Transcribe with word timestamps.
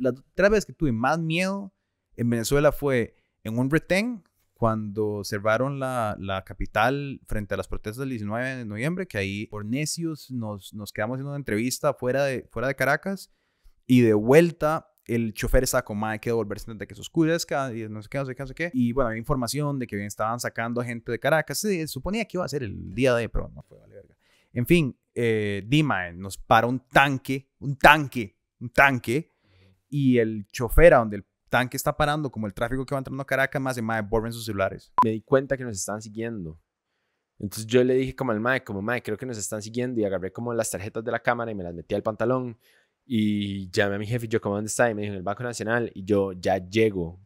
las 0.00 0.14
tres 0.34 0.50
veces 0.50 0.66
que 0.66 0.72
tuve 0.72 0.92
más 0.92 1.18
miedo 1.18 1.72
en 2.16 2.30
Venezuela 2.30 2.72
fue 2.72 3.16
en 3.44 3.58
un 3.58 3.70
retén 3.70 4.24
cuando 4.54 5.24
cerraron 5.24 5.78
la, 5.80 6.16
la, 6.18 6.44
capital 6.44 7.20
frente 7.26 7.54
a 7.54 7.56
las 7.56 7.66
protestas 7.66 8.00
del 8.00 8.10
19 8.10 8.56
de 8.56 8.64
noviembre, 8.66 9.06
que 9.06 9.16
ahí 9.16 9.46
por 9.46 9.64
necios 9.64 10.30
nos, 10.30 10.74
nos 10.74 10.92
quedamos 10.92 11.14
haciendo 11.14 11.30
una 11.30 11.38
entrevista 11.38 11.94
fuera 11.94 12.24
de, 12.24 12.46
fuera 12.50 12.68
de 12.68 12.74
Caracas 12.74 13.30
y 13.86 14.02
de 14.02 14.12
vuelta 14.12 14.90
el 15.06 15.34
chofer 15.34 15.64
estaba 15.64 15.84
con 15.84 16.02
hay 16.04 16.18
que 16.18 16.30
devolverse 16.30 16.70
antes 16.70 16.80
de 16.80 16.86
que 16.86 16.94
se 16.94 17.00
oscurezca 17.00 17.74
y 17.74 17.88
no 17.88 18.00
sé 18.02 18.08
qué, 18.08 18.18
no 18.18 18.26
sé 18.26 18.34
qué, 18.34 18.42
no 18.42 18.46
sé 18.46 18.54
qué. 18.54 18.70
Y 18.72 18.92
bueno, 18.92 19.08
había 19.08 19.18
información 19.18 19.78
de 19.78 19.86
que 19.86 20.04
estaban 20.06 20.38
sacando 20.38 20.80
a 20.80 20.84
gente 20.84 21.10
de 21.10 21.18
Caracas. 21.18 21.58
Se 21.58 21.86
suponía 21.88 22.24
que 22.26 22.36
iba 22.36 22.44
a 22.44 22.48
ser 22.48 22.62
el 22.62 22.94
día 22.94 23.14
de, 23.14 23.28
pero 23.28 23.50
no 23.54 23.62
fue, 23.62 23.78
vale 23.78 23.94
verga. 23.94 24.16
En 24.52 24.66
fin, 24.66 24.96
eh, 25.14 25.64
Dima 25.66 26.12
nos 26.12 26.38
para 26.38 26.66
un 26.66 26.80
tanque, 26.80 27.50
un 27.58 27.76
tanque, 27.76 28.36
un 28.60 28.70
tanque, 28.70 29.32
y 29.90 30.18
el 30.18 30.46
chofer 30.46 30.94
a 30.94 30.98
donde 30.98 31.16
el 31.16 31.26
tanque 31.50 31.76
está 31.76 31.94
parando, 31.96 32.30
como 32.30 32.46
el 32.46 32.54
tráfico 32.54 32.86
que 32.86 32.94
va 32.94 32.98
entrando 33.00 33.22
a 33.22 33.26
Caracas, 33.26 33.60
más 33.60 33.76
de 33.76 33.82
mae, 33.82 34.00
borren 34.00 34.32
sus 34.32 34.46
celulares. 34.46 34.92
Me 35.04 35.10
di 35.10 35.20
cuenta 35.20 35.56
que 35.56 35.64
nos 35.64 35.76
estaban 35.76 36.00
siguiendo. 36.00 36.58
Entonces 37.38 37.66
yo 37.66 37.82
le 37.82 37.94
dije 37.94 38.14
como 38.14 38.32
al 38.32 38.40
mae, 38.40 38.62
como 38.62 38.80
mae, 38.80 39.02
creo 39.02 39.16
que 39.16 39.26
nos 39.26 39.36
están 39.36 39.60
siguiendo 39.60 40.00
y 40.00 40.04
agarré 40.04 40.32
como 40.32 40.54
las 40.54 40.70
tarjetas 40.70 41.04
de 41.04 41.10
la 41.10 41.20
cámara 41.20 41.50
y 41.50 41.54
me 41.54 41.64
las 41.64 41.74
metí 41.74 41.94
al 41.94 42.02
pantalón 42.02 42.58
y 43.04 43.70
llamé 43.70 43.96
a 43.96 43.98
mi 43.98 44.06
jefe 44.06 44.26
y 44.26 44.28
yo 44.28 44.40
como, 44.40 44.54
¿dónde 44.54 44.68
está? 44.68 44.90
Y 44.90 44.94
me 44.94 45.02
dijo, 45.02 45.12
en 45.12 45.18
el 45.18 45.22
Banco 45.22 45.42
Nacional 45.42 45.90
y 45.94 46.04
yo 46.04 46.32
ya 46.32 46.58
llego. 46.58 47.18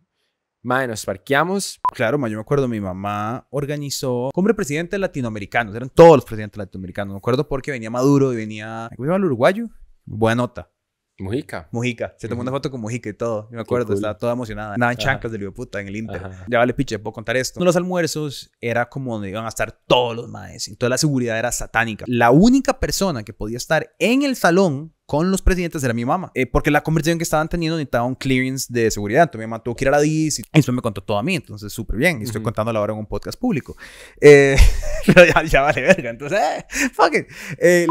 Mae, 0.62 0.86
nos 0.86 1.04
parqueamos. 1.04 1.80
Claro, 1.92 2.16
ma, 2.16 2.28
yo 2.28 2.38
me 2.38 2.42
acuerdo, 2.42 2.66
mi 2.68 2.80
mamá 2.80 3.46
organizó 3.50 4.30
cumbre 4.32 4.54
presidentes 4.54 4.98
latinoamericanos, 4.98 5.74
eran 5.74 5.90
todos 5.90 6.16
los 6.16 6.24
presidentes 6.24 6.56
latinoamericanos. 6.56 7.12
Me 7.12 7.18
acuerdo 7.18 7.46
porque 7.46 7.72
venía 7.72 7.90
Maduro 7.90 8.32
y 8.32 8.36
venía, 8.36 8.88
¿cómo 8.96 9.04
se 9.04 9.08
llama 9.08 9.18
el 9.18 9.24
uruguayo? 9.26 9.68
Buena 10.06 10.36
nota. 10.36 10.73
Mujica. 11.18 11.68
Mujica. 11.70 12.14
Se 12.18 12.28
tomó 12.28 12.42
una 12.42 12.50
foto 12.50 12.70
con 12.70 12.80
Mujica 12.80 13.08
y 13.08 13.12
todo. 13.12 13.48
Yo 13.50 13.56
me 13.56 13.62
acuerdo, 13.62 13.94
estaba 13.94 14.18
toda 14.18 14.32
emocionada. 14.32 14.76
Nada 14.76 14.92
en 14.92 14.98
chanclas 14.98 15.32
del 15.32 15.52
puta 15.52 15.80
en 15.80 15.88
el 15.88 15.96
Inter. 15.96 16.22
Ya 16.48 16.58
vale, 16.58 16.74
piche, 16.74 16.98
puedo 16.98 17.12
contar 17.12 17.36
esto. 17.36 17.60
Uno 17.60 17.64
de 17.64 17.68
los 17.68 17.76
almuerzos 17.76 18.50
era 18.60 18.88
como 18.88 19.12
donde 19.14 19.30
iban 19.30 19.44
a 19.44 19.48
estar 19.48 19.72
todos 19.86 20.16
los 20.16 20.28
maes. 20.28 20.74
Toda 20.76 20.90
la 20.90 20.98
seguridad 20.98 21.38
era 21.38 21.52
satánica. 21.52 22.04
La 22.08 22.30
única 22.32 22.80
persona 22.80 23.22
que 23.22 23.32
podía 23.32 23.58
estar 23.58 23.94
en 23.98 24.22
el 24.22 24.34
salón 24.34 24.92
con 25.06 25.30
los 25.30 25.42
presidentes 25.42 25.84
era 25.84 25.94
mi 25.94 26.04
mamá. 26.04 26.32
Eh, 26.34 26.46
porque 26.46 26.72
la 26.72 26.82
conversación 26.82 27.18
que 27.18 27.24
estaban 27.24 27.48
teniendo 27.48 27.76
necesitaba 27.76 28.04
un 28.04 28.16
clearance 28.16 28.66
de 28.70 28.90
seguridad. 28.90 29.24
Entonces 29.24 29.46
mi 29.46 29.50
mamá 29.50 29.62
tuvo 29.62 29.76
que 29.76 29.84
ir 29.84 29.88
a 29.88 29.92
la 29.92 30.00
DIS 30.00 30.40
y 30.40 30.42
eso 30.52 30.72
me 30.72 30.82
contó 30.82 31.00
todo 31.02 31.18
a 31.18 31.22
mí. 31.22 31.36
Entonces, 31.36 31.72
súper 31.72 31.96
bien. 31.96 32.20
Y 32.20 32.24
estoy 32.24 32.42
contándolo 32.42 32.80
ahora 32.80 32.92
en 32.92 32.98
un 32.98 33.06
podcast 33.06 33.38
público. 33.38 33.76
Eh, 34.20 34.56
pero 35.06 35.24
ya, 35.26 35.44
ya, 35.44 35.60
vale 35.62 35.82
verga. 35.82 36.10
Entonces, 36.10 36.40
eh, 36.40 36.66
fuck 36.92 37.14
it. 37.14 37.26
Eh, 37.58 37.86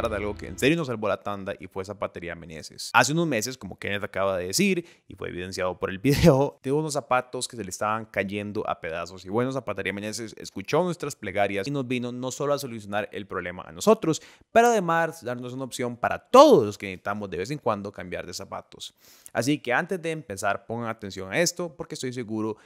la 0.00 0.08
de 0.08 0.16
algo 0.16 0.34
que 0.34 0.46
en 0.46 0.58
serio 0.58 0.76
nos 0.76 0.86
salvó 0.86 1.08
la 1.08 1.20
tanda 1.20 1.54
y 1.58 1.66
fue 1.66 1.84
Zapatería 1.84 2.34
Meneses. 2.34 2.90
Hace 2.94 3.12
unos 3.12 3.26
meses, 3.26 3.58
como 3.58 3.78
Kenneth 3.78 4.04
acaba 4.04 4.38
de 4.38 4.46
decir 4.46 4.86
y 5.06 5.14
fue 5.14 5.28
evidenciado 5.28 5.78
por 5.78 5.90
el 5.90 5.98
video, 6.02 6.58
de 6.62 6.72
unos 6.72 6.94
zapatos 6.94 7.46
que 7.46 7.56
se 7.56 7.64
le 7.64 7.70
estaban 7.70 8.06
cayendo 8.06 8.68
a 8.68 8.80
pedazos. 8.80 9.24
Y 9.24 9.28
bueno, 9.28 9.52
Zapatería 9.52 9.92
Meneses 9.92 10.34
escuchó 10.38 10.82
nuestras 10.82 11.14
plegarias 11.14 11.66
y 11.66 11.70
nos 11.70 11.86
vino 11.86 12.10
no 12.10 12.30
solo 12.30 12.54
a 12.54 12.58
solucionar 12.58 13.08
el 13.12 13.26
problema 13.26 13.62
a 13.66 13.72
nosotros, 13.72 14.22
pero 14.50 14.68
además 14.68 15.22
darnos 15.22 15.52
una 15.52 15.64
opción 15.64 15.96
para 15.96 16.18
todos 16.18 16.64
los 16.64 16.78
que 16.78 16.86
necesitamos 16.86 17.28
de 17.28 17.36
vez 17.36 17.50
en 17.50 17.58
cuando 17.58 17.92
cambiar 17.92 18.26
de 18.26 18.32
zapatos. 18.32 18.94
Así 19.32 19.58
que 19.58 19.72
antes 19.72 20.00
de 20.00 20.10
empezar, 20.10 20.66
pongan 20.66 20.88
atención 20.88 21.32
a 21.32 21.40
esto 21.40 21.74
porque 21.76 21.94
estoy 21.94 22.12
seguro 22.12 22.56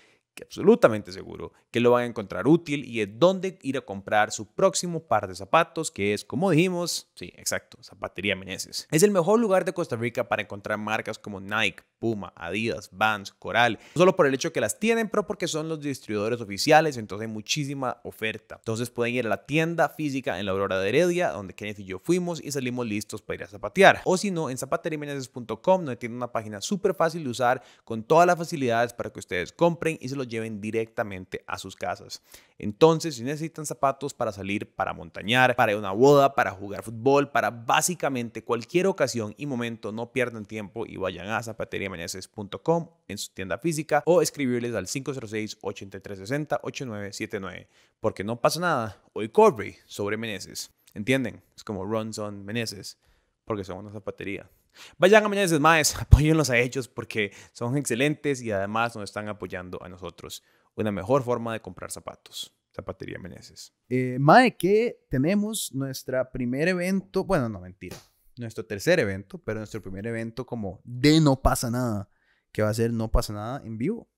absolutamente 0.45 1.13
seguro 1.13 1.53
que 1.71 1.81
lo 1.81 1.91
van 1.91 2.05
a 2.05 2.07
encontrar 2.07 2.47
útil 2.47 2.85
y 2.85 3.01
es 3.01 3.09
donde 3.19 3.59
ir 3.63 3.77
a 3.77 3.81
comprar 3.81 4.33
su 4.33 4.53
próximo 4.53 5.01
par 5.01 5.29
de 5.29 5.35
zapatos, 5.35 5.91
que 5.91 6.15
es, 6.15 6.25
como 6.25 6.51
dijimos, 6.51 7.11
sí, 7.15 7.33
exacto, 7.37 7.79
Zapatería 7.83 8.37
Meneses. 8.37 8.89
Es 8.91 9.03
el 9.03 9.11
mejor 9.11 9.41
lugar 9.41 9.65
de 9.65 9.73
Costa 9.73 9.97
Rica 9.97 10.29
para 10.29 10.43
encontrar 10.43 10.79
marcas 10.79 11.19
como 11.19 11.41
Nike, 11.41 11.83
Puma, 11.99 12.33
Adidas, 12.37 12.91
Vans, 12.93 13.33
Coral, 13.33 13.79
no 13.95 14.01
solo 14.01 14.17
por 14.17 14.27
el 14.27 14.35
hecho 14.35 14.53
que 14.53 14.61
las 14.61 14.79
tienen, 14.79 15.09
pero 15.09 15.27
porque 15.27 15.49
son 15.49 15.69
los 15.69 15.81
distribuidores 15.81 16.41
oficiales, 16.41 16.97
entonces 16.97 17.27
hay 17.27 17.33
muchísima 17.33 18.01
oferta. 18.05 18.57
Entonces 18.57 18.91
pueden 18.91 19.15
ir 19.15 19.27
a 19.27 19.31
la 19.31 19.47
tienda 19.47 19.89
física 19.89 20.39
en 20.39 20.47
la 20.47 20.53
Aurora 20.53 20.79
de 20.79 20.89
Heredia, 20.89 21.31
donde 21.31 21.55
Kenneth 21.55 21.81
y 21.81 21.85
yo 21.85 21.99
fuimos 21.99 22.43
y 22.43 22.53
salimos 22.53 22.87
listos 22.87 23.23
para 23.23 23.37
ir 23.37 23.43
a 23.45 23.49
zapatear. 23.49 24.03
O 24.05 24.17
si 24.17 24.31
no, 24.31 24.51
en 24.51 24.59
zapateriameneses.com, 24.59 25.85
donde 25.85 25.97
tiene 25.97 26.15
una 26.15 26.33
página 26.33 26.61
súper 26.61 26.95
fácil 26.95 27.25
de 27.25 27.31
usar, 27.31 27.63
con 27.85 28.03
todas 28.03 28.27
las 28.27 28.37
facilidades 28.37 28.93
para 28.93 29.11
que 29.11 29.19
ustedes 29.19 29.53
compren 29.53 29.99
y 30.01 30.09
se 30.09 30.17
los 30.17 30.26
lleven 30.27 30.61
directamente 30.61 31.43
a 31.47 31.59
sus 31.59 31.77
casas. 31.77 32.23
Entonces, 32.59 33.17
si 33.17 33.23
necesitan 33.23 33.67
zapatos 33.67 34.15
para 34.15 34.33
salir, 34.33 34.75
para 34.75 34.93
montañar, 34.93 35.55
para 35.57 35.77
una 35.77 35.93
boda, 35.93 36.35
para 36.35 36.53
jugar 36.53 36.83
fútbol, 36.83 37.31
para 37.31 37.51
básicamente 37.51 38.43
cualquier 38.43 38.87
ocasión 38.87 39.35
y 39.37 39.47
momento, 39.47 39.93
no 39.93 40.13
pierdan 40.13 40.45
tiempo 40.45 40.87
y 40.87 40.97
vayan 40.97 41.29
a 41.29 41.43
zapateriameneses.com 41.43 42.89
en 43.09 43.19
su 43.19 43.33
tienda 43.33 43.59
física 43.59 44.03
o 44.07 44.23
escribirles 44.23 44.75
al 44.75 44.87
506-8360-8979. 44.87 47.67
Porque 48.01 48.25
no 48.25 48.41
pasa 48.41 48.61
nada, 48.61 49.03
hoy 49.13 49.29
corre 49.29 49.77
sobre 49.87 50.17
Meneses. 50.17 50.71
¿Entienden? 50.95 51.43
Es 51.55 51.63
como 51.63 51.85
runs 51.85 52.19
on 52.19 52.47
Meneses, 52.47 52.97
porque 53.47 53.65
son 53.65 53.79
una 53.79 53.93
zapatería. 53.93 54.51
Vayan 54.99 55.25
a 55.25 55.29
Meneses 55.29 55.61
Maes, 55.61 55.97
apóyenlos 55.97 56.51
a 56.51 56.59
ellos 56.59 56.89
porque 56.89 57.33
son 57.53 57.77
excelentes 57.77 58.43
y 58.43 58.51
además 58.51 58.95
nos 58.95 59.05
están 59.05 59.29
apoyando 59.29 59.83
a 59.83 59.89
nosotros. 59.89 60.43
Una 60.75 60.93
mejor 60.93 61.23
forma 61.23 61.55
de 61.55 61.61
comprar 61.61 61.91
zapatos. 61.91 62.53
Zapatería 62.75 63.19
Meneses. 63.19 63.73
Eh, 63.89 64.19
Mae, 64.21 64.55
que 64.55 65.07
tenemos 65.09 65.73
nuestro 65.73 66.31
primer 66.31 66.69
evento, 66.69 67.25
bueno, 67.25 67.49
no 67.49 67.61
mentira, 67.61 67.97
nuestro 68.37 68.67
tercer 68.67 69.01
evento, 69.01 69.39
pero 69.39 69.61
nuestro 69.61 69.81
primer 69.81 70.07
evento 70.07 70.45
como 70.45 70.83
de 70.85 71.19
No 71.21 71.41
pasa 71.41 71.71
nada, 71.71 72.11
que 72.53 72.61
va 72.61 72.69
a 72.69 72.75
ser 72.75 72.93
No 72.93 73.11
pasa 73.11 73.33
nada 73.33 73.63
en 73.65 73.79
vivo. 73.79 74.11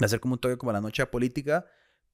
Va 0.00 0.04
a 0.06 0.08
ser 0.08 0.20
como 0.20 0.34
un 0.34 0.40
toque 0.40 0.58
como 0.58 0.72
la 0.72 0.82
noche 0.82 1.06
política, 1.06 1.64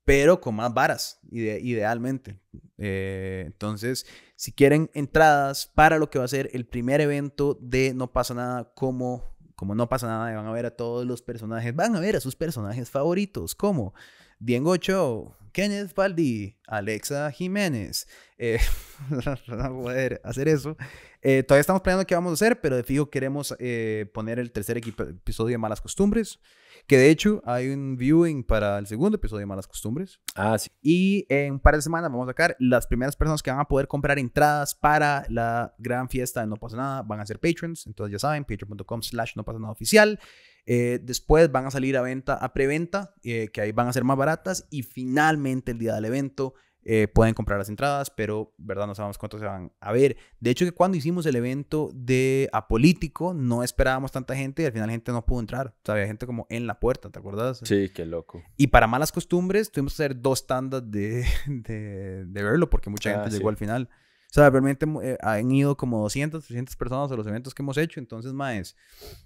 pero 0.05 0.41
con 0.41 0.57
más 0.57 0.73
varas, 0.73 1.21
idealmente. 1.31 2.41
Eh, 2.79 3.45
entonces, 3.47 4.07
si 4.37 4.53
quieren 4.53 4.91
entradas 4.95 5.67
para 5.75 5.99
lo 5.99 6.11
que 6.11 6.19
va 6.19 6.25
a 6.25 6.29
ser 6.29 6.51
el 6.53 6.67
primer 6.67 7.01
evento 7.01 7.59
de 7.61 7.95
No 7.95 8.13
pasa 8.13 8.35
nada 8.35 8.73
como 8.75 9.35
como 9.55 9.75
no 9.75 9.89
pasa 9.89 10.07
nada, 10.09 10.35
van 10.35 10.47
a 10.47 10.53
ver 10.53 10.67
a 10.67 10.77
todos 10.77 11.07
los 11.07 11.23
personajes, 11.23 11.75
van 11.75 11.95
a 11.95 12.01
ver 12.01 12.17
a 12.17 12.21
sus 12.21 12.35
personajes 12.35 12.91
favoritos, 12.91 13.55
como 13.55 13.95
Diego 14.41 14.77
Cho, 14.77 15.37
Kenneth 15.55 15.95
Baldi, 15.95 16.59
Alexa 16.67 17.31
Jiménez. 17.31 18.09
Eh, 18.39 18.59
poder 19.47 20.21
hacer 20.25 20.49
eso. 20.49 20.77
Eh, 21.23 21.45
todavía 21.45 21.61
estamos 21.61 21.81
planeando 21.81 22.07
qué 22.07 22.17
vamos 22.17 22.33
a 22.33 22.35
hacer, 22.35 22.61
pero 22.61 22.75
de 22.75 22.83
fijo 22.83 23.09
queremos 23.09 23.55
eh, 23.61 24.11
poner 24.13 24.41
el 24.41 24.51
tercer 24.51 24.79
episodio 24.79 25.53
de 25.53 25.59
Malas 25.59 25.81
Costumbres. 25.81 26.41
Que 26.89 26.99
de 26.99 27.09
hecho 27.09 27.41
hay 27.47 27.69
un 27.69 27.97
viewing 27.97 28.43
para 28.43 28.79
el 28.79 28.89
segundo 28.89 29.15
episodio 29.15 29.41
de 29.41 29.47
Malas 29.47 29.69
Costumbres. 29.69 30.21
Ah, 30.35 30.59
sí. 30.59 30.71
Y 30.83 31.25
en 31.29 31.53
un 31.53 31.61
par 31.61 31.77
de 31.77 31.83
semanas 31.83 32.11
vamos 32.11 32.27
a 32.27 32.33
sacar 32.33 32.57
las 32.59 32.89
primeras 32.89 33.15
personas 33.15 33.41
que 33.41 33.53
van 33.53 33.61
a 33.61 33.69
poder 33.69 33.87
comprar 33.87 34.19
entradas 34.19 34.75
para 34.75 35.25
la 35.29 35.73
gran 35.79 36.09
fiesta 36.09 36.41
de 36.41 36.49
No 36.49 36.57
Pasa 36.57 36.77
Nada. 36.77 37.03
Van 37.03 37.21
a 37.21 37.27
ser 37.27 37.39
patrons. 37.39 37.87
Entonces 37.87 38.13
ya 38.13 38.19
saben, 38.19 38.45
patreon.com 38.45 39.03
slash 39.03 39.37
no 39.37 39.45
pasa 39.45 39.61
nada 39.61 39.73
oficial. 39.73 40.19
Eh, 40.67 40.99
después 41.03 41.53
van 41.53 41.67
a 41.67 41.71
salir 41.71 41.97
a 41.97 42.03
venta, 42.03 42.35
a 42.35 42.53
preventa, 42.53 43.15
eh, 43.23 43.49
que 43.53 43.61
ahí 43.61 43.73
van 43.73 43.89
a 43.89 43.93
ser 43.93 44.05
más 44.05 44.17
baratas. 44.17 44.67
Y 44.71 44.83
finalmente 44.83 45.73
el 45.73 45.79
día 45.79 45.95
del 45.95 46.07
evento 46.07 46.55
eh, 46.87 47.09
pueden 47.09 47.33
comprar 47.33 47.59
las 47.59 47.71
entradas, 47.71 48.11
pero 48.11 48.53
verdad 48.59 48.87
no 48.87 48.95
sabemos 48.95 49.17
cuántos 49.17 49.41
se 49.41 49.47
van 49.47 49.73
a 49.81 49.93
ver. 49.93 50.17
De 50.41 50.51
hecho, 50.51 50.67
que 50.67 50.73
cuando 50.73 50.99
hicimos 50.99 51.25
el 51.25 51.37
evento 51.37 51.91
de 51.95 52.51
Apolítico, 52.53 53.33
no 53.33 53.63
esperábamos 53.63 54.13
tanta 54.13 54.37
gente 54.37 54.63
y 54.63 54.67
al 54.67 54.73
final 54.73 54.89
la 54.89 54.93
gente 54.93 55.11
no 55.11 55.25
pudo 55.25 55.41
entrar. 55.41 55.69
O 55.69 55.81
sea, 55.85 55.95
había 55.95 56.07
gente 56.07 56.27
como 56.27 56.47
en 56.51 56.67
la 56.67 56.81
puerta, 56.81 57.11
¿te 57.11 57.19
acuerdas? 57.19 57.61
Sí, 57.65 57.91
qué 57.95 58.05
loco. 58.05 58.43
Y 58.59 58.67
para 58.67 58.87
malas 58.87 59.13
costumbres, 59.13 59.73
tuvimos 59.73 59.97
que 59.97 60.03
hacer 60.03 60.21
dos 60.21 60.47
tandas 60.47 60.91
de, 60.91 61.25
de, 61.47 62.25
verlo 62.27 62.69
porque 62.69 62.91
mucha 62.91 63.11
ah, 63.11 63.23
gente 63.23 63.37
llegó 63.37 63.49
al 63.49 63.57
final. 63.57 63.89
O 64.35 64.41
sea, 64.41 64.51
realmente 64.51 64.85
eh, 65.05 65.17
han 65.21 65.49
ido 65.53 65.77
como 65.77 66.01
200, 66.01 66.45
300 66.45 66.75
personas 66.75 67.13
a 67.13 67.15
los 67.15 67.25
eventos 67.25 67.55
que 67.55 67.63
hemos 67.63 67.77
hecho. 67.77 68.01
Entonces, 68.01 68.33
más, 68.33 68.75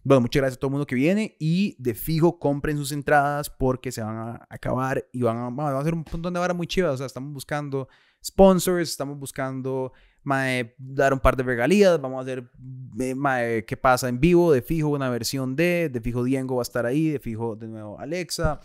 bueno, 0.05 0.21
muchas 0.21 0.43
gracias 0.43 0.59
a 0.59 0.61
todo 0.61 0.69
el 0.69 0.73
mundo 0.73 0.87
que 0.87 0.97
viene 0.97 1.35
y 1.39 1.75
de 1.79 1.95
fijo 1.95 2.39
compren 2.39 2.77
sus 2.77 2.93
entradas 2.93 3.49
porque 3.49 3.91
se 3.91 4.03
van 4.03 4.19
a 4.19 4.47
acabar 4.51 5.09
y 5.11 5.23
van 5.23 5.39
a, 5.39 5.49
van 5.49 5.75
a 5.75 5.79
hacer 5.79 5.95
un 5.95 6.05
montón 6.13 6.35
de 6.35 6.39
vara 6.39 6.53
muy 6.53 6.67
chivas. 6.67 6.93
O 6.93 6.97
sea, 6.99 7.07
estamos 7.07 7.33
buscando 7.33 7.89
sponsors, 8.23 8.91
estamos 8.91 9.19
buscando 9.19 9.95
mae, 10.25 10.75
dar 10.77 11.15
un 11.15 11.21
par 11.21 11.39
de 11.39 11.43
regalías, 11.43 11.99
vamos 11.99 12.19
a 12.19 12.23
hacer 12.25 12.51
eh, 13.01 13.15
mae, 13.15 13.65
qué 13.65 13.79
pasa 13.79 14.11
en 14.11 14.21
vivo, 14.21 14.53
de 14.53 14.61
fijo 14.61 14.89
una 14.89 15.09
versión 15.09 15.57
de, 15.57 15.89
de 15.89 16.01
fijo 16.03 16.23
Diego 16.23 16.57
va 16.57 16.61
a 16.61 16.69
estar 16.69 16.85
ahí, 16.85 17.09
de 17.09 17.19
fijo 17.19 17.57
de 17.57 17.67
nuevo 17.67 17.99
Alexa. 17.99 18.61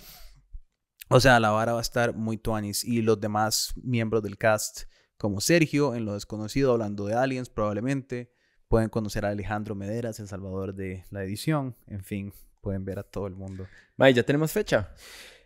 O 1.08 1.22
sea, 1.22 1.40
la 1.40 1.52
vara 1.52 1.72
va 1.72 1.80
a 1.80 1.82
estar 1.82 2.14
muy 2.14 2.36
tuanis 2.36 2.84
y 2.84 3.02
los 3.02 3.22
demás 3.22 3.72
miembros 3.82 4.22
del 4.24 4.38
cast 4.38 4.92
como 5.24 5.40
Sergio 5.40 5.96
en 5.96 6.04
Lo 6.04 6.16
Desconocido, 6.16 6.74
hablando 6.74 7.06
de 7.06 7.14
aliens 7.14 7.48
probablemente. 7.50 8.30
Pueden 8.68 8.90
conocer 8.90 9.26
a 9.26 9.30
Alejandro 9.30 9.74
Mederas, 9.74 10.20
el 10.20 10.28
salvador 10.28 10.76
de 10.76 11.06
la 11.12 11.24
edición. 11.24 11.78
En 11.88 12.04
fin, 12.04 12.34
pueden 12.60 12.84
ver 12.84 13.00
a 13.00 13.04
todo 13.04 13.28
el 13.28 13.34
mundo. 13.34 13.66
May, 13.96 14.14
¿ya 14.14 14.24
tenemos 14.24 14.52
fecha? 14.52 14.94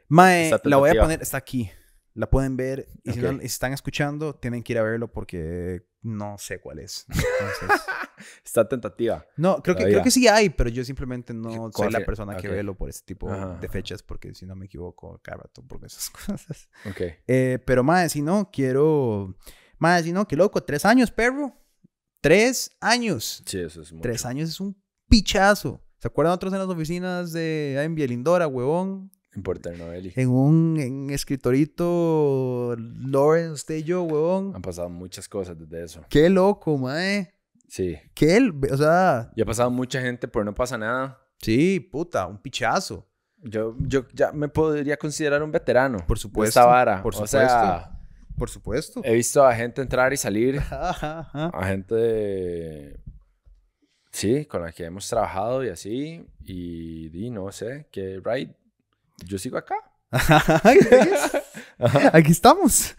Mae, 0.07 0.49
la 0.63 0.77
voy 0.77 0.89
a 0.89 0.99
poner, 0.99 1.21
está 1.21 1.37
aquí. 1.37 1.69
La 2.15 2.27
pueden 2.27 2.57
ver. 2.57 2.87
Y 3.03 3.11
si, 3.11 3.19
no, 3.19 3.39
si 3.39 3.45
están 3.45 3.71
escuchando, 3.71 4.33
tienen 4.33 4.63
que 4.63 4.73
ir 4.73 4.79
a 4.79 4.81
verlo 4.81 5.11
porque 5.11 5.85
no 6.01 6.39
sé 6.39 6.59
cuál 6.59 6.79
es. 6.79 7.05
Entonces, 7.09 7.85
Está 8.43 8.67
tentativa. 8.67 9.27
no, 9.35 9.61
creo 9.61 9.75
que, 9.75 9.83
creo 9.83 10.01
que 10.01 10.09
sí 10.09 10.27
hay, 10.27 10.49
pero 10.49 10.71
yo 10.71 10.83
simplemente 10.83 11.35
no 11.35 11.69
soy 11.71 11.91
la 11.91 12.03
persona 12.03 12.35
que 12.35 12.47
ok. 12.47 12.55
velo 12.55 12.73
por 12.73 12.89
este 12.89 13.05
tipo 13.13 13.29
Ajá. 13.31 13.59
de 13.61 13.69
fechas 13.69 14.01
porque 14.01 14.33
si 14.33 14.47
no 14.47 14.55
me 14.55 14.65
equivoco 14.65 15.19
cada 15.21 15.43
rato 15.43 15.61
por 15.61 15.85
esas 15.85 16.09
cosas. 16.25 16.67
Ok. 16.89 17.01
Eh, 17.27 17.59
pero, 17.63 17.83
mae, 17.83 18.09
si 18.09 18.23
no, 18.23 18.49
quiero... 18.51 19.35
Mae, 19.79 20.03
si 20.03 20.11
no, 20.11 20.27
qué 20.27 20.35
loco. 20.35 20.61
Tres 20.63 20.85
años, 20.85 21.11
perro. 21.11 21.53
Tres 22.21 22.71
años. 22.81 23.43
Sí, 23.45 23.59
eso 23.59 23.81
es 23.81 23.91
mucho. 23.91 24.01
Tres 24.01 24.25
años 24.25 24.49
es 24.49 24.59
un 24.59 24.75
pichazo. 25.07 25.81
¿Se 25.99 26.07
acuerdan 26.07 26.33
otros 26.33 26.53
en 26.53 26.59
las 26.59 26.67
oficinas 26.67 27.31
de 27.31 27.81
en 27.81 27.95
Bielindora, 27.95 28.47
huevón? 28.47 29.11
Importa 29.35 29.69
el 29.71 29.77
Novelli. 29.77 30.13
En 30.15 30.29
un 30.29 30.77
en 30.79 31.09
escritorito 31.11 32.75
Lawrence, 32.77 33.51
usted 33.53 33.75
y 33.75 33.83
yo, 33.83 34.03
huevón. 34.03 34.53
Han 34.55 34.61
pasado 34.61 34.89
muchas 34.89 35.27
cosas 35.29 35.57
desde 35.57 35.83
eso. 35.83 36.05
Qué 36.09 36.29
loco, 36.29 36.77
mae. 36.77 37.33
Sí. 37.67 37.97
Qué, 38.15 38.51
o 38.71 38.77
sea, 38.77 39.31
Y 39.35 39.41
ha 39.41 39.45
pasado 39.45 39.69
mucha 39.69 40.01
gente, 40.01 40.27
pero 40.27 40.43
no 40.45 40.53
pasa 40.55 40.77
nada. 40.77 41.19
sí, 41.39 41.79
puta, 41.79 42.25
un 42.25 42.37
pichazo. 42.41 43.07
Yo, 43.43 43.75
yo 43.79 44.07
ya 44.13 44.31
me 44.31 44.47
podría 44.47 44.97
considerar 44.97 45.43
un 45.43 45.51
veterano. 45.51 45.99
Por 46.07 46.17
de 46.17 46.21
supuesto, 46.21 46.59
Esta 46.59 46.65
vara. 46.65 47.03
por 47.03 47.15
O 47.15 47.27
sea, 47.27 47.91
Por 48.37 48.49
supuesto. 48.49 49.01
he 49.03 49.13
visto 49.13 49.43
a 49.43 49.55
gente 49.55 49.81
entrar 49.81 50.13
y 50.13 50.17
salir. 50.17 50.59
Ajá, 50.69 51.29
ajá. 51.33 51.51
A 51.53 51.67
gente 51.67 52.99
Sí, 54.17 54.45
con 54.45 54.63
la 54.63 54.71
que 54.71 54.85
hemos 54.85 55.07
trabajado 55.07 55.63
y 55.63 55.69
así. 55.69 56.25
Y, 56.43 57.09
di, 57.09 57.29
no 57.29 57.51
sé, 57.51 57.87
que, 57.91 58.19
right, 58.23 58.49
yo 59.25 59.37
sigo 59.37 59.57
acá. 59.57 59.75
Aquí 62.13 62.31
estamos. 62.31 62.95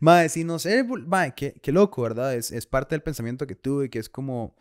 Mae, 0.00 0.30
si 0.30 0.42
no 0.42 0.58
sé, 0.58 0.82
mae, 0.84 1.34
qué, 1.34 1.60
qué 1.62 1.70
loco, 1.70 2.00
¿verdad? 2.00 2.34
Es, 2.34 2.50
es 2.50 2.66
parte 2.66 2.94
del 2.94 3.02
pensamiento 3.02 3.46
que 3.46 3.54
tuve, 3.54 3.90
que 3.90 3.98
es 3.98 4.08
como, 4.08 4.56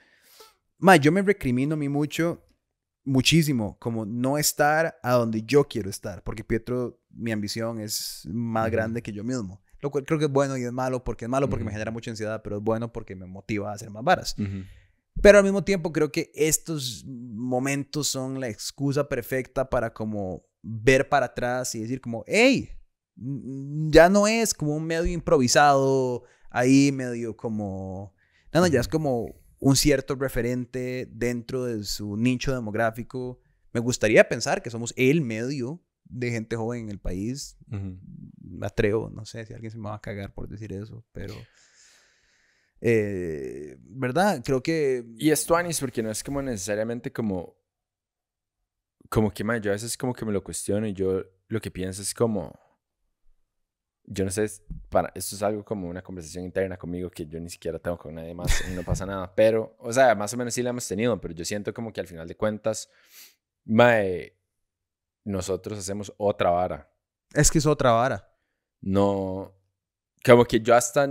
mae, 0.77 0.99
yo 0.99 1.13
me 1.13 1.21
recrimino 1.21 1.75
a 1.75 1.77
mí 1.77 1.87
mucho, 1.87 2.45
muchísimo, 3.05 3.77
como 3.79 4.05
no 4.05 4.37
estar 4.37 4.99
a 5.03 5.13
donde 5.13 5.43
yo 5.43 5.69
quiero 5.69 5.89
estar, 5.89 6.21
porque 6.23 6.43
Pietro, 6.43 6.99
mi 7.11 7.31
ambición 7.31 7.79
es 7.79 8.27
más 8.29 8.69
grande 8.69 9.01
que 9.01 9.13
yo 9.13 9.23
mismo. 9.23 9.63
Lo 9.83 9.91
cual 9.91 10.05
creo 10.05 10.17
que 10.17 10.25
es 10.25 10.31
bueno 10.31 10.57
y 10.57 10.63
es 10.63 10.71
malo, 10.71 11.03
porque 11.03 11.25
es 11.25 11.29
malo 11.29 11.49
porque 11.49 11.65
me 11.65 11.67
Ujú. 11.67 11.73
genera 11.73 11.91
mucha 11.91 12.09
ansiedad, 12.09 12.41
pero 12.41 12.55
es 12.57 12.63
bueno 12.63 12.93
porque 12.93 13.15
me 13.17 13.25
motiva 13.25 13.69
a 13.69 13.73
hacer 13.73 13.89
más 13.89 14.01
varas. 14.01 14.33
Ujú. 14.39 14.63
Pero 15.21 15.37
al 15.37 15.43
mismo 15.43 15.63
tiempo 15.65 15.91
creo 15.91 16.09
que 16.09 16.31
estos 16.33 17.03
momentos 17.05 18.07
son 18.07 18.39
la 18.39 18.47
excusa 18.47 19.09
perfecta 19.09 19.69
para 19.69 19.93
como 19.93 20.45
ver 20.61 21.09
para 21.09 21.25
atrás 21.25 21.75
y 21.75 21.81
decir 21.81 21.99
como, 21.99 22.23
hey, 22.27 22.69
mm, 23.17 23.89
ya 23.91 24.07
no 24.07 24.25
es 24.25 24.53
como 24.53 24.73
un 24.73 24.85
medio 24.85 25.05
improvisado, 25.05 26.23
ahí 26.49 26.93
medio 26.93 27.35
como, 27.35 28.15
no, 28.53 28.61
no, 28.61 28.67
ya 28.67 28.79
es 28.79 28.87
como 28.87 29.35
un 29.59 29.75
cierto 29.75 30.15
referente 30.15 31.09
dentro 31.11 31.65
de 31.65 31.83
su 31.83 32.15
nicho 32.15 32.53
demográfico. 32.55 33.41
Me 33.73 33.81
gustaría 33.81 34.29
pensar 34.29 34.61
que 34.63 34.69
somos 34.69 34.93
el 34.95 35.19
medio 35.19 35.83
de 36.05 36.31
gente 36.31 36.55
joven 36.55 36.83
en 36.85 36.89
el 36.89 36.99
país. 36.99 37.57
Ujú. 37.69 37.97
Me 38.53 38.67
atrevo, 38.67 39.09
no 39.09 39.25
sé 39.25 39.45
si 39.45 39.53
alguien 39.53 39.71
se 39.71 39.77
me 39.77 39.89
va 39.89 39.95
a 39.95 40.01
cagar 40.01 40.33
por 40.33 40.47
decir 40.47 40.71
eso, 40.73 41.05
pero... 41.11 41.33
eh, 42.81 43.77
¿Verdad? 43.79 44.41
Creo 44.43 44.61
que... 44.61 45.05
Y 45.17 45.31
es 45.31 45.45
tuanis 45.45 45.79
porque 45.79 46.03
no 46.03 46.11
es 46.11 46.23
como 46.23 46.41
necesariamente 46.41 47.11
como... 47.11 47.55
Como 49.09 49.31
que, 49.31 49.43
man, 49.43 49.61
yo 49.61 49.71
a 49.71 49.73
veces 49.73 49.97
como 49.97 50.13
que 50.13 50.25
me 50.25 50.31
lo 50.31 50.43
cuestiono 50.43 50.87
y 50.87 50.93
yo 50.93 51.23
lo 51.47 51.59
que 51.59 51.71
pienso 51.71 52.01
es 52.01 52.13
como... 52.13 52.59
Yo 54.05 54.25
no 54.25 54.31
sé, 54.31 54.49
para, 54.89 55.11
esto 55.15 55.35
es 55.35 55.43
algo 55.43 55.63
como 55.63 55.87
una 55.87 56.01
conversación 56.01 56.43
interna 56.43 56.75
conmigo 56.75 57.09
que 57.09 57.25
yo 57.25 57.39
ni 57.39 57.49
siquiera 57.49 57.79
tengo 57.79 57.97
con 57.97 58.15
nadie 58.15 58.33
más 58.33 58.63
y 58.69 58.73
no 58.73 58.83
pasa 58.83 59.05
nada. 59.05 59.33
Pero, 59.33 59.77
o 59.79 59.93
sea, 59.93 60.13
más 60.13 60.33
o 60.33 60.37
menos 60.37 60.53
sí 60.53 60.61
la 60.61 60.71
hemos 60.71 60.85
tenido, 60.85 61.19
pero 61.21 61.33
yo 61.33 61.45
siento 61.45 61.73
como 61.73 61.93
que 61.93 62.01
al 62.01 62.07
final 62.07 62.27
de 62.27 62.35
cuentas, 62.35 62.89
mae, 63.63 64.37
nosotros 65.23 65.79
hacemos 65.79 66.13
otra 66.17 66.49
vara. 66.49 66.91
Es 67.33 67.49
que 67.49 67.59
es 67.59 67.65
otra 67.65 67.93
vara. 67.93 68.32
No, 68.83 69.53
como 70.25 70.43
que 70.45 70.59
yo 70.59 70.75
hasta 70.75 71.09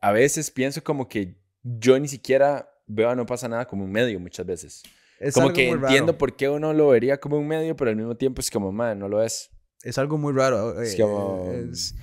a 0.00 0.12
veces 0.12 0.50
pienso 0.50 0.82
como 0.82 1.06
que 1.08 1.38
yo 1.62 1.98
ni 2.00 2.08
siquiera 2.08 2.68
veo 2.86 3.10
a 3.10 3.14
no 3.14 3.26
pasa 3.26 3.46
nada 3.46 3.66
como 3.66 3.84
un 3.84 3.92
medio 3.92 4.18
muchas 4.18 4.46
veces. 4.46 4.82
Es 5.18 5.34
como 5.34 5.48
algo 5.48 5.56
que 5.56 5.68
muy 5.68 5.76
raro. 5.76 5.88
entiendo 5.88 6.16
por 6.16 6.34
qué 6.34 6.48
uno 6.48 6.72
lo 6.72 6.88
vería 6.88 7.20
como 7.20 7.38
un 7.38 7.46
medio, 7.46 7.76
pero 7.76 7.90
al 7.90 7.96
mismo 7.96 8.16
tiempo 8.16 8.40
es 8.40 8.50
como, 8.50 8.72
man, 8.72 8.98
no 8.98 9.06
lo 9.06 9.22
es. 9.22 9.50
Es 9.82 9.98
algo 9.98 10.16
muy 10.16 10.32
raro. 10.32 10.80
Es 10.80 10.94
eh, 10.94 11.02
como- 11.02 11.50
Es, 11.52 11.94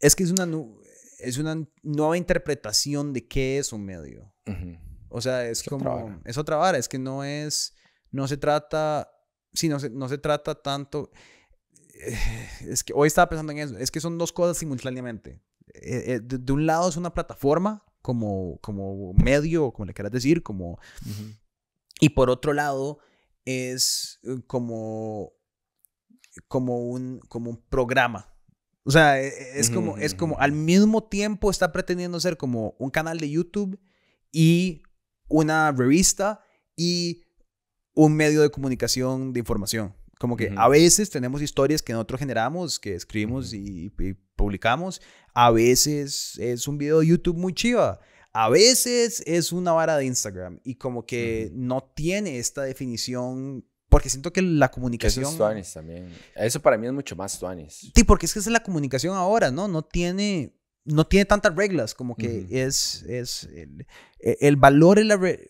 es 0.00 0.16
que 0.16 0.24
es 0.24 0.32
una, 0.32 0.48
es 1.20 1.38
una 1.38 1.56
nueva 1.84 2.16
interpretación 2.16 3.12
de 3.12 3.28
qué 3.28 3.58
es 3.58 3.72
un 3.72 3.84
medio. 3.84 4.32
O 5.08 5.20
sea, 5.20 5.46
es, 5.48 5.60
otra 5.60 5.70
como... 5.70 6.04
vara. 6.04 6.20
Es 6.24 6.36
otra 6.36 6.56
vara. 6.56 6.78
Es 6.78 6.88
que 6.88 6.98
no 6.98 7.22
es... 7.22 7.76
No 8.10 8.26
se 8.26 8.36
trata... 8.36 9.08
Sí, 9.52 9.68
no 9.68 9.78
se, 9.78 9.90
no 9.90 10.08
se 10.08 10.18
trata 10.18 10.56
tanto... 10.56 11.10
eh, 12.00 12.18
Es 12.68 12.84
que 12.84 12.92
hoy 12.94 13.08
estaba 13.08 13.28
pensando 13.28 13.52
en 13.52 13.58
eso. 13.58 13.76
Es 13.78 13.90
que 13.90 14.00
son 14.00 14.18
dos 14.18 14.32
cosas 14.32 14.56
simultáneamente. 14.58 15.40
Eh, 15.74 16.14
eh, 16.14 16.20
de, 16.22 16.38
de 16.38 16.52
un 16.52 16.66
lado 16.66 16.88
es 16.88 16.96
una 16.96 17.12
plataforma 17.12 17.84
como, 18.02 18.58
como 18.60 19.12
medio, 19.14 19.66
o 19.66 19.72
como 19.72 19.86
le 19.86 19.94
quieras 19.94 20.12
decir, 20.12 20.42
como. 20.42 20.78
Y 22.00 22.10
por 22.10 22.30
otro 22.30 22.52
lado, 22.52 22.98
es 23.44 24.20
como, 24.46 25.32
como, 26.48 26.78
un, 26.90 27.20
como 27.28 27.50
un 27.50 27.56
programa. 27.68 28.34
O 28.84 28.90
sea, 28.90 29.20
e- 29.20 29.28
e- 29.28 29.60
es 29.60 29.68
como, 29.70 29.98
es 29.98 30.14
como 30.14 30.38
al 30.38 30.52
mismo 30.52 31.04
tiempo 31.04 31.50
está 31.50 31.72
pretendiendo 31.72 32.18
ser 32.20 32.36
como 32.36 32.74
un 32.78 32.90
canal 32.90 33.18
de 33.18 33.28
YouTube 33.30 33.78
y 34.32 34.82
una 35.28 35.72
revista 35.72 36.40
y 36.76 37.24
un 37.94 38.14
medio 38.14 38.40
de 38.40 38.50
comunicación 38.50 39.32
de 39.32 39.40
información. 39.40 39.94
Como 40.18 40.36
que 40.36 40.48
Ujú. 40.48 40.58
a 40.58 40.68
veces 40.68 41.10
tenemos 41.10 41.40
historias 41.42 41.80
que 41.82 41.92
nosotros 41.92 42.18
generamos, 42.18 42.78
que 42.80 42.94
escribimos 42.94 43.52
y, 43.54 43.92
y 43.98 44.14
publicamos. 44.36 45.00
A 45.34 45.50
veces 45.50 46.36
es 46.38 46.66
un 46.66 46.78
video 46.78 47.00
de 47.00 47.06
YouTube 47.06 47.36
muy 47.36 47.52
chiva. 47.52 48.00
A 48.32 48.48
veces 48.48 49.22
es 49.26 49.52
una 49.52 49.72
vara 49.72 49.96
de 49.96 50.04
Instagram. 50.06 50.60
Y 50.64 50.74
como 50.74 51.06
que 51.06 51.48
Ujú. 51.52 51.60
no 51.60 51.80
tiene 51.94 52.38
esta 52.38 52.62
definición. 52.62 53.64
Porque 53.88 54.10
siento 54.10 54.32
que 54.32 54.42
la 54.42 54.66
Que 54.68 54.72
Eso 54.72 54.74
comunicación. 54.74 55.24
es 55.24 55.36
tuanis 55.38 55.72
también. 55.72 56.12
Eso 56.36 56.60
para 56.60 56.76
mí 56.76 56.86
es 56.86 56.92
mucho 56.92 57.16
más 57.16 57.38
tuanis. 57.38 57.90
Sí, 57.94 58.04
porque 58.04 58.26
es 58.26 58.32
que 58.34 58.40
esa 58.40 58.50
es 58.50 58.52
la 58.52 58.62
comunicación 58.62 59.16
ahora, 59.16 59.50
¿no? 59.50 59.66
No 59.66 59.82
tiene, 59.82 60.52
no 60.84 61.06
tiene 61.06 61.24
tantas 61.24 61.54
reglas, 61.56 61.94
como 61.94 62.14
que 62.16 62.40
Ujú. 62.44 62.46
es, 62.50 63.02
es 63.04 63.44
el, 63.44 63.86
e, 64.20 64.36
el 64.40 64.56
valor, 64.56 64.98
es 64.98 65.06
la 65.06 65.16
re- 65.16 65.48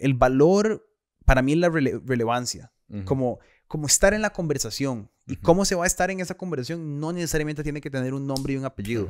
el 0.00 0.14
valor 0.14 0.88
para 1.26 1.42
mí 1.42 1.52
es 1.52 1.58
la 1.58 1.68
rele- 1.68 2.00
relevancia, 2.06 2.72
Ujú. 2.88 3.04
como, 3.04 3.38
como 3.68 3.86
estar 3.86 4.14
en 4.14 4.22
la 4.22 4.30
conversación. 4.30 5.10
Y 5.26 5.36
cómo 5.36 5.64
se 5.64 5.74
va 5.74 5.84
a 5.84 5.86
estar 5.86 6.10
en 6.10 6.20
esa 6.20 6.36
conversación 6.36 7.00
no 7.00 7.12
necesariamente 7.12 7.62
tiene 7.62 7.80
que 7.80 7.90
tener 7.90 8.12
un 8.12 8.26
nombre 8.26 8.52
y 8.52 8.56
un 8.56 8.64
apellido, 8.64 9.08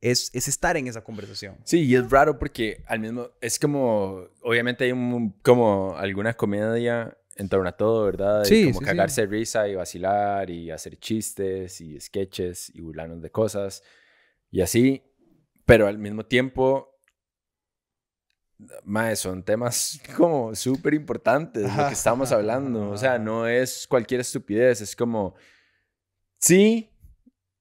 es, 0.00 0.30
es 0.34 0.48
estar 0.48 0.76
en 0.76 0.88
esa 0.88 1.04
conversación. 1.04 1.56
Sí, 1.64 1.84
y 1.84 1.94
es 1.94 2.10
raro 2.10 2.38
porque 2.38 2.82
al 2.86 2.98
mismo, 2.98 3.30
es 3.40 3.58
como, 3.58 4.26
obviamente 4.42 4.84
hay 4.84 4.92
un, 4.92 5.30
como 5.42 5.96
alguna 5.96 6.34
comedia 6.34 7.16
en 7.36 7.48
torno 7.48 7.68
a 7.68 7.72
todo, 7.72 8.04
¿verdad? 8.04 8.44
Y 8.44 8.48
Sí, 8.48 8.64
como 8.66 8.80
sí, 8.80 8.84
cagarse 8.84 9.24
risa 9.26 9.68
y 9.68 9.76
vacilar 9.76 10.50
y 10.50 10.70
hacer 10.70 10.98
chistes 10.98 11.80
y 11.80 11.98
sketches 12.00 12.70
y 12.74 12.80
burlarnos 12.80 13.22
de 13.22 13.30
cosas 13.30 13.82
y 14.50 14.60
así, 14.60 15.02
pero 15.64 15.86
al 15.86 15.98
mismo 15.98 16.26
tiempo, 16.26 16.91
mae, 18.84 19.16
son 19.16 19.42
temas 19.42 20.00
como 20.16 20.54
súper 20.54 20.94
importantes 20.94 21.74
lo 21.76 21.86
que 21.86 21.94
estamos 21.94 22.32
hablando, 22.32 22.90
o 22.90 22.96
sea, 22.96 23.18
no 23.18 23.46
es 23.46 23.86
cualquier 23.86 24.20
estupidez, 24.20 24.80
es 24.80 24.96
como, 24.96 25.34
sí, 26.38 26.90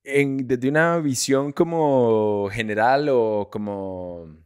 en, 0.03 0.47
desde 0.47 0.69
una 0.69 0.97
visión 0.97 1.51
como 1.51 2.49
general 2.51 3.09
o 3.09 3.49
como 3.51 4.41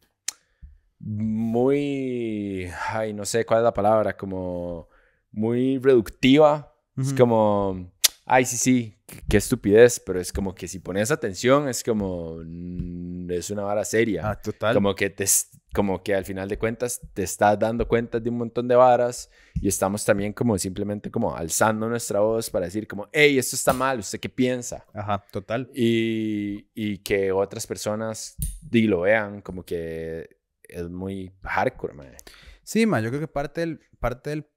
muy, 0.99 2.69
ay, 2.89 3.13
no 3.13 3.25
sé 3.25 3.45
cuál 3.45 3.59
es 3.59 3.63
la 3.63 3.73
palabra, 3.73 4.17
como 4.17 4.89
muy 5.31 5.77
reductiva. 5.77 6.71
Es 6.97 7.13
como, 7.13 7.91
ay, 8.25 8.45
sí, 8.45 8.55
sí, 8.55 8.97
qué, 9.27 9.37
estupidez, 9.37 9.99
pero 9.99 10.19
es 10.19 10.31
como 10.31 10.55
que 10.55 10.67
si 10.67 10.79
pones 10.79 11.11
atención 11.11 11.67
es 11.67 11.83
como, 11.83 12.37
mm, 12.43 13.29
es 13.31 13.49
una 13.49 13.63
vara 13.63 13.83
seria. 13.83 14.29
Ah, 14.29 14.41
total. 14.41 14.73
Como 14.73 14.95
que, 14.95 15.09
te, 15.09 15.25
como 15.75 16.01
que 16.01 16.15
al 16.15 16.23
final 16.23 16.47
de 16.47 16.57
cuentas 16.57 17.01
te 17.13 17.23
estás 17.23 17.59
dando 17.59 17.85
cuenta 17.85 18.17
de 18.17 18.29
un 18.29 18.37
montón 18.37 18.65
de 18.65 18.75
varas 18.75 19.29
y 19.55 19.67
estamos 19.67 20.05
también 20.05 20.31
como 20.31 20.57
simplemente 20.57 21.11
como 21.11 21.35
alzando 21.35 21.89
nuestra 21.89 22.21
voz 22.21 22.49
para 22.49 22.65
decir 22.65 22.87
como, 22.87 23.09
hey, 23.11 23.37
esto 23.37 23.57
está 23.57 23.73
mal, 23.73 23.99
¿usted 23.99 24.21
qué 24.21 24.29
piensa? 24.29 24.85
Ajá, 24.93 25.25
total. 25.31 25.69
Y, 25.75 26.69
y 26.73 26.99
que 26.99 27.33
otras 27.33 27.67
personas 27.67 28.37
di, 28.61 28.87
lo 28.87 29.01
vean 29.01 29.41
como 29.41 29.63
que 29.63 30.29
es 30.63 30.89
muy 30.89 31.33
hardcore, 31.43 31.93
man. 31.93 32.15
Sí, 32.63 32.85
ma, 32.85 33.01
yo 33.01 33.09
creo 33.09 33.19
que 33.19 33.27
parte 33.27 33.59
del, 33.59 33.81
parte 33.99 34.29
del 34.29 34.47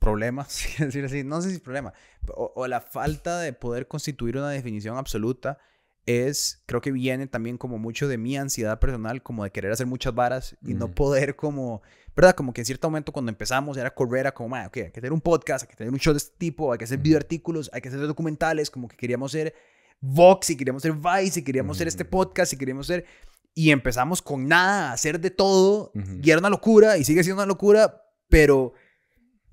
problema, 0.00 0.42
decir 0.78 1.04
así, 1.04 1.22
no 1.22 1.40
sé 1.40 1.52
si 1.52 1.60
problema, 1.60 1.92
o, 2.34 2.52
o, 2.56 2.66
la 2.66 2.80
falta 2.80 3.38
de 3.38 3.52
poder 3.52 3.86
constituir 3.86 4.36
una 4.38 4.50
definición 4.50 4.96
absoluta 4.96 5.56
es, 6.06 6.62
creo 6.66 6.80
que 6.80 6.92
viene 6.92 7.26
también 7.26 7.58
como 7.58 7.78
mucho 7.78 8.08
de 8.08 8.18
mi 8.18 8.36
ansiedad 8.36 8.78
personal, 8.78 9.22
como 9.22 9.44
de 9.44 9.50
querer 9.50 9.72
hacer 9.72 9.86
muchas 9.86 10.14
varas 10.14 10.56
y 10.66 10.74
no 10.74 10.90
poder 10.90 11.36
como, 11.36 11.82
¿verdad? 12.14 12.34
Como 12.34 12.52
que 12.52 12.60
en 12.60 12.66
cierto 12.66 12.88
momento 12.88 13.12
cuando 13.12 13.30
empezamos 13.30 13.76
era 13.76 13.94
correr 13.94 14.26
a 14.26 14.34
como, 14.34 14.56
ok, 14.56 14.76
hay 14.76 14.90
que 14.90 15.00
tener 15.00 15.12
un 15.12 15.20
podcast, 15.20 15.64
hay 15.64 15.68
que 15.68 15.76
tener 15.76 15.92
un 15.92 15.98
show 15.98 16.12
de 16.12 16.18
este 16.18 16.36
tipo, 16.36 16.72
hay 16.72 16.78
que 16.78 16.84
hacer 16.84 16.98
videoartículos, 16.98 17.70
hay 17.72 17.80
que 17.80 17.88
hacer 17.88 18.00
documentales, 18.00 18.70
como 18.70 18.88
que 18.88 18.96
queríamos 18.96 19.32
ser 19.32 19.54
Vox 20.00 20.50
y 20.50 20.56
queríamos 20.56 20.82
ser 20.82 20.92
Vice 20.92 21.40
y 21.40 21.42
queríamos 21.42 21.76
hacer 21.76 21.88
este 21.88 22.04
podcast 22.04 22.52
y 22.52 22.56
queríamos 22.56 22.86
ser... 22.86 23.04
Y 23.56 23.70
empezamos 23.70 24.20
con 24.20 24.48
nada, 24.48 24.90
a 24.90 24.92
hacer 24.94 25.20
de 25.20 25.30
todo, 25.30 25.92
y 26.20 26.28
era 26.28 26.40
una 26.40 26.50
locura 26.50 26.98
y 26.98 27.04
sigue 27.04 27.22
siendo 27.22 27.40
una 27.40 27.46
locura, 27.46 28.02
pero 28.28 28.74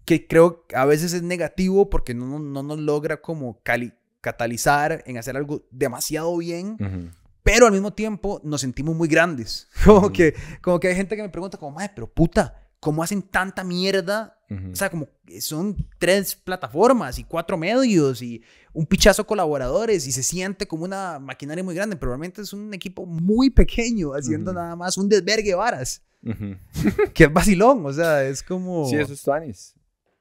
que 0.05 0.27
creo 0.27 0.65
que 0.65 0.75
a 0.75 0.85
veces 0.85 1.13
es 1.13 1.21
negativo 1.21 1.89
porque 1.89 2.13
no, 2.13 2.39
no, 2.39 2.63
nos 2.63 2.79
logra 2.79 3.21
como 3.21 3.61
cali 3.61 3.93
catalizar 4.21 5.03
en 5.05 5.17
hacer 5.17 5.35
algo 5.35 5.67
demasiado 5.71 6.37
bien, 6.37 7.11
pero 7.43 7.65
al 7.65 7.71
mismo 7.71 7.91
tiempo 7.93 8.39
nos 8.43 8.61
sentimos 8.61 8.95
muy 8.95 9.07
grandes. 9.07 9.67
Como, 9.85 10.11
que, 10.11 10.35
como 10.61 10.79
que 10.79 10.89
hay 10.89 10.95
gente 10.95 11.15
que 11.15 11.23
me 11.23 11.29
pregunta 11.29 11.57
como, 11.57 11.71
madre, 11.71 11.91
pero 11.95 12.07
puta, 12.07 12.69
¿cómo 12.79 13.03
hacen 13.03 13.21
tanta 13.21 13.63
mierda? 13.63 14.37
O 14.71 14.75
sea, 14.75 14.89
como 14.89 15.07
son 15.39 15.77
tres 15.97 16.35
plataformas 16.35 17.17
y 17.17 17.23
cuatro 17.23 17.57
medios 17.57 18.21
y 18.21 18.43
un 18.73 18.85
pichazo 18.85 19.25
colaboradores 19.25 20.05
y 20.07 20.11
se 20.11 20.23
siente 20.23 20.67
como 20.67 20.83
una 20.83 21.19
maquinaria 21.19 21.63
muy 21.63 21.73
grande, 21.73 21.95
pero 21.95 22.11
realmente 22.11 22.41
es 22.41 22.51
un 22.51 22.73
equipo 22.73 23.05
muy 23.05 23.49
pequeño 23.49 24.11
haciendo 24.11 24.51
nada 24.51 24.75
más 24.75 24.97
un 24.97 25.07
desvergue 25.07 25.55
varas. 25.55 26.03
que 27.13 27.23
es 27.23 27.33
vacilón, 27.33 27.85
o 27.85 27.93
sea, 27.93 28.25
es 28.25 28.43
como... 28.43 28.85
Sí, 28.89 28.97
eso 28.97 29.13
es 29.13 29.23
Tuanis. 29.23 29.73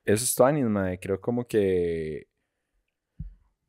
Eso 0.05 0.25
es 0.25 0.35
Tuanis, 0.35 0.65
madre. 0.65 1.01
Creo 1.01 1.21
como 1.21 1.47
que 1.47 2.30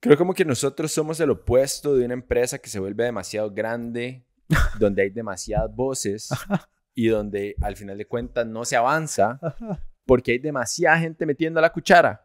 Creo 0.02 0.18
como 0.18 0.34
que 0.34 0.44
nosotros 0.44 0.92
somos 0.92 1.20
el 1.20 1.30
opuesto 1.30 1.96
de 1.96 2.06
una 2.06 2.16
empresa 2.16 2.58
que 2.58 2.70
se 2.70 2.80
vuelve 2.80 3.04
demasiado 3.04 3.52
grande, 3.52 4.26
donde 4.80 5.04
hay 5.04 5.12
demasiadas 5.12 5.74
voces 5.74 6.30
y 6.96 7.08
donde 7.08 7.56
al 7.62 7.78
final 7.78 8.00
de 8.00 8.08
cuentas 8.08 8.48
no 8.48 8.66
se 8.66 8.76
avanza 8.76 9.40
porque 10.08 10.32
hay 10.32 10.40
demasiada 10.40 10.98
gente 10.98 11.26
metiendo 11.28 11.62
la 11.62 11.72
cuchara. 11.72 12.20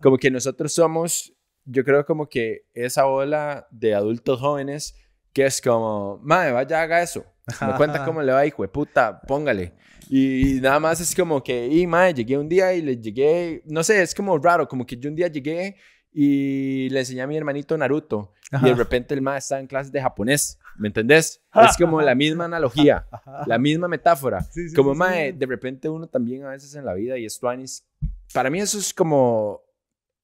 Como 0.00 0.16
que 0.16 0.30
nosotros 0.30 0.72
somos, 0.72 1.34
yo 1.64 1.84
creo 1.84 2.06
como 2.06 2.28
que 2.28 2.66
esa 2.72 3.06
ola 3.06 3.66
de 3.72 3.96
adultos 3.96 4.38
jóvenes 4.38 4.94
que 5.32 5.44
es 5.44 5.60
como, 5.60 6.20
madre, 6.22 6.52
vaya, 6.52 6.82
haga 6.82 7.02
eso. 7.02 7.24
Me 7.60 7.74
cuenta 7.76 8.04
cómo 8.04 8.22
le 8.22 8.32
va, 8.32 8.46
hijo 8.46 8.62
de 8.62 8.68
puta, 8.68 9.20
póngale. 9.22 9.74
Y 10.08 10.60
nada 10.62 10.78
más 10.78 11.00
es 11.00 11.14
como 11.16 11.42
que, 11.42 11.66
y 11.66 11.84
madre, 11.86 12.14
llegué 12.14 12.38
un 12.38 12.48
día 12.48 12.72
y 12.74 12.80
le 12.80 12.96
llegué, 12.96 13.62
no 13.66 13.82
sé, 13.82 14.02
es 14.02 14.14
como 14.14 14.38
raro, 14.38 14.68
como 14.68 14.86
que 14.86 14.96
yo 14.96 15.10
un 15.10 15.16
día 15.16 15.28
llegué 15.28 15.76
y 16.20 16.88
le 16.90 16.98
enseñé 16.98 17.22
a 17.22 17.28
mi 17.28 17.36
hermanito 17.36 17.78
Naruto. 17.78 18.34
Y 18.50 18.64
de 18.64 18.74
repente 18.74 19.14
el 19.14 19.22
maestro 19.22 19.54
está 19.54 19.60
en 19.60 19.68
clases 19.68 19.92
de 19.92 20.02
japonés. 20.02 20.58
¿Me 20.76 20.88
entendés? 20.88 21.40
Es 21.54 21.76
como 21.76 22.02
la 22.02 22.16
misma 22.16 22.46
analogía, 22.46 23.06
la 23.46 23.56
misma 23.56 23.86
metáfora. 23.86 24.44
como 24.74 24.96
mae, 24.96 25.32
de 25.32 25.46
repente 25.46 25.88
uno 25.88 26.08
también 26.08 26.42
a 26.42 26.48
veces 26.48 26.74
en 26.74 26.84
la 26.84 26.94
vida 26.94 27.16
y 27.18 27.24
es 27.24 27.38
tuanis. 27.38 27.86
Para 28.34 28.50
mí 28.50 28.58
eso 28.58 28.80
es 28.80 28.92
como, 28.92 29.62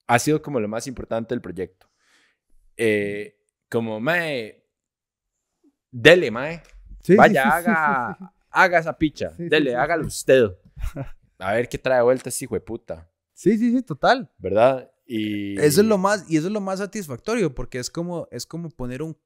ha 0.08 0.18
sido 0.18 0.42
como 0.42 0.58
lo 0.58 0.66
más 0.66 0.88
importante 0.88 1.32
del 1.32 1.40
proyecto. 1.40 1.86
Eh, 2.76 3.38
como 3.70 4.00
mae, 4.00 4.64
dele 5.92 6.28
mae. 6.32 6.60
Vaya, 7.16 7.56
haga, 7.56 8.32
haga 8.50 8.78
esa 8.80 8.98
picha. 8.98 9.32
dele, 9.38 9.76
hágalo 9.76 10.08
usted. 10.08 10.50
A 11.38 11.52
ver 11.52 11.68
qué 11.68 11.78
trae 11.78 12.02
vuelta 12.02 12.30
ese 12.30 12.46
hijo 12.46 12.56
de 12.56 12.62
puta. 12.62 13.08
Sí, 13.32 13.56
sí, 13.58 13.70
sí, 13.70 13.82
total. 13.82 14.28
¿Verdad? 14.38 14.90
Y... 15.06 15.58
Eso 15.60 15.80
es 15.80 15.86
lo 15.86 15.98
más, 15.98 16.24
y 16.28 16.36
eso 16.36 16.46
es 16.46 16.52
lo 16.52 16.60
más 16.60 16.78
satisfactorio, 16.78 17.54
porque 17.54 17.78
es 17.78 17.90
como, 17.90 18.28
es 18.30 18.46
como 18.46 18.70
poner 18.70 19.02
un, 19.02 19.16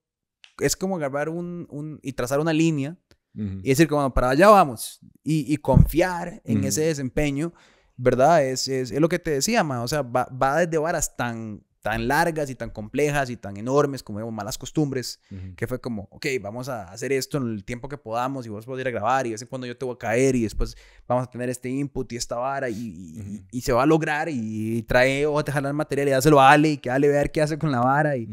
es 0.60 0.76
como 0.76 0.96
agarrar 0.96 1.28
un, 1.28 1.66
un 1.70 2.00
y 2.02 2.12
trazar 2.12 2.40
una 2.40 2.52
línea 2.52 2.96
y 3.34 3.68
decir 3.68 3.86
como, 3.86 4.12
para 4.12 4.30
allá 4.30 4.48
vamos, 4.48 4.98
y, 5.22 5.52
y 5.52 5.58
confiar 5.58 6.42
en 6.44 6.64
ese 6.64 6.80
desempeño, 6.80 7.52
¿verdad? 7.96 8.44
Es, 8.44 8.66
es, 8.66 8.90
es, 8.90 9.00
lo 9.00 9.08
que 9.08 9.20
te 9.20 9.30
decía, 9.30 9.62
ma, 9.62 9.84
o 9.84 9.86
sea, 9.86 10.02
va, 10.02 10.24
va 10.24 10.58
desde 10.58 10.76
varas 10.78 11.16
tan, 11.16 11.62
tan 11.80 12.08
largas 12.08 12.50
y 12.50 12.54
tan 12.54 12.70
complejas 12.70 13.30
y 13.30 13.36
tan 13.36 13.56
enormes 13.56 14.02
como 14.02 14.18
vemos 14.18 14.34
malas 14.34 14.58
costumbres, 14.58 15.20
que 15.56 15.66
fue 15.66 15.80
como, 15.80 16.08
ok, 16.10 16.26
vamos 16.40 16.68
a 16.68 16.84
hacer 16.84 17.12
esto 17.12 17.38
en 17.38 17.48
el 17.48 17.64
tiempo 17.64 17.88
que 17.88 17.96
podamos 17.96 18.46
y 18.46 18.48
vos 18.48 18.66
podés 18.66 18.82
ir 18.82 18.88
a 18.88 18.90
grabar 18.90 19.26
y 19.26 19.30
de 19.30 19.34
vez 19.34 19.42
en 19.42 19.48
cuando 19.48 19.66
yo 19.66 19.76
te 19.76 19.84
voy 19.84 19.94
a 19.94 19.98
caer 19.98 20.34
y 20.34 20.42
después 20.42 20.76
vamos 21.06 21.28
a 21.28 21.30
tener 21.30 21.48
este 21.48 21.68
input 21.68 22.12
y 22.12 22.16
esta 22.16 22.36
vara 22.36 22.68
y, 22.68 23.44
y, 23.50 23.60
se 23.60 23.72
va 23.72 23.84
a 23.84 23.86
lograr 23.86 24.28
y 24.28 24.82
trae 24.82 25.26
o 25.26 25.42
te 25.44 25.52
jalar 25.52 25.72
material 25.72 26.08
y 26.08 26.10
dáselo 26.10 26.40
a 26.40 26.50
Ale 26.50 26.70
y 26.70 26.78
que 26.78 26.90
Ale 26.90 27.08
ver 27.08 27.30
qué 27.30 27.42
hace 27.42 27.58
con 27.58 27.70
la 27.70 27.80
vara 27.80 28.16
y, 28.16 28.28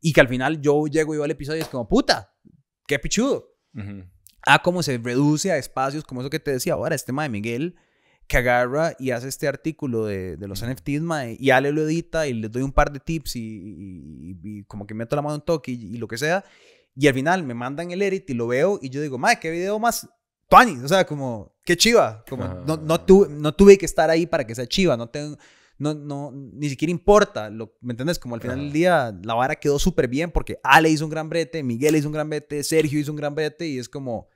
y 0.00 0.12
que 0.12 0.20
al 0.20 0.28
final 0.28 0.60
yo 0.60 0.86
llego 0.86 1.14
y 1.14 1.16
veo 1.16 1.24
el 1.24 1.30
episodio 1.30 1.58
y 1.58 1.62
es 1.62 1.68
como, 1.68 1.88
puta, 1.88 2.34
qué 2.86 2.98
pichudo. 2.98 3.48
Ah, 4.44 4.60
cómo 4.62 4.82
se 4.82 4.98
reduce 4.98 5.50
a 5.50 5.56
espacios 5.56 6.04
como 6.04 6.20
eso 6.20 6.28
que 6.28 6.40
te 6.40 6.50
decía 6.50 6.74
ahora, 6.74 6.94
este 6.94 7.12
de 7.12 7.28
Miguel 7.28 7.76
que 8.26 8.38
agarra 8.38 8.94
y 8.98 9.10
hace 9.10 9.28
este 9.28 9.48
artículo 9.48 10.06
de, 10.06 10.36
de 10.36 10.48
los 10.48 10.64
NFTs, 10.64 11.02
mae, 11.02 11.36
y 11.38 11.50
Ale 11.50 11.72
lo 11.72 11.82
edita 11.82 12.26
y 12.26 12.32
le 12.32 12.48
doy 12.48 12.62
un 12.62 12.72
par 12.72 12.92
de 12.92 13.00
tips 13.00 13.36
y, 13.36 14.38
y, 14.42 14.64
como 14.64 14.86
que 14.86 14.94
meto 14.94 15.16
la 15.16 15.22
mano 15.22 15.36
en 15.36 15.40
toque 15.42 15.72
y, 15.72 15.96
lo 15.96 16.08
que 16.08 16.18
sea. 16.18 16.44
Y 16.94 17.08
al 17.08 17.14
final 17.14 17.42
me 17.42 17.54
mandan 17.54 17.90
el 17.90 18.02
edit 18.02 18.28
y 18.30 18.34
lo 18.34 18.46
veo 18.46 18.78
y 18.80 18.90
yo 18.90 19.00
digo, 19.00 19.18
mae, 19.18 19.38
qué 19.38 19.50
video 19.50 19.78
más 19.78 20.08
tuani. 20.48 20.78
O 20.82 20.88
sea, 20.88 21.06
como, 21.06 21.54
qué 21.64 21.76
chiva. 21.76 22.24
Como, 22.28 22.44
no, 22.66 22.76
no, 22.76 23.00
tuve, 23.00 23.28
no 23.28 23.54
tuve 23.54 23.78
que 23.78 23.86
estar 23.86 24.10
ahí 24.10 24.26
para 24.26 24.46
que 24.46 24.54
sea 24.54 24.66
chiva. 24.66 24.96
No 24.96 25.08
tengo. 25.08 25.36
No, 25.78 25.94
no, 25.94 26.30
ni 26.32 26.68
siquiera 26.68 26.92
importa, 26.92 27.50
lo, 27.50 27.76
¿me 27.80 27.92
entiendes? 27.92 28.18
Como 28.18 28.36
al 28.36 28.40
final 28.40 28.58
del 28.58 28.72
día 28.72 29.18
la 29.24 29.34
vara 29.34 29.56
quedó 29.56 29.80
súper 29.80 30.06
bien 30.06 30.30
porque 30.30 30.60
Ale 30.62 30.88
hizo 30.88 31.04
un 31.04 31.10
gran 31.10 31.28
brete, 31.28 31.62
Miguel 31.64 31.96
hizo 31.96 32.06
un 32.06 32.12
gran 32.12 32.30
brete, 32.30 32.62
Sergio 32.62 33.00
hizo 33.00 33.10
un 33.10 33.16
gran 33.16 33.34
brete 33.34 33.66
y 33.66 33.78
es 33.78 33.88
como, 33.88 34.28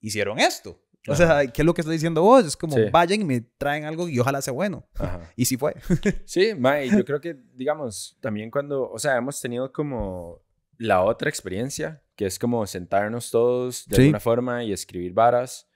hicieron 0.00 0.38
esto. 0.38 0.80
O 1.08 1.14
sea, 1.14 1.46
¿qué 1.46 1.62
es 1.62 1.66
lo 1.66 1.74
que 1.74 1.80
estás 1.80 1.92
diciendo 1.92 2.22
vos? 2.22 2.44
Es 2.44 2.56
como, 2.56 2.76
vayan 2.90 3.20
y 3.22 3.24
me 3.24 3.40
traen 3.40 3.84
algo 3.84 4.08
y 4.08 4.18
ojalá 4.18 4.42
sea 4.42 4.52
bueno. 4.52 4.86
Y 5.36 5.44
sí 5.44 5.56
fue. 5.56 5.74
sí, 6.24 6.54
May, 6.54 6.90
yo 6.90 7.04
creo 7.04 7.20
que, 7.20 7.36
digamos, 7.54 8.16
también 8.20 8.50
cuando, 8.50 8.90
o 8.90 8.98
sea, 8.98 9.16
hemos 9.16 9.40
tenido 9.40 9.72
como 9.72 10.42
la 10.76 11.02
otra 11.02 11.28
experiencia, 11.28 12.02
que 12.16 12.26
es 12.26 12.38
como 12.38 12.66
sentarnos 12.66 13.30
todos 13.30 13.86
de 13.86 13.96
alguna 13.96 14.20
forma 14.20 14.64
y 14.64 14.72
escribir 14.72 15.12
varas 15.12 15.68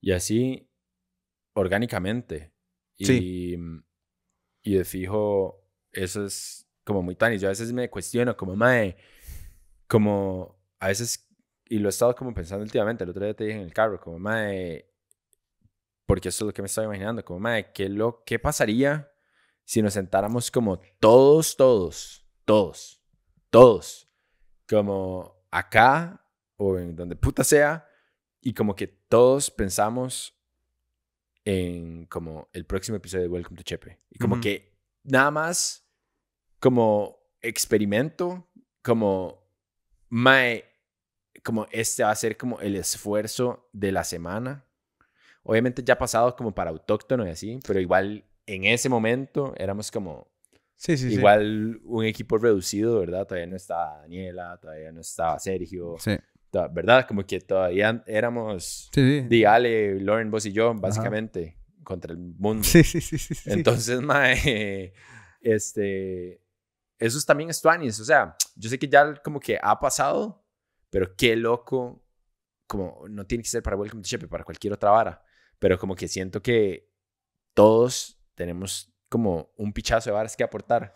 y 0.00 0.12
así 0.12 0.68
orgánicamente. 1.54 2.52
Y, 2.96 3.04
sí. 3.04 3.58
y 4.62 4.74
de 4.74 4.84
fijo, 4.84 5.64
eso 5.92 6.24
es 6.24 6.68
como 6.84 7.02
muy 7.02 7.14
tan. 7.14 7.32
Y 7.32 7.38
yo 7.38 7.48
a 7.48 7.50
veces 7.50 7.72
me 7.72 7.90
cuestiono, 7.90 8.36
como, 8.36 8.56
Mae, 8.56 8.96
como 9.86 10.58
a 10.80 10.88
veces 10.88 11.27
y 11.68 11.78
lo 11.78 11.88
he 11.88 11.90
estado 11.90 12.14
como 12.14 12.34
pensando 12.34 12.64
últimamente, 12.64 13.04
el 13.04 13.10
otro 13.10 13.24
día 13.24 13.34
te 13.34 13.44
dije 13.44 13.58
en 13.58 13.64
el 13.64 13.72
carro, 13.72 14.00
como, 14.00 14.18
madre, 14.18 14.90
porque 16.06 16.28
eso 16.28 16.44
es 16.44 16.46
lo 16.46 16.54
que 16.54 16.62
me 16.62 16.66
estaba 16.66 16.86
imaginando, 16.86 17.24
como, 17.24 17.40
madre, 17.40 17.70
¿qué, 17.72 17.88
lo, 17.88 18.22
¿qué 18.24 18.38
pasaría 18.38 19.10
si 19.64 19.82
nos 19.82 19.94
sentáramos 19.94 20.50
como 20.50 20.80
todos, 20.98 21.56
todos, 21.56 22.26
todos, 22.44 23.02
todos, 23.50 24.08
como 24.68 25.46
acá 25.50 26.24
o 26.56 26.78
en 26.78 26.96
donde 26.96 27.16
puta 27.16 27.44
sea, 27.44 27.88
y 28.40 28.52
como 28.54 28.74
que 28.74 28.86
todos 28.86 29.50
pensamos 29.50 30.34
en 31.44 32.06
como 32.06 32.48
el 32.52 32.66
próximo 32.66 32.96
episodio 32.96 33.24
de 33.24 33.28
Welcome 33.30 33.56
to 33.56 33.62
Chepe. 33.62 33.98
Y 34.10 34.18
como 34.18 34.40
que 34.40 34.76
nada 35.04 35.30
más 35.30 35.88
como 36.60 37.18
experimento, 37.40 38.48
como, 38.82 39.48
mae, 40.08 40.64
como 41.42 41.66
este 41.70 42.02
va 42.02 42.10
a 42.10 42.14
ser 42.14 42.36
como 42.36 42.60
el 42.60 42.76
esfuerzo 42.76 43.68
de 43.72 43.92
la 43.92 44.04
semana. 44.04 44.64
Obviamente 45.42 45.82
ya 45.82 45.94
ha 45.94 45.98
pasado 45.98 46.34
como 46.36 46.54
para 46.54 46.70
autóctono 46.70 47.26
y 47.26 47.30
así, 47.30 47.58
pero 47.66 47.80
igual 47.80 48.24
en 48.46 48.64
ese 48.64 48.88
momento 48.88 49.54
éramos 49.56 49.90
como 49.90 50.28
sí, 50.76 50.96
sí, 50.96 51.12
igual 51.12 51.80
un 51.84 52.04
equipo 52.04 52.38
reducido, 52.38 53.00
¿verdad? 53.00 53.26
Todavía 53.26 53.46
no 53.46 53.56
estaba 53.56 54.00
Daniela, 54.00 54.58
todavía 54.60 54.92
no 54.92 55.00
estaba 55.00 55.38
Sergio, 55.38 55.96
sí. 55.98 56.16
¿verdad? 56.70 57.06
Como 57.06 57.24
que 57.24 57.40
todavía 57.40 58.02
éramos 58.06 58.90
sí, 58.92 59.44
Ale, 59.44 60.00
Lauren, 60.00 60.30
vos 60.30 60.46
y 60.46 60.52
yo, 60.52 60.74
básicamente, 60.74 61.58
contra 61.84 62.12
el 62.12 62.18
mundo. 62.18 62.64
Sí, 62.64 62.82
sí, 62.82 63.00
sí. 63.00 63.18
sí, 63.18 63.34
Entonces, 63.50 64.00
mae, 64.02 64.92
este, 65.40 66.40
eso 66.98 67.18
también 67.26 67.50
es 67.50 67.60
tuanis, 67.60 68.00
o 68.00 68.04
sea, 68.04 68.36
yo 68.56 68.68
sé 68.68 68.78
que 68.78 68.88
ya 68.88 69.14
como 69.22 69.40
que 69.40 69.58
ha 69.60 69.78
pasado, 69.78 70.44
pero 70.90 71.14
qué 71.16 71.36
loco, 71.36 72.04
como 72.66 73.04
no 73.08 73.26
tiene 73.26 73.42
que 73.42 73.50
ser 73.50 73.62
para 73.62 73.76
Welcome 73.76 74.02
to 74.02 74.08
Shepe, 74.08 74.28
para 74.28 74.44
cualquier 74.44 74.72
otra 74.72 74.90
vara, 74.90 75.22
pero 75.58 75.78
como 75.78 75.94
que 75.94 76.08
siento 76.08 76.42
que 76.42 76.90
todos 77.54 78.20
tenemos 78.34 78.92
como 79.08 79.52
un 79.56 79.72
pichazo 79.72 80.10
de 80.10 80.14
varas 80.14 80.36
que 80.36 80.44
aportar. 80.44 80.92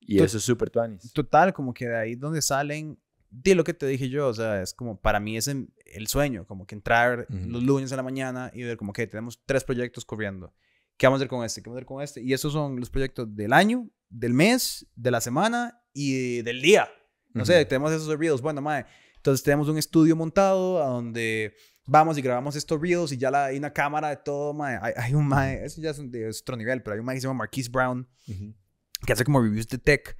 Y 0.00 0.20
eso 0.22 0.38
es 0.38 0.44
súper 0.44 0.70
tuanis. 0.70 1.12
Total, 1.12 1.52
como 1.52 1.74
que 1.74 1.86
de 1.86 1.96
ahí 1.96 2.14
donde 2.14 2.42
salen, 2.42 2.98
di 3.28 3.54
lo 3.54 3.64
que 3.64 3.74
te 3.74 3.86
dije 3.86 4.08
yo, 4.08 4.28
o 4.28 4.34
sea, 4.34 4.62
es 4.62 4.72
como 4.72 5.00
para 5.00 5.20
mí 5.20 5.36
es 5.36 5.46
el 5.46 6.06
sueño, 6.06 6.46
como 6.46 6.66
que 6.66 6.74
entrar 6.74 7.26
los 7.28 7.62
lunes 7.62 7.92
a 7.92 7.96
la 7.96 8.02
mañana 8.02 8.50
y 8.54 8.62
ver 8.62 8.76
como 8.76 8.92
que 8.92 9.06
tenemos 9.06 9.42
tres 9.44 9.62
proyectos 9.62 10.04
corriendo. 10.04 10.54
¿qué 11.00 11.06
vamos 11.06 11.18
a 11.18 11.20
hacer 11.20 11.28
con 11.28 11.44
este? 11.44 11.62
¿Qué 11.62 11.70
vamos 11.70 11.76
a 11.76 11.80
hacer 11.80 11.86
con 11.86 12.02
este? 12.02 12.20
Y 12.20 12.34
esos 12.34 12.52
son 12.52 12.78
los 12.78 12.90
proyectos 12.90 13.34
del 13.34 13.54
año, 13.54 13.88
del 14.10 14.34
mes, 14.34 14.86
de 14.94 15.10
la 15.10 15.22
semana 15.22 15.82
y 15.94 16.42
del 16.42 16.60
día. 16.60 16.90
No 17.32 17.46
sé, 17.46 17.64
tenemos 17.64 17.90
esos 17.90 18.18
reels. 18.18 18.42
Bueno, 18.42 18.60
mae, 18.60 18.84
entonces 19.20 19.44
tenemos 19.44 19.68
un 19.68 19.76
estudio 19.76 20.16
montado 20.16 20.82
a 20.82 20.86
donde 20.86 21.54
vamos 21.86 22.16
y 22.16 22.22
grabamos 22.22 22.56
estos 22.56 22.80
reels 22.80 23.12
y 23.12 23.18
ya 23.18 23.30
la, 23.30 23.46
hay 23.46 23.58
una 23.58 23.70
cámara 23.70 24.08
de 24.08 24.16
todo, 24.16 24.54
mae. 24.54 24.78
Hay, 24.80 24.94
hay 24.96 25.14
un 25.14 25.28
mae, 25.28 25.62
eso 25.62 25.78
ya 25.82 25.90
es, 25.90 26.10
de, 26.10 26.26
otro 26.26 26.56
nivel, 26.56 26.82
pero 26.82 26.94
hay 26.94 27.00
un 27.00 27.04
mae 27.04 27.16
que 27.16 27.20
se 27.20 27.26
llama 27.26 27.40
Marquise 27.40 27.68
Brown, 27.70 28.08
que 29.04 29.12
hace 29.12 29.24
como 29.24 29.42
reviews 29.42 29.68
de 29.68 29.76
tech. 29.76 30.16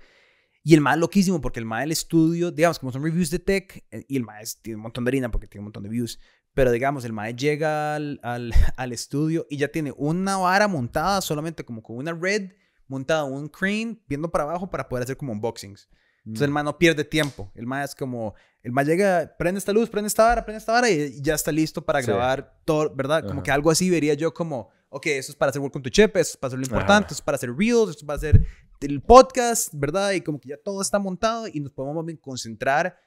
Y 0.62 0.75
el 0.75 0.83
mae 0.83 0.97
es 0.97 1.00
loquísimo 1.00 1.40
porque 1.40 1.61
el 1.61 1.64
mae 1.64 1.80
del 1.80 1.92
estudio, 1.92 2.50
digamos, 2.50 2.78
como 2.78 2.92
son 2.92 3.02
reviews 3.02 3.30
de 3.30 3.38
tech, 3.38 3.87
eh, 3.90 4.04
y 4.07 4.19
el 4.19 4.25
mae 4.25 4.45
tiene 4.61 4.76
un 4.76 4.83
montón 4.83 5.07
de 5.07 5.09
harina 5.09 5.30
porque 5.30 5.47
tiene 5.47 5.61
un 5.61 5.66
montón 5.69 5.85
de 5.85 5.88
views, 5.88 6.19
pero 6.52 6.71
digamos, 6.71 7.07
el 7.07 7.14
mae 7.14 7.35
llega 7.35 7.95
al, 7.95 8.21
al, 8.23 8.52
al, 8.76 8.92
estudio 8.92 9.47
y 9.49 9.57
ya 9.57 9.69
tiene 9.69 9.95
una 9.97 10.37
vara 10.37 10.69
montada 10.69 11.23
solamente 11.23 11.64
como 11.64 11.83
con 11.83 11.97
una 11.97 12.12
red 12.12 12.52
montada, 12.87 13.25
un 13.25 13.49
crane, 13.49 14.02
viendo 14.07 14.30
para 14.30 14.45
abajo 14.45 14.69
para 14.69 14.87
poder 14.87 15.04
hacer 15.04 15.16
como 15.16 15.33
unboxings. 15.33 15.88
Entonces 16.24 16.44
el 16.44 16.50
mm. 16.50 16.54
mae 16.54 16.64
no 16.64 16.78
pierde 16.78 17.04
tiempo. 17.04 17.50
El 17.54 17.66
mae 17.66 17.84
es 17.84 17.94
como, 17.94 18.34
el 18.62 18.72
mae 18.72 18.84
llega, 18.84 19.34
prende 19.38 19.58
esta 19.58 19.72
luz, 19.72 19.88
prende 19.88 20.08
esta 20.08 20.24
vara, 20.24 20.44
prende 20.44 20.58
esta 20.58 20.72
vara 20.72 20.90
y 20.90 21.20
ya 21.22 21.34
está 21.34 21.50
listo 21.50 21.82
para 21.82 22.02
grabar 22.02 22.60
todo, 22.64 22.94
¿verdad? 22.94 23.26
Como 23.26 23.42
que 23.42 23.50
algo 23.50 23.70
así 23.70 23.88
vería 23.88 24.14
yo 24.14 24.32
como, 24.34 24.68
ok, 24.90 25.06
eso 25.06 25.32
es 25.32 25.36
para 25.36 25.50
hacer 25.50 25.62
Welcome 25.62 25.82
to 25.82 25.90
Chip, 25.90 26.16
eso 26.16 26.32
es 26.32 26.36
para 26.36 26.48
hacer 26.48 26.58
lo 26.58 26.64
importante, 26.64 27.06
eso 27.08 27.14
es 27.14 27.22
para 27.22 27.36
hacer 27.36 27.54
Reels, 27.56 27.90
eso 27.90 27.98
es 27.98 28.04
para 28.04 28.16
hacer 28.16 28.44
el 28.80 29.00
podcast, 29.02 29.72
¿verdad? 29.72 30.12
Y 30.12 30.20
como 30.20 30.38
que 30.38 30.50
ya 30.50 30.56
todo 30.58 30.82
está 30.82 30.98
montado 30.98 31.46
y 31.48 31.60
nos 31.60 31.72
podemos 31.72 32.04
bien 32.04 32.18
concentrar 32.18 32.98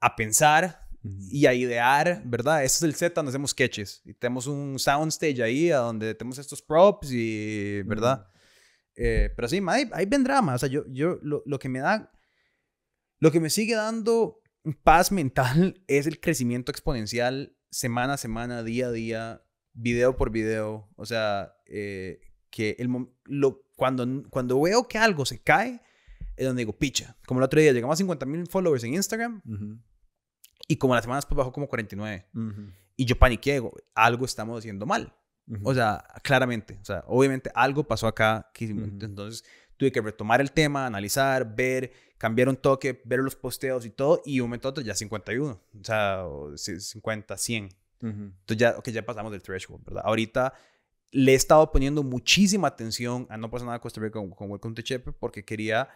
a 0.00 0.16
pensar 0.16 0.86
y 1.02 1.46
a 1.46 1.54
idear, 1.54 2.22
¿verdad? 2.26 2.62
Ese 2.62 2.76
es 2.76 2.82
el 2.82 2.94
set 2.94 3.14
donde 3.14 3.30
hacemos 3.30 3.52
sketches 3.52 4.02
y 4.04 4.12
tenemos 4.12 4.46
un 4.46 4.78
soundstage 4.78 5.42
ahí 5.42 5.70
a 5.70 5.78
donde 5.78 6.14
tenemos 6.14 6.38
estos 6.38 6.60
props 6.60 7.10
y, 7.10 7.82
¿verdad? 7.82 8.26
Eh, 8.96 9.32
pero 9.34 9.48
sí, 9.48 9.62
ahí, 9.66 9.88
ahí 9.92 10.04
vendrá 10.04 10.42
más. 10.42 10.56
O 10.56 10.58
sea, 10.58 10.68
yo, 10.68 10.84
yo 10.88 11.18
lo, 11.22 11.42
lo 11.46 11.58
que 11.58 11.70
me 11.70 11.80
da 11.80 12.10
lo 13.20 13.30
que 13.30 13.40
me 13.40 13.50
sigue 13.50 13.74
dando 13.74 14.42
paz 14.82 15.12
mental 15.12 15.80
es 15.86 16.06
el 16.06 16.20
crecimiento 16.20 16.72
exponencial 16.72 17.56
semana 17.70 18.14
a 18.14 18.18
semana, 18.18 18.62
día 18.64 18.88
a 18.88 18.92
día, 18.92 19.44
video 19.72 20.16
por 20.16 20.30
video. 20.30 20.88
O 20.96 21.06
sea, 21.06 21.54
eh, 21.66 22.20
que 22.50 22.74
el, 22.78 22.88
lo, 23.24 23.62
cuando, 23.76 24.28
cuando 24.28 24.60
veo 24.60 24.88
que 24.88 24.98
algo 24.98 25.24
se 25.24 25.40
cae, 25.40 25.80
es 26.36 26.46
donde 26.46 26.62
digo, 26.62 26.76
picha. 26.76 27.16
Como 27.26 27.40
el 27.40 27.44
otro 27.44 27.60
día, 27.60 27.72
llegamos 27.72 27.94
a 27.94 27.98
50 27.98 28.26
mil 28.26 28.46
followers 28.46 28.82
en 28.84 28.94
Instagram 28.94 29.42
y 30.66 30.76
como 30.76 30.94
las 30.94 31.04
semanas 31.04 31.24
después 31.24 31.36
bajó 31.36 31.52
como 31.52 31.68
49. 31.68 32.26
Y 32.96 33.04
yo 33.04 33.18
paniqué, 33.18 33.62
algo 33.94 34.24
estamos 34.24 34.58
haciendo 34.58 34.86
mal. 34.86 35.14
O 35.62 35.74
sea, 35.74 36.04
claramente. 36.22 36.78
O 36.80 36.84
sea, 36.84 37.04
obviamente 37.06 37.50
algo 37.54 37.86
pasó 37.86 38.06
acá. 38.06 38.50
Que, 38.54 38.66
Entonces 38.66 39.44
tuve 39.80 39.90
que 39.90 40.02
retomar 40.02 40.42
el 40.42 40.52
tema, 40.52 40.84
analizar, 40.84 41.56
ver 41.56 41.90
cambiar 42.18 42.50
un 42.50 42.56
toque, 42.56 43.00
ver 43.06 43.20
los 43.20 43.34
posteos 43.34 43.86
y 43.86 43.90
todo, 43.90 44.20
y 44.26 44.40
un 44.40 44.48
momento 44.48 44.68
otro 44.68 44.84
ya 44.84 44.94
51, 44.94 45.52
o 45.52 45.58
sea, 45.82 46.26
50, 46.54 47.38
100. 47.38 47.68
Entonces 48.02 48.56
ya, 48.58 48.76
okay, 48.76 48.92
ya 48.92 49.06
pasamos 49.06 49.32
del 49.32 49.40
threshold, 49.40 49.82
¿verdad? 49.82 50.02
Ahorita 50.04 50.52
le 51.12 51.32
he 51.32 51.34
estado 51.34 51.72
poniendo 51.72 52.02
muchísima 52.02 52.68
atención 52.68 53.26
a 53.30 53.38
No 53.38 53.50
pasa 53.50 53.64
nada 53.64 53.78
Costa 53.78 54.02
Rica 54.02 54.18
con, 54.18 54.30
con 54.30 54.50
Welcome 54.50 54.74
to 54.74 54.82
Chepe 54.82 55.12
porque 55.12 55.46
quería 55.46 55.88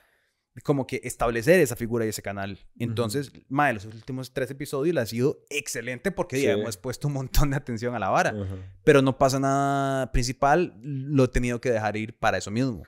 como 0.62 0.86
que 0.86 1.02
establecer 1.04 1.60
esa 1.60 1.76
figura 1.76 2.06
y 2.06 2.08
ese 2.08 2.22
canal. 2.22 2.58
Entonces, 2.78 3.30
uh 3.50 3.72
los 3.74 3.84
últimos 3.84 4.32
tres 4.32 4.50
episodios 4.50 4.94
le 4.94 5.02
ha 5.02 5.06
sido 5.06 5.44
excelente 5.50 6.10
porque 6.10 6.50
hemos 6.50 6.78
puesto 6.78 7.08
un 7.08 7.14
montón 7.14 7.50
de 7.50 7.56
atención 7.56 7.94
a 7.94 7.98
la 7.98 8.08
vara. 8.08 8.34
Pero 8.82 9.02
no 9.02 9.18
pasa 9.18 9.38
nada 9.38 10.10
principal, 10.10 10.74
lo 10.80 11.24
he 11.24 11.28
tenido 11.28 11.60
que 11.60 11.70
dejar 11.70 11.98
ir 11.98 12.18
para 12.18 12.38
eso 12.38 12.50
mismo. 12.50 12.84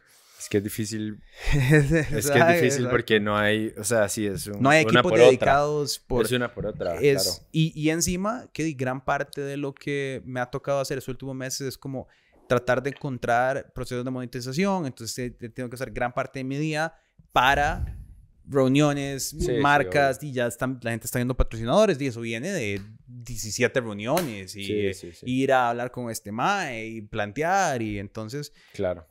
Es 0.46 0.50
que 0.50 0.58
es 0.58 0.62
difícil. 0.62 1.20
es 1.54 2.30
que 2.30 2.38
es 2.38 2.60
difícil 2.60 2.88
porque 2.88 3.18
no 3.18 3.36
hay, 3.36 3.74
o 3.76 3.82
sea, 3.82 4.08
sí 4.08 4.26
es 4.26 4.46
un, 4.46 4.62
No 4.62 4.70
hay 4.70 4.82
equipos 4.82 5.12
dedicados 5.12 5.98
por... 5.98 6.24
Es 6.24 6.30
una 6.30 6.54
por 6.54 6.66
otra, 6.66 7.00
es, 7.00 7.24
claro. 7.24 7.48
Y, 7.50 7.72
y 7.74 7.90
encima, 7.90 8.48
que 8.52 8.70
gran 8.74 9.04
parte 9.04 9.40
de 9.40 9.56
lo 9.56 9.74
que 9.74 10.22
me 10.24 10.38
ha 10.38 10.46
tocado 10.46 10.78
hacer 10.78 10.98
estos 10.98 11.08
últimos 11.08 11.34
meses 11.34 11.62
es 11.66 11.76
como 11.76 12.06
tratar 12.48 12.80
de 12.80 12.90
encontrar 12.90 13.72
procesos 13.72 14.04
de 14.04 14.10
monetización. 14.12 14.86
Entonces, 14.86 15.32
tengo 15.52 15.68
que 15.68 15.74
hacer 15.74 15.90
gran 15.90 16.14
parte 16.14 16.38
de 16.38 16.44
mi 16.44 16.58
día 16.58 16.94
para 17.32 17.98
reuniones, 18.44 19.34
marcas, 19.60 20.22
y 20.22 20.30
ya 20.30 20.46
están, 20.46 20.78
la 20.80 20.92
gente 20.92 21.06
está 21.06 21.18
viendo 21.18 21.36
patrocinadores, 21.36 22.00
y 22.00 22.06
eso 22.06 22.20
viene 22.20 22.52
de 22.52 22.80
17 23.08 23.80
reuniones, 23.80 24.54
y 24.54 24.92
ir 25.24 25.52
a 25.52 25.70
hablar 25.70 25.90
con 25.90 26.08
este 26.08 26.30
MAE, 26.30 26.86
y 26.86 27.02
plantear, 27.02 27.82
y 27.82 27.98
entonces... 27.98 28.52
Claro 28.72 29.08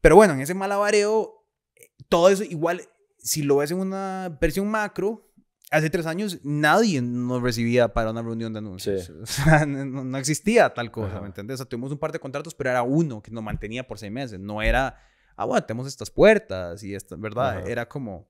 pero 0.00 0.16
bueno, 0.16 0.34
en 0.34 0.40
ese 0.40 0.54
malabareo, 0.54 1.44
todo 2.08 2.28
eso 2.28 2.44
igual, 2.44 2.82
si 3.18 3.42
lo 3.42 3.56
ves 3.56 3.70
en 3.70 3.78
una 3.78 4.36
versión 4.40 4.68
macro, 4.68 5.28
hace 5.70 5.90
tres 5.90 6.06
años 6.06 6.38
nadie 6.42 7.02
nos 7.02 7.42
recibía 7.42 7.92
para 7.92 8.10
una 8.10 8.22
reunión 8.22 8.52
de 8.52 8.58
anuncios. 8.58 9.10
O 9.22 9.26
sea, 9.26 9.66
no, 9.66 10.18
existía 10.18 10.72
tal 10.72 10.90
cosa, 10.90 11.20
¿me 11.20 11.26
entiendes? 11.26 11.54
O 11.54 11.58
sea, 11.58 11.66
tuvimos 11.66 11.92
un 11.92 11.98
par 11.98 12.12
de 12.12 12.20
contratos, 12.20 12.54
pero 12.54 12.70
era 12.70 12.82
uno 12.82 13.22
que 13.22 13.30
nos 13.30 13.42
mantenía 13.42 13.86
por 13.86 13.98
seis 13.98 14.12
meses. 14.12 14.38
No 14.38 14.62
era, 14.62 14.98
ah, 15.36 15.44
bueno, 15.44 15.64
tenemos 15.64 15.86
estas 15.86 16.10
puertas 16.10 16.82
y 16.82 16.94
esta, 16.94 17.16
¿verdad? 17.16 17.68
Era 17.68 17.88
como... 17.88 18.28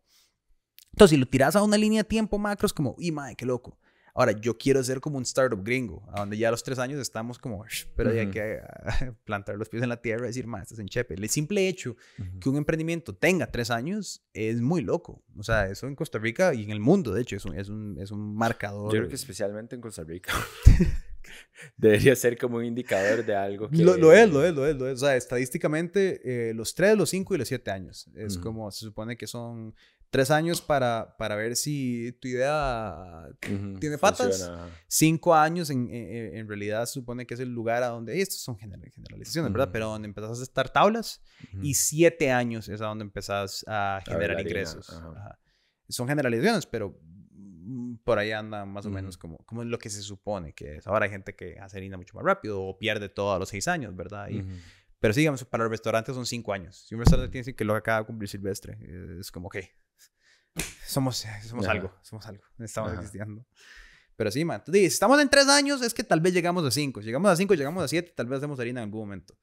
Entonces, 0.93 1.15
si 1.15 1.17
lo 1.17 1.27
tiras 1.27 1.55
a 1.55 1.63
una 1.63 1.77
línea 1.77 2.03
de 2.03 2.09
tiempo 2.09 2.39
macro, 2.39 2.67
es 2.67 2.73
como, 2.73 2.97
y 2.99 3.13
madre, 3.13 3.37
qué 3.37 3.47
loco. 3.47 3.79
Ahora, 4.19 4.33
yo 4.33 4.59
quiero 4.59 4.83
ser 4.83 5.01
como 5.01 5.17
un 5.17 5.23
startup 5.23 5.63
gringo, 5.63 6.03
a 6.13 6.19
donde 6.19 6.37
ya 6.37 6.49
a 6.49 6.51
los 6.51 6.65
tres 6.65 6.81
años 6.81 6.99
estamos 6.99 7.39
como, 7.39 7.65
pero 7.95 8.11
hay 8.11 8.29
que 8.29 8.59
plantar 9.25 9.55
los 9.55 9.69
pies 9.69 9.81
en 9.85 9.89
la 9.89 10.03
tierra 10.03 10.25
y 10.25 10.31
decir, 10.31 10.49
más, 10.49 10.63
estás 10.63 10.81
en 10.81 10.89
Chepe. 10.89 11.15
El 11.15 11.29
simple 11.29 11.69
hecho 11.69 11.95
que 12.41 12.49
un 12.49 12.57
emprendimiento 12.57 13.15
tenga 13.15 13.47
tres 13.47 13.71
años 13.71 14.25
es 14.33 14.61
muy 14.61 14.83
loco. 14.83 15.23
O 15.37 15.45
sea, 15.45 15.69
eso 15.69 15.87
en 15.87 15.95
Costa 15.95 16.19
Rica 16.19 16.53
y 16.53 16.65
en 16.65 16.71
el 16.71 16.81
mundo, 16.81 17.15
de 17.15 17.23
hecho, 17.23 17.37
es 17.37 17.45
un, 17.45 17.55
es 17.57 17.69
un, 17.69 17.97
es 18.01 18.11
un 18.11 18.35
marcador. 18.35 18.93
Yo 18.93 18.99
creo 18.99 19.09
que 19.09 19.15
especialmente 19.15 19.77
en 19.77 19.83
Costa 19.83 20.03
Rica. 20.03 20.33
Debería 21.77 22.17
ser 22.17 22.37
como 22.37 22.57
un 22.57 22.65
indicador 22.65 23.25
de 23.25 23.37
algo 23.37 23.71
que... 23.71 23.77
Lo, 23.77 23.97
lo, 23.97 24.13
es, 24.13 24.29
lo 24.29 24.45
es, 24.45 24.53
lo 24.53 24.67
es, 24.67 24.75
lo 24.75 24.89
es. 24.89 24.95
O 24.95 25.07
sea, 25.07 25.15
estadísticamente, 25.15 26.49
eh, 26.51 26.55
los 26.55 26.75
tres, 26.75 26.97
los 26.97 27.11
cinco 27.11 27.37
y 27.37 27.39
los 27.39 27.47
siete 27.47 27.71
años. 27.71 28.09
Es 28.17 28.37
como, 28.37 28.69
se 28.73 28.81
supone 28.81 29.17
que 29.17 29.29
son 29.29 29.77
Tres 30.11 30.31
años 30.31 30.63
para, 30.63 31.17
para 31.19 31.37
ver 31.37 31.55
si 31.55 32.13
tu 32.21 32.29
idea 32.29 33.29
tiene 33.79 33.99
patas. 33.99 34.51
Cinco 34.87 35.35
años 35.35 35.69
en, 35.69 35.89
en, 35.93 36.49
realidad 36.49 36.87
supone 36.87 37.27
que 37.27 37.35
es 37.35 37.41
el 37.41 37.51
lugar 37.51 37.83
a 37.83 37.89
donde, 37.89 38.19
estos 38.19 38.41
son 38.41 38.57
generalizaciones, 38.57 39.53
¿verdad? 39.53 39.69
Pero 39.71 39.89
donde 39.89 40.09
empezás 40.09 40.41
a 40.41 40.43
estar 40.43 40.71
tablas. 40.71 41.23
Y 41.63 41.75
siete 41.75 42.31
años 42.31 42.69
es 42.69 42.81
a 42.81 42.87
donde 42.87 43.05
empezás 43.05 43.65
a 43.69 44.01
generar 44.07 44.41
ingresos. 44.41 44.99
Son 45.91 46.09
generalizaciones, 46.09 46.67
pero 46.67 46.99
mm, 47.33 47.97
por 48.05 48.19
ahí 48.19 48.33
anda 48.33 48.65
más 48.65 48.87
o 48.87 48.91
menos 48.91 49.17
como, 49.17 49.39
como 49.47 49.65
lo 49.65 49.79
que 49.79 49.91
se 49.91 50.03
supone 50.03 50.53
que 50.53 50.77
es. 50.77 50.87
Ahora 50.87 51.07
hay 51.07 51.11
gente 51.11 51.35
que 51.35 51.59
hace 51.59 51.79
harina 51.79 51.97
mucho 51.97 52.15
más 52.15 52.25
rápido 52.25 52.63
o 52.63 52.79
pierde 52.79 53.09
todo 53.09 53.33
a 53.33 53.39
los 53.39 53.49
seis 53.49 53.69
años, 53.69 53.97
¿verdad? 53.97 54.29
Y, 54.31 54.43
Pero 55.01 55.15
sí, 55.15 55.21
digamos, 55.21 55.45
para 55.45 55.65
los 55.65 55.71
restaurantes 55.71 56.15
son 56.15 56.27
cinco 56.27 56.53
años. 56.53 56.85
Si 56.87 56.95
un 56.95 57.01
restaurante 57.01 57.31
tiene 57.31 57.55
que 57.55 57.65
lo 57.65 57.75
acaba 57.75 58.01
de 58.01 58.07
cumplir 58.07 58.29
Silvestre, 58.29 58.79
es 59.21 59.31
como, 59.31 59.47
ok, 59.47 59.57
somos, 60.87 61.25
somos 61.47 61.67
algo, 61.67 61.93
somos 62.03 62.27
algo, 62.27 62.45
estamos 62.59 62.93
existiendo. 62.95 63.47
Pero 64.17 64.33
sí, 64.33 64.45
man. 64.45 64.63
si 64.67 64.85
estamos 64.85 65.21
en 65.21 65.29
tres 65.29 65.47
años, 65.47 65.81
es 65.81 65.95
que 65.95 66.03
tal 66.03 66.21
vez 66.21 66.33
llegamos 66.35 66.65
a 66.65 66.73
cinco. 66.73 67.01
Llegamos 67.01 67.31
a 67.31 67.37
cinco, 67.37 67.55
llegamos 67.55 67.85
a 67.85 67.89
siete, 67.89 68.13
tal 68.17 68.27
vez 68.27 68.39
hacemos 68.39 68.59
harina 68.59 68.81
en 68.81 68.89
algún 68.89 69.03
momento. 69.03 69.39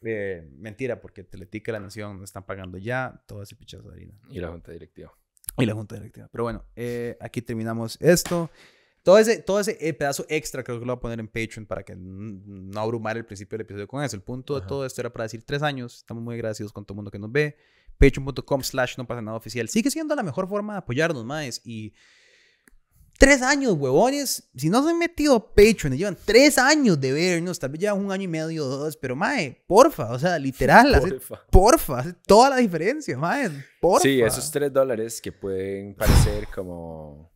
Eh, 0.00 0.48
mentira, 0.56 1.02
porque 1.02 1.22
Teletica 1.24 1.70
y 1.70 1.74
la 1.74 1.80
Nación 1.80 2.24
están 2.24 2.46
pagando 2.46 2.78
ya 2.78 3.22
todo 3.26 3.42
ese 3.42 3.56
pichazo 3.56 3.90
de 3.90 3.96
harina. 3.96 4.14
Y 4.30 4.40
la 4.40 4.48
junta 4.48 4.72
directiva. 4.72 5.12
Y 5.58 5.66
la 5.66 5.74
junta 5.74 5.96
directiva. 5.96 6.28
Pero 6.32 6.44
bueno, 6.44 6.64
eh, 6.76 7.18
aquí 7.20 7.42
terminamos 7.42 7.98
esto. 8.00 8.50
Todo 9.08 9.18
ese, 9.18 9.38
todo 9.38 9.58
ese 9.58 9.78
eh, 9.80 9.94
pedazo 9.94 10.26
extra 10.28 10.62
creo 10.62 10.78
que 10.78 10.84
lo 10.84 10.92
voy 10.92 10.98
a 10.98 11.00
poner 11.00 11.18
en 11.18 11.28
Patreon 11.28 11.64
para 11.64 11.82
que 11.82 11.96
no 11.96 12.78
abrumar 12.78 13.16
el 13.16 13.24
principio 13.24 13.56
del 13.56 13.64
episodio 13.64 13.88
con 13.88 14.04
eso. 14.04 14.14
El 14.14 14.20
punto 14.20 14.60
de 14.60 14.66
todo 14.66 14.84
esto 14.84 15.00
era 15.00 15.10
para 15.10 15.22
decir 15.22 15.42
tres 15.46 15.62
años. 15.62 15.96
Estamos 15.96 16.22
muy 16.22 16.34
agradecidos 16.34 16.74
con 16.74 16.84
todo 16.84 16.92
el 16.92 16.96
mundo 16.96 17.10
que 17.10 17.18
nos 17.18 17.32
ve 17.32 17.56
patreon.com 17.96 18.62
slash 18.62 18.98
no 18.98 19.06
pasa 19.06 19.22
nada 19.22 19.38
oficial. 19.38 19.66
Sigue 19.70 19.90
siendo 19.90 20.14
la 20.14 20.22
mejor 20.22 20.46
forma 20.46 20.74
de 20.74 20.80
apoyarnos, 20.80 21.24
más 21.24 21.58
Y 21.64 21.94
tres 23.18 23.40
años, 23.40 23.78
huevones. 23.78 24.50
Si 24.54 24.68
no 24.68 24.82
se 24.82 24.90
han 24.90 24.98
metido 24.98 25.36
a 25.36 25.54
Patreon 25.54 25.96
llevan 25.96 26.18
tres 26.26 26.58
años 26.58 27.00
de 27.00 27.10
vernos, 27.10 27.58
tal 27.58 27.70
vez 27.70 27.80
ya 27.80 27.94
un 27.94 28.12
año 28.12 28.24
y 28.24 28.28
medio 28.28 28.66
o 28.66 28.68
dos, 28.68 28.98
pero 28.98 29.16
mae, 29.16 29.64
porfa, 29.66 30.12
o 30.12 30.18
sea, 30.18 30.38
literal, 30.38 31.00
porfa, 31.00 31.46
porfa 31.50 31.98
hace 32.00 32.12
toda 32.26 32.50
la 32.50 32.56
diferencia, 32.58 33.16
mae, 33.16 33.48
porfa. 33.80 34.02
Sí, 34.02 34.20
esos 34.20 34.50
tres 34.50 34.70
dólares 34.70 35.18
que 35.22 35.32
pueden 35.32 35.94
parecer 35.94 36.46
como... 36.54 37.27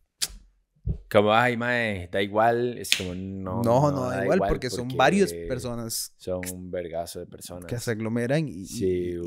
Como, 1.09 1.33
ay, 1.33 1.57
mae, 1.57 2.09
da 2.11 2.21
igual, 2.21 2.77
es 2.77 2.89
como, 2.97 3.15
no. 3.15 3.61
No, 3.61 3.91
no, 3.91 4.09
da, 4.09 4.23
igual, 4.23 4.39
porque, 4.47 4.69
son 4.69 4.89
varias 4.89 5.31
personas. 5.31 6.13
Son 6.17 6.41
un 6.51 6.71
vergazo 6.71 7.19
de 7.19 7.27
personas. 7.27 7.65
Que 7.65 7.79
se 7.79 7.91
aglomeran 7.91 8.47
y. 8.47 8.65
Sí, 8.65 9.17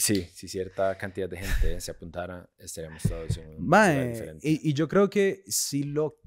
Sí, 0.00 0.28
si 0.32 0.46
cierta 0.46 0.96
cantidad 0.96 1.28
de 1.28 1.38
gente 1.38 1.80
se 1.80 1.90
apuntara, 1.90 2.48
estaríamos 2.56 3.02
todos 3.02 3.36
en 3.36 3.48
un 3.48 3.64
lugar 3.64 4.08
diferente. 4.08 4.48
Y, 4.48 4.70
y, 4.70 4.72
yo 4.72 4.86
creo 4.86 5.10
que 5.10 5.42
si 5.48 5.82
lo 5.82 6.20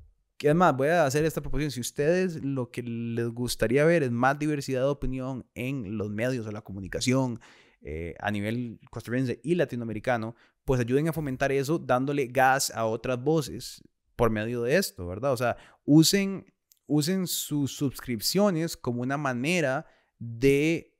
además 0.48 0.76
voy 0.76 0.90
a 0.90 1.06
hacer 1.06 1.26
esta 1.26 1.42
proposición. 1.42 1.72
Si 1.72 1.82
ustedes 1.82 2.44
lo 2.44 2.72
que 2.72 2.84
les 2.84 3.28
gustaría 3.28 3.86
ver 3.86 4.04
es 4.04 4.12
más 4.12 4.38
diversidad 4.40 4.82
de 4.82 4.88
opinión 4.88 5.46
en 5.54 5.98
los 5.98 6.10
medios 6.10 6.46
de 6.46 6.52
la 6.52 6.62
comunicación 6.62 7.40
eh, 7.82 8.16
a 8.20 8.32
nivel 8.32 8.80
costarricense 8.90 9.40
y 9.44 9.56
latinoamericano, 9.56 10.36
pues 10.66 10.80
ayuden 10.80 11.08
a 11.08 11.14
fomentar 11.14 11.52
eso 11.52 11.80
dándole 11.80 12.28
gas 12.28 12.72
a 12.72 12.86
otras 12.86 13.22
voces 13.22 13.82
por 14.22 14.30
medio 14.30 14.62
de 14.62 14.78
esto, 14.78 15.08
¿verdad? 15.08 15.32
O 15.32 15.38
sea, 15.38 15.58
usen, 15.84 16.46
usen 16.86 17.26
sus 17.26 17.76
suscripciones 17.76 18.78
como 18.78 19.02
una 19.02 19.18
manera 19.18 19.88
de, 20.20 20.96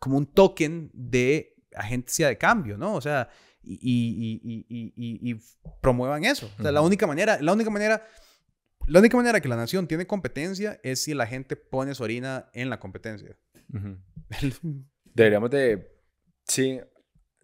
como 0.00 0.18
un 0.18 0.26
token 0.26 0.90
de 0.92 1.54
agencia 1.72 2.26
de 2.26 2.36
cambio, 2.36 2.76
¿no? 2.76 2.96
O 2.96 3.00
sea, 3.00 3.28
y, 3.62 3.78
y, 4.42 4.66
y, 4.68 4.92
y 4.96 5.40
promuevan 5.80 6.24
eso. 6.24 6.50
O 6.58 6.62
sea, 6.62 6.72
la 6.72 6.80
única 6.80 7.06
manera, 7.06 7.40
la 7.40 7.52
única 7.52 7.70
manera, 7.70 8.04
la 8.88 8.98
única 8.98 9.16
manera 9.16 9.40
que 9.40 9.48
la 9.48 9.54
nación 9.54 9.86
tiene 9.86 10.04
competencia 10.04 10.80
es 10.82 11.00
si 11.00 11.14
la 11.14 11.28
gente 11.28 11.54
pone 11.54 11.94
su 11.94 12.02
orina 12.02 12.50
en 12.54 12.70
la 12.70 12.80
competencia. 12.80 13.38
Deberíamos 15.14 15.48
de, 15.48 15.96
sí, 16.44 16.80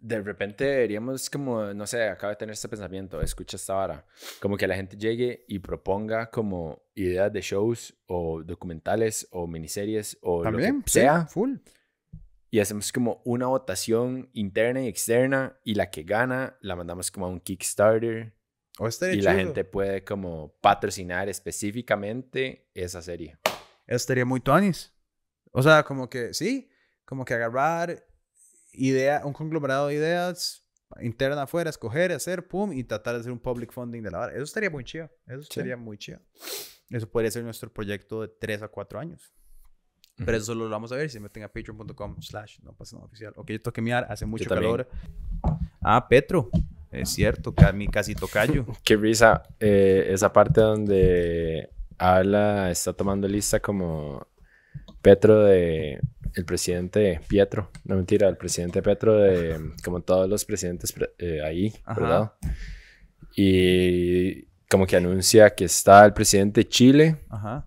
de 0.01 0.21
repente 0.23 0.65
deberíamos 0.65 1.29
como, 1.29 1.75
no 1.75 1.87
sé, 1.87 2.09
acabo 2.09 2.31
de 2.31 2.37
tener 2.37 2.55
este 2.55 2.69
pensamiento, 2.69 3.21
escucha 3.21 3.57
esta 3.57 3.75
vara, 3.75 4.07
como 4.41 4.57
que 4.57 4.67
la 4.67 4.75
gente 4.75 4.97
llegue 4.97 5.45
y 5.47 5.59
proponga 5.59 6.31
como 6.31 6.83
ideas 6.95 7.33
de 7.33 7.43
shows 7.43 7.95
o 8.07 8.43
documentales 8.43 9.29
o 9.31 9.47
miniseries 9.47 10.19
o 10.23 10.45
lo 10.45 10.59
que 10.59 10.75
sea. 10.87 11.27
full. 11.27 11.57
Y 12.51 12.59
hacemos 12.59 12.91
como 12.91 13.21
una 13.25 13.47
votación 13.47 14.29
interna 14.33 14.83
y 14.83 14.89
externa 14.89 15.61
y 15.63 15.75
la 15.75 15.91
que 15.91 16.03
gana 16.03 16.57
la 16.61 16.75
mandamos 16.75 17.11
como 17.11 17.27
a 17.27 17.29
un 17.29 17.39
Kickstarter. 17.39 18.35
y 19.13 19.21
la 19.21 19.35
gente 19.35 19.65
puede 19.65 20.03
como 20.03 20.57
patrocinar 20.61 21.29
específicamente 21.29 22.71
esa 22.75 23.03
serie. 23.03 23.39
Eso 23.87 23.97
estaría 23.97 24.25
muy 24.25 24.41
tonis. 24.41 24.93
O 25.53 25.63
sea, 25.63 25.85
como 25.85 26.09
que 26.09 26.33
sí, 26.33 26.71
como 27.05 27.25
que 27.25 27.35
agarrar 27.35 28.10
idea, 28.73 29.23
un 29.25 29.33
conglomerado 29.33 29.89
de 29.89 29.95
ideas 29.95 30.61
interna 31.01 31.43
afuera, 31.43 31.71
escoger, 31.71 32.13
hacer, 32.13 32.49
pum, 32.49 32.73
y 32.73 32.85
tratar 32.85 33.15
de 33.15 33.21
hacer 33.21 33.33
un 33.33 33.39
public 33.39 33.73
funding 33.73 34.03
de 34.03 34.11
la 34.11 34.19
vara. 34.19 34.33
Eso 34.33 34.43
estaría 34.43 34.71
muy 34.71 34.85
chido. 34.85 35.09
Eso 35.27 35.41
estaría 35.41 35.77
muy 35.77 35.97
chido. 35.99 36.21
Eso 36.91 37.09
podría 37.09 37.31
ser 37.31 37.45
nuestro 37.45 37.73
proyecto 37.73 38.23
de 38.23 38.29
3 38.29 38.63
a 38.63 38.69
4 38.69 38.99
años. 38.99 39.33
Pero 40.17 40.37
eso 40.37 40.47
solo 40.47 40.65
lo 40.65 40.71
vamos 40.71 40.93
a 40.93 40.97
ver 40.97 41.09
si 41.09 41.15
se 41.15 41.21
meten 41.21 41.45
a 41.45 41.49
patreon.com 41.49 42.21
slash 42.21 42.59
no 42.63 42.75
pasa 42.75 42.97
nada 42.97 43.07
oficial. 43.07 43.33
Ok, 43.37 43.53
yo 43.53 43.63
toqué 43.63 43.81
miar, 43.81 44.07
hace 44.11 44.27
mucho 44.27 44.49
calor. 44.49 44.89
Ah, 45.81 46.07
Petro. 46.09 46.51
Es 46.91 47.11
cierto, 47.11 47.55
mi 47.73 47.87
casi 47.87 48.15
tocayo. 48.15 48.67
Qué 48.85 48.97
risa. 48.97 49.45
Eh, 49.61 50.09
esa 50.11 50.33
parte 50.33 50.61
donde 50.61 51.71
habla, 51.97 52.71
está 52.71 52.93
tomando 52.93 53.29
lista 53.29 53.61
como 53.61 54.27
Petro 55.01 55.45
de 55.45 56.01
el 56.35 56.45
presidente 56.45 57.21
Pietro, 57.29 57.71
no 57.85 57.97
mentira, 57.97 58.29
el 58.29 58.37
presidente 58.37 58.83
Petro 58.83 59.17
de 59.17 59.73
como 59.85 60.01
todos 60.01 60.29
los 60.29 60.45
presidentes 60.45 60.95
eh, 61.19 61.41
ahí, 61.45 61.73
¿verdad? 61.87 62.33
Y 63.37 64.45
como 64.69 64.87
que 64.87 64.97
anuncia 64.97 65.51
que 65.55 65.65
está 65.65 66.05
el 66.05 66.13
presidente 66.13 66.63
de 66.63 66.69
Chile. 66.69 67.17
Ajá. 67.29 67.67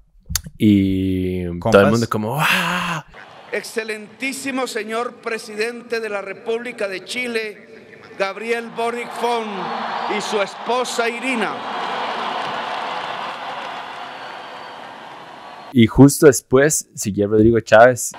Y 0.58 1.46
todo 1.60 1.82
el 1.82 1.92
mundo 1.92 2.08
como 2.10 2.38
¡Ah! 2.40 3.06
Excelentísimo 3.52 4.66
señor 4.66 5.18
presidente 5.18 6.00
de 6.00 6.10
la 6.10 6.22
República 6.22 6.88
de 6.88 7.06
Chile, 7.06 8.00
Gabriel 8.18 8.70
Boric 8.76 9.12
Fon 9.12 9.48
y 10.18 10.22
su 10.22 10.42
esposa 10.42 11.08
Irina. 11.08 11.54
Y 15.72 15.88
justo 15.88 16.28
después 16.28 16.88
siguió 16.94 17.28
Rodrigo 17.28 17.60
Chávez. 17.60 18.12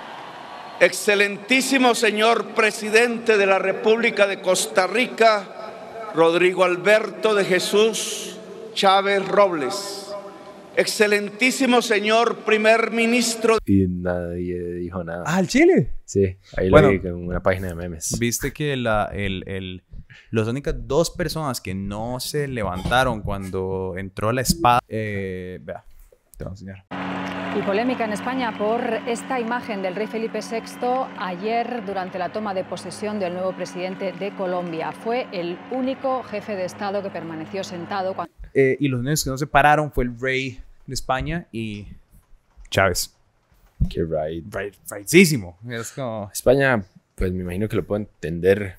Excelentísimo 0.81 1.95
señor 1.95 2.47
presidente 2.53 3.37
de 3.37 3.45
la 3.45 3.59
República 3.59 4.27
de 4.27 4.41
Costa 4.41 4.87
Rica, 4.87 6.11
Rodrigo 6.13 6.65
Alberto 6.65 7.33
de 7.33 7.45
Jesús 7.45 8.37
Chávez 8.73 9.25
Robles. 9.25 10.13
Excelentísimo 10.75 11.81
señor 11.81 12.39
primer 12.39 12.91
ministro. 12.91 13.57
Y 13.65 13.87
nadie 13.87 14.61
dijo 14.75 15.01
nada. 15.05 15.23
Ah, 15.25 15.39
el 15.39 15.47
Chile. 15.47 15.93
Sí, 16.03 16.35
ahí 16.57 16.69
lo 16.69 16.89
vi 16.89 16.95
en 16.95 17.15
una 17.27 17.41
página 17.41 17.69
de 17.69 17.75
memes. 17.75 18.17
Viste 18.19 18.51
que 18.51 18.75
la, 18.75 19.09
el, 19.13 19.43
el, 19.47 19.83
las 20.31 20.45
únicas 20.49 20.75
dos 20.77 21.09
personas 21.09 21.61
que 21.61 21.73
no 21.73 22.19
se 22.19 22.49
levantaron 22.49 23.21
cuando 23.21 23.93
entró 23.97 24.33
la 24.33 24.41
espada. 24.41 24.81
Eh, 24.89 25.59
vea, 25.61 25.85
te 26.37 26.43
voy 26.43 26.51
a 26.51 26.53
enseñar. 26.53 26.85
Y 27.57 27.61
polémica 27.61 28.03
en 28.03 28.11
España 28.11 28.57
por 28.57 28.81
esta 29.07 29.39
imagen 29.39 29.81
del 29.81 29.95
rey 29.95 30.07
Felipe 30.07 30.39
VI 30.41 31.07
ayer 31.17 31.85
durante 31.85 32.19
la 32.19 32.29
toma 32.29 32.53
de 32.53 32.65
posesión 32.65 33.17
del 33.17 33.33
nuevo 33.33 33.53
presidente 33.53 34.11
de 34.11 34.35
Colombia. 34.35 34.91
Fue 34.91 35.27
el 35.31 35.57
único 35.71 36.21
jefe 36.23 36.55
de 36.57 36.65
Estado 36.65 37.01
que 37.01 37.09
permaneció 37.09 37.63
sentado. 37.63 38.13
Cuando... 38.13 38.33
Eh, 38.53 38.75
y 38.79 38.89
los 38.89 38.99
únicos 38.99 39.23
que 39.23 39.29
no 39.29 39.37
se 39.37 39.47
pararon 39.47 39.89
fue 39.89 40.03
el 40.03 40.19
rey 40.19 40.59
de 40.85 40.93
España 40.93 41.47
y 41.53 41.87
Chávez. 42.69 43.15
Qué 43.89 44.03
right. 44.03 44.53
Right, 44.53 44.75
rightsísimo. 44.91 45.57
España, 46.33 46.83
pues 47.15 47.31
me 47.31 47.43
imagino 47.43 47.69
que 47.69 47.77
lo 47.77 47.85
puedo 47.85 48.01
entender 48.01 48.75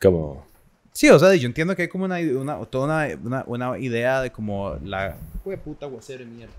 como... 0.00 0.49
Sí, 0.92 1.08
o 1.08 1.18
sea, 1.18 1.34
yo 1.34 1.46
entiendo 1.46 1.74
que 1.76 1.82
hay 1.82 1.88
como 1.88 2.04
una, 2.04 2.18
una 2.18 2.64
toda 2.66 3.16
una, 3.22 3.44
una, 3.46 3.78
idea 3.78 4.20
de 4.20 4.30
como 4.30 4.76
la... 4.82 5.16
Fue 5.44 5.56
puta 5.56 5.86
de 5.86 6.24
mierda 6.26 6.52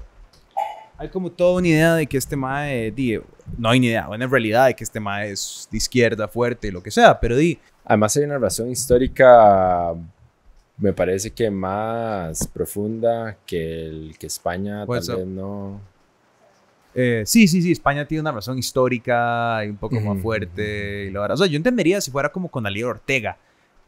hay 1.02 1.10
como 1.10 1.32
toda 1.32 1.58
una 1.58 1.68
idea 1.68 1.96
de 1.96 2.06
que 2.06 2.16
este 2.16 2.36
mae, 2.36 2.92
di, 2.92 3.20
no 3.58 3.70
hay 3.70 3.80
ni 3.80 3.88
idea, 3.88 4.08
en 4.12 4.30
realidad 4.30 4.68
de 4.68 4.76
que 4.76 4.84
este 4.84 5.00
mae 5.00 5.32
es 5.32 5.68
de 5.72 5.78
izquierda, 5.78 6.28
fuerte, 6.28 6.68
y 6.68 6.72
lo 6.72 6.84
que 6.84 6.92
sea, 6.92 7.20
pero 7.20 7.36
di. 7.36 7.58
Además 7.84 8.16
hay 8.18 8.24
una 8.26 8.38
razón 8.38 8.70
histórica, 8.70 9.96
me 10.78 10.94
parece 10.94 11.32
que 11.32 11.50
más 11.50 12.46
profunda 12.46 13.36
que 13.48 13.88
el 13.88 14.16
que 14.20 14.28
España 14.28 14.86
tal 14.86 15.18
vez 15.18 15.26
no... 15.26 15.82
Eh, 16.94 17.24
sí, 17.26 17.48
sí, 17.48 17.64
sí, 17.64 17.72
España 17.72 18.06
tiene 18.06 18.22
una 18.22 18.34
razón 18.34 18.60
histórica 18.60 19.66
y 19.66 19.70
un 19.70 19.78
poco 19.78 20.00
más 20.02 20.22
fuerte. 20.22 21.06
Y 21.06 21.10
lo 21.10 21.24
o 21.24 21.38
sea, 21.38 21.48
yo 21.48 21.58
entendería 21.58 22.00
si 22.00 22.12
fuera 22.12 22.32
como 22.32 22.50
con 22.50 22.68
Alier 22.68 22.86
Ortega, 22.86 23.38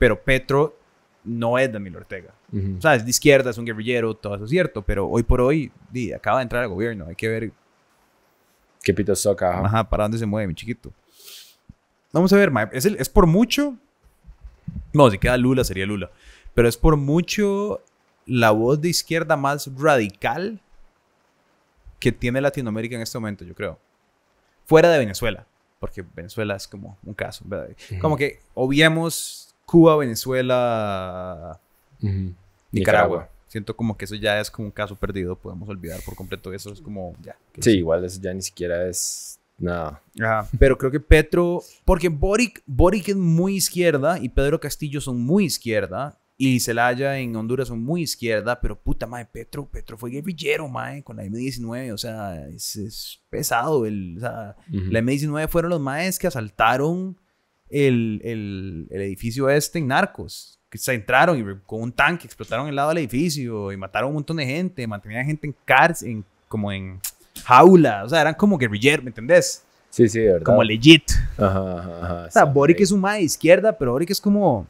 pero 0.03 0.21
Petro 0.21 0.77
no 1.23 1.57
es 1.57 1.71
Daniel 1.71 1.95
Ortega. 1.95 2.33
O 2.77 2.81
sea, 2.81 2.95
es 2.95 3.05
de 3.05 3.09
izquierda, 3.09 3.51
es 3.51 3.57
un 3.57 3.63
guerrillero, 3.63 4.13
todo 4.13 4.35
eso 4.35 4.43
es 4.43 4.49
cierto, 4.49 4.81
pero 4.81 5.07
hoy 5.07 5.23
por 5.23 5.39
hoy 5.39 5.71
di, 5.91 6.11
acaba 6.11 6.39
de 6.39 6.43
entrar 6.43 6.61
al 6.61 6.67
gobierno, 6.67 7.05
hay 7.07 7.15
que 7.15 7.29
ver... 7.29 7.51
¿Qué 8.83 8.93
pito 8.93 9.15
soca? 9.15 9.65
Ajá, 9.65 9.89
para 9.89 10.03
dónde 10.03 10.17
se 10.17 10.25
mueve, 10.25 10.49
mi 10.49 10.55
chiquito. 10.55 10.91
Vamos 12.11 12.33
a 12.33 12.35
ver, 12.35 12.51
es, 12.73 12.85
es 12.85 13.07
por 13.07 13.27
mucho... 13.27 13.77
No, 14.91 15.09
si 15.09 15.17
queda 15.17 15.37
Lula, 15.37 15.63
sería 15.63 15.85
Lula. 15.85 16.11
Pero 16.53 16.67
es 16.67 16.75
por 16.75 16.97
mucho 16.97 17.81
la 18.25 18.51
voz 18.51 18.81
de 18.81 18.89
izquierda 18.89 19.37
más 19.37 19.71
radical 19.77 20.59
que 22.01 22.11
tiene 22.11 22.41
Latinoamérica 22.41 22.97
en 22.97 23.03
este 23.03 23.17
momento, 23.17 23.45
yo 23.45 23.55
creo. 23.55 23.79
Fuera 24.65 24.89
de 24.89 24.99
Venezuela, 24.99 25.47
porque 25.79 26.01
Venezuela 26.01 26.57
es 26.57 26.67
como 26.67 26.97
un 27.03 27.13
caso, 27.13 27.45
¿verdad? 27.47 27.73
Como 28.01 28.17
que 28.17 28.41
obviemos 28.53 29.51
Cuba, 29.73 29.97
Venezuela, 29.97 31.59
Nicaragua. 32.71 33.27
Siento 33.47 33.75
como 33.75 33.97
que 33.97 34.05
eso 34.05 34.13
ya 34.13 34.39
es 34.39 34.51
como 34.51 34.67
un 34.67 34.71
caso 34.71 34.95
perdido, 34.95 35.35
podemos 35.35 35.67
olvidar 35.67 35.99
por 36.05 36.15
completo 36.15 36.53
eso, 36.53 36.71
es 36.71 36.79
como 36.79 37.15
ya. 37.23 37.35
Sí, 37.59 37.79
igual 37.79 38.05
eso 38.05 38.21
ya 38.21 38.31
ni 38.35 38.43
siquiera 38.43 38.87
es 38.87 39.39
nada. 39.57 39.99
pero 40.59 40.77
creo 40.77 40.91
que 40.91 40.99
Petro, 40.99 41.63
porque 41.85 42.09
Boric, 42.09 42.61
Boric 42.67 43.09
es 43.09 43.15
muy 43.15 43.55
izquierda 43.55 44.19
y 44.19 44.29
Pedro 44.29 44.59
Castillo 44.59 45.01
son 45.01 45.19
muy 45.19 45.45
izquierda 45.45 46.19
y 46.37 46.59
Celaya 46.59 47.17
en 47.17 47.35
Honduras 47.35 47.69
son 47.69 47.83
muy 47.83 48.03
izquierda, 48.03 48.61
pero 48.61 48.79
puta 48.79 49.07
madre, 49.07 49.27
Petro, 49.31 49.67
Petro 49.67 49.97
fue 49.97 50.11
guerrillero, 50.11 50.67
mae, 50.67 51.01
con 51.01 51.17
la 51.17 51.25
M19, 51.25 51.91
o 51.93 51.97
sea, 51.97 52.47
es, 52.47 53.23
pesado. 53.27 53.87
El, 53.87 54.17
o 54.17 54.19
sea, 54.19 54.55
La 54.69 54.99
M19 54.99 55.47
fueron 55.47 55.71
los 55.71 55.81
maes 55.81 56.19
que 56.19 56.27
asaltaron 56.27 57.17
el, 57.73 58.21
el, 58.23 58.87
el 58.91 59.01
edificio 59.01 59.49
este 59.49 59.79
en 59.79 59.87
Narcos. 59.87 60.59
Que 60.69 60.77
se 60.77 60.93
entraron 60.93 61.39
y 61.39 61.59
con 61.65 61.81
un 61.81 61.91
tanque 61.91 62.25
explotaron 62.25 62.67
el 62.67 62.75
lado 62.75 62.89
del 62.89 62.99
edificio 62.99 63.71
y 63.71 63.77
mataron 63.77 64.09
un 64.09 64.15
montón 64.15 64.37
de 64.37 64.45
gente, 64.45 64.87
mantenían 64.87 65.25
gente 65.25 65.45
en 65.47 65.55
cárcel, 65.65 66.09
en, 66.09 66.25
como 66.47 66.71
en 66.71 66.99
jaula, 67.43 68.03
o 68.03 68.09
sea, 68.09 68.21
eran 68.21 68.33
como 68.33 68.57
guerrilleros, 68.57 69.03
¿me 69.03 69.09
entendés? 69.09 69.63
Sí, 69.91 70.09
sí, 70.09 70.21
verdad. 70.21 70.43
Como 70.43 70.63
legit. 70.63 71.11
Ajá, 71.37 72.01
ajá, 72.01 72.25
O 72.27 72.31
sea, 72.31 72.45
Boric 72.45 72.79
es 72.79 72.91
un 72.91 73.01
ma 73.01 73.13
de 73.13 73.21
izquierda, 73.21 73.77
pero 73.77 73.91
Boric 73.91 74.09
es 74.09 74.19
como... 74.19 74.65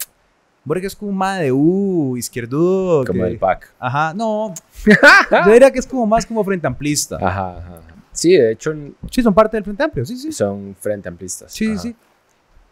Boric 0.65 0.83
es 0.83 0.95
como 0.95 1.11
un 1.11 1.17
ma 1.17 1.37
de 1.37 1.51
uh, 1.53 2.17
izquierdudo. 2.17 3.05
Como 3.05 3.25
el 3.25 3.37
PAC. 3.37 3.73
Ajá, 3.79 4.13
no. 4.13 4.53
Yo 5.45 5.51
diría 5.51 5.71
que 5.71 5.79
es 5.79 5.87
como 5.87 6.05
más 6.05 6.25
como 6.25 6.43
frente 6.43 6.67
amplista. 6.67 7.15
Ajá, 7.15 7.57
ajá. 7.57 7.81
Sí, 8.11 8.33
de 8.33 8.51
hecho. 8.51 8.73
Sí, 9.09 9.21
son 9.21 9.33
parte 9.33 9.57
del 9.57 9.63
frente 9.63 9.83
amplio, 9.83 10.05
sí, 10.05 10.17
sí. 10.17 10.31
Son 10.31 10.75
frente 10.79 11.09
amplistas. 11.09 11.51
Sí, 11.51 11.77
sí. 11.77 11.95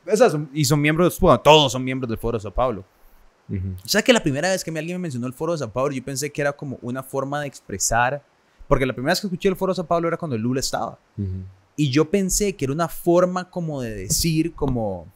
Esas 0.06 0.36
y 0.54 0.66
son 0.66 0.82
miembros, 0.82 1.20
bueno, 1.20 1.40
todos 1.40 1.72
son 1.72 1.84
miembros 1.84 2.10
del 2.10 2.18
Foro 2.18 2.38
de 2.38 2.42
Sao 2.42 2.52
Paulo. 2.52 2.84
O 3.84 3.88
sea 3.88 4.02
que 4.02 4.14
la 4.14 4.24
primera 4.24 4.50
vez 4.50 4.64
que 4.64 4.72
alguien 4.72 4.96
me 4.96 5.04
mencionó 5.04 5.28
el 5.28 5.34
Foro 5.34 5.52
de 5.52 5.58
Sao 5.58 5.72
Paulo, 5.72 5.94
yo 5.94 6.04
pensé 6.04 6.32
que 6.32 6.42
era 6.42 6.54
como 6.54 6.78
una 6.82 7.04
forma 7.04 7.42
de 7.42 7.48
expresar, 7.48 8.24
porque 8.68 8.86
la 8.86 8.94
primera 8.94 9.12
vez 9.12 9.20
que 9.20 9.28
escuché 9.28 9.50
el 9.50 9.58
Foro 9.58 9.74
de 9.74 9.76
Sao 9.76 9.86
Paulo 9.86 10.08
era 10.08 10.18
cuando 10.18 10.38
Lula 10.38 10.62
estaba. 10.62 10.98
Y 11.76 11.90
yo 11.90 12.10
pensé 12.10 12.56
que 12.56 12.66
era 12.66 12.74
una 12.74 12.88
forma 12.88 13.50
como 13.50 13.82
de 13.82 13.94
decir, 13.94 14.54
como 14.54 15.08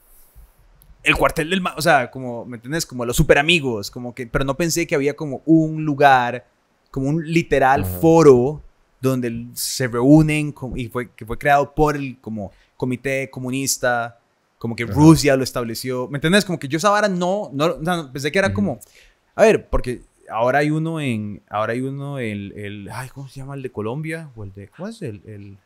el 1.04 1.16
cuartel 1.16 1.50
del, 1.50 1.64
o 1.78 1.82
sea, 1.82 2.10
como, 2.10 2.46
¿me 2.46 2.58
entiendes? 2.58 2.86
Como 2.86 3.06
los 3.06 3.16
super 3.16 3.38
amigos, 3.38 3.92
como 3.92 4.14
que, 4.14 4.28
pero 4.28 4.44
no 4.44 4.56
pensé 4.56 4.88
que 4.88 4.96
había 4.96 5.16
como 5.16 5.42
un 5.46 5.86
lugar, 5.86 6.46
como 6.92 7.08
un 7.10 7.26
literal 7.26 7.86
foro 7.86 8.62
donde 9.02 9.48
se 9.54 9.88
reúnen 9.88 10.54
y 10.76 10.88
fue, 10.88 11.12
que 11.12 11.26
fue 11.26 11.38
creado 11.38 11.74
por 11.76 11.96
el 11.96 12.20
como 12.20 12.52
comité 12.76 13.30
comunista, 13.30 14.20
como 14.66 14.76
que 14.76 14.88
Rusia 14.88 15.36
lo 15.36 15.44
estableció, 15.44 16.08
¿me 16.08 16.18
entiendes? 16.18 16.44
Como 16.44 16.58
que 16.58 16.68
yo 16.68 16.78
esa 16.78 16.90
vara 16.90 17.08
no, 17.08 17.52
no, 17.54 18.12
pensé 18.12 18.32
que 18.32 18.40
era 18.40 18.52
como, 18.52 18.80
a 19.36 19.44
ver, 19.44 19.70
porque 19.70 20.02
ahora 20.28 20.58
hay 20.58 20.72
uno 20.72 21.00
en, 21.00 21.44
ahora 21.52 21.74
hay 21.74 21.82
uno, 21.82 22.18
el, 22.18 22.52
el, 22.54 22.90
ay, 22.92 23.10
¿cómo 23.10 23.28
se 23.28 23.42
llama? 23.42 23.54
El 23.54 23.62
de 23.62 23.72
Colombia, 23.72 24.32
o 24.36 24.44
el 24.44 24.52
de, 24.54 24.70
¿cómo 24.70 24.88
es 24.88 25.04
el, 25.04 25.22
el 25.28 25.60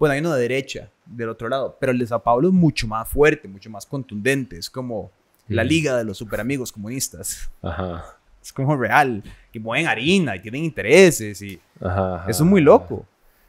bueno, 0.00 0.14
hay 0.14 0.18
uno 0.18 0.34
de 0.34 0.42
derecha, 0.42 0.90
del 1.06 1.28
otro 1.28 1.48
lado, 1.48 1.76
pero 1.78 1.92
el 1.92 1.98
de 2.00 2.08
Sao 2.08 2.24
Paulo 2.24 2.48
es 2.48 2.54
mucho 2.54 2.88
más 2.88 3.08
fuerte, 3.08 3.46
mucho 3.46 3.70
más 3.70 3.86
contundente, 3.86 4.58
es 4.58 4.68
como 4.68 5.12
la 5.46 5.62
liga 5.62 5.96
de 5.96 6.02
los 6.02 6.18
super 6.18 6.40
amigos 6.40 6.72
comunistas. 6.72 7.48
Ajá. 7.62 8.04
Es 8.42 8.52
como 8.52 8.76
real, 8.76 9.22
que 9.52 9.60
mueven 9.60 9.86
harina 9.86 10.34
y 10.34 10.42
tienen 10.42 10.64
intereses 10.64 11.40
y 11.40 11.60
eso 11.80 12.24
es 12.26 12.40
muy 12.40 12.62
loco. 12.62 13.06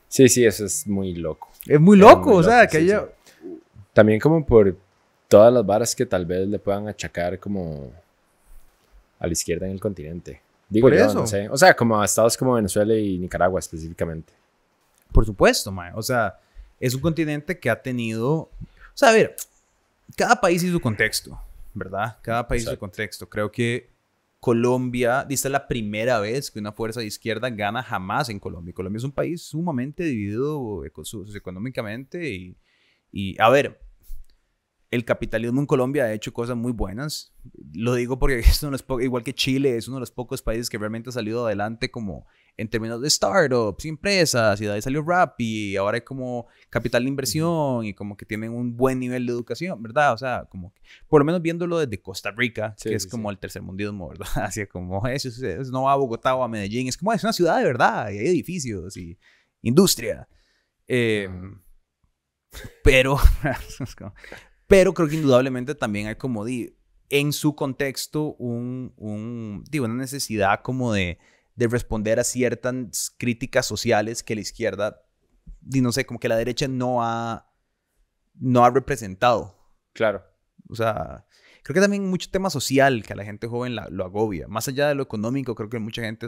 Sí, 0.10 0.30
sí, 0.30 0.46
eso 0.46 0.64
es 0.64 0.86
muy 0.86 1.16
loco. 1.16 1.50
Es 1.66 1.82
muy 1.82 1.98
loco, 1.98 2.36
o 2.36 2.44
sea, 2.44 2.68
que 2.68 2.78
haya... 2.78 3.08
También 3.96 4.20
como 4.20 4.46
por 4.46 4.76
todas 5.30 5.54
las 5.54 5.66
varas 5.66 5.96
que 5.96 6.06
tal 6.06 6.26
vez 6.26 6.46
le 6.50 6.60
puedan 6.60 6.90
achacar 6.90 7.40
como 7.40 7.94
a 9.18 9.26
la 9.26 9.32
izquierda 9.32 9.68
en 9.68 9.72
el 9.72 9.80
continente. 9.80 10.42
Digo 10.68 10.88
por 10.88 10.94
eso. 10.94 11.24
O 11.50 11.58
sea, 11.58 11.74
como 11.74 12.02
a 12.02 12.04
estados 12.04 12.36
como 12.36 12.56
Venezuela 12.56 12.94
y 12.94 13.18
Nicaragua 13.18 13.58
específicamente. 13.58 14.34
Por 15.14 15.26
supuesto, 15.26 15.72
mae. 15.72 15.94
O 15.96 16.02
sea, 16.02 16.38
es 16.78 16.94
un 16.94 17.00
continente 17.00 17.58
que 17.58 17.70
ha 17.70 17.82
tenido... 17.82 18.34
O 18.34 18.50
sea, 18.96 19.12
a 19.12 19.14
ver, 19.14 19.38
cada 20.18 20.42
país 20.42 20.62
y 20.62 20.70
su 20.70 20.82
contexto, 20.82 21.40
¿verdad? 21.74 22.18
Cada 22.22 22.46
país 22.46 22.64
y 22.64 22.66
su 22.66 22.78
contexto. 22.78 23.30
Creo 23.30 23.50
que 23.50 23.88
Colombia, 24.42 25.24
dice 25.24 25.48
la 25.48 25.70
primera 25.70 26.20
vez 26.20 26.52
que 26.52 26.60
una 26.60 26.74
fuerza 26.74 27.00
de 27.00 27.06
izquierda 27.06 27.50
gana 27.50 27.82
jamás 27.82 28.28
en 28.28 28.40
Colombia. 28.40 28.74
Colombia 28.74 28.98
es 28.98 29.06
un 29.06 29.14
país 29.14 29.42
sumamente 29.42 30.04
dividido 30.04 30.84
económicamente 31.34 32.30
y, 32.30 32.58
y, 33.14 33.42
a 33.42 33.50
ver, 33.50 33.85
el 34.92 35.06
capitalismo 35.06 35.60
en 35.60 35.68
Colombia 35.68 36.06
ha 36.06 36.14
hecho 36.14 36.34
cosas 36.34 36.56
muy 36.56 36.72
buenas. 36.72 37.34
Lo 37.74 37.96
digo 37.96 38.20
porque 38.20 38.40
es 38.40 38.62
uno 38.64 38.78
de 38.78 38.84
los 38.88 39.04
igual 39.04 39.24
que 39.24 39.34
Chile, 39.34 39.78
es 39.78 39.88
uno 39.88 39.98
de 39.98 40.02
los 40.02 40.12
pocos 40.12 40.42
países 40.42 40.70
que 40.70 40.78
realmente 40.78 41.10
ha 41.10 41.14
salido 41.14 41.46
adelante 41.46 41.92
como 41.92 42.26
en 42.58 42.70
términos 42.70 43.02
de 43.02 43.10
startups 43.10 43.84
y 43.84 43.90
empresas, 43.90 44.62
y 44.62 44.66
de 44.66 44.72
ahí 44.72 44.82
salió 44.82 45.04
rap 45.04 45.36
y 45.40 45.76
ahora 45.76 45.96
hay 45.96 46.02
como 46.02 46.48
capital 46.70 47.04
de 47.04 47.10
inversión 47.10 47.84
y 47.84 47.94
como 47.94 48.16
que 48.16 48.26
tienen 48.26 48.52
un 48.52 48.78
buen 48.78 49.00
nivel 49.00 49.26
de 49.26 49.34
educación, 49.34 49.84
¿verdad? 49.84 50.14
O 50.14 50.18
sea, 50.18 50.48
como 50.50 50.74
por 51.10 51.20
lo 51.20 51.26
menos 51.26 51.42
viéndolo 51.42 51.80
desde 51.80 52.02
Costa 52.02 52.32
Rica, 52.32 52.74
que 52.82 52.94
es 52.96 53.08
como 53.08 53.30
el 53.30 53.40
tercer 53.40 53.62
mundismo, 53.62 54.08
¿verdad? 54.08 54.28
Así 54.36 54.66
como 54.68 55.06
eso, 55.08 55.30
no 55.72 55.84
va 55.84 55.94
a 55.94 55.98
Bogotá 55.98 56.34
o 56.36 56.44
a 56.44 56.48
Medellín, 56.48 56.88
es 56.88 56.98
como 56.98 57.12
es 57.12 57.24
una 57.24 57.34
ciudad 57.34 57.58
de 57.58 57.66
verdad 57.66 58.10
y 58.12 58.20
hay 58.20 58.28
edificios 58.28 58.96
y 58.96 59.18
industria. 59.62 60.28
Em, 60.88 61.60
pero, 62.84 63.18
pero 64.68 64.94
creo 64.94 65.08
que 65.08 65.16
indudablemente 65.16 65.76
también 65.76 66.08
hay 66.08 66.16
como 66.16 66.46
di, 66.46 66.76
en 67.10 67.34
su 67.34 67.56
contexto 67.56 68.36
un, 68.36 68.94
un 68.98 69.64
digo, 69.70 69.86
una 69.86 69.96
necesidad 69.96 70.62
como 70.62 70.94
de 70.94 71.20
de 71.56 71.68
responder 71.68 72.20
a 72.20 72.24
ciertas 72.24 73.16
críticas 73.18 73.66
sociales 73.66 74.24
que 74.24 74.36
la 74.36 74.42
izquierda, 74.42 75.02
y 75.72 75.82
no 75.82 75.92
sé, 75.92 76.06
como 76.06 76.20
que 76.20 76.30
la 76.30 76.36
derecha 76.36 76.68
no 76.68 77.04
ha, 77.04 77.50
no 78.36 78.66
ha 78.66 78.70
representado. 78.70 79.58
Claro. 79.94 80.24
O 80.70 80.76
sea, 80.76 81.26
creo 81.64 81.76
que 81.76 81.82
también 81.82 82.10
mucho 82.10 82.30
tema 82.30 82.50
social 82.50 83.04
que 83.04 83.14
a 83.14 83.16
la 83.16 83.24
gente 83.24 83.48
joven 83.48 83.76
lo 83.76 84.04
agobia. 84.04 84.48
Más 84.48 84.68
allá 84.68 84.90
de 84.90 84.96
lo 84.96 85.04
económico, 85.04 85.56
creo 85.56 85.70
que 85.70 85.80
mucha 85.80 86.02
gente 86.02 86.28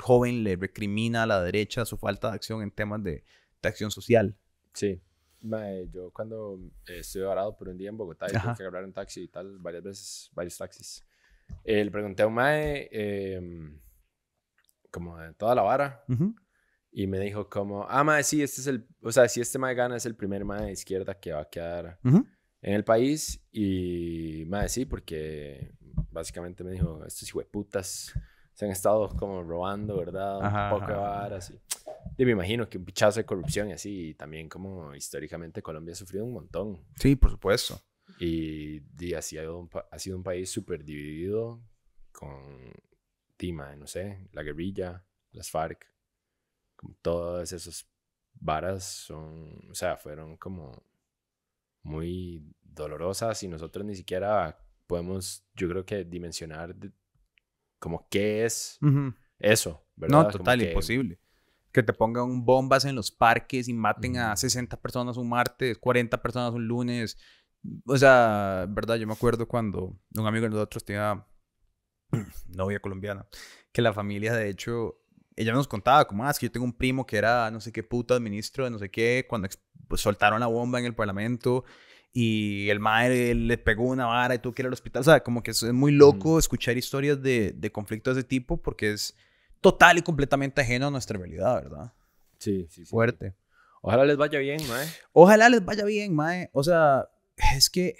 joven 0.00 0.42
le 0.42 0.56
recrimina 0.56 1.22
a 1.22 1.26
la 1.26 1.40
derecha 1.40 1.84
su 1.84 1.96
falta 1.96 2.30
de 2.30 2.34
acción 2.34 2.62
en 2.62 2.72
temas 2.72 3.02
de, 3.04 3.24
de 3.62 3.68
acción 3.68 3.90
social. 3.92 4.36
Sí. 4.72 5.00
Yo 5.92 6.10
cuando 6.10 6.58
estuve 6.86 7.24
varado 7.24 7.56
por 7.56 7.68
un 7.68 7.76
día 7.76 7.88
en 7.88 7.96
Bogotá 7.96 8.26
y 8.28 8.32
tuve 8.32 8.54
que 8.56 8.62
agarrar 8.62 8.84
un 8.84 8.92
taxi 8.92 9.22
y 9.22 9.28
tal, 9.28 9.58
varias 9.58 9.82
veces, 9.82 10.30
varios 10.32 10.56
taxis, 10.56 11.04
eh, 11.62 11.84
le 11.84 11.90
pregunté 11.90 12.22
a 12.22 12.26
un 12.26 12.34
mae 12.34 12.88
eh, 12.90 13.40
como 14.90 15.18
de 15.18 15.34
toda 15.34 15.54
la 15.54 15.62
vara. 15.62 16.04
Y 16.96 17.08
me 17.08 17.18
dijo 17.18 17.48
como, 17.48 17.84
ah, 17.88 18.04
mae, 18.04 18.22
sí, 18.22 18.40
este 18.42 18.60
es 18.60 18.66
el, 18.68 18.86
o 19.02 19.10
sea, 19.10 19.28
si 19.28 19.40
este 19.40 19.58
mae 19.58 19.74
gana 19.74 19.96
es 19.96 20.06
el 20.06 20.14
primer 20.14 20.44
mae 20.44 20.66
de 20.66 20.72
izquierda 20.72 21.14
que 21.14 21.32
va 21.32 21.40
a 21.40 21.48
quedar 21.48 21.98
en 22.04 22.24
el 22.62 22.84
país. 22.84 23.44
Y 23.50 24.44
mae, 24.46 24.68
sí, 24.68 24.84
porque 24.84 25.74
básicamente 26.10 26.62
me 26.62 26.70
dijo, 26.70 27.04
estos 27.04 27.32
putas 27.50 28.14
se 28.52 28.64
han 28.64 28.70
estado 28.70 29.08
como 29.08 29.42
robando, 29.42 29.98
¿verdad? 29.98 30.38
un 30.38 30.78
poco 30.78 30.92
de 30.92 30.98
varas. 30.98 31.50
Y, 31.50 31.60
y, 32.16 32.24
me 32.24 32.32
imagino 32.32 32.68
que 32.68 32.78
un 32.78 32.84
pichazo 32.84 33.20
de 33.20 33.26
corrupción 33.26 33.70
y 33.70 33.72
así. 33.72 34.08
Y 34.08 34.14
también 34.14 34.48
como 34.48 34.94
históricamente 34.94 35.62
Colombia 35.62 35.92
ha 35.92 35.96
sufrido 35.96 36.24
un 36.24 36.32
montón. 36.32 36.84
Sí, 36.96 37.16
por 37.16 37.30
supuesto. 37.30 37.80
Y, 38.18 38.82
y 38.98 39.14
así 39.14 39.38
ha, 39.38 39.44
ha 39.90 39.98
sido 39.98 40.16
un 40.16 40.22
país 40.22 40.50
súper 40.50 40.84
dividido 40.84 41.62
con 42.12 42.72
Tima, 43.36 43.74
no 43.76 43.86
sé, 43.86 44.28
la 44.32 44.42
guerrilla, 44.42 45.04
las 45.32 45.50
FARC, 45.50 45.86
como 46.76 46.94
todas 47.02 47.52
esas 47.52 47.88
varas 48.34 48.84
son, 48.84 49.68
o 49.70 49.74
sea, 49.74 49.96
fueron 49.96 50.36
como 50.36 50.82
muy 51.82 52.42
dolorosas 52.62 53.42
y 53.42 53.48
nosotros 53.48 53.84
ni 53.84 53.94
siquiera 53.94 54.58
podemos, 54.86 55.44
yo 55.54 55.68
creo 55.68 55.84
que 55.84 56.04
dimensionar 56.04 56.74
como 57.78 58.08
qué 58.08 58.44
es 58.44 58.78
eso, 59.38 59.86
¿verdad? 59.96 60.24
No, 60.24 60.28
total, 60.28 60.62
imposible. 60.62 61.18
Que 61.74 61.82
te 61.82 61.92
pongan 61.92 62.46
bombas 62.46 62.86
en 62.86 62.94
los 62.94 63.10
parques 63.10 63.68
y 63.68 63.74
maten 63.74 64.16
a 64.16 64.34
60 64.34 64.80
personas 64.80 65.18
un 65.18 65.28
martes, 65.28 65.76
40 65.76 66.22
personas 66.22 66.54
un 66.54 66.66
lunes. 66.66 67.18
O 67.86 67.98
sea, 67.98 68.66
¿verdad? 68.70 68.96
Yo 68.96 69.06
me 69.06 69.12
acuerdo 69.12 69.46
cuando 69.46 69.98
un 70.16 70.26
amigo 70.26 70.44
de 70.44 70.50
nosotros 70.50 70.84
tenía 70.84 71.26
novia 72.48 72.80
colombiana, 72.80 73.26
que 73.72 73.82
la 73.82 73.92
familia, 73.92 74.32
de 74.32 74.48
hecho, 74.48 75.00
ella 75.36 75.52
nos 75.52 75.68
contaba 75.68 76.06
como, 76.06 76.24
ah, 76.24 76.30
es 76.30 76.38
que 76.38 76.46
yo 76.46 76.52
tengo 76.52 76.64
un 76.64 76.76
primo 76.76 77.06
que 77.06 77.16
era 77.16 77.50
no 77.50 77.60
sé 77.60 77.72
qué 77.72 77.82
puta 77.82 78.18
ministro 78.20 78.64
de 78.64 78.70
no 78.70 78.78
sé 78.78 78.90
qué, 78.90 79.26
cuando 79.28 79.48
pues, 79.88 80.00
soltaron 80.00 80.40
la 80.40 80.46
bomba 80.46 80.78
en 80.78 80.86
el 80.86 80.94
parlamento 80.94 81.64
y 82.12 82.68
el 82.70 82.78
madre 82.78 83.34
le 83.34 83.58
pegó 83.58 83.84
una 83.84 84.06
vara 84.06 84.36
y 84.36 84.38
tuvo 84.38 84.54
que 84.54 84.62
ir 84.62 84.66
al 84.66 84.72
hospital. 84.72 85.00
O 85.00 85.04
sea, 85.04 85.24
como 85.24 85.42
que 85.42 85.50
es 85.50 85.62
muy 85.72 85.90
loco 85.90 86.38
escuchar 86.38 86.76
historias 86.76 87.20
de, 87.20 87.52
de 87.56 87.72
conflictos 87.72 88.14
de 88.14 88.20
ese 88.20 88.28
tipo 88.28 88.62
porque 88.62 88.92
es 88.92 89.16
total 89.64 89.96
y 89.96 90.02
completamente 90.02 90.60
ajeno 90.60 90.88
a 90.88 90.90
nuestra 90.90 91.18
realidad, 91.18 91.54
¿verdad? 91.54 91.94
Sí, 92.38 92.66
sí, 92.68 92.84
sí. 92.84 92.90
Fuerte. 92.90 93.34
Ojalá 93.80 94.04
les 94.04 94.18
vaya 94.18 94.38
bien, 94.38 94.60
mae. 94.68 94.86
Ojalá 95.14 95.48
les 95.48 95.64
vaya 95.64 95.86
bien, 95.86 96.14
mae. 96.14 96.50
O 96.52 96.62
sea, 96.62 97.08
es 97.56 97.70
que 97.70 97.96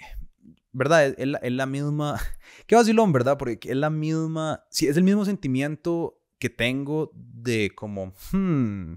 ¿verdad? 0.73 1.07
Es, 1.07 1.15
es, 1.17 1.51
la, 1.51 1.65
misma, 1.65 2.21
qué 2.67 2.75
vacilón, 2.75 3.11
¿verdad? 3.13 3.39
Porque 3.39 3.57
es 3.63 3.75
la 3.75 3.89
misma, 3.89 4.63
sí, 4.69 4.87
es 4.87 4.95
el 4.95 5.03
mismo 5.03 5.25
sentimiento 5.25 6.21
que 6.37 6.51
tengo 6.51 7.09
de 7.15 7.71
como, 7.73 8.13
hmm, 8.31 8.93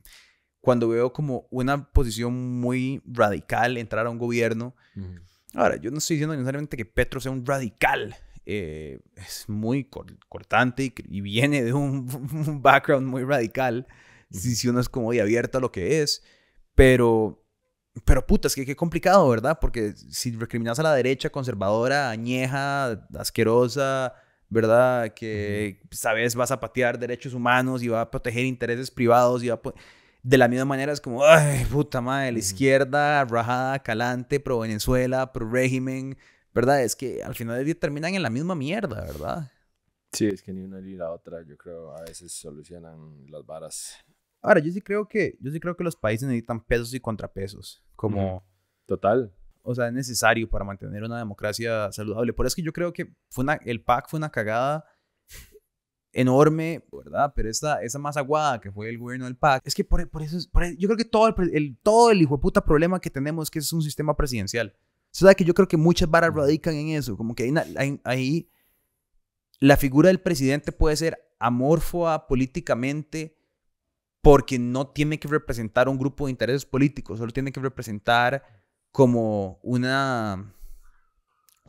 cuando 0.60 0.88
veo 0.88 1.10
como 1.14 1.46
una 1.50 1.90
posición 1.90 2.60
muy 2.60 3.00
radical 3.06 3.78
entrar 3.78 4.04
a 4.06 4.10
un 4.10 4.18
gobierno. 4.18 4.74
Ahora, 5.54 5.76
yo 5.76 5.90
no 5.90 5.96
estoy 5.98 6.16
diciendo 6.16 6.34
necesariamente 6.34 6.76
que 6.76 6.84
Petro 6.84 7.18
sea 7.18 7.32
un 7.32 7.46
radical. 7.46 8.14
Eh, 8.50 9.00
es 9.14 9.46
muy 9.46 9.84
cortante 9.84 10.94
y, 11.06 11.20
viene 11.20 11.62
de 11.62 11.74
un, 11.74 12.06
background 12.62 13.06
muy 13.06 13.22
radical. 13.22 13.86
si, 14.30 14.56
si 14.56 14.68
uno 14.68 14.80
es 14.80 14.88
como 14.88 15.12
de 15.12 15.20
abierto 15.20 15.58
a 15.58 15.60
lo 15.60 15.70
que 15.70 16.00
es. 16.00 16.22
Pero 16.74 17.44
pero 18.04 18.26
puta, 18.26 18.48
es 18.48 18.54
que 18.54 18.66
qué 18.66 18.76
complicado, 18.76 19.28
¿verdad? 19.28 19.58
Porque 19.60 19.92
si 19.92 20.32
recriminas 20.32 20.78
a 20.78 20.82
la 20.82 20.94
derecha 20.94 21.30
conservadora, 21.30 22.10
añeja, 22.10 23.06
asquerosa, 23.18 24.14
¿verdad? 24.48 25.12
Que, 25.14 25.80
sabes, 25.90 26.34
vas 26.34 26.50
a 26.50 26.60
patear 26.60 26.98
derechos 26.98 27.34
humanos 27.34 27.82
y 27.82 27.88
va 27.88 28.02
a 28.02 28.10
proteger 28.10 28.44
intereses 28.44 28.90
privados 28.90 29.42
y 29.42 29.48
va 29.48 29.54
a... 29.54 29.72
De 30.22 30.36
la 30.36 30.48
misma 30.48 30.64
manera 30.64 30.92
es 30.92 31.00
como, 31.00 31.24
ay, 31.24 31.64
puta 31.66 32.00
madre, 32.00 32.32
la 32.32 32.38
izquierda, 32.38 33.24
rajada, 33.24 33.78
calante, 33.78 34.40
pro 34.40 34.60
Venezuela, 34.60 35.32
pro 35.32 35.48
régimen, 35.48 36.18
¿verdad? 36.58 36.82
Es 36.82 36.96
que 36.96 37.22
al 37.22 37.36
final 37.36 37.56
del 37.56 37.66
día 37.66 37.78
terminan 37.78 38.14
en 38.14 38.22
la 38.22 38.30
misma 38.30 38.56
mierda, 38.56 39.04
¿verdad? 39.04 39.48
Sí, 40.10 40.26
es 40.26 40.42
que 40.42 40.52
ni 40.52 40.62
una 40.62 40.80
ni 40.80 40.94
la 40.94 41.12
otra, 41.12 41.40
yo 41.42 41.56
creo, 41.56 41.96
a 41.96 42.02
veces 42.02 42.32
solucionan 42.32 43.30
las 43.30 43.46
varas. 43.46 43.94
Ahora, 44.42 44.58
yo 44.58 44.72
sí 44.72 44.80
creo 44.80 45.06
que, 45.06 45.38
yo 45.40 45.52
sí 45.52 45.60
creo 45.60 45.76
que 45.76 45.84
los 45.84 45.94
países 45.94 46.26
necesitan 46.26 46.64
pesos 46.64 46.92
y 46.94 46.98
contrapesos. 46.98 47.84
Como... 47.94 48.44
Total. 48.86 49.32
O 49.62 49.72
sea, 49.72 49.86
es 49.86 49.92
necesario 49.92 50.50
para 50.50 50.64
mantener 50.64 51.04
una 51.04 51.18
democracia 51.18 51.92
saludable. 51.92 52.32
Por 52.32 52.46
eso 52.46 52.52
es 52.52 52.56
que 52.56 52.62
yo 52.62 52.72
creo 52.72 52.92
que 52.92 53.14
fue 53.30 53.44
una, 53.44 53.54
el 53.64 53.84
PAC 53.84 54.08
fue 54.08 54.18
una 54.18 54.30
cagada 54.30 54.84
enorme, 56.12 56.84
¿verdad? 56.90 57.32
Pero 57.36 57.50
esa, 57.50 57.80
esa 57.82 58.00
más 58.00 58.16
aguada 58.16 58.60
que 58.60 58.72
fue 58.72 58.88
el 58.88 58.98
gobierno 58.98 59.26
del 59.26 59.36
PAC, 59.36 59.62
es 59.64 59.76
que 59.76 59.84
por, 59.84 60.10
por 60.10 60.22
eso, 60.22 60.38
por, 60.50 60.64
yo 60.76 60.88
creo 60.88 60.96
que 60.96 61.04
todo 61.04 61.28
el, 61.28 61.78
todo 61.84 62.10
el 62.10 62.20
hijo 62.20 62.36
de 62.36 62.40
puta 62.40 62.64
problema 62.64 63.00
que 63.00 63.10
tenemos 63.10 63.46
es 63.46 63.50
que 63.50 63.60
es 63.60 63.72
un 63.72 63.82
sistema 63.82 64.16
presidencial. 64.16 64.74
Sea, 65.10 65.34
que 65.34 65.44
yo 65.44 65.54
creo 65.54 65.68
que 65.68 65.76
muchas 65.76 66.10
varas 66.10 66.34
radican 66.34 66.74
en 66.74 66.90
eso, 66.90 67.16
como 67.16 67.34
que 67.34 67.52
ahí, 68.04 68.50
la 69.60 69.76
figura 69.76 70.08
del 70.08 70.20
presidente 70.20 70.70
puede 70.70 70.96
ser 70.96 71.18
amorfa 71.40 72.26
políticamente 72.26 73.36
porque 74.20 74.58
no 74.58 74.88
tiene 74.88 75.18
que 75.18 75.28
representar 75.28 75.88
un 75.88 75.98
grupo 75.98 76.26
de 76.26 76.32
intereses 76.32 76.64
políticos, 76.64 77.18
solo 77.18 77.32
tiene 77.32 77.52
que 77.52 77.60
representar 77.60 78.42
como 78.92 79.58
una 79.62 80.54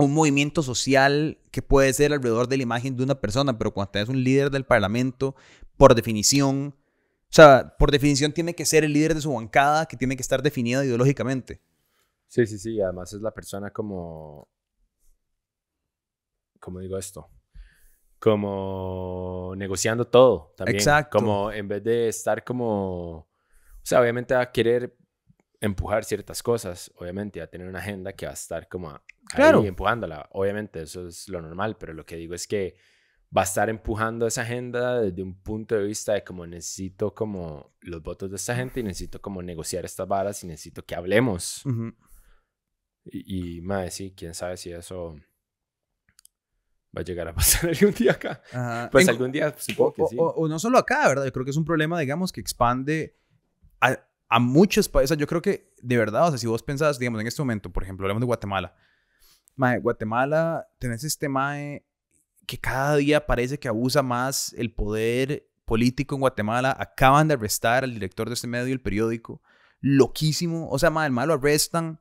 un 0.04 0.14
movimiento 0.14 0.64
social 0.64 1.38
que 1.52 1.62
puede 1.62 1.92
ser 1.94 2.14
alrededor 2.14 2.48
de 2.48 2.58
la 2.58 2.64
imagen 2.64 2.96
de 2.96 3.04
una 3.04 3.20
persona, 3.20 3.58
pero 3.58 3.74
cuando 3.74 4.00
es 4.00 4.10
un 4.10 4.24
líder 4.24 4.50
del 4.50 4.66
parlamento, 4.66 5.36
por 5.78 5.94
definición, 5.94 6.76
o 6.78 7.32
sea, 7.32 7.76
por 7.78 7.92
definición 7.92 8.32
tiene 8.32 8.56
que 8.56 8.66
ser 8.66 8.84
el 8.84 8.94
líder 8.94 9.16
de 9.16 9.22
su 9.22 9.34
bancada, 9.34 9.86
que 9.88 9.98
tiene 9.98 10.16
que 10.16 10.22
estar 10.22 10.42
definida 10.42 10.86
ideológicamente. 10.86 11.62
Sí, 12.30 12.46
sí, 12.46 12.60
sí, 12.60 12.80
además 12.80 13.12
es 13.12 13.22
la 13.22 13.34
persona 13.34 13.72
como, 13.72 14.48
¿cómo 16.60 16.80
digo 16.80 16.96
esto? 16.96 17.28
Como 18.20 19.54
negociando 19.58 20.06
todo 20.06 20.54
también. 20.56 20.78
Exacto. 20.78 21.18
Como 21.18 21.52
en 21.52 21.68
vez 21.68 21.84
de 21.84 22.08
estar 22.08 22.44
como, 22.44 23.18
o 23.18 23.28
sea, 23.82 24.00
obviamente 24.00 24.36
va 24.36 24.42
a 24.42 24.52
querer 24.52 24.96
empujar 25.60 26.04
ciertas 26.04 26.44
cosas, 26.44 26.92
obviamente, 26.98 27.42
a 27.42 27.48
tener 27.50 27.68
una 27.68 27.80
agenda 27.80 28.14
que 28.14 28.28
va 28.28 28.32
a 28.32 28.36
estar 28.36 28.70
como 28.70 28.92
ahí 29.34 29.68
empujándola. 29.68 30.30
Obviamente, 30.32 30.84
eso 30.84 31.08
es 31.08 31.28
lo 31.30 31.42
normal, 31.42 31.78
pero 31.80 31.94
lo 31.94 32.06
que 32.06 32.16
digo 32.16 32.36
es 32.36 32.46
que 32.46 32.76
va 33.36 33.42
a 33.42 33.46
estar 33.46 33.70
empujando 33.70 34.28
esa 34.28 34.44
agenda 34.44 35.02
desde 35.02 35.24
un 35.24 35.42
punto 35.42 35.74
de 35.74 35.84
vista 35.84 36.14
de 36.14 36.24
como 36.24 36.46
necesito 36.46 37.16
como 37.16 37.74
los 37.82 38.04
votos 38.04 38.30
de 38.30 38.36
esta 38.36 38.56
gente 38.56 38.82
y 38.82 38.84
necesito 38.84 39.20
como 39.20 39.42
negociar 39.42 39.84
estas 39.86 40.08
varas 40.08 40.44
y 40.44 40.48
necesito 40.48 40.86
que 40.86 40.94
hablemos. 40.94 41.64
Y, 43.06 43.58
y 43.58 43.62
más 43.62 43.94
sí, 43.94 44.14
quién 44.16 44.34
sabe 44.34 44.58
si 44.58 44.72
eso 44.72 45.16
va 46.96 47.02
a 47.02 47.04
llegar 47.04 47.28
a 47.28 47.34
pasar 47.36 47.70
algún 47.70 47.94
día 47.94 48.14
acá. 48.14 48.90
Pues 48.92 49.08
algún 49.08 49.32
día 49.32 49.54
supongo 49.58 49.94
que 49.94 50.04
sí. 50.10 50.16
O, 50.20 50.48
no 50.48 50.60
solo 50.60 50.78
acá, 50.78 51.08
¿verdad? 51.08 51.26
Yo 51.26 51.32
creo 51.32 51.46
que 51.46 51.52
es 51.52 51.58
un 51.58 51.66
problema, 51.66 52.00
digamos, 52.00 52.32
que 52.32 52.42
expande 52.42 53.18
a, 53.82 54.00
a 54.28 54.40
muchos 54.40 54.90
países. 54.90 55.18
Yo 55.18 55.28
creo 55.28 55.42
que, 55.42 55.74
de 55.82 55.98
verdad, 55.98 56.28
o 56.28 56.30
sea, 56.30 56.38
si 56.38 56.48
vos 56.48 56.64
pensás, 56.64 57.00
digamos, 57.00 57.22
en 57.22 57.28
este 57.28 57.42
momento, 57.42 57.72
por 57.72 57.84
ejemplo, 57.84 58.06
hablamos 58.06 58.22
de 58.22 58.28
Guatemala. 58.28 58.76
Mae, 59.56 59.80
Guatemala, 59.80 60.68
tenés 60.80 61.04
este 61.04 61.28
mae 61.28 61.86
que 62.48 62.58
cada 62.58 62.96
día 62.96 63.26
parece 63.26 63.60
que 63.60 63.68
abusa 63.68 64.02
más 64.02 64.54
el 64.54 64.74
poder 64.74 65.48
político 65.66 66.16
en 66.16 66.22
Guatemala. 66.22 66.76
Acaban 66.80 67.28
de 67.28 67.36
arrestar 67.36 67.84
al 67.84 67.94
director 67.94 68.28
de 68.28 68.36
este 68.36 68.48
medio, 68.48 68.74
el 68.74 68.82
periódico. 68.82 69.42
Loquísimo. 69.82 70.70
O 70.70 70.80
sea, 70.80 70.90
mae, 70.90 71.08
el 71.08 71.12
mae 71.12 71.28
lo 71.28 71.34
arrestan 71.34 72.00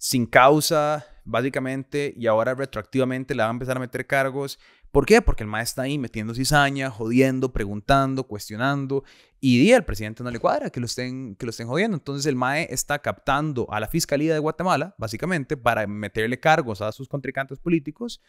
sin 0.00 0.24
causa, 0.24 1.04
básicamente, 1.26 2.14
y 2.16 2.26
ahora 2.26 2.54
retroactivamente 2.54 3.34
le 3.34 3.42
van 3.42 3.50
a 3.50 3.52
empezar 3.52 3.76
a 3.76 3.80
meter 3.80 4.06
cargos. 4.06 4.58
¿Por 4.90 5.04
qué? 5.04 5.20
Porque 5.20 5.42
el 5.42 5.48
maestro 5.50 5.72
está 5.72 5.82
ahí 5.82 5.98
metiendo 5.98 6.34
cizaña, 6.34 6.90
jodiendo, 6.90 7.52
preguntando, 7.52 8.24
cuestionando. 8.26 9.04
Y 9.40 9.60
día 9.60 9.76
al 9.76 9.84
presidente 9.84 10.22
no 10.24 10.30
le 10.30 10.38
cuadra 10.38 10.70
que 10.70 10.80
lo, 10.80 10.86
estén, 10.86 11.36
que 11.36 11.44
lo 11.44 11.50
estén 11.50 11.66
jodiendo. 11.66 11.98
Entonces 11.98 12.24
el 12.24 12.34
MAE 12.34 12.68
está 12.70 12.98
captando 13.00 13.70
a 13.70 13.78
la 13.78 13.88
Fiscalía 13.88 14.32
de 14.32 14.38
Guatemala, 14.38 14.94
básicamente, 14.96 15.58
para 15.58 15.86
meterle 15.86 16.40
cargos 16.40 16.80
a 16.80 16.92
sus 16.92 17.06
contrincantes 17.06 17.58
políticos. 17.58 18.22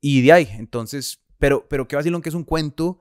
Y 0.00 0.22
de 0.22 0.32
ahí, 0.32 0.48
entonces, 0.58 1.24
pero, 1.38 1.66
pero 1.68 1.88
qué 1.88 2.00
lo 2.08 2.22
que 2.22 2.28
es 2.28 2.36
un 2.36 2.44
cuento 2.44 3.00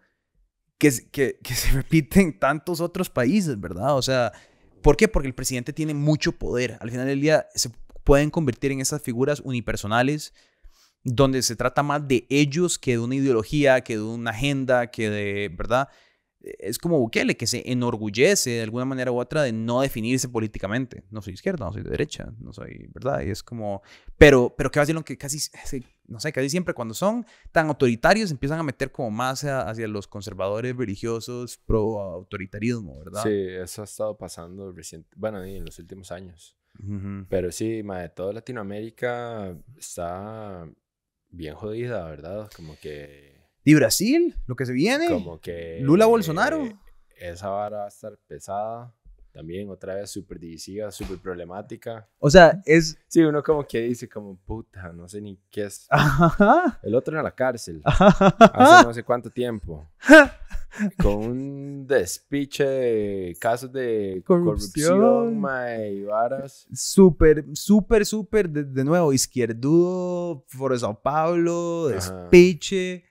que, 0.80 0.92
que, 1.12 1.38
que 1.44 1.54
se 1.54 1.70
repite 1.74 2.22
en 2.22 2.40
tantos 2.40 2.82
otros 2.82 3.12
países, 3.12 3.60
¿verdad? 3.60 3.96
O 3.96 4.02
sea, 4.02 4.32
¿por 4.82 4.98
qué? 4.98 5.08
Porque 5.08 5.28
el 5.28 5.36
presidente 5.36 5.74
tiene 5.74 5.94
mucho 5.94 6.32
poder. 6.32 6.76
Al 6.82 6.90
final 6.90 7.06
del 7.06 7.22
día 7.22 7.46
se 7.54 7.70
pueden 8.10 8.32
convertir 8.32 8.72
en 8.72 8.82
esas 8.82 9.04
figuras 9.04 9.40
unipersonales 9.40 10.34
donde 11.04 11.44
se 11.44 11.56
trata 11.56 11.84
más 11.84 12.08
de 12.08 12.26
ellos 12.32 12.80
que 12.80 12.94
de 12.94 12.98
una 12.98 13.14
ideología, 13.14 13.82
que 13.82 13.98
de 13.98 14.02
una 14.02 14.32
agenda, 14.32 14.90
que 14.90 15.12
de, 15.12 15.50
¿verdad? 15.56 15.90
Es 16.40 16.80
como 16.80 16.98
Bukele, 16.98 17.38
que 17.38 17.46
se 17.46 17.72
enorgullece 17.72 18.50
de 18.50 18.64
alguna 18.64 18.86
manera 18.86 19.12
u 19.12 19.20
otra 19.20 19.44
de 19.44 19.52
no 19.52 19.82
definirse 19.82 20.28
políticamente. 20.28 21.04
No 21.12 21.22
soy 21.22 21.34
izquierda, 21.36 21.66
no 21.66 21.72
soy 21.72 21.84
de 21.84 21.92
derecha, 21.92 22.34
no 22.40 22.52
soy, 22.52 22.90
¿verdad? 22.96 23.22
Y 23.22 23.30
es 23.30 23.44
como, 23.44 23.84
pero, 24.18 24.56
pero 24.58 24.72
que 24.72 24.80
va 24.80 24.88
a 24.88 24.92
lo 24.92 25.06
que 25.06 25.16
casi, 25.16 25.38
no 26.08 26.20
sé, 26.20 26.34
casi 26.34 26.50
siempre 26.50 26.74
cuando 26.74 26.96
son 26.96 27.28
tan 27.52 27.68
autoritarios 27.68 28.32
empiezan 28.32 28.58
a 28.58 28.64
meter 28.64 28.92
como 28.92 29.12
más 29.12 29.44
hacia 29.44 29.88
los 29.88 30.08
conservadores 30.08 30.76
religiosos 30.76 31.60
pro 31.60 32.02
autoritarismo, 32.02 32.98
¿verdad? 33.04 33.22
Sí, 33.22 33.50
eso 33.62 33.84
ha 33.84 33.86
estado 33.86 34.18
pasando 34.18 34.72
reciente, 34.72 35.12
bueno, 35.16 35.44
en 35.44 35.64
los 35.64 35.78
últimos 35.78 36.12
años. 36.12 36.59
Pero 37.30 37.52
sí, 37.52 37.82
de 37.82 38.10
toda 38.10 38.34
Latinoamérica 38.34 39.56
está 39.78 40.68
bien 41.30 41.56
jodida, 41.56 42.06
¿verdad? 42.06 42.50
Como 42.56 42.78
que... 42.80 43.40
¿Y 43.64 43.76
Brasil? 43.76 44.36
¿Lo 44.48 44.56
que 44.56 44.66
se 44.66 44.74
viene? 44.74 45.08
Como 45.08 45.40
que... 45.40 45.80
¿Lula 45.82 46.06
Bolsonaro? 46.06 46.64
esa 47.20 47.50
vara 47.50 47.80
va 47.80 47.86
a 47.86 47.90
estar 47.90 48.18
pesada. 48.28 48.94
También 49.32 49.70
otra 49.70 49.94
vez 49.94 50.10
súper 50.10 50.40
divisiva, 50.40 50.92
súper 50.92 51.20
problemática. 51.20 52.08
O 52.18 52.30
sea, 52.30 52.62
es... 52.66 52.98
Sí, 53.08 53.22
uno 53.22 53.44
como 53.44 53.66
que 53.66 53.82
dice 53.82 54.10
como, 54.10 54.38
puta, 54.38 54.92
no 54.92 55.08
sé 55.08 55.22
ni 55.22 55.40
qué 55.52 55.66
es. 55.66 55.88
El 56.82 56.96
otro 56.96 57.18
en 57.18 57.24
la 57.24 57.36
cárcel. 57.36 57.82
Hace 57.84 58.88
no 58.88 58.94
sé 58.94 59.04
cuánto 59.04 59.30
tiempo. 59.30 59.88
con 61.02 61.16
un 61.16 61.88
despiche 61.88 62.64
de 62.64 63.38
casos 63.40 63.72
de 63.72 64.22
corrupción, 64.26 65.40
y 65.40 66.04
varas. 66.04 66.68
Súper, 66.74 67.46
súper, 67.54 68.06
súper, 68.06 68.50
de, 68.50 68.84
nuevo, 68.84 69.14
izquierdudo, 69.14 70.46
por 70.58 70.78
Sao 70.80 71.02
Paulo, 71.02 71.88
despiche. 71.88 73.09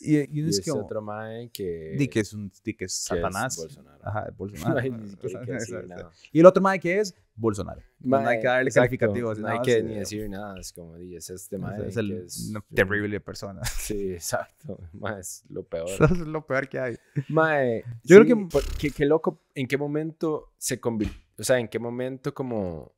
Y, 0.00 0.18
y, 0.18 0.28
y 0.30 0.48
es 0.48 0.60
que 0.60 0.70
otro 0.70 1.02
mae 1.02 1.50
que... 1.50 1.96
Di 1.98 2.08
que 2.08 2.20
es 2.20 2.32
un... 2.32 2.52
Di 2.62 2.74
que 2.74 2.84
es 2.84 2.92
Satanás. 2.92 3.56
Bolsonaro. 3.56 3.98
Ajá, 4.02 4.30
Bolsonaro. 4.36 4.82
y 6.32 6.40
el 6.40 6.46
otro 6.46 6.62
mae 6.62 6.78
que 6.78 7.00
es 7.00 7.14
Bolsonaro. 7.34 7.82
no 8.00 8.16
hay 8.18 8.40
que 8.40 8.46
darle 8.46 8.70
calificativos. 8.70 9.38
No 9.38 9.48
hay 9.48 9.60
que 9.60 9.82
ni 9.82 9.96
decir 9.96 10.28
nada. 10.28 10.58
Es 10.58 10.72
como, 10.72 10.96
di, 10.96 11.16
es 11.16 11.30
este 11.30 11.58
mae 11.58 11.88
Es 11.88 11.96
el 11.96 12.12
es, 12.12 12.50
una 12.50 12.64
terrible 12.74 13.20
persona. 13.20 13.60
Sí, 13.78 14.12
exacto. 14.12 14.78
Mae, 14.92 15.20
es 15.20 15.44
lo 15.48 15.62
peor. 15.62 15.88
es 15.88 16.18
lo 16.18 16.46
peor 16.46 16.68
que 16.68 16.78
hay. 16.78 16.96
Mae, 17.28 17.84
yo 18.04 18.20
creo 18.20 18.48
que... 18.78 18.90
Qué 18.90 19.06
loco, 19.06 19.42
¿en 19.54 19.66
qué 19.66 19.76
momento 19.76 20.52
se 20.58 20.78
convirtió? 20.78 21.18
O 21.38 21.44
sea, 21.44 21.58
¿en 21.58 21.68
qué 21.68 21.78
momento 21.78 22.34
como 22.34 22.92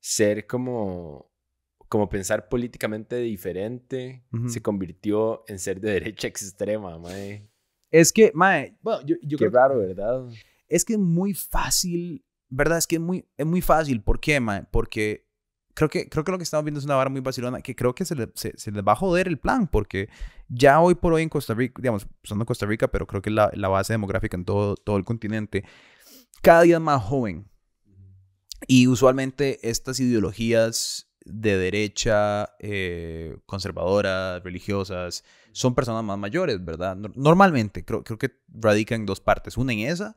ser 0.00 0.46
como 0.46 1.27
como 1.88 2.08
pensar 2.08 2.48
políticamente 2.48 3.16
diferente 3.16 4.24
se 4.48 4.62
convirtió 4.62 5.44
en 5.48 5.58
ser 5.58 5.80
de 5.80 5.92
derecha 5.92 6.28
extrema, 6.28 6.98
mae. 6.98 7.50
Es 7.90 8.12
que, 8.12 8.30
mae, 8.34 8.76
bueno, 8.82 9.04
yo, 9.06 9.16
yo 9.22 9.38
Qué 9.38 9.48
raro, 9.48 9.78
¿verdad? 9.78 10.28
Es 10.68 10.84
que 10.84 10.94
es 10.94 10.98
muy 10.98 11.32
fácil, 11.32 12.24
¿verdad? 12.48 12.78
Es 12.78 12.86
que 12.86 12.96
es 12.96 13.02
muy, 13.02 13.26
es 13.36 13.46
muy 13.46 13.62
fácil. 13.62 14.02
¿Por 14.02 14.20
qué, 14.20 14.38
mae? 14.40 14.64
Porque 14.70 15.26
creo 15.74 15.88
que, 15.88 16.08
creo 16.08 16.24
que 16.24 16.32
lo 16.32 16.38
que 16.38 16.44
estamos 16.44 16.64
viendo 16.64 16.78
es 16.78 16.84
una 16.84 16.96
vara 16.96 17.08
muy 17.08 17.20
vacilona 17.20 17.60
que 17.62 17.74
creo 17.74 17.94
que 17.94 18.04
se, 18.04 18.14
se, 18.34 18.72
les 18.72 18.84
va 18.84 18.92
a 18.92 18.96
joder 18.96 19.28
el 19.28 19.38
plan 19.38 19.68
porque 19.68 20.08
ya 20.48 20.80
hoy 20.80 20.96
por 20.96 21.12
hoy 21.12 21.22
en 21.22 21.28
Costa 21.28 21.54
Rica, 21.54 21.80
digamos, 21.80 22.06
son 22.24 22.38
de 22.40 22.44
Costa 22.44 22.66
Rica, 22.66 22.88
pero 22.88 23.06
creo 23.06 23.22
que 23.22 23.30
la, 23.30 23.50
la 23.54 23.68
base 23.68 23.92
demográfica 23.92 24.36
en 24.36 24.44
todo, 24.44 24.76
todo 24.76 24.96
el 24.96 25.04
continente, 25.04 25.64
cada 26.42 26.62
día 26.62 26.76
es 26.76 26.82
más 26.82 27.02
joven. 27.02 27.48
Y 28.66 28.88
usualmente 28.88 29.60
estas 29.62 30.00
ideologías 30.00 31.07
de 31.30 31.56
derecha, 31.56 32.50
eh, 32.58 33.36
conservadoras, 33.46 34.42
religiosas, 34.42 35.24
son 35.52 35.74
personas 35.74 36.04
más 36.04 36.18
mayores, 36.18 36.64
¿verdad? 36.64 36.96
Normalmente, 36.96 37.84
creo, 37.84 38.04
creo 38.04 38.18
que 38.18 38.32
radican 38.48 39.00
en 39.00 39.06
dos 39.06 39.20
partes. 39.20 39.56
Una 39.56 39.72
en 39.72 39.80
esa 39.80 40.16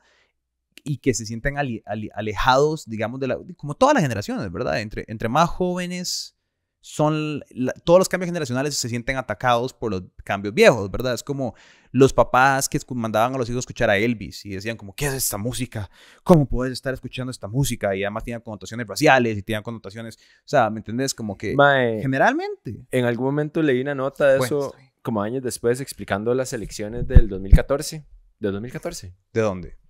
y 0.84 0.98
que 0.98 1.14
se 1.14 1.26
sienten 1.26 1.56
alejados, 1.58 2.86
digamos, 2.88 3.20
de 3.20 3.28
la, 3.28 3.38
como 3.58 3.76
todas 3.76 3.94
las 3.94 4.04
generaciones, 4.04 4.52
¿verdad? 4.52 4.82
Entre, 4.82 5.06
entre 5.08 5.30
más 5.30 5.50
jóvenes 5.50 6.36
son 6.82 7.44
todos 7.86 8.00
los 8.00 8.10
cambios 8.10 8.28
generacionales 8.28 8.76
se 8.76 8.90
sienten 8.90 9.16
atacados 9.16 9.72
por 9.72 9.92
los 9.92 10.04
cambios 10.24 10.54
viejos, 10.54 10.90
¿verdad? 10.90 11.14
Es 11.14 11.24
como 11.24 11.54
los 11.92 12.12
papás 12.12 12.68
que 12.68 12.80
mandaban 12.96 13.36
a 13.36 13.38
los 13.38 13.48
hijos 13.48 13.58
a 13.58 13.60
escuchar 13.60 13.90
a 13.92 13.98
Elvis 13.98 14.46
y 14.46 14.50
decían 14.50 14.78
como, 14.78 14.96
¿qué 14.96 15.06
es 15.06 15.14
esta 15.14 15.38
música? 15.38 15.90
¿Cómo 16.24 16.48
puedes 16.48 16.74
estar 16.74 16.94
escuchando 16.94 17.30
esta 17.30 17.48
música? 17.48 17.96
Y 17.96 18.04
además 18.04 18.24
tenían 18.24 18.42
connotaciones 18.42 18.88
raciales 18.88 19.38
y 19.38 19.44
tenían 19.44 19.62
connotaciones, 19.62 20.18
o 20.18 20.48
sea, 20.48 20.70
¿me 20.72 20.80
entendés? 20.80 21.14
Como 21.14 21.38
que 21.38 21.56
generalmente. 22.02 22.84
En 22.90 23.06
algún 23.06 23.28
momento 23.28 23.62
leí 23.62 23.80
una 23.82 23.94
nota 23.94 24.28
de 24.28 24.40
eso, 24.40 24.74
como 25.04 25.22
años 25.22 25.44
después, 25.44 25.82
explicando 25.82 26.34
las 26.34 26.52
elecciones 26.52 27.08
del 27.08 27.28
2014. 27.28 28.06
¿De 28.40 28.52
2014? 28.52 29.14
¿De 29.34 29.42
dónde? 29.42 29.81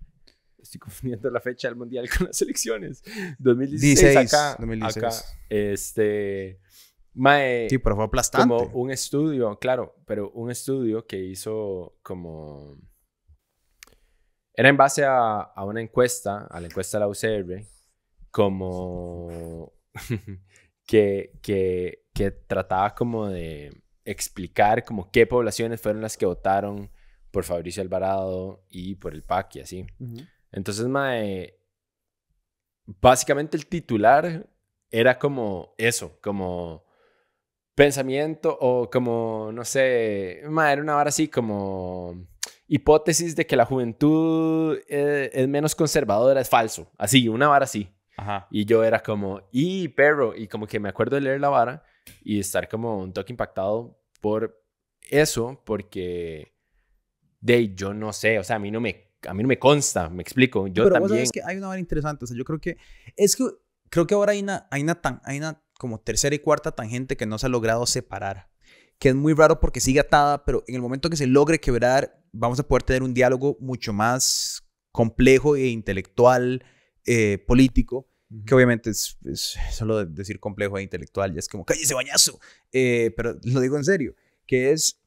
Estoy 0.62 0.80
confundiendo 0.80 1.30
la 1.30 1.39
fecha 1.41 1.68
del 1.68 1.78
mundial 1.78 2.09
con 2.18 2.28
las 2.28 2.41
elecciones. 2.41 3.03
2016 3.39 4.34
acá, 4.34 4.55
2016. 4.59 4.97
acá, 5.05 5.16
este, 5.49 6.59
mae, 7.14 7.68
Sí, 7.70 7.78
pero 7.78 7.95
fue 7.95 8.05
aplastante. 8.05 8.47
como 8.47 8.66
un 8.74 8.91
estudio, 8.91 9.57
claro, 9.59 9.95
pero 10.05 10.30
un 10.32 10.51
estudio 10.51 11.05
que 11.05 11.18
hizo 11.18 11.97
como... 12.01 12.78
Era 14.53 14.70
en 14.70 14.78
base 14.78 15.03
a, 15.05 15.39
a 15.39 15.66
una 15.66 15.82
encuesta, 15.82 16.45
a 16.49 16.59
la 16.59 16.68
encuesta 16.68 16.97
de 16.97 17.05
la 17.05 17.07
UCR, 17.07 17.66
como 18.30 19.74
que, 20.86 21.39
que, 21.41 22.05
que 22.14 22.32
trataba 22.32 22.93
como 22.93 23.28
de 23.28 23.82
explicar 24.03 24.84
como 24.84 25.09
qué 25.12 25.26
poblaciones 25.28 25.80
fueron 25.82 26.01
las 26.01 26.18
que 26.18 26.26
votaron 26.26 26.91
por 27.32 27.43
Fabricio 27.45 27.82
Alvarado 27.82 28.66
y 28.70 28.95
por 28.95 29.14
el 29.14 29.24
PAC 29.24 29.55
y 29.55 29.59
así. 29.62 29.86
Ujú. 29.99 30.18
Entonces, 30.51 30.87
mae, 30.87 31.57
básicamente 32.85 33.57
el 33.57 33.67
titular 33.67 34.47
era 34.89 35.17
como 35.17 35.73
eso, 35.77 36.19
como 36.21 36.83
pensamiento 37.75 38.57
o 38.59 38.89
como, 38.89 39.51
no 39.53 39.63
sé, 39.63 40.41
mae, 40.49 40.73
era 40.73 40.81
una 40.81 40.95
vara 40.95 41.09
así 41.09 41.27
como 41.27 42.27
hipótesis 42.67 43.35
de 43.35 43.45
que 43.45 43.55
la 43.55 43.65
juventud 43.65 44.77
eh, 44.87 45.29
es 45.33 45.47
menos 45.47 45.75
conservadora, 45.75 46.39
es 46.39 46.49
falso. 46.49 46.89
Así, 46.97 47.27
una 47.27 47.47
vara 47.47 47.65
así. 47.65 47.89
Ajá. 48.15 48.47
Y 48.49 48.65
yo 48.65 48.83
era 48.83 49.01
como, 49.01 49.41
y 49.51 49.89
perro, 49.89 50.35
y 50.35 50.47
como 50.47 50.67
que 50.67 50.79
me 50.79 50.89
acuerdo 50.89 51.15
de 51.15 51.21
leer 51.21 51.41
la 51.41 51.49
vara 51.49 51.83
y 52.23 52.39
estar 52.39 52.69
como 52.69 52.97
un 52.99 53.13
toque 53.13 53.33
impactado 53.33 53.99
por 54.21 54.63
eso, 55.09 55.61
porque 55.65 56.53
de 57.41 57.73
yo 57.75 57.93
no 57.93 58.13
sé, 58.13 58.39
o 58.39 58.43
sea, 58.43 58.55
a 58.55 58.59
mí 58.59 58.71
no 58.71 58.79
me, 58.79 59.11
a 59.28 59.34
mí 59.34 59.43
no 59.43 59.49
me 59.49 59.59
consta, 59.59 60.09
me 60.09 60.22
explico, 60.22 60.67
yo 60.67 60.84
pero 60.84 60.99
vos 60.99 61.09
también. 61.09 61.28
sabes 61.28 61.32
que 61.32 61.41
hay 61.43 61.57
una 61.57 61.67
vara 61.67 61.80
interesante. 61.80 62.26
O 62.26 62.28
sea, 62.28 62.38
yo 62.38 62.43
creo 62.43 62.59
que. 62.59 62.78
Es 63.15 63.36
que 63.36 63.45
creo 63.89 64.07
que 64.07 64.15
ahora 64.15 64.32
hay 64.32 64.41
una, 64.41 64.67
hay 64.72 64.82
una, 64.82 64.95
tan, 64.95 65.22
hay 65.24 65.38
una 65.38 65.63
como 65.78 65.99
tercera 65.99 66.36
y 66.36 66.39
cuarta 66.39 66.72
tangente 66.72 67.17
que 67.17 67.26
no 67.26 67.38
se 67.38 67.45
ha 67.45 67.49
logrado 67.49 67.86
separar. 67.86 68.49
Que 68.99 69.09
es 69.09 69.15
muy 69.15 69.34
raro 69.34 69.59
porque 69.59 69.80
sigue 69.80 69.99
atada, 69.99 70.45
pero 70.45 70.63
en 70.67 70.76
el 70.76 70.82
momento 70.82 71.09
que 71.09 71.17
se 71.17 71.28
logre 71.28 71.59
quebrar, 71.59 72.24
vamos 72.32 72.59
a 72.59 72.67
poder 72.67 72.84
tener 72.84 73.03
un 73.03 73.13
diálogo 73.13 73.57
mucho 73.59 73.93
más 73.93 74.63
complejo 74.91 75.55
e 75.55 75.67
intelectual, 75.67 76.63
eh, 77.05 77.43
político, 77.47 78.07
que 78.45 78.53
obviamente 78.53 78.91
es, 78.91 79.17
es 79.26 79.57
solo 79.72 79.97
de 79.97 80.05
decir 80.05 80.39
complejo 80.39 80.78
e 80.78 80.84
intelectual, 80.84 81.34
ya 81.34 81.39
es 81.39 81.47
como, 81.47 81.65
cállese 81.65 81.93
bañazo. 81.93 82.39
Eh, 82.72 83.11
pero 83.17 83.38
lo 83.43 83.59
digo 83.59 83.78
en 83.78 83.84
serio, 83.84 84.15
que 84.45 84.72
es, 84.72 85.01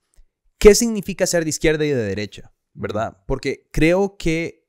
¿qué 0.58 0.74
significa 0.74 1.26
ser 1.26 1.44
de 1.44 1.50
izquierda 1.50 1.84
y 1.84 1.90
de 1.90 2.02
derecha? 2.02 2.53
¿Verdad? 2.74 3.22
Porque 3.26 3.68
creo 3.70 4.16
que, 4.18 4.66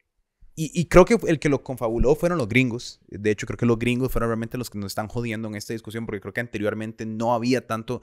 y, 0.55 0.71
y 0.79 0.85
creo 0.85 1.05
que 1.05 1.17
el 1.27 1.39
que 1.39 1.49
lo 1.49 1.63
confabuló 1.63 2.15
fueron 2.15 2.37
los 2.37 2.47
gringos. 2.47 3.01
De 3.07 3.31
hecho, 3.31 3.45
creo 3.47 3.57
que 3.57 3.65
los 3.65 3.79
gringos 3.79 4.11
fueron 4.11 4.29
realmente 4.29 4.57
los 4.57 4.69
que 4.69 4.77
nos 4.77 4.91
están 4.91 5.07
jodiendo 5.07 5.47
en 5.47 5.55
esta 5.55 5.73
discusión, 5.73 6.05
porque 6.05 6.21
creo 6.21 6.33
que 6.33 6.41
anteriormente 6.41 7.05
no 7.05 7.33
había 7.33 7.65
tanto, 7.65 8.01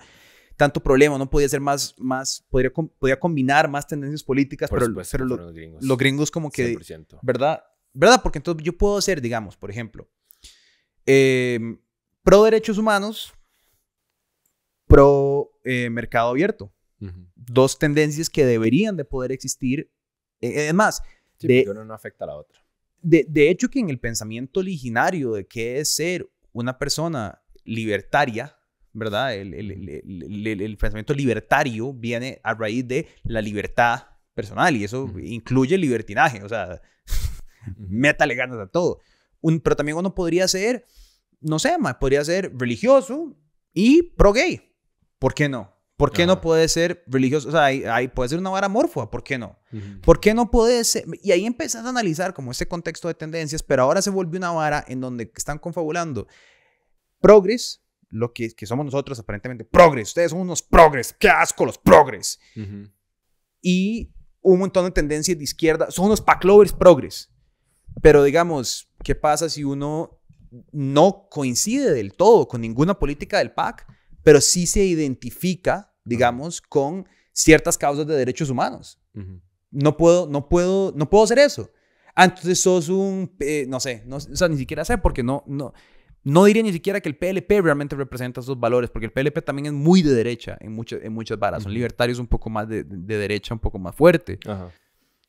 tanto 0.56 0.82
problema, 0.82 1.16
no 1.18 1.30
podía 1.30 1.48
ser 1.48 1.60
más, 1.60 1.94
más 1.98 2.44
podría, 2.50 2.70
podía 2.72 3.18
combinar 3.20 3.70
más 3.70 3.86
tendencias 3.86 4.22
políticas, 4.24 4.68
Por 4.68 4.80
pero, 4.80 4.86
supuesto 4.88 5.12
pero 5.16 5.24
lo- 5.24 5.36
los 5.36 5.52
gringos. 5.54 5.84
los 5.84 5.96
gringos 5.98 6.30
como 6.30 6.50
que 6.50 6.76
100%. 6.76 7.18
¿verdad? 7.22 7.62
¿Verdad? 7.94 8.20
Porque 8.22 8.38
entonces 8.38 8.64
yo 8.64 8.76
puedo 8.76 9.00
ser, 9.00 9.20
digamos, 9.20 9.56
por 9.56 9.70
ejemplo, 9.70 10.08
eh, 11.06 11.60
pro 12.24 12.42
derechos 12.44 12.76
humanos, 12.78 13.32
pro 14.86 15.50
eh, 15.64 15.88
mercado 15.90 16.30
abierto. 16.30 16.72
Ujú. 17.00 17.26
Dos 17.46 17.78
tendencias 17.78 18.30
que 18.30 18.44
deberían 18.46 18.96
de 18.96 19.04
poder 19.04 19.32
existir. 19.32 19.90
Eh, 20.40 20.68
es 20.68 20.74
más, 20.74 21.02
Sí, 21.38 21.48
De- 21.48 21.66
uno 21.68 21.84
no 21.84 21.92
afecta 21.94 22.24
a 22.24 22.28
la 22.28 22.36
otra. 22.36 22.60
de, 23.00 23.26
de 23.28 23.50
hecho 23.50 23.68
que 23.68 23.80
en 23.80 23.90
el 23.90 23.98
pensamiento 23.98 24.60
originario 24.60 25.32
de 25.32 25.44
qué 25.46 25.80
es 25.80 25.92
ser 25.94 26.30
una 26.52 26.78
persona 26.78 27.42
libertaria, 27.64 28.56
¿verdad? 28.92 29.34
El, 29.34 29.54
el- 29.54 29.70
el- 29.88 30.60
el- 30.60 30.76
pensamiento 30.76 31.14
libertario 31.14 31.92
viene 31.92 32.40
a 32.44 32.54
raíz 32.54 32.86
de 32.86 33.08
la 33.24 33.40
libertad 33.42 34.04
personal 34.34 34.76
y 34.76 34.84
eso 34.84 35.10
incluye 35.20 35.76
libertinaje, 35.78 36.42
o 36.44 36.48
sea, 36.48 36.80
métale 37.76 38.34
ganas 38.34 38.58
a 38.58 38.66
todo. 38.68 39.00
Un, 39.40 39.60
pero 39.60 39.74
también 39.76 39.96
uno 39.98 40.14
podría 40.14 40.46
ser, 40.46 40.84
no 41.40 41.58
sé, 41.58 41.76
ma, 41.78 41.98
podría 41.98 42.24
ser 42.24 42.52
religioso 42.56 43.36
y 43.72 44.02
pro 44.02 44.32
gay. 44.32 44.60
¿Por 45.18 45.34
qué 45.34 45.48
no? 45.48 45.74
¿Por 46.02 46.12
qué 46.12 46.26
no 46.26 46.32
Ajá. 46.32 46.40
puede 46.40 46.66
ser 46.68 47.04
religioso? 47.06 47.48
O 47.48 47.52
sea, 47.52 47.64
hay, 47.66 47.84
hay- 47.84 48.08
puede 48.08 48.28
ser 48.28 48.38
una 48.40 48.50
vara 48.50 48.68
morfa, 48.68 49.08
¿por 49.08 49.22
qué 49.22 49.38
no? 49.38 49.56
Ujú. 49.72 50.00
¿Por 50.00 50.18
qué 50.20 50.34
no 50.34 50.50
puede 50.50 50.82
ser? 50.82 51.04
Y 51.22 51.30
ahí 51.30 51.46
empezás 51.46 51.84
a 51.86 51.90
analizar 51.90 52.34
como 52.34 52.50
ese 52.50 52.66
contexto 52.66 53.06
de 53.06 53.14
tendencias, 53.14 53.62
pero 53.62 53.84
ahora 53.84 54.02
se 54.02 54.10
volvió 54.10 54.38
una 54.38 54.50
vara 54.50 54.84
en 54.88 55.00
donde 55.00 55.30
están 55.36 55.58
confabulando 55.58 56.26
progres, 57.20 57.82
lo 58.10 58.32
que, 58.32 58.50
que 58.50 58.66
somos 58.66 58.84
nosotros 58.84 59.18
aparentemente, 59.20 59.64
progres, 59.64 60.08
ustedes 60.08 60.32
son 60.32 60.40
unos 60.40 60.60
progres, 60.62 61.14
qué 61.18 61.28
asco 61.28 61.64
los 61.64 61.78
progres, 61.78 62.38
Ujú. 62.56 62.90
y 63.60 64.12
un 64.40 64.58
montón 64.58 64.84
de 64.86 64.90
tendencias 64.90 65.38
de 65.38 65.44
izquierda, 65.44 65.90
son 65.90 66.06
unos 66.06 66.20
paclovers 66.20 66.72
progres. 66.72 67.30
Pero 68.02 68.24
digamos, 68.24 68.90
¿qué 69.04 69.14
pasa 69.14 69.48
si 69.48 69.62
uno 69.62 70.20
no 70.72 71.28
coincide 71.30 71.92
del 71.92 72.14
todo 72.14 72.48
con 72.48 72.60
ninguna 72.60 72.98
política 72.98 73.38
del 73.38 73.52
PAC, 73.52 73.86
pero 74.24 74.40
sí 74.40 74.66
se 74.66 74.84
identifica, 74.84 75.91
digamos, 76.04 76.60
con 76.60 77.06
ciertas 77.32 77.76
causas 77.78 78.06
de 78.06 78.14
derechos 78.16 78.50
humanos? 78.50 78.98
Ujú. 79.14 79.40
no 79.70 79.96
puedo, 79.96 80.26
no 80.26 80.48
puedo, 80.48 80.92
no 80.96 81.08
puedo 81.08 81.24
hacer 81.24 81.38
eso. 81.38 81.70
Ah, 82.14 82.24
entonces 82.26 82.60
sos 82.60 82.88
un, 82.90 83.34
eh, 83.40 83.64
no 83.68 83.80
sé, 83.80 84.02
no, 84.06 84.16
o 84.16 84.20
sea, 84.20 84.46
ni 84.48 84.58
siquiera 84.58 84.84
sé, 84.84 84.98
porque 84.98 85.22
no, 85.22 85.44
no, 85.46 85.72
no 86.24 86.44
diría 86.44 86.62
ni 86.62 86.72
siquiera 86.72 87.00
que 87.00 87.08
el 87.08 87.16
PLP 87.16 87.62
realmente 87.62 87.96
representa 87.96 88.40
esos 88.42 88.60
valores, 88.60 88.90
porque 88.90 89.06
el 89.06 89.12
PLP 89.12 89.40
también 89.42 89.66
es 89.66 89.72
muy 89.72 90.02
de 90.02 90.12
derecha 90.12 90.58
en, 90.60 90.72
muchas 90.72 91.00
en 91.02 91.12
muchas 91.14 91.38
varas. 91.38 91.62
Son 91.62 91.70
Ujú. 91.72 91.76
libertarios 91.76 92.18
un 92.18 92.26
poco 92.26 92.50
más 92.50 92.68
de, 92.68 92.84
de 92.84 93.16
derecha, 93.16 93.54
un 93.54 93.60
poco 93.60 93.78
más 93.78 93.94
fuerte. 93.94 94.38
Ajá. 94.46 94.70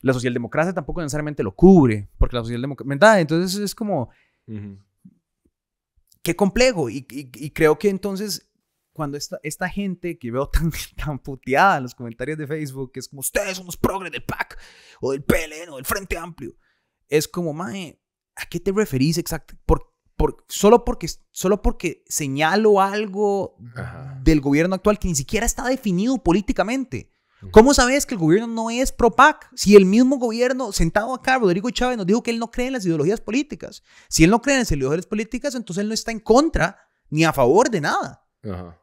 La 0.01 0.11
socialdemocracia 0.11 0.73
tampoco 0.73 0.99
necesariamente 1.01 1.41
lo 1.41 1.55
cubre, 1.55 2.09
porque 2.17 2.35
la 2.35 2.41
socialdemocracia, 2.43 2.89
¿verdad? 2.89 3.21
Entonces 3.21 3.57
es 3.61 3.73
como, 3.73 4.09
qué 6.21 6.35
complejo. 6.35 6.89
Y, 6.89 7.05
y- 7.09 7.29
y 7.33 7.49
creo 7.51 7.77
que 7.79 7.89
entonces, 7.89 8.47
cuando 8.93 9.17
esta, 9.17 9.39
esta 9.43 9.67
gente 9.67 10.17
que 10.17 10.31
veo 10.31 10.47
tan, 10.47 10.71
tan 10.95 11.19
puteada 11.19 11.77
en 11.77 11.83
los 11.83 11.95
comentarios 11.95 12.37
de 12.37 12.47
Facebook, 12.47 12.91
que 12.93 12.99
es 12.99 13.07
como, 13.07 13.19
ustedes 13.19 13.57
son 13.57 13.65
los 13.65 13.75
progres 13.75 14.11
del 14.11 14.23
PAC, 14.23 14.57
o 15.01 15.11
del 15.11 15.23
PLN, 15.23 15.69
o 15.71 15.75
del 15.75 15.85
Frente 15.85 16.17
Amplio, 16.17 16.55
es 17.09 17.27
como, 17.27 17.53
mae, 17.53 17.99
¿a 18.35 18.45
qué 18.45 18.59
te 18.59 18.71
referís 18.71 19.17
exacto? 19.17 19.55
Por, 19.65 19.91
por, 20.15 20.45
solo, 20.47 20.85
porque, 20.85 21.07
solo 21.31 21.61
porque 21.61 22.03
señalo 22.07 22.79
algo 22.79 23.57
Ajá. 23.75 24.19
del 24.23 24.39
gobierno 24.39 24.75
actual 24.75 24.99
que 24.99 25.07
ni 25.07 25.15
siquiera 25.15 25.45
está 25.45 25.67
definido 25.67 26.21
políticamente. 26.23 27.09
¿Cómo 27.51 27.73
sabes 27.73 28.05
que 28.05 28.15
el 28.15 28.21
gobierno 28.21 28.47
no 28.47 28.69
es 28.69 28.93
pro-PAC? 28.93 29.49
Si 29.53 29.75
el 29.75 29.85
mismo 29.85 30.17
gobierno 30.17 30.71
sentado 30.71 31.13
acá, 31.13 31.37
Rodrigo 31.39 31.69
Chávez, 31.71 31.97
nos 31.97 32.05
dijo 32.05 32.23
que 32.23 32.31
él 32.31 32.39
no 32.39 32.49
cree 32.49 32.67
en 32.67 32.73
las 32.73 32.85
ideologías 32.85 33.19
políticas. 33.19 33.83
Si 34.07 34.23
él 34.23 34.29
no 34.29 34.41
cree 34.41 34.55
en 34.55 34.61
las 34.61 34.71
ideologías 34.71 35.07
políticas, 35.07 35.53
entonces 35.53 35.81
él 35.81 35.89
no 35.89 35.93
está 35.93 36.11
en 36.11 36.21
contra 36.21 36.77
ni 37.09 37.25
a 37.25 37.33
favor 37.33 37.69
de 37.69 37.81
nada. 37.81 38.25
Ajá. 38.43 38.79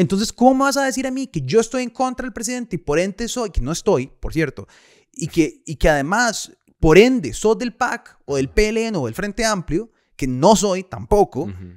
Entonces, 0.00 0.32
¿cómo 0.32 0.54
me 0.54 0.60
vas 0.64 0.78
a 0.78 0.84
decir 0.84 1.06
a 1.06 1.10
mí 1.10 1.26
que 1.26 1.42
yo 1.42 1.60
estoy 1.60 1.82
en 1.82 1.90
contra 1.90 2.24
del 2.24 2.32
presidente 2.32 2.76
y 2.76 2.78
por 2.78 2.98
ende 2.98 3.28
soy, 3.28 3.50
que 3.50 3.60
no 3.60 3.70
estoy, 3.70 4.06
por 4.06 4.32
cierto, 4.32 4.66
y 5.12 5.26
que, 5.28 5.62
y 5.66 5.76
que 5.76 5.90
además, 5.90 6.52
por 6.78 6.96
ende, 6.96 7.34
sos 7.34 7.58
del 7.58 7.74
PAC 7.74 8.18
o 8.24 8.36
del 8.36 8.48
PLN 8.48 8.96
o 8.96 9.04
del 9.04 9.14
Frente 9.14 9.44
Amplio, 9.44 9.90
que 10.16 10.26
no 10.26 10.56
soy 10.56 10.84
tampoco, 10.84 11.42
Ujú. 11.42 11.74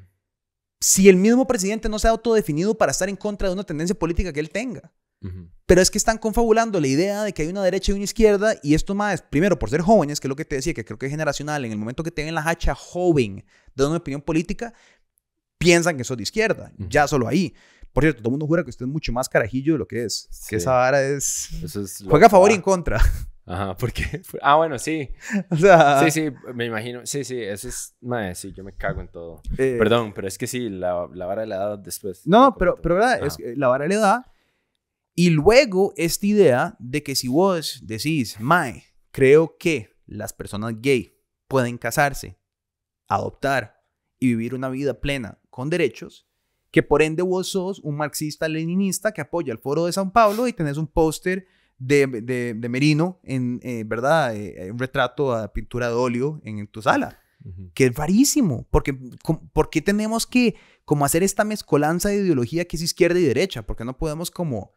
si 0.80 1.10
el 1.10 1.18
mismo 1.18 1.46
presidente 1.46 1.90
no 1.90 2.00
se 2.00 2.08
ha 2.08 2.12
autodefinido 2.12 2.78
para 2.78 2.92
estar 2.92 3.10
en 3.10 3.18
contra 3.18 3.50
de 3.50 3.56
una 3.56 3.66
tendencia 3.66 3.94
política 3.94 4.32
que 4.32 4.40
él 4.40 4.50
tenga? 4.50 4.94
Pero 5.66 5.82
es 5.82 5.90
que 5.92 5.98
están 5.98 6.18
confabulando 6.18 6.80
la 6.80 6.88
idea 6.88 7.24
de 7.24 7.34
que 7.34 7.42
hay 7.42 7.48
una 7.50 7.64
derecha 7.64 7.92
y 7.92 7.96
una 7.96 8.04
izquierda 8.06 8.56
y 8.64 8.74
esto 8.74 8.96
más, 8.96 9.22
primero 9.22 9.58
por 9.60 9.70
ser 9.70 9.82
jóvenes, 9.82 10.20
que 10.22 10.28
es 10.28 10.30
lo 10.30 10.36
que 10.38 10.46
te 10.46 10.56
decía, 10.56 10.74
que 10.74 10.84
creo 10.86 10.98
que 10.98 11.06
es 11.08 11.12
generacional, 11.12 11.64
en 11.66 11.72
el 11.74 11.78
momento 11.78 12.04
que 12.04 12.12
tengan 12.12 12.36
la 12.36 12.48
hacha 12.50 12.74
joven 12.74 13.46
de 13.76 13.86
una 13.86 13.98
opinión 13.98 14.22
política, 14.22 14.74
piensan 15.58 15.98
que 15.98 16.04
sos 16.06 16.16
de 16.18 16.24
izquierda, 16.24 16.72
Ujú. 16.78 16.88
ya 16.90 17.08
solo 17.08 17.28
ahí. 17.28 17.54
Por 17.94 18.04
cierto, 18.04 18.20
todo 18.22 18.30
el 18.30 18.32
mundo 18.32 18.48
jura 18.48 18.64
que 18.64 18.72
usted 18.72 18.86
es 18.86 18.92
mucho 18.92 19.14
más 19.14 19.30
carajillo 19.30 19.74
de 19.74 19.80
lo 19.80 19.88
que 19.88 20.04
es, 20.06 20.28
Sí. 20.32 20.48
que 20.50 20.56
esa 20.58 20.72
vara 20.74 21.02
es... 21.02 21.50
Eso 21.64 21.82
es 21.82 22.02
lo 22.02 22.10
Juega 22.10 22.26
a 22.28 22.30
favor 22.30 22.50
y 22.52 22.56
en 22.56 22.62
contra. 22.62 23.00
Ajá, 23.46 23.76
porque... 23.78 24.22
Ah, 24.42 24.56
bueno, 24.56 24.80
sí. 24.80 25.10
o 25.52 25.58
sea, 25.58 26.00
Sí, 26.04 26.10
sí, 26.12 26.34
me 26.56 26.66
imagino. 26.66 27.06
Sí, 27.06 27.24
sí, 27.24 27.40
eso 27.42 27.68
es... 27.68 27.96
Mae, 28.02 28.34
sí, 28.36 28.52
yo 28.54 28.64
me 28.64 28.74
cago 28.76 29.02
en 29.02 29.10
todo. 29.10 29.42
eh, 29.58 29.76
Perdón, 29.78 30.14
pero 30.14 30.28
es 30.28 30.38
que 30.38 30.48
sí, 30.48 30.70
la, 30.70 31.08
la 31.14 31.26
vara 31.26 31.42
de 31.42 31.48
la 31.48 31.56
edad 31.58 31.78
después. 31.80 32.26
No, 32.26 32.56
pero, 32.58 32.78
pero 32.82 32.96
verdad, 32.96 33.16
Ajá. 33.18 33.26
es 33.28 33.38
que 33.38 33.56
la 33.56 33.68
vara 33.68 33.86
le 33.88 33.98
da. 33.98 34.32
Y 35.16 35.30
luego 35.30 35.94
esta 35.96 36.26
idea 36.26 36.76
de 36.80 37.04
que 37.04 37.16
si 37.16 37.28
vos 37.28 37.82
decís, 37.84 38.40
Mae, 38.40 38.86
creo 39.12 39.58
que 39.60 39.92
las 40.08 40.34
personas 40.34 40.74
gay 40.82 41.16
pueden 41.48 41.78
casarse, 41.78 42.40
adoptar 43.08 43.84
y 44.20 44.28
vivir 44.30 44.56
una 44.56 44.70
vida 44.70 45.00
plena 45.00 45.40
con 45.52 45.70
derechos, 45.70 46.28
que 46.74 46.82
por 46.82 47.04
ende 47.04 47.22
vos 47.22 47.50
sos 47.50 47.80
un 47.84 47.96
marxista 47.96 48.50
leninista 48.50 49.12
que 49.12 49.22
apoya 49.22 49.54
el 49.54 49.60
foro 49.60 49.86
de 49.86 49.94
San 49.94 50.12
Pablo 50.12 50.48
y 50.48 50.54
tenés 50.54 50.78
un 50.78 50.88
póster 50.88 51.46
de, 51.78 52.08
de, 52.08 52.56
de 52.56 52.70
Merino, 52.70 53.20
en, 53.22 53.60
eh, 53.62 53.84
¿verdad? 53.86 54.36
Eh, 54.36 54.72
un 54.72 54.80
retrato 54.80 55.36
a 55.36 55.54
pintura 55.54 55.90
de 55.90 55.94
óleo 55.94 56.42
en, 56.44 56.66
tu 56.68 56.82
sala. 56.82 57.20
Que 57.76 57.86
es 57.86 57.96
rarísimo, 57.96 58.66
porque 58.72 58.94
¿por 58.94 59.70
qué 59.70 59.82
tenemos 59.82 60.26
que 60.26 60.56
como 60.84 61.06
hacer 61.06 61.22
esta 61.22 61.44
mezcolanza 61.44 62.10
de 62.10 62.16
ideología 62.16 62.66
que 62.66 62.78
es 62.78 62.82
izquierda 62.82 63.20
y 63.20 63.24
derecha? 63.24 63.62
Porque 63.62 63.86
no 63.86 63.96
podemos 63.96 64.32
como, 64.32 64.72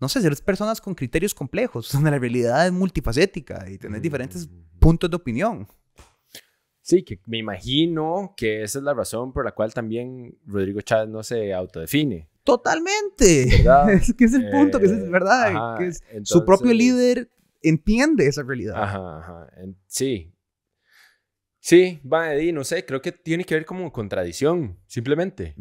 no 0.00 0.08
sé, 0.08 0.22
ser 0.22 0.34
personas 0.42 0.80
con 0.80 0.94
criterios 0.94 1.34
complejos, 1.34 1.90
donde 1.92 2.10
la 2.10 2.18
realidad 2.18 2.66
es 2.66 2.72
multifacética 2.72 3.68
y 3.68 3.76
tener 3.76 4.00
diferentes 4.00 4.48
puntos 4.78 5.10
de 5.10 5.16
opinión. 5.16 5.68
Sí, 6.88 7.02
que 7.02 7.20
me 7.26 7.36
imagino 7.36 8.32
que 8.34 8.62
esa 8.62 8.78
es 8.78 8.82
la 8.82 8.94
razón 8.94 9.30
por 9.34 9.44
la 9.44 9.52
cual 9.52 9.74
también 9.74 10.38
Rodrigo 10.46 10.80
Chávez 10.80 11.10
no 11.10 11.22
se 11.22 11.52
autodefine. 11.52 12.30
Totalmente. 12.44 13.46
Es 13.92 14.14
que 14.14 14.24
es 14.24 14.32
el 14.32 14.48
punto, 14.48 14.80
que 14.80 14.86
es 14.86 15.10
verdad. 15.10 15.76
que 15.76 15.92
su 16.24 16.46
propio 16.46 16.72
líder 16.72 17.30
entiende 17.60 18.26
esa 18.26 18.42
realidad. 18.42 18.82
Ajá, 18.82 19.18
ajá. 19.18 19.50
sí. 19.86 20.32
Sí, 21.60 22.00
va, 22.10 22.32
Eddie, 22.32 22.54
no 22.54 22.64
sé, 22.64 22.86
creo 22.86 23.02
que 23.02 23.12
tiene 23.12 23.44
que 23.44 23.56
ver 23.56 23.66
como 23.66 23.92
con 23.92 24.08
tradición, 24.08 24.78
simplemente. 24.86 25.54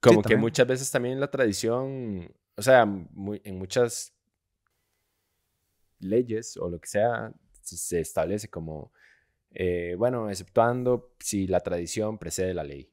Como 0.00 0.22
que 0.22 0.38
muchas 0.38 0.66
veces 0.66 0.90
también 0.90 1.20
la 1.20 1.30
tradición, 1.30 2.32
o 2.56 2.62
sea, 2.62 2.84
en 2.84 3.58
muchas 3.58 4.14
leyes 5.98 6.56
o 6.56 6.70
lo 6.70 6.80
que 6.80 6.88
sea, 6.88 7.34
se 7.60 8.00
establece 8.00 8.48
como, 8.48 8.92
eh, 9.50 9.94
bueno, 9.96 10.28
exceptuando 10.30 11.14
si 11.18 11.46
la 11.46 11.60
tradición 11.60 12.18
precede 12.18 12.54
la 12.54 12.64
ley. 12.64 12.90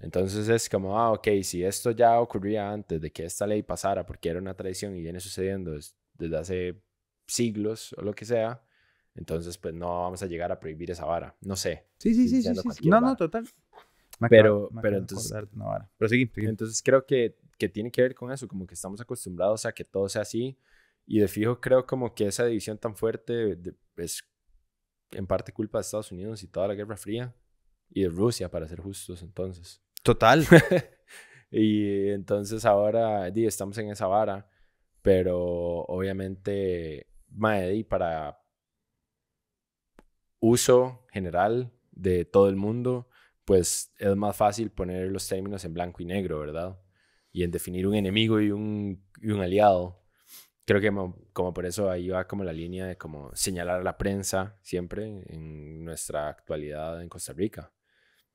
Entonces 0.00 0.48
es 0.48 0.68
como, 0.68 0.98
ah, 0.98 1.12
ok, 1.12 1.28
si 1.44 1.62
esto 1.62 1.92
ya 1.92 2.18
ocurría 2.18 2.72
antes 2.72 3.00
de 3.00 3.12
que 3.12 3.24
esta 3.24 3.46
ley 3.46 3.62
pasara, 3.62 4.04
porque 4.04 4.28
era 4.28 4.40
una 4.40 4.54
tradición 4.54 4.96
y 4.96 5.00
viene 5.00 5.20
sucediendo 5.20 5.76
desde 6.14 6.36
hace 6.36 6.82
siglos 7.24 7.94
o 7.96 8.02
lo 8.02 8.12
que 8.14 8.24
sea, 8.24 8.60
entonces 9.14 9.56
pues 9.56 9.72
no 9.72 10.02
vamos 10.02 10.22
a 10.24 10.26
llegar 10.26 10.50
a 10.50 10.58
prohibir 10.58 10.90
esa 10.90 11.04
vara. 11.04 11.36
No 11.40 11.54
sé. 11.54 11.86
Sí, 11.98 12.14
sí, 12.14 12.28
sí, 12.28 12.42
sí, 12.42 12.88
No, 12.88 13.00
no, 13.00 13.14
total. 13.14 13.46
pero, 14.28 14.70
pero 14.82 14.98
entonces, 14.98 15.32
pero 15.96 16.08
sí, 16.08 16.28
entonces 16.34 16.82
creo 16.82 17.06
que, 17.06 17.36
que 17.56 17.68
tiene 17.68 17.92
que 17.92 18.02
ver 18.02 18.14
con 18.16 18.32
eso, 18.32 18.48
como 18.48 18.66
que 18.66 18.74
estamos 18.74 19.00
acostumbrados 19.00 19.66
a 19.66 19.72
que 19.72 19.84
todo 19.84 20.08
sea 20.08 20.22
así 20.22 20.58
y 21.06 21.20
de 21.20 21.28
fijo 21.28 21.60
creo 21.60 21.86
como 21.86 22.12
que 22.12 22.26
esa 22.26 22.44
división 22.44 22.76
tan 22.78 22.96
fuerte 22.96 23.56
es 23.98 24.24
en 25.14 25.26
parte 25.26 25.52
culpa 25.52 25.78
de 25.78 25.82
Estados 25.82 26.12
Unidos 26.12 26.42
y 26.42 26.48
toda 26.48 26.68
la 26.68 26.74
Guerra 26.74 26.96
Fría 26.96 27.34
y 27.90 28.02
de 28.02 28.08
Rusia, 28.08 28.50
para 28.50 28.68
ser 28.68 28.80
justos, 28.80 29.22
entonces. 29.22 29.82
Total. 30.02 30.44
y 31.50 32.08
entonces 32.10 32.64
ahora 32.64 33.28
estamos 33.28 33.78
en 33.78 33.90
esa 33.90 34.06
vara, 34.06 34.48
pero 35.02 35.82
obviamente, 35.84 37.06
mae, 37.28 37.84
para 37.84 38.40
uso 40.40 41.06
general 41.10 41.72
de 41.92 42.24
todo 42.24 42.48
el 42.48 42.56
mundo, 42.56 43.08
pues 43.44 43.92
es 43.98 44.16
más 44.16 44.36
fácil 44.36 44.70
poner 44.70 45.10
los 45.10 45.26
términos 45.28 45.64
en 45.64 45.74
blanco 45.74 46.02
y 46.02 46.06
negro, 46.06 46.40
¿verdad? 46.40 46.78
Y 47.32 47.42
en 47.42 47.50
definir 47.50 47.86
un 47.86 47.94
enemigo 47.94 48.40
y 48.40 48.50
un, 48.50 49.04
y 49.20 49.30
un 49.30 49.40
aliado. 49.40 50.03
Creo 50.64 50.80
que 50.80 50.90
como, 51.32 51.52
por 51.52 51.66
eso 51.66 51.90
ahí 51.90 52.08
va 52.08 52.26
como 52.26 52.42
la 52.44 52.52
línea 52.52 52.86
de 52.86 52.96
como 52.96 53.34
señalar 53.34 53.80
a 53.80 53.84
la 53.84 53.98
prensa 53.98 54.56
siempre 54.62 55.04
en 55.26 55.84
nuestra 55.84 56.28
actualidad 56.28 57.02
en 57.02 57.08
Costa 57.08 57.32
Rica 57.32 57.70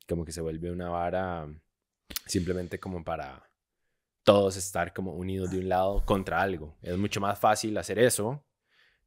como 0.10 0.26
que 0.26 0.32
se 0.32 0.42
vuelve 0.42 0.72
una 0.72 0.90
vara 0.90 1.48
simplemente 2.26 2.80
como 2.80 3.04
para 3.04 3.48
todos 4.24 4.58
estar 4.58 4.94
como 4.94 5.14
unidos 5.14 5.52
de 5.52 5.60
un 5.60 5.70
lado 5.70 6.04
contra 6.06 6.42
algo. 6.42 6.76
Es 6.82 6.98
mucho 6.98 7.22
más 7.22 7.40
fácil 7.40 7.78
hacer 7.78 8.00
eso 8.00 8.44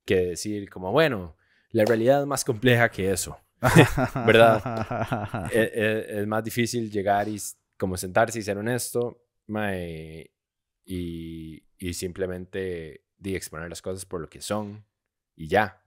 que 0.05 0.16
decir 0.16 0.70
como, 0.70 0.93
bueno, 0.93 1.37
la 1.70 1.85
realidad 1.85 2.23
es 2.23 2.27
más 2.27 2.45
compleja 2.45 2.91
que 2.91 3.11
eso, 3.11 3.39
¿verdad? 4.27 5.49
E, 5.53 5.61
e, 5.61 6.20
es, 6.20 6.27
más 6.27 6.43
difícil 6.43 6.91
llegar 6.91 7.29
y 7.29 7.41
como 7.77 7.97
sentarse 7.97 8.39
y 8.39 8.43
ser 8.43 8.59
honesto 8.59 9.23
y, 10.85 11.62
y, 11.79 11.95
simplemente 11.95 13.05
de 13.23 13.37
exponer 13.37 13.68
las 13.68 13.81
cosas 13.81 14.05
por 14.05 14.20
lo 14.20 14.29
que 14.29 14.41
son 14.41 14.85
y 15.37 15.49
ya. 15.49 15.81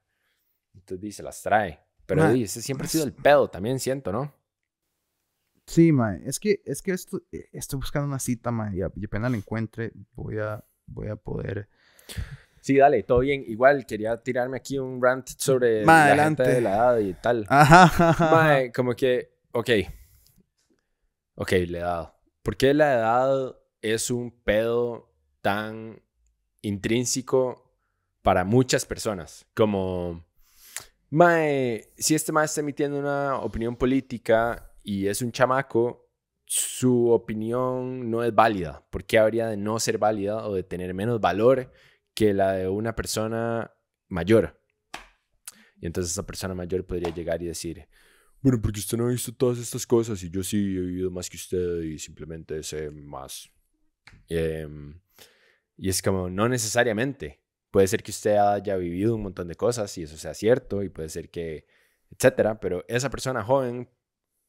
Entonces 0.73 1.01
dice, 1.01 1.23
las 1.23 1.41
trae. 1.41 1.79
Pero 2.05 2.27
ese 2.29 2.61
siempre 2.61 2.85
ha 2.85 2.89
sido 2.89 3.05
el 3.05 3.13
pedo, 3.13 3.49
también 3.49 3.79
siento, 3.79 4.11
¿no? 4.11 4.33
Sí, 5.65 5.91
mae. 5.91 6.21
Es 6.25 6.39
que, 6.39 6.61
es 6.65 6.81
que 6.81 6.91
esto, 6.91 7.21
eh, 7.31 7.49
estoy 7.51 7.77
buscando 7.77 8.07
una 8.07 8.19
cita, 8.19 8.51
mae, 8.51 8.77
y, 8.77 8.81
apenas 8.81 9.31
la 9.31 9.37
encuentre, 9.37 9.91
voy 10.13 10.37
a, 10.37 10.63
voy 10.85 11.07
a 11.07 11.15
poder... 11.15 11.67
Sí, 12.61 12.77
dale, 12.77 13.03
todo 13.03 13.19
bien. 13.19 13.43
Igual 13.47 13.85
quería 13.85 14.21
tirarme 14.21 14.57
aquí 14.57 14.79
un 14.79 15.01
rant 15.01 15.27
sobre 15.37 15.85
la 15.85 16.15
gente 16.15 16.43
de 16.43 16.61
la 16.61 16.75
edad 16.75 16.99
y 16.99 17.13
tal. 17.13 17.45
Ajá. 17.49 18.15
Mae, 18.31 18.71
como 18.71 18.95
que, 18.95 19.37
ok. 19.51 19.69
Ok, 21.35 21.51
la 21.67 21.77
edad. 21.77 22.13
¿Por 22.41 22.57
qué 22.57 22.73
la 22.73 22.93
edad 22.93 23.55
es 23.81 24.09
un 24.09 24.31
pedo 24.31 25.11
tan 25.41 26.01
intrínseco 26.65 27.77
para 28.21 28.43
muchas 28.43 28.85
personas? 28.85 29.45
Como, 29.53 30.25
mae, 31.09 31.93
si 31.97 32.15
este 32.15 32.31
mae 32.31 32.45
está 32.45 32.61
emitiendo 32.61 32.99
una 32.99 33.37
opinión 33.39 33.75
política 33.75 34.71
y 34.83 35.07
es 35.07 35.21
un 35.21 35.31
chamaco, 35.31 36.09
su 36.45 37.09
opinión 37.09 38.09
no 38.09 38.23
es 38.23 38.33
válida. 38.33 38.85
¿Por 38.89 39.05
qué 39.05 39.17
habría 39.17 39.47
de 39.47 39.57
no 39.57 39.79
ser 39.79 39.97
válida 39.97 40.45
o 40.47 40.53
de 40.53 40.63
tener 40.63 40.93
menos 40.93 41.19
valor 41.19 41.71
que 42.13 42.33
la 42.33 42.53
de 42.53 42.67
una 42.67 42.95
persona 42.95 43.71
mayor? 44.09 44.61
Y 45.81 45.87
entonces 45.87 46.13
esa 46.13 46.25
persona 46.25 46.55
mayor 46.55 46.85
podría 46.85 47.13
llegar 47.13 47.41
y 47.41 47.47
decir, 47.47 47.87
bueno, 48.41 48.61
porque 48.61 48.79
usted 48.79 48.97
no 48.97 49.07
ha 49.07 49.11
visto 49.11 49.33
todas 49.33 49.57
estas 49.57 49.87
cosas 49.87 50.21
y 50.23 50.29
yo 50.29 50.43
sí 50.43 50.57
he 50.57 50.81
vivido 50.81 51.11
más 51.11 51.29
que 51.29 51.37
usted 51.37 51.81
y 51.81 51.97
simplemente 51.99 52.61
sé 52.63 52.91
más. 52.91 53.49
Em, 54.29 54.99
y 55.77 55.89
es 55.89 56.01
como, 56.01 56.29
no 56.29 56.47
necesariamente. 56.49 57.41
Puede 57.71 57.87
ser 57.87 58.03
que 58.03 58.11
usted 58.11 58.37
haya 58.37 58.77
vivido 58.77 59.15
un 59.15 59.23
montón 59.23 59.47
de 59.47 59.55
cosas 59.55 59.97
y 59.97 60.03
eso 60.03 60.17
sea 60.17 60.33
cierto 60.33 60.81
y 60.81 60.89
puede 60.89 61.09
ser 61.09 61.29
que, 61.29 61.65
etcétera, 62.09 62.59
pero 62.59 62.85
esa 62.87 63.09
persona 63.09 63.43
joven 63.43 63.89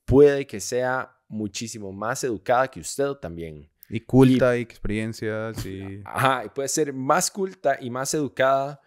puede 0.05 0.47
que 0.47 0.61
sea 0.61 1.19
muchísimo 1.29 1.93
más 1.93 2.23
educada 2.23 2.69
que 2.69 2.81
usted 2.81 3.13
también. 3.15 3.69
Y 3.89 4.01
culta 4.01 4.57
y, 4.57 4.63
experiencias 4.63 5.65
y... 5.67 6.03
Ajá, 6.05 6.45
y 6.45 6.49
puede 6.51 6.69
ser 6.69 6.93
más 6.93 7.31
culta 7.31 7.77
y 7.81 7.91
más 7.91 8.15
educada, 8.15 8.81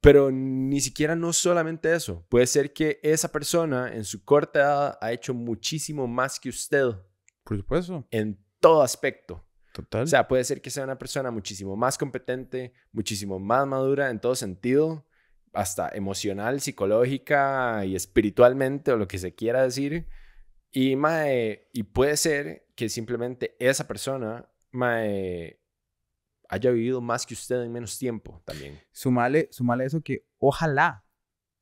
pero 0.00 0.30
ni 0.30 0.80
siquiera 0.80 1.14
no 1.14 1.32
solamente 1.32 1.94
eso. 1.94 2.24
Puede 2.28 2.46
ser 2.46 2.72
que 2.72 3.00
esa 3.02 3.30
persona 3.30 3.92
en 3.92 4.04
su 4.04 4.24
corta 4.24 4.60
edad 4.60 4.98
ha 5.00 5.12
hecho 5.12 5.34
muchísimo 5.34 6.06
más 6.06 6.40
que 6.40 6.48
usted. 6.48 6.90
Por 7.42 7.56
supuesto. 7.58 8.06
En 8.10 8.38
todo 8.60 8.82
aspecto. 8.82 9.43
Total. 9.74 10.04
O 10.04 10.06
sea, 10.06 10.28
puede 10.28 10.44
ser 10.44 10.62
que 10.62 10.70
sea 10.70 10.84
una 10.84 10.98
persona 10.98 11.32
muchísimo 11.32 11.74
más 11.74 11.98
competente, 11.98 12.72
muchísimo 12.92 13.40
más 13.40 13.66
madura 13.66 14.08
en 14.08 14.20
todo 14.20 14.36
sentido, 14.36 15.04
hasta 15.52 15.88
emocional, 15.88 16.60
psicológica 16.60 17.84
y 17.84 17.96
espiritualmente 17.96 18.92
o 18.92 18.96
lo 18.96 19.08
que 19.08 19.18
se 19.18 19.34
quiera 19.34 19.62
decir 19.62 20.06
y, 20.70 20.96
mae, 20.96 21.68
y 21.72 21.84
puede 21.84 22.16
ser 22.16 22.66
que 22.74 22.88
simplemente 22.88 23.56
esa 23.60 23.86
persona 23.86 24.48
mae, 24.72 25.60
haya 26.48 26.70
vivido 26.72 27.00
más 27.00 27.26
que 27.26 27.34
usted 27.34 27.62
en 27.62 27.72
menos 27.72 27.96
tiempo 27.96 28.42
también. 28.44 28.80
Sumale, 28.92 29.48
sumale 29.52 29.84
eso 29.84 30.02
que 30.02 30.26
ojalá, 30.38 31.04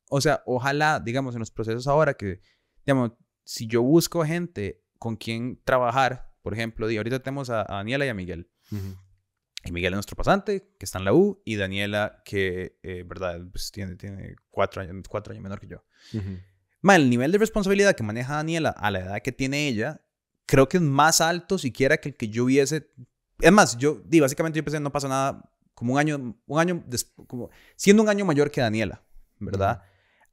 o 0.09 0.19
sea, 0.19 0.41
ojalá, 0.47 0.99
digamos, 0.99 1.35
en 1.35 1.39
los 1.39 1.51
procesos 1.51 1.87
ahora 1.87 2.15
que, 2.15 2.41
digamos, 2.85 3.11
si 3.43 3.67
yo 3.67 3.83
busco 3.83 4.23
gente 4.23 4.83
con 4.97 5.15
quien 5.15 5.61
trabajar, 5.63 6.32
por 6.43 6.53
ejemplo, 6.53 6.85
ahorita 6.85 7.19
tenemos 7.19 7.49
a, 7.49 7.63
Daniela 7.63 8.05
y 8.05 8.09
a 8.09 8.13
Miguel. 8.13 8.51
Y 9.65 9.71
Miguel 9.71 9.93
es 9.93 9.97
nuestro 9.97 10.15
pasante, 10.15 10.75
que 10.77 10.85
está 10.85 10.99
en 10.99 11.05
la 11.05 11.13
U, 11.13 11.41
y 11.45 11.55
Daniela, 11.55 12.21
que, 12.25 12.77
eh, 12.83 13.03
verdad, 13.07 13.39
pues 13.51 13.71
tiene, 13.71 13.95
tiene 13.95 14.35
cuatro, 14.51 14.81
años, 14.81 15.07
cuatro 15.09 15.31
años 15.31 15.41
menor 15.41 15.59
que 15.59 15.67
yo 15.67 15.83
el 16.91 17.09
nivel 17.09 17.31
de 17.31 17.37
responsabilidad 17.37 17.95
que 17.95 18.03
maneja 18.03 18.35
Daniela 18.35 18.69
a 18.69 18.91
la 18.91 18.99
edad 18.99 19.21
que 19.21 19.31
tiene 19.31 19.67
ella, 19.67 20.01
creo 20.45 20.67
que 20.67 20.77
es 20.77 20.83
más 20.83 21.21
alto 21.21 21.57
siquiera 21.57 21.97
que 21.97 22.09
el 22.09 22.15
que 22.15 22.27
yo 22.27 22.45
hubiese. 22.45 22.89
Es 23.39 23.51
más, 23.51 23.77
yo, 23.77 24.01
di, 24.05 24.19
básicamente 24.19 24.57
yo 24.57 24.63
pensé, 24.63 24.79
no 24.79 24.91
pasa 24.91 25.07
nada, 25.07 25.49
como 25.73 25.93
un 25.93 25.99
año, 25.99 26.35
un 26.45 26.59
año, 26.59 26.83
como, 27.27 27.49
siendo 27.75 28.03
un 28.03 28.09
año 28.09 28.25
mayor 28.25 28.51
que 28.51 28.61
Daniela, 28.61 29.01
¿verdad? 29.39 29.81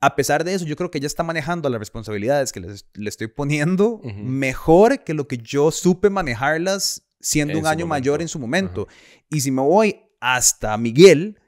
A 0.00 0.16
pesar 0.16 0.44
de 0.44 0.54
eso, 0.54 0.64
yo 0.64 0.76
creo 0.76 0.90
que 0.90 0.98
ella 0.98 1.06
está 1.06 1.22
manejando 1.22 1.68
las 1.68 1.78
responsabilidades 1.78 2.52
que 2.52 2.60
le 2.60 3.08
estoy 3.08 3.26
poniendo 3.26 4.00
mejor 4.16 5.04
que 5.04 5.12
lo 5.12 5.28
que 5.28 5.36
yo 5.36 5.70
supe 5.70 6.08
manejarlas 6.08 7.02
siendo 7.20 7.58
un 7.58 7.66
año 7.66 7.86
mayor 7.86 8.22
en 8.22 8.28
su 8.28 8.38
momento. 8.38 8.88
Y 9.28 9.42
si 9.42 9.50
me 9.50 9.60
voy 9.60 10.00
hasta 10.20 10.76
Miguel, 10.78 11.38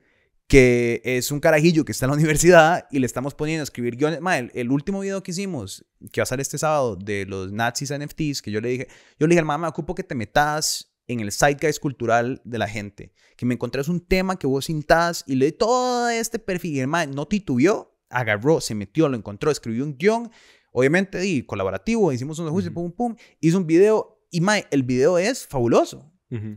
que 0.46 1.00
es 1.04 1.30
un 1.30 1.40
carajillo 1.40 1.86
que 1.86 1.92
está 1.92 2.04
en 2.04 2.10
la 2.10 2.16
universidad 2.16 2.86
y 2.90 2.98
le 2.98 3.06
estamos 3.06 3.34
poniendo 3.34 3.62
a 3.62 3.64
escribir 3.64 3.96
guiones. 3.96 4.20
el, 4.52 4.70
último 4.70 5.00
video 5.00 5.22
que 5.22 5.30
hicimos, 5.30 5.86
que 6.12 6.20
va 6.20 6.24
a 6.24 6.26
salir 6.26 6.42
este 6.42 6.58
sábado, 6.58 6.94
de 6.96 7.24
los 7.24 7.50
nazis 7.52 7.90
NFTs, 7.90 8.42
que 8.42 8.50
yo 8.50 8.60
le 8.60 8.68
dije, 8.68 8.88
yo 9.18 9.26
le 9.26 9.32
dije 9.32 9.40
al 9.40 9.46
mamá, 9.46 9.68
ocupo 9.68 9.94
que 9.94 10.04
te 10.04 10.14
metas 10.14 10.92
en 11.06 11.20
el 11.20 11.32
zeitgeist 11.32 11.80
cultural 11.80 12.42
de 12.44 12.58
la 12.58 12.68
gente. 12.68 13.14
Que 13.36 13.46
me 13.46 13.54
encontrás 13.54 13.88
un 13.88 14.00
tema 14.00 14.38
que 14.38 14.46
vos 14.46 14.66
sintás 14.66 15.24
y 15.26 15.36
le 15.36 15.46
di 15.46 15.52
todo 15.52 16.10
este 16.10 16.38
perfil 16.38 16.74
y 16.74 16.80
el 16.80 16.90
no 17.14 17.26
titubeó, 17.26 17.91
agarró, 18.12 18.60
se 18.60 18.74
metió, 18.74 19.08
lo 19.08 19.16
encontró, 19.16 19.50
escribió 19.50 19.84
un 19.84 19.96
guion, 19.96 20.30
obviamente 20.72 21.24
y 21.26 21.42
colaborativo, 21.42 22.12
hicimos 22.12 22.38
un 22.38 22.48
ajuste, 22.48 22.70
pum, 22.70 22.92
pum, 22.92 23.16
hizo 23.40 23.58
un 23.58 23.66
video 23.66 24.20
y 24.30 24.40
mae, 24.40 24.66
el 24.70 24.82
video 24.82 25.18
es 25.18 25.46
fabuloso. 25.46 26.08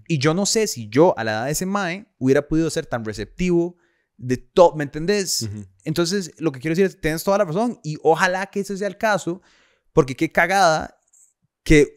Y 0.08 0.20
yo 0.20 0.34
no 0.34 0.46
sé 0.46 0.68
si 0.68 0.88
yo 0.88 1.14
a 1.18 1.26
la 1.26 1.32
edad 1.32 1.46
de 1.48 1.52
ese 1.52 1.66
mae 1.66 2.08
hubiera 2.18 2.48
podido 2.48 2.70
ser 2.70 2.86
tan 2.86 3.04
receptivo 3.04 3.76
de 4.16 4.38
todo, 4.38 4.74
¿me 4.76 4.86
entendés? 4.86 5.50
Entonces, 5.84 6.32
lo 6.38 6.54
que 6.54 6.62
quiero 6.62 6.72
decir 6.72 6.86
es, 6.86 7.02
tienes 7.02 7.26
toda 7.26 7.40
la 7.40 7.44
razón 7.44 7.78
y 7.84 7.98
ojalá 8.02 8.46
que 8.46 8.62
ese 8.62 8.78
sea 8.78 8.88
el 8.88 8.98
caso, 8.98 9.42
porque 9.92 10.16
qué 10.16 10.32
cagada 10.32 10.98
que, 11.66 11.94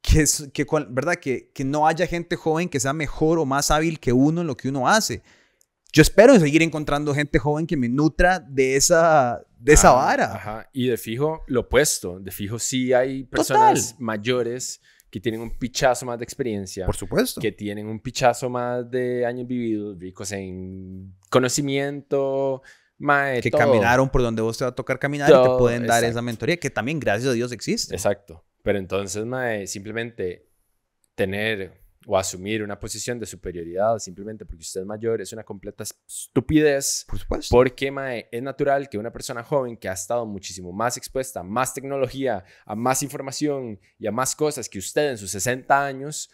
que, 0.00 0.24
que 0.52 0.66
¿verdad? 0.88 1.14
Que, 1.14 1.52
que 1.54 1.64
no 1.64 1.86
haya 1.86 2.08
gente 2.08 2.34
joven 2.34 2.68
que 2.68 2.80
sea 2.80 2.92
mejor 2.92 3.38
o 3.38 3.44
más 3.44 3.70
hábil 3.70 4.00
que 4.00 4.12
uno 4.12 4.40
en 4.40 4.48
lo 4.48 4.56
que 4.56 4.70
uno 4.70 4.88
hace. 4.88 5.22
Yo 5.92 6.00
espero 6.00 6.38
seguir 6.38 6.62
encontrando 6.62 7.14
gente 7.14 7.38
joven 7.38 7.66
que 7.66 7.76
me 7.76 7.88
nutra 7.88 8.40
de 8.40 8.76
esa, 8.76 9.44
de 9.58 9.74
esa 9.74 9.92
vara. 9.92 10.34
Ajá. 10.34 10.70
Y 10.72 10.88
de 10.88 10.96
fijo, 10.96 11.42
lo 11.46 11.60
opuesto. 11.60 12.18
De 12.18 12.30
fijo, 12.30 12.58
sí 12.58 12.94
hay 12.94 13.24
personas 13.24 13.96
mayores 13.98 14.80
que 15.10 15.20
tienen 15.20 15.42
un 15.42 15.50
pichazo 15.50 16.06
más 16.06 16.18
de 16.18 16.24
experiencia. 16.24 16.86
Por 16.86 16.96
supuesto. 16.96 17.42
Que 17.42 17.52
tienen 17.52 17.86
un 17.86 18.00
pichazo 18.00 18.48
más 18.48 18.90
de 18.90 19.26
años 19.26 19.46
vividos, 19.46 19.98
ricos 19.98 20.32
en 20.32 21.14
conocimiento, 21.28 22.62
mae, 22.96 23.42
que 23.42 23.50
caminaron 23.50 24.08
por 24.08 24.22
donde 24.22 24.40
vos 24.40 24.56
te 24.56 24.64
va 24.64 24.70
a 24.70 24.74
tocar 24.74 24.98
caminar 24.98 25.28
y 25.28 25.32
te 25.34 25.58
pueden 25.58 25.86
dar 25.86 26.02
esa 26.04 26.22
mentoría, 26.22 26.56
que 26.56 26.70
también, 26.70 26.98
gracias 26.98 27.30
a 27.30 27.34
Dios, 27.34 27.52
existe. 27.52 27.94
Exacto. 27.94 28.42
Pero 28.62 28.78
entonces, 28.78 29.26
mae, 29.26 29.66
simplemente 29.66 30.48
tener 31.14 31.81
o 32.06 32.16
asumir 32.16 32.62
una 32.62 32.78
posición 32.78 33.18
de 33.18 33.26
superioridad 33.26 33.98
simplemente 33.98 34.44
porque 34.44 34.62
usted 34.62 34.80
es 34.80 34.86
mayor 34.86 35.20
es 35.20 35.32
una 35.32 35.44
completa 35.44 35.84
estupidez. 35.84 37.04
Por 37.08 37.18
supuesto. 37.18 37.54
Porque 37.54 37.90
mae, 37.90 38.28
es 38.30 38.42
natural 38.42 38.88
que 38.88 38.98
una 38.98 39.12
persona 39.12 39.42
joven 39.42 39.76
que 39.76 39.88
ha 39.88 39.92
estado 39.92 40.26
muchísimo 40.26 40.72
más 40.72 40.96
expuesta 40.96 41.40
a 41.40 41.42
más 41.42 41.74
tecnología, 41.74 42.44
a 42.64 42.74
más 42.74 43.02
información 43.02 43.80
y 43.98 44.06
a 44.06 44.12
más 44.12 44.34
cosas 44.34 44.68
que 44.68 44.78
usted 44.78 45.10
en 45.10 45.18
sus 45.18 45.30
60 45.30 45.84
años, 45.84 46.30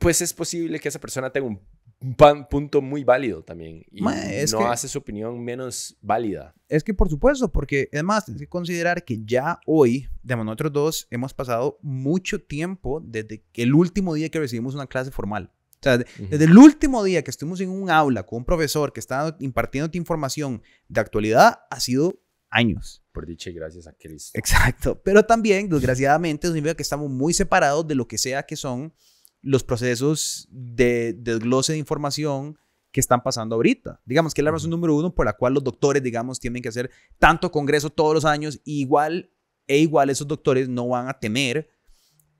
pues 0.00 0.20
es 0.22 0.32
posible 0.32 0.80
que 0.80 0.88
esa 0.88 1.00
persona 1.00 1.30
tenga 1.30 1.48
un 1.48 1.60
un 2.02 2.46
punto 2.48 2.82
muy 2.82 3.04
válido 3.04 3.42
también. 3.42 3.84
Y 3.90 4.02
no 4.02 4.70
hace 4.70 4.88
su 4.88 4.98
opinión 4.98 5.42
menos 5.42 5.96
válida. 6.00 6.54
Es 6.68 6.82
que 6.82 6.94
por 6.94 7.08
supuesto, 7.08 7.50
porque 7.50 7.88
además 7.92 8.24
tienes 8.24 8.42
que 8.42 8.48
considerar 8.48 9.04
que 9.04 9.22
ya 9.24 9.60
hoy, 9.66 10.08
de 10.22 10.36
nosotros 10.36 10.72
dos, 10.72 11.06
hemos 11.10 11.32
pasado 11.32 11.78
mucho 11.82 12.42
tiempo 12.42 13.00
desde 13.04 13.44
el 13.54 13.74
último 13.74 14.14
día 14.14 14.28
que 14.28 14.38
recibimos 14.38 14.74
una 14.74 14.86
clase 14.86 15.10
formal. 15.10 15.50
O 15.74 15.82
sea, 15.82 15.98
desde 15.98 16.44
el 16.44 16.56
último 16.56 17.02
día 17.02 17.22
que 17.22 17.30
estuvimos 17.30 17.60
en 17.60 17.68
un 17.68 17.90
aula 17.90 18.24
con 18.24 18.38
un 18.38 18.44
profesor 18.44 18.92
que 18.92 19.00
está 19.00 19.36
impartiéndote 19.40 19.98
información 19.98 20.62
de 20.88 21.00
actualidad, 21.00 21.60
ha 21.70 21.80
sido 21.80 22.20
años. 22.50 23.02
Por 23.12 23.26
dicha 23.26 23.50
y 23.50 23.54
gracias 23.54 23.86
a 23.86 23.92
Cristo. 23.92 24.38
Exacto. 24.38 25.00
Pero 25.02 25.24
también, 25.24 25.68
desgraciadamente, 25.68 26.46
significa 26.46 26.74
que 26.74 26.82
estamos 26.82 27.10
muy 27.10 27.34
separados 27.34 27.86
de 27.86 27.94
lo 27.94 28.06
que 28.06 28.16
sea 28.16 28.44
que 28.44 28.56
son 28.56 28.94
los 29.42 29.64
procesos 29.64 30.48
de 30.50 31.12
desglose 31.12 31.72
de 31.72 31.78
información 31.78 32.58
que 32.92 33.00
están 33.00 33.22
pasando 33.22 33.56
ahorita. 33.56 34.00
Digamos 34.04 34.34
que 34.34 34.40
es 34.40 34.44
la 34.44 34.50
razón 34.50 34.70
número 34.70 34.94
uno 34.94 35.14
por 35.14 35.26
la 35.26 35.32
cual 35.32 35.54
los 35.54 35.64
doctores, 35.64 36.02
digamos, 36.02 36.38
tienen 36.38 36.62
que 36.62 36.68
hacer 36.68 36.90
tanto 37.18 37.50
congreso 37.50 37.90
todos 37.90 38.14
los 38.14 38.24
años, 38.24 38.60
igual 38.64 39.30
e 39.66 39.78
igual 39.78 40.10
esos 40.10 40.28
doctores 40.28 40.68
no 40.68 40.88
van 40.88 41.08
a 41.08 41.18
tener 41.18 41.68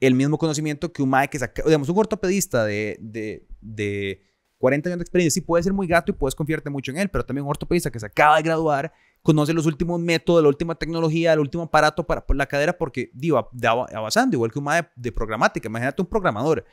el 0.00 0.14
mismo 0.14 0.36
conocimiento 0.36 0.92
que 0.92 1.02
un 1.02 1.08
mae 1.08 1.28
que 1.28 1.38
saca, 1.38 1.62
digamos, 1.64 1.88
un 1.88 1.98
ortopedista 1.98 2.64
de, 2.64 2.98
de, 3.00 3.46
de 3.60 4.20
40 4.58 4.88
años 4.88 4.98
de 4.98 5.02
experiencia, 5.02 5.40
sí 5.40 5.40
puede 5.40 5.62
ser 5.62 5.72
muy 5.72 5.86
gato 5.86 6.10
y 6.10 6.14
puedes 6.14 6.34
confiarte 6.34 6.70
mucho 6.70 6.90
en 6.90 6.98
él, 6.98 7.08
pero 7.08 7.24
también 7.24 7.44
un 7.44 7.50
ortopedista 7.50 7.90
que 7.90 8.00
se 8.00 8.06
acaba 8.06 8.36
de 8.36 8.42
graduar, 8.42 8.92
conoce 9.22 9.52
los 9.52 9.64
últimos 9.64 10.00
métodos, 10.00 10.42
la 10.42 10.48
última 10.48 10.74
tecnología, 10.74 11.32
el 11.32 11.38
último 11.38 11.64
aparato 11.64 12.04
para 12.04 12.24
la 12.28 12.46
cadera, 12.46 12.76
porque, 12.76 13.10
digo, 13.14 13.48
avanzando, 13.94 14.36
igual 14.36 14.50
que 14.52 14.58
un 14.58 14.64
mae 14.64 14.88
de 14.96 15.12
programática, 15.12 15.68
imagínate 15.68 16.02
un 16.02 16.08
programador 16.08 16.64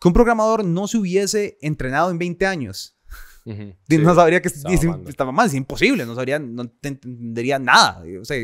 que 0.00 0.08
un 0.08 0.14
programador 0.14 0.64
no 0.64 0.88
se 0.88 0.98
hubiese 0.98 1.58
entrenado 1.60 2.10
en 2.10 2.18
20 2.18 2.46
años. 2.46 2.96
no 3.44 4.14
sabría 4.14 4.42
que 4.42 4.48
estaba, 4.48 5.32
mal, 5.32 5.46
es 5.46 5.54
imposible, 5.54 6.04
no 6.04 6.14
sabría, 6.14 6.38
no 6.38 6.62
entendería 6.82 7.58
nada. 7.58 8.02
O 8.20 8.24
sea, 8.24 8.36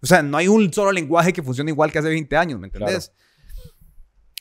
o 0.00 0.06
sea, 0.06 0.22
no 0.22 0.36
hay 0.36 0.48
un 0.48 0.72
solo 0.72 0.92
lenguaje 0.92 1.32
que 1.32 1.42
funcione 1.42 1.70
igual 1.70 1.90
que 1.90 1.98
hace 1.98 2.08
20 2.08 2.36
años, 2.36 2.60
¿me 2.60 2.66
entendés? 2.66 3.12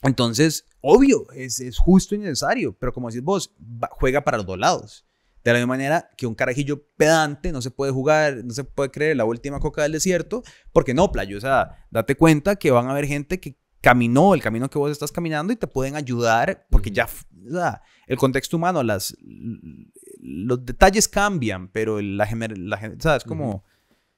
Entonces, 0.01 0.65
obvio, 0.81 1.31
es, 1.31 1.59
es, 1.59 1.77
justo 1.77 2.15
y 2.15 2.17
necesario, 2.17 2.77
pero 2.77 2.91
como 2.91 3.07
decís 3.07 3.23
vos, 3.23 3.53
juega 3.91 4.23
para 4.23 4.37
los 4.37 4.45
dos 4.45 4.57
lados. 4.57 5.05
De 5.43 5.51
la 5.51 5.59
misma 5.59 5.73
manera 5.73 6.09
que 6.17 6.25
un 6.25 6.35
carajillo 6.35 6.85
pedante 6.95 7.51
no 7.51 7.61
se 7.61 7.71
puede 7.71 7.91
jugar, 7.91 8.43
no 8.45 8.53
se 8.53 8.63
puede 8.63 8.91
creer 8.91 9.17
la 9.17 9.25
última 9.25 9.59
coca 9.59 9.83
del 9.83 9.91
desierto, 9.91 10.43
porque 10.71 10.93
no, 10.93 11.11
playo. 11.11 11.37
O 11.37 11.41
sea, 11.41 11.85
date 11.91 12.15
cuenta 12.15 12.55
que 12.55 12.71
van 12.71 12.87
a 12.87 12.91
haber 12.91 13.07
gente 13.07 13.39
que 13.41 13.57
caminó 13.83 14.33
el 14.33 14.41
camino 14.41 14.69
que 14.69 14.79
vos 14.79 14.89
estás 14.89 15.11
caminando 15.11 15.51
y 15.51 15.57
te 15.57 15.67
pueden 15.67 15.97
ayudar 15.97 16.65
porque 16.69 16.89
ya 16.89 17.05
el 18.07 18.17
contexto 18.17 18.55
humano, 18.55 18.81
las, 18.81 19.13
los 20.21 20.65
detalles 20.65 21.09
cambian, 21.09 21.67
pero 21.67 22.01
la, 22.01 22.25
la, 22.55 22.95
¿sabes? 22.99 23.25
Como, 23.25 23.65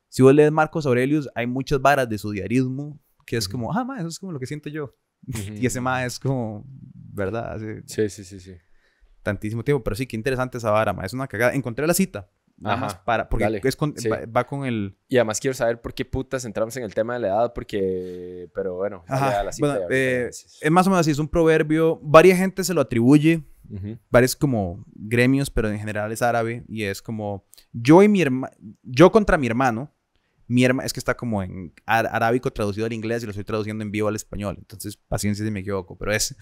si 0.07 0.22
vos 0.22 0.36
lees 0.36 0.51
Marcos 0.51 0.86
Aurelius, 0.86 1.28
hay 1.34 1.47
muchas 1.47 1.82
varas 1.82 2.07
de 2.07 2.20
su 2.20 2.30
diarismo 2.30 3.01
que 3.26 3.38
es 3.38 3.49
como, 3.49 3.74
ah, 3.74 3.84
ma, 3.84 3.97
eso 3.97 4.07
es 4.07 4.20
como 4.20 4.32
lo 4.32 4.39
que 4.39 4.45
siento 4.45 4.70
yo. 4.70 4.95
y 5.59 5.66
ese 5.66 5.82
ma 5.82 6.05
es 6.05 6.20
como, 6.20 6.63
¿verdad? 6.93 7.59
sí, 7.88 8.07
sí, 8.07 8.24
sí, 8.24 8.39
sí. 8.39 8.53
Tantísimo 9.24 9.63
tiempo, 9.63 9.84
pero 9.84 9.95
sí, 9.95 10.05
qué 10.05 10.16
interesante 10.16 10.59
esa 10.59 10.70
vara, 10.70 10.93
ma. 10.93 11.03
es 11.05 11.13
una 11.13 11.28
cagada. 11.28 11.55
Encontré 11.55 11.88
la 11.88 11.95
cita. 11.95 12.30
Ajá, 12.64 13.03
para, 13.03 13.28
porque 13.28 13.62
es 13.64 13.78
va, 13.78 14.45
con 14.45 14.66
el... 14.66 14.97
Y 15.10 15.18
además 15.18 15.39
quiero 15.39 15.53
saber 15.53 15.82
por 15.82 15.93
qué 15.93 16.06
putas 16.06 16.45
entramos 16.45 16.76
en 16.78 16.84
el 16.84 16.93
tema 16.93 17.16
de 17.16 17.20
la 17.20 17.28
edad, 17.28 17.53
porque... 17.53 18.49
Pero 18.53 18.76
bueno, 18.76 19.03
la 19.10 19.51
cita 19.51 19.82
eh, 19.89 20.30
es 20.30 20.72
más 20.72 20.88
o 20.88 20.89
menos 20.89 21.01
así, 21.01 21.12
es 21.12 21.20
un 21.20 21.28
proverbio, 21.28 21.99
varias 22.01 22.38
gente 22.38 22.64
se 22.64 22.74
lo 22.74 22.82
atribuye, 22.82 23.43
varios 24.10 24.36
como 24.36 24.86
gremios, 24.93 25.49
pero 25.49 25.70
en 25.70 25.80
general 25.80 26.12
es 26.12 26.22
árabe, 26.22 26.64
y 26.68 26.84
es 26.84 27.01
como, 27.01 27.45
yo 27.74 28.01
y 28.03 28.08
mi 28.08 28.22
hermano, 28.22 28.53
yo 28.84 29.12
contra 29.12 29.38
mi 29.38 29.47
hermano, 29.47 29.91
mi 30.47 30.64
hermano, 30.64 30.86
es 30.86 30.93
que 30.93 30.99
está 30.99 31.18
como 31.18 31.43
en 31.43 31.74
arábico 31.86 32.51
traducido 32.51 32.86
al 32.86 32.93
inglés 32.93 33.24
y 33.24 33.26
lo 33.26 33.32
estoy 33.32 33.43
traduciendo 33.43 33.84
en 33.84 33.91
vivo 33.91 34.08
al 34.08 34.16
español, 34.16 34.56
entonces 34.60 34.95
paciencia 34.95 35.43
si 35.43 35.51
me 35.51 35.60
equivoco, 35.60 35.97
pero 35.97 36.14
es, 36.14 36.36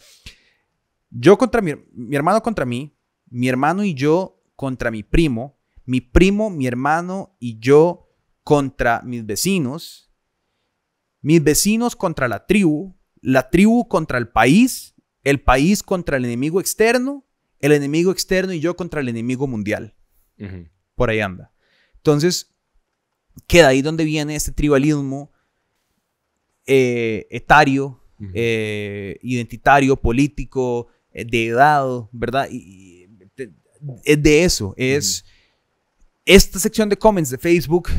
yo 1.10 1.38
contra 1.38 1.62
mi, 1.62 1.74
mi 1.94 2.16
hermano 2.16 2.44
contra 2.44 2.66
mí, 2.66 2.96
mi 3.30 3.48
hermano 3.48 3.84
y 3.84 3.96
yo 3.96 4.44
contra 4.56 4.92
mi 4.92 5.02
primo, 5.02 5.58
mi 5.86 6.02
primo, 6.02 6.50
mi 6.50 6.68
hermano 6.68 7.36
y 7.40 7.60
yo 7.60 8.10
contra 8.44 9.02
mis 9.04 9.26
vecinos, 9.26 10.12
mis 11.22 11.44
vecinos 11.44 11.96
contra 11.96 12.28
la 12.28 12.46
tribu, 12.46 12.96
la 13.22 13.50
tribu 13.50 13.88
contra 13.88 14.18
el 14.18 14.28
país, 14.28 14.94
el 15.24 15.42
país 15.42 15.84
contra 15.84 16.18
el 16.18 16.26
enemigo 16.26 16.60
externo, 16.60 17.26
el 17.60 17.72
enemigo 17.72 18.12
externo 18.12 18.54
y 18.54 18.60
yo 18.60 18.76
contra 18.76 19.02
el 19.02 19.10
enemigo 19.10 19.48
mundial. 19.48 19.96
Por 20.96 21.10
ahí 21.10 21.22
anda. 21.22 21.54
Entonces, 21.96 22.54
queda 23.48 23.70
ahí 23.70 23.82
donde 23.82 24.04
viene 24.04 24.36
este 24.36 24.52
tribalismo 24.52 25.32
eh, 26.66 27.28
etario, 27.30 28.02
eh, 28.34 29.18
identitario, 29.22 29.96
político, 29.96 30.88
eh, 31.12 31.26
de 31.26 31.48
edad, 31.48 31.86
¿verdad? 32.12 32.50
Y, 32.52 33.08
es 34.06 34.24
de 34.24 34.44
eso, 34.46 34.74
es 34.78 35.26
esta 36.26 36.60
sección 36.60 36.90
de 36.90 36.98
comments 36.98 37.30
de 37.30 37.38
Facebook, 37.38 37.90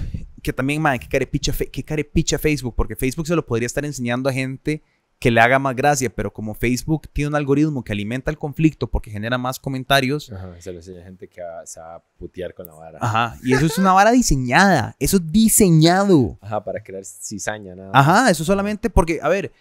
que 0.43 0.53
también, 0.53 0.81
man, 0.81 0.99
qué 0.99 1.09
carepicha, 1.09 1.53
qué 1.53 1.83
carepicha 1.83 2.39
Facebook, 2.39 2.75
porque 2.77 2.97
Facebook 2.97 3.27
se 3.27 3.37
lo 3.37 3.45
podría 3.45 3.67
estar 3.67 3.85
enseñando 3.85 4.29
a 4.29 4.33
gente 4.33 4.83
que 5.19 5.31
le 5.31 5.41
haga 5.41 5.59
más 5.59 5.75
gracia, 5.75 6.11
pero 6.11 6.33
como 6.33 6.55
Facebook 6.55 7.09
tiene 7.13 7.29
un 7.29 7.35
algoritmo 7.35 7.83
que 7.83 7.93
alimenta 7.93 8.31
el 8.31 8.37
conflicto 8.37 8.91
porque 8.91 9.11
genera 9.11 9.39
más 9.39 9.59
comentarios. 9.59 10.31
Ajá, 10.31 10.61
se 10.61 10.71
lo 10.71 10.79
enseña 10.79 11.01
a 11.01 11.05
gente 11.05 11.29
que 11.29 11.41
se 11.65 11.81
va 11.81 11.97
a 11.97 12.05
putear 12.19 12.53
con 12.53 12.67
la 12.67 12.75
vara. 12.75 12.99
Ajá, 13.01 13.39
y 13.43 13.55
eso 13.55 13.67
es 13.67 13.79
una 13.79 13.93
vara 13.93 14.11
diseñada, 14.11 14.97
eso 14.99 15.17
es 15.17 15.33
diseñado. 15.33 16.39
Ajá, 16.41 16.63
para 16.63 16.83
crear 16.83 17.05
cizaña, 17.05 17.75
nada. 17.75 17.91
Ajá, 17.95 18.31
eso 18.31 18.45
solamente 18.45 18.91
porque, 18.91 19.21
a 19.23 19.29
ver. 19.29 19.53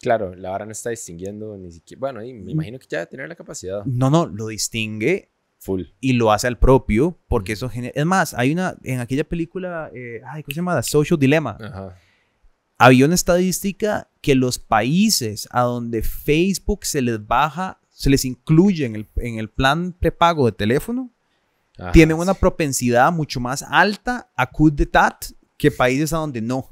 Claro, 0.00 0.36
la 0.36 0.50
vara 0.50 0.64
no 0.64 0.70
está 0.70 0.90
distinguiendo 0.90 1.56
ni 1.56 1.72
siquiera. 1.72 1.98
Bueno, 1.98 2.22
y 2.22 2.32
me 2.32 2.52
imagino 2.52 2.78
que 2.78 2.86
ya 2.88 2.98
debe 2.98 3.10
tener 3.10 3.28
la 3.28 3.34
capacidad. 3.34 3.84
No, 3.84 4.10
no, 4.10 4.26
lo 4.26 4.46
distingue 4.46 5.30
Full. 5.60 5.82
Y 6.00 6.12
lo 6.12 6.30
hace 6.32 6.46
al 6.46 6.58
propio, 6.58 7.18
porque 7.28 7.52
eso 7.52 7.68
genera... 7.68 7.92
Es 7.96 8.06
más, 8.06 8.32
hay 8.34 8.52
una... 8.52 8.76
En 8.84 9.00
aquella 9.00 9.24
película, 9.24 9.90
eh, 9.94 10.20
ay, 10.26 10.42
¿cómo 10.42 10.52
se 10.54 10.56
llama? 10.60 10.82
Social 10.82 11.18
Dilemma. 11.18 11.56
Ajá. 11.60 11.96
Había 12.78 13.06
una 13.06 13.16
estadística 13.16 14.08
que 14.20 14.36
los 14.36 14.58
países 14.60 15.48
a 15.50 15.62
donde 15.62 16.02
Facebook 16.02 16.84
se 16.84 17.02
les 17.02 17.26
baja, 17.26 17.80
se 17.90 18.08
les 18.08 18.24
incluye 18.24 18.86
en 18.86 18.94
el, 18.94 19.08
en 19.16 19.38
el 19.40 19.48
plan 19.50 19.92
prepago 19.98 20.46
de 20.46 20.52
teléfono, 20.52 21.10
tienen 21.92 22.16
una 22.16 22.34
propensidad 22.34 23.12
mucho 23.12 23.38
más 23.40 23.62
alta 23.62 24.28
a 24.36 24.46
coup 24.50 24.72
d'etat 24.72 25.26
que 25.56 25.70
países 25.70 26.12
a 26.12 26.16
donde 26.18 26.40
no. 26.40 26.68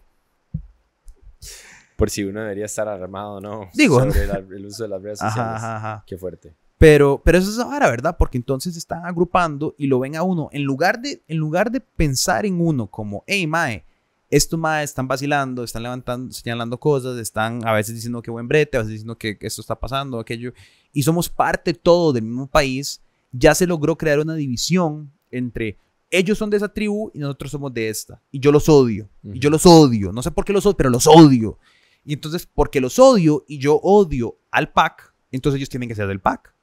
Por 1.97 2.11
si 2.11 2.25
uno 2.25 2.41
debería 2.41 2.67
estar 2.67 2.87
armado, 2.89 3.41
¿no? 3.41 3.69
Digo, 3.73 4.01
Sobre 4.01 4.27
la- 4.27 4.39
el 4.39 4.67
uso 4.67 4.83
de 4.85 4.89
las 4.91 5.03
redes 5.03 5.19
sociales. 5.19 5.63
Ajá. 5.63 6.05
Qué 6.07 6.17
fuerte. 6.19 6.55
Pero, 6.79 7.23
pero 7.25 7.39
eso 7.39 7.51
es 7.51 7.59
ahora, 7.59 7.89
¿verdad? 7.91 8.17
Porque 8.19 8.37
entonces 8.37 8.77
están 8.77 9.07
agrupando 9.07 9.75
y 9.79 9.87
lo 9.87 9.99
ven 9.99 10.17
a 10.17 10.23
uno. 10.23 10.49
En 10.53 10.63
lugar 10.65 11.01
de, 11.01 11.23
en 11.27 11.39
lugar 11.39 11.71
de 11.71 11.81
pensar 11.81 12.45
en 12.45 12.61
uno 12.61 12.87
como, 12.89 13.25
hey, 13.27 13.47
mae, 13.47 13.85
estos 14.29 14.59
mae 14.59 14.85
están 14.85 15.09
vacilando, 15.09 15.65
están 15.65 15.85
levantando, 15.85 16.33
señalando 16.35 16.79
cosas, 16.79 17.19
están 17.19 17.67
a 17.67 17.73
veces 17.73 17.95
diciendo 17.95 18.21
que 18.21 18.31
buen 18.31 18.49
brete, 18.49 18.77
a 18.77 18.81
veces 18.81 18.93
diciendo 18.93 19.17
que, 19.17 19.39
esto 19.41 19.63
está 19.63 19.79
pasando, 19.79 20.19
aquello. 20.19 20.53
Y 20.93 21.03
somos 21.03 21.29
parte 21.29 21.73
todo 21.73 22.13
del 22.13 22.25
mismo 22.25 22.47
país. 22.47 23.01
Ya 23.33 23.55
se 23.55 23.67
logró 23.67 23.97
crear 23.97 24.19
una 24.19 24.35
división 24.35 25.13
entre 25.31 25.79
ellos 26.11 26.39
son 26.39 26.51
de 26.51 26.57
esa 26.57 26.73
tribu 26.73 27.11
y 27.15 27.19
nosotros 27.19 27.51
somos 27.51 27.75
de 27.75 27.89
esta. 27.89 28.23
Y 28.31 28.39
yo 28.39 28.53
los 28.53 28.69
odio. 28.69 29.09
Y 29.25 29.41
yo 29.41 29.51
los 29.51 29.67
odio. 29.67 30.13
No 30.13 30.23
sé 30.23 30.31
por 30.31 30.45
qué 30.45 30.53
los 30.53 30.65
odio, 30.65 30.77
pero 30.77 30.91
los 30.91 31.07
odio. 31.07 31.59
Y 32.05 32.13
entonces, 32.13 32.47
porque 32.47 32.81
los 32.81 32.99
odio 32.99 33.45
y 33.49 33.59
yo 33.59 33.81
odio 33.83 34.39
al 34.53 34.73
PAC, 34.73 35.13
entonces 35.33 35.57
ellos 35.57 35.69
tienen 35.69 35.89
que 35.89 35.97
ser 35.97 36.07
del 36.07 36.21
PAC. 36.21 36.55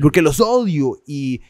Porque 0.00 0.22
los 0.22 0.40
odio 0.40 1.02
y 1.06 1.42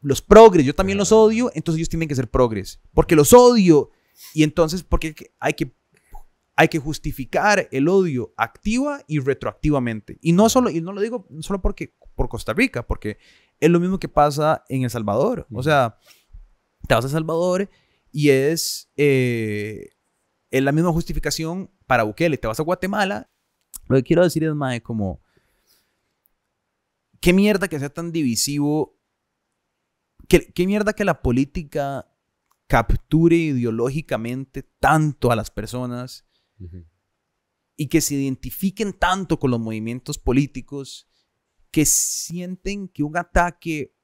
los 0.00 0.22
progres, 0.22 0.64
yo 0.64 0.74
también 0.74 0.98
los 0.98 1.12
odio, 1.12 1.50
entonces 1.54 1.78
ellos 1.78 1.88
tienen 1.88 2.08
que 2.08 2.14
ser 2.14 2.30
progres. 2.30 2.80
Porque 2.94 3.16
los 3.16 3.32
odio 3.32 3.90
y 4.34 4.42
entonces 4.42 4.82
porque 4.82 5.14
hay 5.38 5.54
que, 5.54 5.74
hay 6.56 6.68
que 6.68 6.78
justificar 6.78 7.68
el 7.70 7.88
odio 7.88 8.32
activa 8.36 9.02
y 9.06 9.18
retroactivamente. 9.20 10.18
Y 10.20 10.32
no 10.32 10.48
solo, 10.48 10.70
y 10.70 10.80
no 10.80 10.92
lo 10.92 11.00
digo 11.00 11.26
solo 11.40 11.60
porque, 11.60 11.94
por 12.14 12.28
Costa 12.28 12.52
Rica, 12.52 12.86
porque 12.86 13.18
es 13.60 13.70
lo 13.70 13.80
mismo 13.80 13.98
que 13.98 14.08
pasa 14.08 14.64
en 14.68 14.82
El 14.82 14.90
Salvador. 14.90 15.46
O 15.52 15.62
sea, 15.62 15.98
te 16.86 16.94
vas 16.94 17.04
a 17.04 17.08
El 17.08 17.12
Salvador 17.12 17.70
y 18.10 18.30
es, 18.30 18.90
eh, 18.96 19.90
es 20.50 20.62
la 20.62 20.72
misma 20.72 20.92
justificación 20.92 21.70
para 21.86 22.04
Bukele. 22.04 22.38
Te 22.38 22.48
vas 22.48 22.60
a 22.60 22.64
Guatemala. 22.64 23.30
Lo 23.86 23.96
que 23.96 24.02
quiero 24.02 24.22
decir 24.22 24.44
es, 24.44 24.54
mae, 24.54 24.82
como... 24.82 25.22
¿Qué 27.20 27.32
mierda 27.32 27.68
que 27.68 27.78
sea 27.78 27.90
tan 27.90 28.12
divisivo? 28.12 28.98
¿Qué, 30.28 30.52
qué 30.52 30.66
mierda 30.66 30.92
que 30.92 31.04
la 31.04 31.22
política 31.22 32.06
capture 32.68 33.34
ideológicamente 33.36 34.62
tanto 34.62 35.32
a 35.32 35.36
las 35.36 35.50
personas 35.50 36.26
y 37.76 37.88
que 37.88 38.00
se 38.00 38.14
identifiquen 38.14 38.92
tanto 38.92 39.38
con 39.38 39.50
los 39.50 39.60
movimientos 39.60 40.18
políticos 40.18 41.08
que 41.70 41.86
sienten 41.86 42.88
que 42.88 43.02
un 43.02 43.16
ataque, 43.16 43.94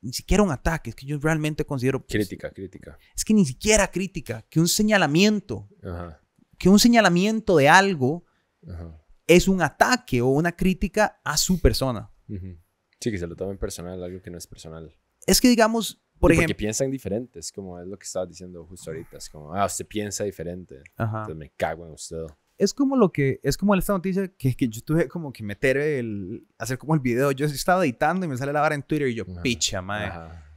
ni 0.00 0.12
siquiera 0.12 0.42
un 0.42 0.50
ataque, 0.50 0.90
es 0.90 0.96
que 0.96 1.06
yo 1.06 1.18
realmente 1.18 1.64
considero... 1.64 2.00
pues, 2.00 2.12
Crítica, 2.12 2.50
crítica. 2.52 2.98
Es 3.16 3.24
que 3.24 3.34
ni 3.34 3.44
siquiera 3.44 3.90
crítica, 3.90 4.46
que 4.48 4.60
un 4.60 4.68
señalamiento, 4.68 5.68
Ajá. 5.82 6.20
que 6.58 6.68
un 6.68 6.78
señalamiento 6.78 7.56
de 7.56 7.68
algo 7.68 8.24
Ajá. 8.68 9.02
es 9.26 9.48
un 9.48 9.62
ataque 9.62 10.22
o 10.22 10.28
una 10.28 10.52
crítica 10.52 11.20
a 11.24 11.36
su 11.36 11.60
persona. 11.60 12.12
Sí, 12.26 13.10
que 13.10 13.18
se 13.18 13.26
lo 13.26 13.36
tomen 13.36 13.58
personal, 13.58 14.02
algo 14.02 14.20
que 14.22 14.30
no 14.30 14.38
es 14.38 14.46
personal. 14.46 14.94
Es 15.26 15.40
que 15.40 15.48
digamos, 15.48 16.00
por 16.18 16.30
Y 16.30 16.34
porque 16.34 16.44
ejemplo... 16.44 16.56
piensan 16.56 16.90
diferentes, 16.90 17.50
como 17.52 17.78
es 17.80 17.86
lo 17.86 17.98
que 17.98 18.04
estabas 18.04 18.28
diciendo 18.28 18.64
justo 18.66 18.90
ahorita. 18.90 19.18
Es 19.18 19.28
como, 19.28 19.52
ah, 19.54 19.66
usted 19.66 19.86
piensa 19.86 20.24
diferente. 20.24 20.82
Ajá. 20.96 21.18
Entonces 21.20 21.36
me 21.36 21.50
cago 21.50 21.86
en 21.86 21.92
usted. 21.92 22.24
es 22.56 22.72
como 22.72 22.96
lo 22.96 23.10
que, 23.12 23.40
es 23.42 23.56
como 23.56 23.74
esta 23.74 23.92
noticia 23.92 24.28
que, 24.28 24.54
que 24.54 24.68
yo 24.68 24.80
tuve 24.82 25.08
como 25.08 25.32
que 25.32 25.42
meter 25.42 25.76
el, 25.76 26.46
hacer 26.58 26.78
como 26.78 26.94
el 26.94 27.00
video. 27.00 27.32
Yo 27.32 27.46
estaba 27.46 27.84
editando 27.84 28.24
y 28.24 28.28
me 28.28 28.36
sale 28.36 28.52
la 28.52 28.60
vara 28.60 28.74
en 28.74 28.82
Twitter 28.82 29.08
y 29.08 29.14
yo, 29.14 29.24
Ajá. 29.30 29.42
picha, 29.42 29.82
mae. 29.82 30.06
Ajá. 30.06 30.50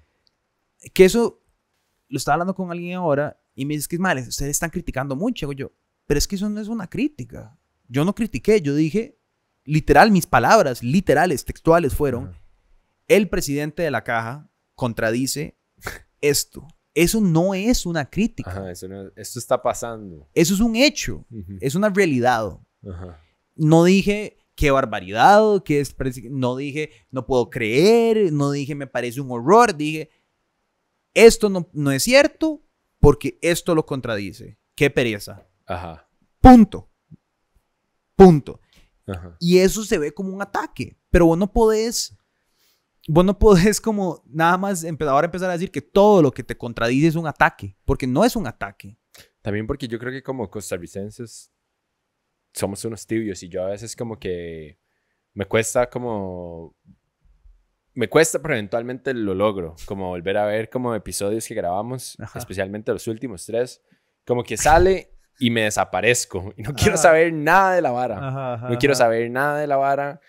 Que 0.93 1.05
eso, 1.05 1.43
lo 2.07 2.17
estaba 2.17 2.35
hablando 2.35 2.53
con 2.55 2.71
alguien 2.71 2.95
ahora 2.95 3.41
y 3.55 3.65
me 3.65 3.73
dice 3.73 3.87
que 3.89 3.95
es 3.95 3.99
mal, 3.99 4.17
ustedes 4.19 4.51
están 4.51 4.69
criticando 4.69 5.15
mucho. 5.15 5.47
Hago 5.47 5.53
yo, 5.53 5.71
pero 6.05 6.17
es 6.17 6.27
que 6.27 6.35
eso 6.35 6.47
no 6.49 6.61
es 6.61 6.67
una 6.67 6.87
crítica. 6.87 7.57
Yo 7.89 8.05
no 8.05 8.13
critiqué, 8.13 8.61
yo 8.61 8.75
dije, 8.75 9.16
literal, 9.67 10.09
mis 10.09 10.25
palabras, 10.25 10.81
literales, 10.81 11.45
textuales 11.45 11.93
fueron, 11.93 12.35
el 13.07 13.29
presidente 13.29 13.83
de 13.83 13.91
la 13.91 14.03
caja 14.03 14.49
contradice 14.73 15.57
esto. 16.21 16.67
Eso 16.95 17.21
no 17.21 17.53
es 17.53 17.85
una 17.85 18.09
crítica. 18.09 18.49
Ajá, 18.49 18.71
eso 18.71 18.87
no- 18.87 19.11
esto 19.15 19.37
está 19.37 19.61
pasando. 19.61 20.27
Eso 20.33 20.55
es 20.55 20.59
un 20.61 20.75
hecho, 20.75 21.25
es 21.61 21.75
una 21.75 21.89
realidad. 21.89 22.57
Ajá. 22.89 23.19
no 23.55 23.83
dije 23.83 24.37
qué 24.55 24.71
barbaridad, 24.71 25.61
que 25.63 25.79
es, 25.81 25.95
no 26.31 26.55
dije 26.55 26.89
no 27.11 27.25
puedo 27.27 27.49
creer, 27.51 28.31
no 28.33 28.49
dije 28.51 28.73
me 28.75 28.87
parece 28.87 29.21
un 29.21 29.29
horror, 29.31 29.75
dije 29.75 30.09
esto 31.13 31.49
no, 31.49 31.69
no 31.73 31.91
es 31.91 32.03
cierto 32.03 32.63
porque 32.99 33.37
esto 33.41 33.75
lo 33.75 33.85
contradice. 33.85 34.57
Qué 34.75 34.89
pereza. 34.89 35.47
Ajá. 35.65 36.07
Punto. 36.39 36.89
Punto. 38.15 38.59
Ajá. 39.07 39.37
Y 39.39 39.59
eso 39.59 39.83
se 39.83 39.97
ve 39.97 40.13
como 40.13 40.33
un 40.33 40.41
ataque, 40.41 40.97
pero 41.09 41.25
vos 41.25 41.37
no 41.37 41.51
podés, 41.51 42.15
vos 43.07 43.25
no 43.25 43.37
podés 43.39 43.79
como 43.81 44.21
nada 44.25 44.57
más 44.57 44.83
empezar, 44.83 45.13
ahora 45.13 45.25
empezar 45.25 45.49
a 45.49 45.53
decir 45.53 45.71
que 45.71 45.81
todo 45.81 46.21
lo 46.21 46.31
que 46.31 46.43
te 46.43 46.57
contradice 46.57 47.07
es 47.07 47.15
un 47.15 47.27
ataque, 47.27 47.75
porque 47.85 48.05
no 48.07 48.23
es 48.25 48.35
un 48.35 48.47
ataque. 48.47 48.97
También 49.41 49.65
porque 49.65 49.87
yo 49.87 49.97
creo 49.97 50.11
que 50.11 50.21
como 50.23 50.49
costarricenses 50.49 51.51
somos 52.53 52.83
unos 52.85 53.05
tibios 53.07 53.41
y 53.43 53.49
yo 53.49 53.63
a 53.63 53.69
veces 53.69 53.95
como 53.95 54.19
que 54.19 54.79
me 55.33 55.45
cuesta 55.45 55.89
como... 55.89 56.75
Me 57.93 58.09
cuesta, 58.09 58.39
pero 58.41 58.53
eventualmente 58.55 59.13
lo 59.13 59.33
logro. 59.33 59.75
Como 59.85 60.09
volver 60.09 60.37
a 60.37 60.45
ver 60.45 60.69
como 60.69 60.93
episodios 60.93 61.47
que 61.47 61.55
grabamos, 61.55 62.15
Ajá. 62.19 62.37
especialmente 62.37 62.91
los 62.91 63.07
últimos 63.07 63.45
tres. 63.45 63.81
Como 64.25 64.43
que 64.43 64.57
sale 64.57 65.16
y 65.39 65.49
me 65.49 65.63
desaparezco. 65.63 66.53
Y 66.57 66.61
no 66.63 66.73
quiero 66.73 66.93
Ajá. 66.93 67.03
saber 67.03 67.33
nada 67.33 67.75
de 67.75 67.81
la 67.81 67.91
vara. 67.91 68.67
No 68.69 68.77
quiero 68.77 68.95
saber 68.95 69.29
nada 69.31 69.59
de 69.59 69.67
la 69.67 69.77
vara 69.77 70.19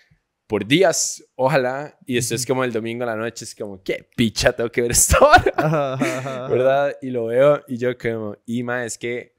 por 0.47 0.65
días, 0.65 1.23
ojalá. 1.35 1.97
Y 2.05 2.17
esto 2.17 2.33
es 2.35 2.45
como 2.45 2.63
el 2.63 2.71
domingo 2.73 3.03
a 3.03 3.07
la 3.07 3.15
noche, 3.15 3.45
es 3.45 3.53
como, 3.53 3.81
qué 3.83 4.09
picha, 4.15 4.51
tengo 4.51 4.71
que 4.71 4.81
ver 4.81 4.91
esto 4.91 5.17
ahora. 5.19 5.95
¿verdad? 6.49 6.97
Y 7.01 7.09
lo 7.11 7.25
veo 7.25 7.63
y 7.67 7.77
yo 7.77 7.95
como, 7.97 8.35
Ima, 8.45 8.83
es 8.85 8.97
que 8.97 9.35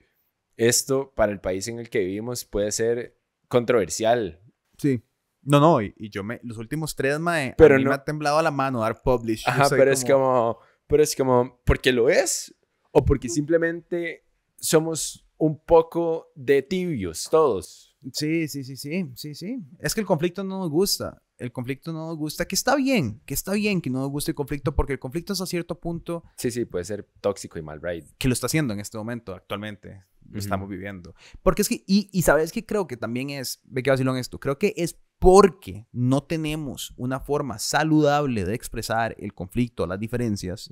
esto 0.56 1.12
para 1.16 1.32
el 1.32 1.40
país 1.40 1.66
en 1.68 1.78
el 1.78 1.88
que 1.90 2.00
vivimos 2.00 2.44
puede 2.44 2.70
ser 2.70 3.16
controversial. 3.48 4.40
Sí. 4.78 5.02
No, 5.42 5.58
no, 5.58 5.80
y, 5.80 5.94
y 5.96 6.10
yo 6.10 6.22
me, 6.22 6.38
los 6.42 6.58
últimos 6.58 6.94
tres, 6.94 7.18
mae, 7.18 7.54
Pero 7.56 7.74
a 7.74 7.78
mí 7.78 7.84
no- 7.84 7.90
me 7.90 7.94
ha 7.96 8.04
temblado 8.04 8.40
la 8.42 8.50
mano 8.50 8.80
dar 8.80 9.00
publish. 9.02 9.42
Ajá, 9.46 9.68
pero 9.70 9.90
es 9.90 10.04
como, 10.04 10.58
pero 10.86 11.02
es 11.02 11.16
como, 11.16 11.60
¿porque 11.64 11.92
lo 11.92 12.08
es? 12.10 12.54
¿O 12.92 13.04
porque 13.04 13.28
simplemente 13.28 14.26
somos 14.58 15.26
un 15.40 15.58
poco 15.58 16.30
de 16.34 16.62
tibios 16.62 17.28
todos? 17.30 17.96
Sí, 18.12 18.46
sí, 18.46 18.62
sí, 18.62 18.76
sí, 18.76 19.10
sí, 19.14 19.34
sí. 19.34 19.58
Es 19.78 19.94
que 19.94 20.00
el 20.00 20.06
conflicto 20.06 20.44
no 20.44 20.58
nos 20.58 20.70
gusta. 20.70 21.22
El 21.38 21.50
conflicto 21.50 21.92
no 21.92 22.08
nos 22.08 22.18
gusta, 22.18 22.46
que 22.46 22.54
está 22.54 22.76
bien, 22.76 23.22
que 23.24 23.32
está 23.32 23.52
bien 23.54 23.80
que 23.80 23.88
no 23.88 24.00
nos 24.00 24.10
guste 24.10 24.32
el 24.32 24.34
conflicto, 24.34 24.76
porque 24.76 24.92
el 24.92 24.98
conflicto 24.98 25.32
es 25.32 25.40
a 25.40 25.46
cierto 25.46 25.80
punto 25.80 26.22
Sí, 26.36 26.50
sí, 26.50 26.66
puede 26.66 26.84
ser 26.84 27.08
tóxico 27.22 27.58
y 27.58 27.62
mal, 27.62 27.80
right? 27.82 28.04
que 28.18 28.28
lo 28.28 28.34
está 28.34 28.46
haciendo 28.46 28.74
en 28.74 28.80
este 28.80 28.98
momento, 28.98 29.34
actualmente. 29.34 30.04
Lo 30.30 30.38
estamos 30.38 30.68
viviendo. 30.68 31.14
Porque 31.42 31.62
es 31.62 31.68
que, 31.68 31.82
y, 31.86 32.08
y 32.12 32.22
sabes 32.22 32.52
que 32.52 32.64
creo 32.64 32.86
que 32.86 32.98
también 32.98 33.30
es, 33.30 33.60
ve 33.64 33.82
que 33.82 33.90
vacilón 33.90 34.18
esto, 34.18 34.38
creo 34.38 34.58
que 34.58 34.74
es 34.76 34.96
porque 35.18 35.86
no 35.90 36.22
tenemos 36.22 36.92
una 36.96 37.18
forma 37.18 37.58
saludable 37.58 38.44
de 38.44 38.54
expresar 38.54 39.16
el 39.18 39.34
conflicto, 39.34 39.86
las 39.86 39.98
diferencias, 39.98 40.70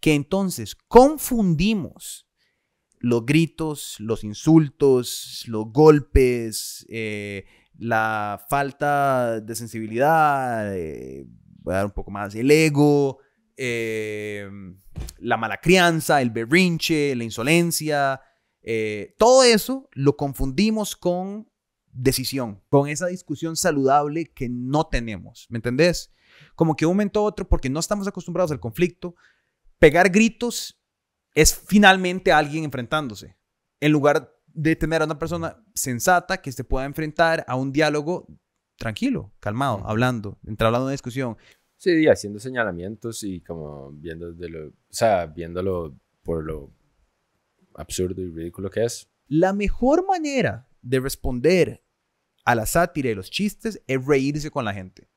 que 0.00 0.14
entonces 0.14 0.76
confundimos 0.88 2.26
los 3.00 3.26
gritos, 3.26 3.96
los 3.98 4.24
insultos, 4.24 5.44
los 5.46 5.66
golpes, 5.72 6.86
eh, 6.88 7.44
la 7.78 8.44
falta 8.48 9.40
de 9.40 9.54
sensibilidad, 9.54 10.76
eh, 10.76 11.26
voy 11.62 11.74
a 11.74 11.78
dar 11.78 11.86
un 11.86 11.92
poco 11.92 12.10
más, 12.10 12.34
el 12.34 12.50
ego, 12.50 13.18
eh, 13.56 14.48
la 15.18 15.36
mala 15.36 15.58
crianza, 15.58 16.20
el 16.20 16.30
berrinche, 16.30 17.14
la 17.16 17.24
insolencia, 17.24 18.20
eh, 18.62 19.14
todo 19.18 19.42
eso 19.42 19.88
lo 19.92 20.16
confundimos 20.16 20.96
con 20.96 21.50
decisión, 21.92 22.62
con 22.68 22.88
esa 22.88 23.06
discusión 23.06 23.56
saludable 23.56 24.26
que 24.26 24.48
no 24.48 24.86
tenemos, 24.86 25.46
¿me 25.48 25.58
entendés? 25.58 26.12
Como 26.54 26.76
que 26.76 26.86
un 26.86 26.92
momento 26.92 27.20
a 27.20 27.24
otro, 27.24 27.48
porque 27.48 27.70
no 27.70 27.80
estamos 27.80 28.06
acostumbrados 28.06 28.52
al 28.52 28.60
conflicto, 28.60 29.14
pegar 29.78 30.10
gritos 30.10 30.79
es 31.34 31.54
finalmente 31.54 32.32
alguien 32.32 32.64
enfrentándose. 32.64 33.36
En 33.80 33.92
lugar 33.92 34.32
de 34.46 34.76
tener 34.76 35.02
a 35.02 35.04
una 35.04 35.18
persona 35.18 35.62
sensata 35.74 36.38
que 36.42 36.52
se 36.52 36.64
pueda 36.64 36.84
enfrentar 36.86 37.44
a 37.46 37.54
un 37.56 37.72
diálogo 37.72 38.26
tranquilo, 38.76 39.32
calmado, 39.40 39.76
Ujú. 39.78 39.86
hablando, 39.88 40.38
entablando 40.46 40.84
una 40.86 40.92
discusión. 40.92 41.36
Sí, 41.76 42.06
haciendo 42.08 42.38
señalamientos 42.38 43.22
y 43.22 43.40
como 43.40 43.92
viendo 43.92 44.32
de 44.32 44.48
lo, 44.48 44.68
o 44.68 44.72
sea, 44.90 45.26
viéndolo 45.26 45.96
por 46.22 46.44
lo 46.44 46.72
absurdo 47.74 48.20
y 48.22 48.30
ridículo 48.30 48.70
que 48.70 48.84
es. 48.84 49.08
La 49.28 49.52
mejor 49.52 50.06
manera 50.06 50.68
de 50.82 51.00
responder 51.00 51.84
a 52.44 52.54
la 52.54 52.66
sátira 52.66 53.10
y 53.10 53.14
los 53.14 53.30
chistes 53.30 53.80
es 53.86 54.04
reírse 54.04 54.50
con 54.50 54.64
la 54.64 54.74
gente. 54.74 55.08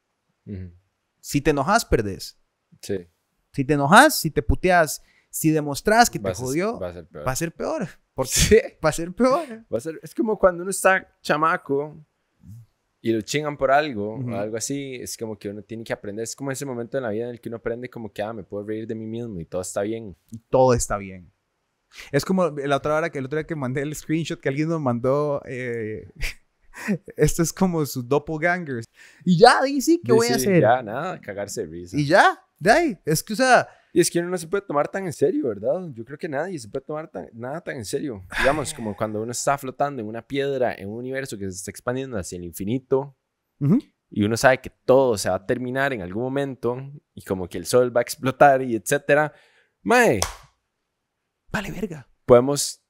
Ujú. 0.46 0.72
Si 1.20 1.42
te 1.42 1.52
enojas, 1.52 1.86
perdés. 1.86 2.38
Sí. 2.82 3.08
Si 3.54 3.66
te 3.66 3.74
enojas, 3.74 4.20
si 4.20 4.30
te 4.30 4.42
puteas, 4.42 5.02
si 5.36 5.50
demostras 5.50 6.12
que 6.12 6.20
te 6.20 6.30
a 6.30 6.36
jodió, 6.36 6.80
Va 6.80 6.90
a 6.90 6.94
ser 6.94 7.08
peor. 7.08 7.28
va 7.28 7.32
a 7.32 7.36
ser 7.36 7.52
peor. 7.52 7.88
Porque 8.14 8.30
Sí. 8.32 8.58
va 8.86 8.90
a 8.90 8.92
ser 8.92 9.12
peor. 9.14 9.66
Va 9.74 9.78
a 9.80 9.82
ser, 9.82 10.00
es 10.04 10.14
como 10.14 10.38
cuando 10.38 10.62
uno 10.62 10.70
está 10.70 11.18
chamaco 11.24 11.98
y 13.02 13.12
lo 13.12 13.22
chingan 13.22 13.58
por 13.58 13.72
algo 13.72 14.18
Ujú. 14.20 14.32
o 14.32 14.36
algo 14.38 14.58
así, 14.58 14.94
es 14.96 15.18
como 15.18 15.36
que 15.40 15.50
uno 15.50 15.64
tiene 15.64 15.84
que 15.84 15.92
aprender, 15.92 16.22
es 16.24 16.36
como 16.36 16.52
ese 16.52 16.66
momento 16.68 16.98
en 16.98 17.04
la 17.04 17.10
vida 17.10 17.24
en 17.26 17.32
el 17.32 17.42
que 17.42 17.50
uno 17.50 17.58
aprende 17.58 17.90
como 17.90 18.14
que, 18.14 18.22
ah, 18.22 18.32
me 18.32 18.44
puedo 18.44 18.64
reír 18.64 18.86
de 18.86 18.94
mí 18.94 19.08
mismo 19.08 19.40
y 19.40 19.46
todo 19.46 19.62
está 19.62 19.82
bien. 19.82 20.16
y 20.30 20.38
todo 20.38 20.74
está 20.76 20.98
bien. 20.98 21.32
Es 22.12 22.24
como 22.26 22.50
la 22.52 22.76
otra 22.78 22.96
hora 22.96 23.10
que 23.10 23.18
el 23.18 23.26
otro 23.26 23.38
día 23.40 23.48
que 23.48 23.56
mandé 23.56 23.82
el 23.82 23.96
screenshot 23.96 24.40
que 24.40 24.50
alguien 24.50 24.70
nos 24.70 24.80
mandó. 24.82 25.42
eh, 25.46 26.12
esto 27.18 27.42
es 27.42 27.52
como 27.52 27.84
sus 27.88 28.08
doppelgangers. 28.08 28.86
Y 29.26 29.38
ya, 29.38 29.62
di 29.64 29.82
sí, 29.82 30.00
¿qué 30.04 30.12
voy 30.12 30.28
a 30.28 30.36
hacer? 30.36 30.62
Ya, 30.62 30.82
nada, 30.84 31.20
cagarse 31.20 31.62
de 31.62 31.68
risa. 31.68 31.98
Y 31.98 32.06
ya, 32.06 32.40
de 32.60 32.72
ahí. 32.72 33.00
Es 33.06 33.24
que, 33.24 33.34
o 33.34 33.36
sea, 33.36 33.68
Y 33.96 34.02
es 34.02 34.10
que 34.10 34.20
uno 34.20 34.30
no 34.30 34.38
se 34.40 34.48
puede 34.48 34.66
tomar 34.66 34.88
tan 34.88 35.06
en 35.06 35.14
serio, 35.14 35.48
¿verdad? 35.48 35.88
Yo 35.94 36.04
creo 36.04 36.18
que 36.18 36.28
nadie 36.28 36.58
se 36.58 36.68
puede 36.68 36.84
tomar 36.84 37.08
tan- 37.10 37.30
nada 37.32 37.62
tan 37.62 37.78
en 37.78 37.86
serio. 37.86 38.24
Digamos, 38.40 38.74
como 38.74 38.96
cuando 38.98 39.22
uno 39.22 39.32
está 39.32 39.56
flotando 39.58 40.02
en 40.02 40.08
una 40.08 40.22
piedra, 40.24 40.74
en 40.74 40.90
un 40.90 40.98
universo 40.98 41.38
que 41.38 41.44
se 41.46 41.58
está 41.58 41.70
expandiendo 41.70 42.18
hacia 42.18 42.38
el 42.38 42.44
infinito, 42.44 43.16
ujú, 43.60 43.78
y 44.10 44.24
uno 44.24 44.36
sabe 44.36 44.60
que 44.62 44.72
todo 44.72 45.16
se 45.18 45.30
va 45.30 45.36
a 45.36 45.46
terminar 45.46 45.94
en 45.94 46.02
algún 46.02 46.24
momento, 46.24 46.78
y 47.14 47.24
como 47.24 47.48
que 47.48 47.60
el 47.60 47.66
sol 47.68 47.96
va 47.96 48.02
a 48.02 48.04
explotar, 48.04 48.64
y 48.64 48.76
etcétera. 48.76 49.32
Mae, 49.84 50.20
vale, 51.52 51.72
verga. 51.72 52.08
podemos 52.26 52.82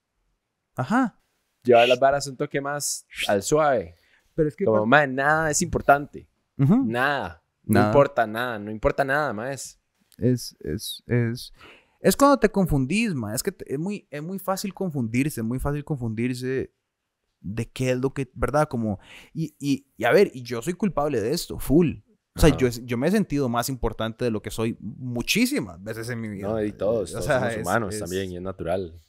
Ajá. 0.76 1.20
llevar 1.64 1.88
las 1.88 2.00
varas 2.00 2.28
un 2.28 2.38
toque 2.38 2.62
más 2.62 3.06
al 3.28 3.44
suave. 3.44 3.96
Pero 4.36 4.48
es 4.50 4.56
que. 4.56 4.66
Como, 4.66 4.86
mae, 4.86 5.08
nada 5.08 5.52
es 5.52 5.62
importante. 5.62 6.30
Ujú. 6.58 6.84
Nada. 6.86 7.44
No 7.64 7.74
Nada. 7.80 7.88
importa 7.88 8.26
nada. 8.28 8.60
No 8.60 8.72
importa 8.72 9.04
nada, 9.04 9.32
más. 9.34 9.80
Es, 10.18 10.56
es, 10.60 11.04
es, 11.08 11.54
es 12.02 12.16
cuando 12.16 12.38
te 12.38 12.50
confundís, 12.50 13.14
ma. 13.14 13.34
Es 13.34 13.42
que 13.44 13.52
te- 13.52 13.74
es, 13.74 13.80
muy, 13.80 14.08
es 14.12 14.22
muy 14.22 14.40
fácil 14.40 14.74
confundirse, 14.74 15.42
es 15.42 15.46
muy 15.46 15.60
fácil 15.60 15.84
confundirse 15.84 16.74
de 17.42 17.66
qué 17.72 17.92
es 17.92 17.98
lo 18.00 18.14
que, 18.14 18.30
¿verdad? 18.36 18.68
Como, 18.70 19.00
y, 19.34 19.56
y, 19.60 19.88
y 19.98 20.04
a 20.06 20.12
ver, 20.12 20.32
y 20.34 20.44
yo 20.44 20.62
soy 20.62 20.74
culpable 20.74 21.20
de 21.20 21.32
esto, 21.34 21.60
full. 21.60 21.98
O 22.36 22.40
sea, 22.40 22.50
yo, 22.58 22.68
yo 22.68 22.98
me 22.98 23.08
he 23.08 23.12
sentido 23.12 23.48
más 23.48 23.70
importante 23.70 24.26
de 24.26 24.32
lo 24.32 24.42
que 24.42 24.50
soy 24.50 24.76
muchísimas 24.80 25.82
veces 25.84 26.10
en 26.10 26.20
mi 26.20 26.30
vida. 26.30 26.48
No, 26.48 26.64
y 26.64 26.72
todos, 26.72 27.12
O 27.12 27.14
todos 27.14 27.26
sea, 27.26 27.40
somos 27.40 27.54
es- 27.54 27.62
humanos 27.62 27.94
es- 27.94 28.00
también, 28.00 28.32
y 28.32 28.38
es 28.38 28.42
natural. 28.42 29.00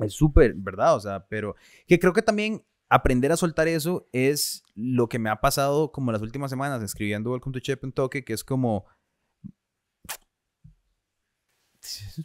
Es 0.00 0.12
súper, 0.14 0.54
¿verdad? 0.54 0.96
O 0.96 1.00
sea, 1.00 1.26
pero 1.28 1.54
que 1.86 1.98
creo 1.98 2.12
que 2.12 2.22
también 2.22 2.64
aprender 2.88 3.30
a 3.32 3.36
soltar 3.36 3.68
eso 3.68 4.08
es 4.12 4.62
lo 4.74 5.08
que 5.08 5.18
me 5.18 5.28
ha 5.30 5.40
pasado 5.40 5.92
como 5.92 6.10
las 6.10 6.22
últimas 6.22 6.50
semanas 6.50 6.82
escribiendo 6.82 7.30
Welcome 7.32 7.52
to 7.52 7.60
Chip 7.60 7.84
un 7.84 7.92
toque, 7.92 8.24
que 8.24 8.32
es 8.32 8.42
como... 8.44 8.86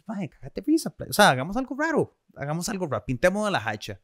Mae, 0.06 0.28
cágate 0.28 0.60
risa. 0.60 0.94
O 1.08 1.12
sea, 1.12 1.30
hagamos 1.30 1.56
algo 1.56 1.76
raro. 1.78 2.16
Hagamos 2.36 2.68
algo 2.68 2.86
raro. 2.86 3.04
Pintemos 3.04 3.50
la 3.50 3.58
hacha. 3.66 4.00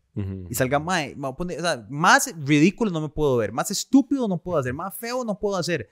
Y 0.48 0.54
salga, 0.54 0.78
mae, 0.78 1.14
me 1.14 1.22
voy 1.22 1.32
a 1.32 1.36
poner- 1.36 1.58
o 1.58 1.62
sea, 1.62 1.86
más 1.88 2.32
ridículo 2.44 2.90
no 2.90 3.00
me 3.00 3.08
puedo 3.08 3.36
ver. 3.36 3.52
Más 3.52 3.70
estúpido 3.70 4.26
no 4.28 4.38
puedo 4.38 4.58
hacer. 4.58 4.72
Más 4.74 4.94
feo 4.96 5.24
no 5.24 5.38
puedo 5.38 5.56
hacer. 5.56 5.88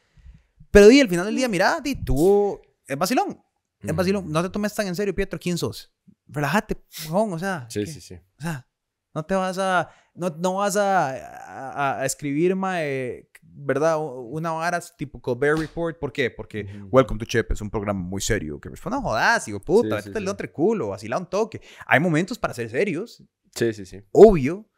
Pero 0.71 0.89
di, 0.89 1.01
al 1.01 1.09
final 1.09 1.27
del 1.27 1.37
día, 1.37 1.49
mira, 1.49 1.81
di, 1.81 1.95
tú... 1.97 2.61
Es 2.87 2.97
vacilón. 2.97 3.41
Es 3.81 3.95
vacilón. 3.95 4.31
No 4.31 4.43
te 4.43 4.51
tomes 4.51 4.75
tan 4.75 4.87
en 4.87 4.97
serio, 4.97 5.15
Pietro. 5.15 5.39
¿Quién 5.39 5.57
sos? 5.59 5.93
Relájate, 6.27 6.77
mojón, 7.09 7.33
o 7.33 7.39
sea. 7.39 7.67
Sí, 7.71 7.81
¿qué? 7.81 7.87
sí, 7.87 8.01
sí. 8.01 8.15
O 8.39 8.43
sea, 8.43 8.67
no 9.15 9.25
te 9.25 9.35
vas 9.35 9.57
a. 9.59 9.89
No, 10.15 10.29
no 10.31 10.55
vas 10.57 10.77
a, 10.77 11.11
a, 11.11 12.01
a 12.01 12.05
escribir, 12.05 12.55
mae, 12.57 13.31
¿verdad? 13.61 13.99
Una 14.01 14.53
vara 14.53 14.81
tipo 14.97 15.21
Colbert 15.21 15.59
Report. 15.59 15.99
¿Por 15.99 16.13
qué? 16.13 16.31
Porque. 16.31 16.65
Welcome 16.91 17.19
to 17.19 17.25
Chip 17.25 17.51
es 17.51 17.61
un 17.61 17.71
programa 17.71 18.01
muy 18.01 18.21
serio 18.21 18.61
que 18.61 18.69
responde 18.69 18.99
a 18.99 19.03
jodas, 19.03 19.45
digo, 19.47 19.61
puta, 19.61 19.89
Sí, 19.89 19.95
métete 19.95 20.13
sí, 20.13 20.19
el 20.19 20.25
sí. 20.25 20.31
otro 20.31 20.53
culo, 20.53 20.89
vacila 20.89 21.19
un 21.19 21.27
toque. 21.29 21.61
Hay 21.87 21.99
momentos 22.01 22.39
para 22.39 22.55
ser 22.55 22.71
serios, 22.71 23.23
Sí, 23.55 23.73
sí, 23.73 23.85
sí. 23.85 24.03
obvio, 24.13 24.69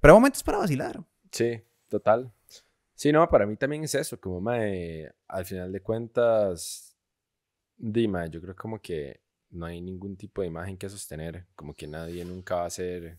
pero 0.00 0.14
hay 0.14 0.16
momentos 0.18 0.42
para 0.42 0.58
vacilar. 0.58 1.04
Sí, 1.32 1.60
total. 1.88 2.32
Sí, 2.94 3.10
no, 3.10 3.28
para 3.28 3.46
mí 3.46 3.56
también 3.56 3.82
es 3.82 3.94
eso, 3.96 4.20
como, 4.20 4.40
mae, 4.40 5.10
al 5.26 5.44
final 5.44 5.72
de 5.72 5.80
cuentas, 5.82 6.96
Dima, 7.76 8.26
yo 8.26 8.40
creo 8.40 8.54
como 8.54 8.80
que 8.80 9.20
no 9.50 9.66
hay 9.66 9.80
ningún 9.80 10.16
tipo 10.16 10.40
de 10.42 10.46
imagen 10.46 10.76
que 10.78 10.88
sostener, 10.88 11.48
como 11.56 11.74
que 11.74 11.88
nadie 11.88 12.24
nunca 12.24 12.56
va 12.56 12.66
a 12.66 12.70
ser, 12.70 13.18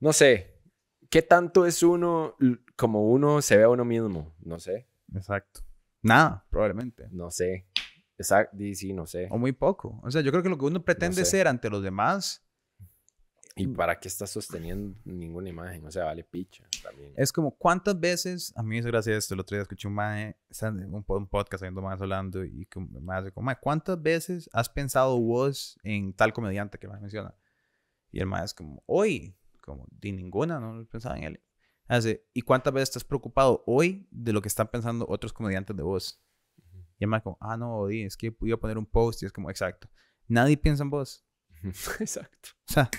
no 0.00 0.12
sé, 0.12 0.55
¿qué 1.10 1.22
tanto 1.22 1.66
es 1.66 1.82
uno 1.82 2.36
como 2.76 3.10
uno 3.10 3.42
se 3.42 3.56
ve 3.56 3.64
a 3.64 3.68
uno 3.68 3.84
mismo? 3.84 4.34
No 4.40 4.58
sé, 4.58 4.88
Exacto. 5.14 5.60
Nada, 6.02 6.44
probablemente. 6.50 7.08
no 7.10 7.30
sé. 7.30 7.66
Exacto, 8.18 8.56
sí, 8.74 8.92
no 8.92 9.06
sé. 9.06 9.28
O 9.30 9.38
muy 9.38 9.52
poco. 9.52 10.00
O 10.02 10.10
sea, 10.10 10.22
yo 10.22 10.30
creo 10.30 10.42
que 10.42 10.48
lo 10.48 10.56
que 10.56 10.64
uno 10.64 10.82
pretende 10.82 11.24
sé. 11.24 11.32
ser 11.32 11.48
ante 11.48 11.68
los 11.68 11.82
demás 11.82 12.46
¿Y 13.58 13.68
para 13.68 13.98
qué 13.98 14.06
estás 14.08 14.28
sosteniendo 14.28 14.98
ninguna 15.06 15.48
imagen? 15.48 15.86
O 15.86 15.90
sea, 15.90 16.04
vale 16.04 16.22
picha 16.22 16.62
también. 16.82 17.14
Es 17.16 17.32
como, 17.32 17.56
¿cuántas 17.56 17.98
veces? 17.98 18.52
A 18.54 18.62
mí 18.62 18.68
me 18.68 18.78
hizo 18.78 18.88
gracia 18.88 19.16
esto. 19.16 19.32
El 19.32 19.40
otro 19.40 19.56
día 19.56 19.62
escuché 19.62 19.88
un 19.88 19.94
mae, 19.94 20.36
un, 20.62 21.04
un 21.08 21.26
podcast 21.26 21.62
haciendo 21.62 21.80
más 21.80 21.98
hablando 22.02 22.44
y 22.44 22.68
me 23.00 23.14
hace 23.14 23.32
como, 23.32 23.46
mae, 23.46 23.56
¿cuántas 23.58 24.00
veces 24.00 24.50
has 24.52 24.68
pensado 24.68 25.18
vos 25.18 25.78
en 25.82 26.12
tal 26.12 26.34
comediante 26.34 26.78
que 26.78 26.86
me 26.86 27.00
menciona? 27.00 27.34
Y 28.12 28.20
el 28.20 28.26
mae 28.26 28.44
es 28.44 28.52
como, 28.52 28.82
hoy, 28.84 29.34
como, 29.66 29.86
de 29.90 30.12
ninguna, 30.12 30.58
no 30.60 30.86
pensaba 30.86 31.16
en 31.18 31.24
él. 31.24 31.42
Hace, 31.88 32.26
¿y 32.32 32.40
cuántas 32.42 32.72
veces 32.72 32.88
estás 32.88 33.04
preocupado 33.04 33.62
hoy 33.66 34.08
de 34.10 34.32
lo 34.32 34.40
que 34.40 34.48
están 34.48 34.68
pensando 34.68 35.06
otros 35.08 35.32
comediantes 35.32 35.76
de 35.76 35.82
vos? 35.82 36.22
Y 36.98 37.04
el 37.04 37.08
mae 37.08 37.22
como, 37.22 37.36
ah, 37.40 37.56
no, 37.58 37.86
di, 37.86 38.02
es 38.04 38.16
que 38.16 38.34
iba 38.40 38.54
a 38.56 38.60
poner 38.60 38.78
un 38.78 38.86
post 38.86 39.22
y 39.22 39.26
es 39.26 39.32
como, 39.32 39.50
exacto. 39.50 39.88
Nadie 40.26 40.56
piensa 40.56 40.82
en 40.82 40.90
vos. 40.90 41.24
Exacto. 42.00 42.48
O 42.68 42.72
sea, 42.72 42.90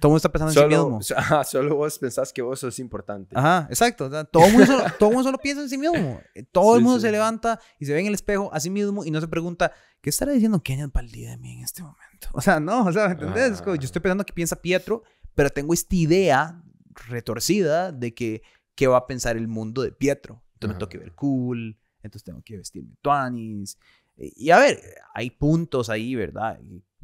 todo 0.00 0.08
el 0.08 0.10
mundo 0.10 0.16
está 0.18 0.30
pensando 0.32 0.50
en 0.50 0.54
sí 0.54 0.60
Solo, 0.60 0.84
mismo. 0.84 1.02
so- 1.02 1.14
ajá, 1.18 1.44
solo 1.44 1.76
vos 1.76 1.98
pensás 1.98 2.32
que 2.32 2.40
vos 2.42 2.60
sos 2.60 2.78
importante. 2.78 3.36
Ajá, 3.36 3.66
exacto. 3.68 4.06
o 4.06 4.10
sea, 4.10 4.24
todo, 4.24 4.44
el 4.46 4.52
mundo 4.52 4.66
solo, 4.66 4.84
todo 4.98 5.08
el 5.10 5.14
mundo 5.16 5.28
solo 5.28 5.38
piensa 5.38 5.62
en 5.62 5.68
sí 5.68 5.76
mismo. 5.78 6.20
Todo 6.52 6.74
el 6.76 6.80
Sí, 6.80 6.84
mundo 6.84 6.98
sí. 7.00 7.06
se 7.06 7.12
levanta 7.12 7.60
y 7.78 7.86
se 7.86 7.92
ve 7.92 8.00
en 8.00 8.06
el 8.06 8.14
espejo 8.14 8.48
a 8.52 8.60
sí 8.60 8.70
mismo 8.70 9.04
y 9.04 9.10
no 9.10 9.20
se 9.20 9.28
pregunta, 9.28 9.72
¿qué 10.00 10.10
estará 10.10 10.32
diciendo 10.32 10.62
Kenneth 10.62 10.92
Valdía 10.92 11.30
de 11.30 11.38
mí 11.38 11.52
en 11.58 11.64
este 11.64 11.82
momento? 11.82 12.28
O 12.32 12.40
sea, 12.40 12.60
no, 12.60 12.84
o 12.86 12.92
sea, 12.92 13.08
¿me 13.08 13.12
entendés? 13.14 13.52
Es 13.52 13.62
como, 13.62 13.76
yo 13.76 13.84
estoy 13.84 14.00
pensando 14.00 14.24
que 14.24 14.32
piensa 14.32 14.56
Pietro, 14.60 15.02
pero 15.34 15.50
tengo 15.50 15.74
esta 15.74 15.94
idea 15.96 16.62
retorcida 17.08 17.92
de 17.92 18.14
que 18.14 18.42
qué 18.74 18.86
va 18.86 18.98
a 18.98 19.06
pensar 19.06 19.36
el 19.36 19.48
mundo 19.48 19.82
de 19.82 19.92
Pietro. 19.92 20.42
Entonces 20.54 20.74
me 20.74 20.78
tengo 20.78 20.88
que 20.88 20.98
ver 20.98 21.14
cool, 21.14 21.76
entonces 22.02 22.24
tengo 22.24 22.42
que 22.42 22.56
vestirme 22.56 22.94
tuanis. 23.02 23.78
Y 24.16 24.46
y 24.46 24.50
a 24.50 24.58
ver, 24.58 24.80
hay 25.14 25.30
puntos 25.30 25.90
ahí, 25.90 26.14
¿verdad? 26.14 26.60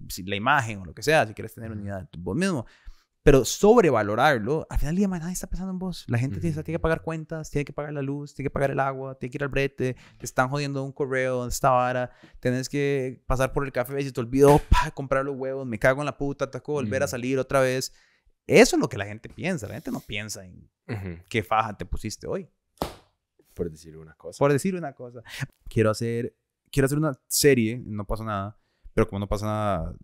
Si 0.09 0.23
la 0.23 0.37
imagen 0.37 0.81
o 0.81 0.85
lo 0.85 0.95
que 0.95 1.03
sea, 1.03 1.27
si 1.27 1.35
quieres 1.35 1.55
tener 1.55 1.71
una 1.71 1.83
idea 1.83 1.99
de 1.99 2.09
vos 2.19 2.37
mismo. 2.37 2.67
Pero 3.23 3.45
sobrevalorarlo, 3.45 4.67
al 4.71 4.79
final 4.79 4.95
del 4.95 4.99
día 5.01 5.09
nadie 5.09 5.35
está 5.35 5.47
pensando 5.47 5.73
en 5.73 5.79
vos. 5.79 6.05
La 6.09 6.17
gente 6.17 6.41
tiene, 6.41 6.55
Ujú. 6.57 6.65
tiene 6.65 6.79
que 6.79 6.83
pagar 6.83 7.03
cuentas, 7.03 7.51
tiene 7.51 7.67
que 7.67 7.73
pagar 7.73 7.93
la 7.93 8.01
luz, 8.01 8.35
tiene 8.35 8.47
que 8.47 8.53
pagar 8.53 8.71
el 8.71 8.81
agua, 8.81 9.15
tiene 9.19 9.31
que 9.31 9.37
ir 9.37 9.43
al 9.43 9.51
brete, 9.51 9.95
te 10.17 10.25
están 10.25 10.49
jodiendo 10.49 10.83
un 10.83 10.93
correo, 10.93 11.47
esta 11.47 11.71
vara, 11.71 12.11
tenés 12.41 12.69
que 12.71 13.23
pasar 13.27 13.53
por 13.53 13.67
el 13.67 13.73
café, 13.73 14.03
si 14.03 14.11
te 14.11 14.21
olvidó, 14.21 14.59
pa, 14.71 14.91
comprar 14.93 15.27
los 15.27 15.37
huevos, 15.37 15.67
me 15.67 15.79
cago 15.79 16.01
en 16.01 16.07
la 16.07 16.17
puta, 16.17 16.51
tengo 16.51 16.65
que 16.65 16.73
volver 16.73 17.03
a 17.03 17.05
Ujú. 17.05 17.11
salir 17.11 17.39
otra 17.39 17.61
vez. 17.61 17.93
Eso 18.51 18.75
es 18.75 18.81
lo 18.81 18.89
que 18.89 18.99
la 18.99 19.07
gente 19.07 19.29
piensa. 19.29 19.69
La 19.69 19.75
gente 19.75 19.93
no 19.93 20.01
piensa 20.01 20.45
en 20.45 20.69
Ujú, 20.89 21.23
qué 21.29 21.45
faja 21.45 21.77
te 21.77 21.87
pusiste 21.87 22.27
hoy. 22.27 22.49
Por 23.55 23.71
decir 23.71 23.97
una 23.97 24.15
cosa. 24.15 24.39
Por 24.39 24.53
decir 24.53 24.75
una 24.75 24.93
cosa. 24.93 25.23
Quiero 25.69 25.89
hacer, 25.91 26.37
quiero 26.73 26.87
hacer 26.87 26.99
una 26.99 27.13
serie, 27.29 27.81
no 27.85 28.05
pasa 28.05 28.25
nada, 28.25 28.59
pero 28.93 29.07
como 29.07 29.21
no 29.21 29.29
pasa 29.29 29.47
nada, 29.47 29.95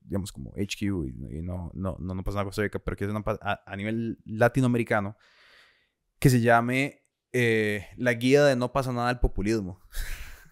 digamos 0.00 0.32
como 0.32 0.50
HQ 0.56 0.82
y, 0.82 1.38
y 1.38 1.42
no, 1.42 1.70
no, 1.74 1.96
no, 2.00 2.14
no 2.14 2.24
pasa 2.24 2.36
nada 2.38 2.46
Costa 2.46 2.62
Rica, 2.62 2.80
pero 2.80 2.96
quiero 2.96 3.12
hacer 3.16 3.22
una 3.24 3.38
a, 3.40 3.62
a 3.64 3.76
nivel 3.76 4.18
latinoamericano 4.24 5.16
que 6.18 6.28
se 6.28 6.40
llame 6.40 7.04
eh, 7.32 7.86
La 7.96 8.14
Guía 8.14 8.44
de 8.44 8.56
No 8.56 8.72
pasa 8.72 8.92
nada 8.92 9.10
al 9.10 9.20
populismo. 9.20 9.80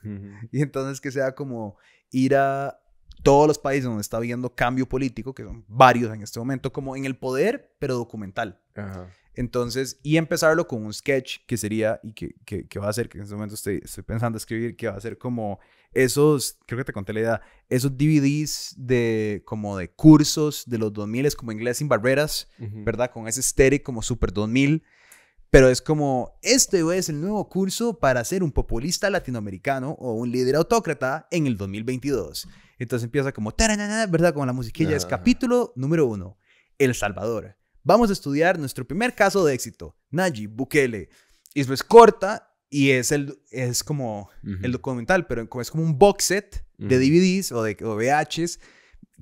Ujú, 0.04 0.30
Y 0.52 0.62
entonces 0.62 1.00
que 1.00 1.10
sea 1.10 1.34
como 1.34 1.78
ir 2.12 2.36
a 2.36 2.79
todos 3.22 3.46
los 3.46 3.58
países 3.58 3.84
donde 3.84 4.00
está 4.00 4.16
habiendo 4.16 4.54
cambio 4.54 4.88
político, 4.88 5.34
que 5.34 5.44
son 5.44 5.64
varios 5.68 6.14
en 6.14 6.22
este 6.22 6.38
momento, 6.38 6.72
como 6.72 6.96
en 6.96 7.04
el 7.04 7.16
poder, 7.16 7.74
pero 7.78 7.94
documental. 7.94 8.60
Ajá. 8.74 9.08
Entonces, 9.34 9.98
y 10.02 10.16
empezarlo 10.16 10.66
con 10.66 10.84
un 10.84 10.92
sketch 10.92 11.38
que 11.46 11.56
sería, 11.56 12.00
y 12.02 12.12
que, 12.12 12.34
que, 12.44 12.66
que 12.66 12.78
va 12.78 12.88
a 12.88 12.92
ser, 12.92 13.08
que 13.08 13.18
en 13.18 13.24
este 13.24 13.34
momento 13.34 13.54
estoy, 13.54 13.80
estoy 13.82 14.02
pensando 14.02 14.36
escribir, 14.36 14.76
que 14.76 14.88
va 14.88 14.96
a 14.96 15.00
ser 15.00 15.18
como 15.18 15.60
esos, 15.92 16.58
creo 16.66 16.78
que 16.78 16.84
te 16.84 16.92
conté 16.92 17.12
la 17.12 17.20
idea, 17.20 17.40
esos 17.68 17.96
DVDs 17.96 18.74
de 18.76 19.42
como 19.44 19.76
de 19.76 19.90
cursos 19.90 20.64
de 20.66 20.78
los 20.78 20.92
2000, 20.92 21.26
es 21.26 21.36
como 21.36 21.52
inglés 21.52 21.78
sin 21.78 21.88
barreras, 21.88 22.48
Ujú. 22.58 22.84
¿verdad? 22.84 23.10
Con 23.10 23.28
ese 23.28 23.40
estético 23.40 23.84
como 23.84 24.02
super 24.02 24.32
2000. 24.32 24.82
Pero 25.50 25.68
es 25.68 25.82
como, 25.82 26.38
este 26.42 26.80
es 26.96 27.08
el 27.08 27.20
nuevo 27.20 27.48
curso 27.48 27.98
para 27.98 28.24
ser 28.24 28.44
un 28.44 28.52
populista 28.52 29.10
latinoamericano 29.10 29.96
o 29.98 30.14
un 30.14 30.30
líder 30.30 30.54
autócrata 30.54 31.26
en 31.32 31.46
el 31.48 31.56
2022. 31.56 32.48
Entonces 32.78 33.04
empieza 33.04 33.32
como, 33.32 33.52
¿verdad? 33.58 34.32
Como 34.32 34.46
la 34.46 34.52
musiquilla 34.52 34.96
es 34.96 35.04
capítulo 35.04 35.72
número 35.74 36.06
uno, 36.06 36.38
El 36.78 36.94
Salvador. 36.94 37.56
Vamos 37.82 38.10
a 38.10 38.12
estudiar 38.12 38.58
nuestro 38.58 38.86
primer 38.86 39.14
caso 39.14 39.44
de 39.44 39.54
éxito, 39.54 39.96
Nayib 40.10 40.50
Bukele. 40.50 41.08
Y 41.52 41.62
eso 41.62 41.74
es 41.74 41.82
corta 41.82 42.54
y 42.68 42.90
es, 42.90 43.10
el, 43.10 43.36
es 43.50 43.82
como 43.82 44.30
el 44.44 44.54
Ujú. 44.60 44.70
documental, 44.70 45.26
pero 45.26 45.48
es 45.60 45.70
como 45.70 45.82
un 45.82 45.98
box 45.98 46.24
set 46.24 46.64
de. 46.78 46.96
DVDs 46.98 47.50
o 47.50 47.62
de 47.64 47.76
o 47.84 47.96
VHs, 47.96 48.60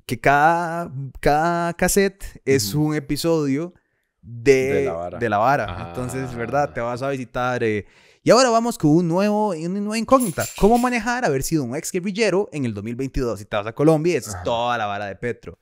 que 0.05 0.19
cada, 0.19 0.93
cada 1.19 1.73
cassette 1.73 2.23
es 2.45 2.73
Ujú. 2.75 2.85
un 2.89 2.95
episodio 2.95 3.73
de, 4.21 4.73
De 4.73 4.85
la 4.85 4.93
vara. 4.93 5.17
de 5.19 5.29
la 5.29 5.37
vara. 5.37 5.65
Ah. 5.69 5.85
Entonces, 5.89 6.33
¿verdad? 6.35 6.73
Te 6.73 6.81
vas 6.81 7.01
a 7.01 7.09
visitar. 7.09 7.63
eh, 7.63 7.85
Y 8.23 8.31
ahora 8.31 8.49
vamos 8.49 8.77
con 8.77 8.91
un 8.91 9.07
nuevo, 9.07 9.49
una 9.51 9.79
nueva 9.79 9.97
incógnita. 9.97 10.45
¿Cómo 10.59 10.77
manejar 10.77 11.23
haber 11.25 11.41
sido 11.43 11.63
un 11.63 11.75
ex 11.75 11.91
guerrillero 11.91 12.49
en 12.51 12.65
el 12.65 12.73
2022? 12.73 13.39
Si 13.39 13.45
te 13.45 13.55
vas 13.55 13.65
a 13.67 13.73
Colombia, 13.73 14.17
esa 14.17 14.37
es 14.37 14.43
toda 14.43 14.77
la 14.77 14.85
vara 14.85 15.05
de 15.05 15.15
Petro. 15.15 15.57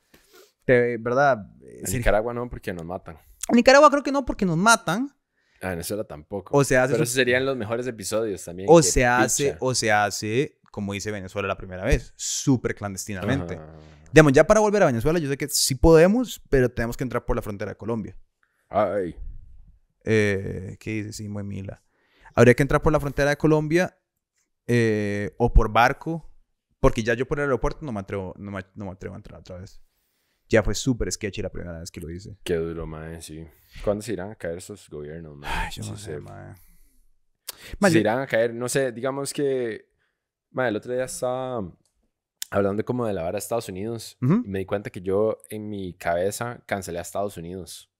Te- 0.64 0.98
¿Verdad? 0.98 1.38
En. 1.62 1.92
Nicaragua 1.98 2.34
no, 2.34 2.48
porque 2.50 2.72
nos 2.72 2.84
matan. 2.84 3.16
En 3.48 3.56
Nicaragua 3.56 3.90
creo 3.90 4.02
que 4.02 4.12
no, 4.12 4.24
porque 4.24 4.44
nos 4.44 4.56
matan. 4.56 5.08
A 5.62 5.70
Venezuela 5.70 6.04
tampoco. 6.04 6.56
O 6.56 6.62
se 6.62 6.76
hace, 6.76 6.92
Pero 6.92 7.04
esos 7.04 7.14
serían 7.14 7.44
los 7.46 7.56
mejores 7.56 7.86
episodios 7.86 8.44
también. 8.44 8.68
o 8.70 8.82
se 8.82 9.04
hace, 9.06 9.44
picha. 9.46 9.56
o 9.60 9.74
se 9.74 9.90
hace, 9.90 10.60
como 10.70 10.92
dice 10.92 11.10
Venezuela 11.10 11.48
la 11.48 11.56
primera 11.56 11.84
vez, 11.84 12.12
súper 12.16 12.74
clandestinamente. 12.74 13.54
Ajá. 13.54 13.72
Digamos, 14.12 14.32
ya 14.32 14.46
para 14.46 14.60
volver 14.60 14.82
a 14.82 14.86
Venezuela, 14.86 15.18
yo 15.18 15.28
sé 15.28 15.36
que 15.36 15.48
sí 15.48 15.74
podemos, 15.74 16.40
pero 16.48 16.70
tenemos 16.70 16.96
que 16.96 17.04
entrar 17.04 17.24
por 17.24 17.34
la 17.36 17.42
frontera 17.42 17.72
de 17.72 17.76
Colombia. 17.76 18.16
Ay. 18.68 19.16
Eh, 20.04 20.76
¿Qué 20.80 20.90
dice? 20.90 21.12
Sí, 21.12 21.28
muy 21.28 21.42
mila. 21.44 21.82
Habría 22.34 22.54
que 22.54 22.62
entrar 22.62 22.80
por 22.82 22.92
la 22.92 23.00
frontera 23.00 23.30
de 23.30 23.36
Colombia 23.36 23.98
eh, 24.66 25.34
o 25.38 25.52
por 25.52 25.72
barco, 25.72 26.30
porque 26.80 27.02
ya 27.02 27.14
yo 27.14 27.26
por 27.26 27.38
el 27.38 27.44
aeropuerto 27.44 27.84
no 27.84 27.92
me 27.92 28.00
atrevo, 28.00 28.34
no 28.38 28.50
me, 28.50 28.64
no 28.74 28.84
me 28.86 28.90
atrevo 28.92 29.14
a 29.14 29.18
entrar 29.18 29.40
otra 29.40 29.58
vez. 29.58 29.80
Ya 30.48 30.62
fue 30.62 30.74
súper 30.74 31.10
sketchy 31.12 31.42
la 31.42 31.50
primera 31.50 31.78
vez 31.80 31.90
que 31.90 32.00
lo 32.00 32.10
hice. 32.10 32.38
Qué 32.42 32.54
duro, 32.56 32.86
mae, 32.86 33.20
sí. 33.20 33.46
¿Cuándo 33.84 34.02
se 34.02 34.12
irán 34.14 34.30
a 34.30 34.34
caer 34.36 34.58
esos 34.58 34.88
gobiernos, 34.88 35.36
mae? 35.36 35.50
Ay, 35.52 35.70
yo 35.74 35.82
no 35.84 35.96
se- 35.96 36.04
sé, 36.14 36.20
mae. 36.20 36.54
Mae, 37.80 37.90
se 37.90 37.94
yo- 37.96 38.00
irán 38.00 38.20
a 38.20 38.26
caer, 38.26 38.54
no 38.54 38.68
sé, 38.68 38.92
digamos 38.92 39.32
que... 39.32 39.88
Mae, 40.50 40.68
el 40.70 40.76
otro 40.76 40.94
día 40.94 41.04
estaba 41.04 41.70
hablando 42.50 42.82
como 42.84 43.06
de 43.06 43.12
la 43.12 43.20
vara 43.22 43.32
de 43.32 43.38
Estados 43.40 43.68
Unidos 43.68 44.16
y 44.22 44.48
me 44.48 44.60
di 44.60 44.64
cuenta 44.64 44.88
que 44.88 45.02
yo 45.02 45.36
en 45.50 45.68
mi 45.68 45.92
cabeza 45.92 46.62
cancelé 46.66 46.98
a 46.98 47.02
Estados 47.02 47.36
Unidos. 47.36 47.90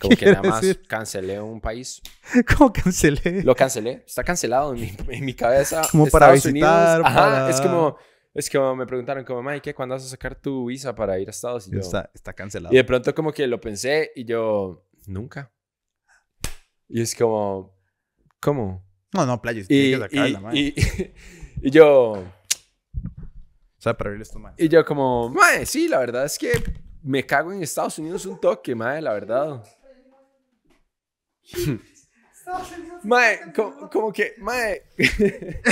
Como 0.00 0.10
que 0.10 0.24
¿Qué 0.26 0.32
nada 0.32 0.42
más 0.48 0.60
decir? 0.60 0.82
cancelé 0.86 1.40
un 1.40 1.60
país. 1.60 2.00
¿Cómo 2.56 2.72
cancelé? 2.72 3.42
Lo 3.42 3.54
cancelé, 3.56 4.04
está 4.06 4.22
cancelado 4.22 4.74
en 4.74 4.80
mi, 4.80 4.96
en 5.08 5.24
mi 5.24 5.34
cabeza. 5.34 5.82
Como 5.90 6.06
para 6.06 6.32
Estados 6.34 6.52
visitar, 6.52 7.00
Unidos. 7.00 7.06
Ajá, 7.12 7.20
para- 7.30 7.50
es 7.50 7.60
como... 7.60 7.96
Es 8.34 8.48
como 8.50 8.76
me 8.76 8.86
preguntaron 8.86 9.24
como, 9.24 9.42
Mike, 9.42 9.62
¿qué? 9.62 9.74
¿Cuándo 9.74 9.96
vas 9.96 10.04
a 10.04 10.08
sacar 10.08 10.36
tu 10.36 10.66
visa 10.66 10.94
para 10.94 11.18
ir 11.18 11.26
a 11.26 11.30
Estados 11.32 11.66
Unidos? 11.66 11.86
Está, 11.86 12.08
está 12.14 12.32
cancelado. 12.32 12.72
Y 12.72 12.76
de 12.76 12.84
pronto 12.84 13.12
como 13.12 13.32
que 13.32 13.46
lo 13.48 13.60
pensé 13.60 14.12
y 14.14 14.24
yo, 14.24 14.84
nunca. 15.06 15.50
Y 16.88 17.00
es 17.00 17.16
como, 17.16 17.74
¿cómo? 18.38 18.84
No, 19.12 19.26
no, 19.26 19.40
playa, 19.42 19.62
Y, 19.62 19.66
que 19.92 19.98
sacarla, 19.98 20.54
y, 20.54 20.68
y, 20.68 21.14
y 21.62 21.70
yo, 21.70 22.12
O 22.12 22.26
sea, 23.78 23.96
para 23.96 24.10
abrir 24.10 24.22
esto, 24.22 24.38
mae. 24.38 24.52
y 24.56 24.68
yo 24.68 24.84
como, 24.84 25.30
mae, 25.30 25.66
sí, 25.66 25.88
la 25.88 25.98
verdad 25.98 26.24
es 26.24 26.38
que 26.38 26.50
me 27.02 27.24
cago 27.26 27.52
en 27.52 27.62
Estados 27.62 27.98
Unidos 27.98 28.24
un 28.26 28.38
toque, 28.40 28.74
mae, 28.74 29.00
la 29.02 29.14
verdad. 29.14 29.64
mae, 33.04 33.38
como, 33.54 33.90
como 33.90 34.12
que, 34.12 34.34
mae. 34.38 34.82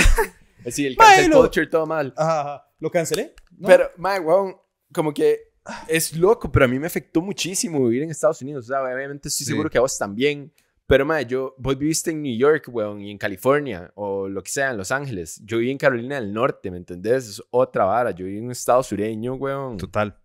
Así, 0.65 0.85
el 0.85 0.95
Mae, 0.97 1.15
cancel 1.15 1.31
lo- 1.31 1.41
culture 1.41 1.67
todo 1.67 1.85
mal. 1.85 2.13
Ajá, 2.17 2.41
ajá. 2.41 2.67
¿Lo 2.79 2.91
cancelé? 2.91 3.33
No. 3.57 3.67
Pero, 3.67 3.89
mae, 3.97 4.19
weón, 4.19 4.55
como 4.93 5.13
que 5.13 5.51
es 5.87 6.15
loco, 6.15 6.51
pero 6.51 6.65
a 6.65 6.67
mí 6.67 6.77
me 6.79 6.87
afectó 6.87 7.21
muchísimo 7.21 7.83
vivir 7.87 8.03
en 8.03 8.11
Estados 8.11 8.41
Unidos. 8.41 8.65
O 8.65 8.67
sea, 8.67 8.83
obviamente 8.83 9.27
estoy 9.29 9.45
Sí. 9.45 9.51
seguro 9.51 9.69
que 9.69 9.77
a 9.77 9.81
vos 9.81 9.97
también. 9.97 10.51
Pero, 10.85 11.05
mae, 11.05 11.25
yo, 11.25 11.53
vos 11.57 11.77
viviste 11.77 12.11
en 12.11 12.21
New 12.21 12.37
York, 12.37 12.65
weón, 12.71 13.01
y 13.01 13.11
en 13.11 13.17
California, 13.17 13.91
o 13.95 14.29
lo 14.29 14.41
que 14.41 14.49
sea, 14.49 14.71
en 14.71 14.77
Los 14.77 14.91
Ángeles. 14.91 15.41
Yo 15.43 15.57
viví 15.57 15.71
en 15.71 15.77
Carolina 15.77 16.15
del 16.15 16.31
Norte, 16.33 16.71
¿me 16.71 16.77
entendés? 16.77 17.27
Es 17.27 17.43
otra 17.49 17.83
vara. 17.85 18.11
Yo 18.11 18.25
viví 18.25 18.37
en 18.37 18.45
un 18.45 18.51
estado 18.51 18.81
sureño, 18.83 19.33
weón, 19.35 19.75
Total. 19.77 20.17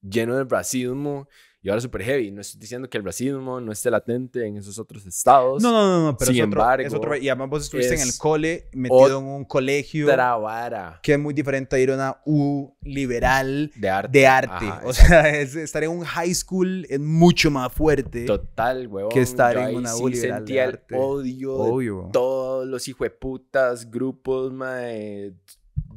lleno 0.00 0.36
de 0.36 0.44
racismo. 0.44 1.28
Y 1.66 1.68
ahora 1.68 1.80
súper 1.80 2.04
heavy. 2.04 2.30
No 2.30 2.42
estoy 2.42 2.60
diciendo 2.60 2.88
que 2.88 2.96
el 2.96 3.02
racismo 3.02 3.60
no 3.60 3.72
esté 3.72 3.90
latente 3.90 4.46
en 4.46 4.56
esos 4.56 4.78
otros 4.78 5.04
estados. 5.04 5.60
No, 5.60 5.72
no, 5.72 5.84
no, 5.84 6.04
no, 6.12 6.16
pero 6.16 6.30
Sin 6.30 6.36
es, 6.36 6.46
otro, 6.46 6.60
embargo, 6.60 6.86
es 6.86 6.94
otro- 6.94 7.16
Y 7.16 7.28
además 7.28 7.50
vos 7.50 7.62
estuviste 7.64 7.94
en 7.96 8.02
el 8.02 8.08
es 8.10 8.18
cole, 8.18 8.68
metido 8.72 9.18
en 9.18 9.24
un 9.24 9.44
colegio 9.44 10.06
vara 10.06 11.00
que 11.02 11.14
es 11.14 11.18
muy 11.18 11.34
diferente 11.34 11.74
a 11.74 11.78
ir 11.80 11.90
a 11.90 11.94
una 11.94 12.16
U 12.24 12.72
liberal 12.82 13.72
de 13.74 13.90
arte. 13.90 14.16
de 14.16 14.26
arte. 14.28 14.52
Ajá, 14.64 14.82
o 14.84 14.92
sea, 14.92 15.28
es- 15.28 15.56
estar 15.56 15.82
en 15.82 15.90
un 15.90 16.04
high 16.04 16.32
school 16.36 16.86
es 16.88 17.00
mucho 17.00 17.50
más 17.50 17.72
fuerte. 17.72 18.26
Total, 18.26 18.86
weón. 18.86 19.08
que 19.08 19.22
estar 19.22 19.56
en 19.56 19.74
una 19.74 19.88
sí 19.92 20.02
U 20.04 20.08
liberal 20.08 20.30
de 20.30 20.46
sentía 20.46 20.64
el 20.66 20.70
arte. 20.70 20.94
odio 20.96 22.02
de 22.06 22.12
todos 22.12 22.64
los 22.68 22.86
hijueputas, 22.86 23.90
grupos, 23.90 24.52
mae, 24.52 25.32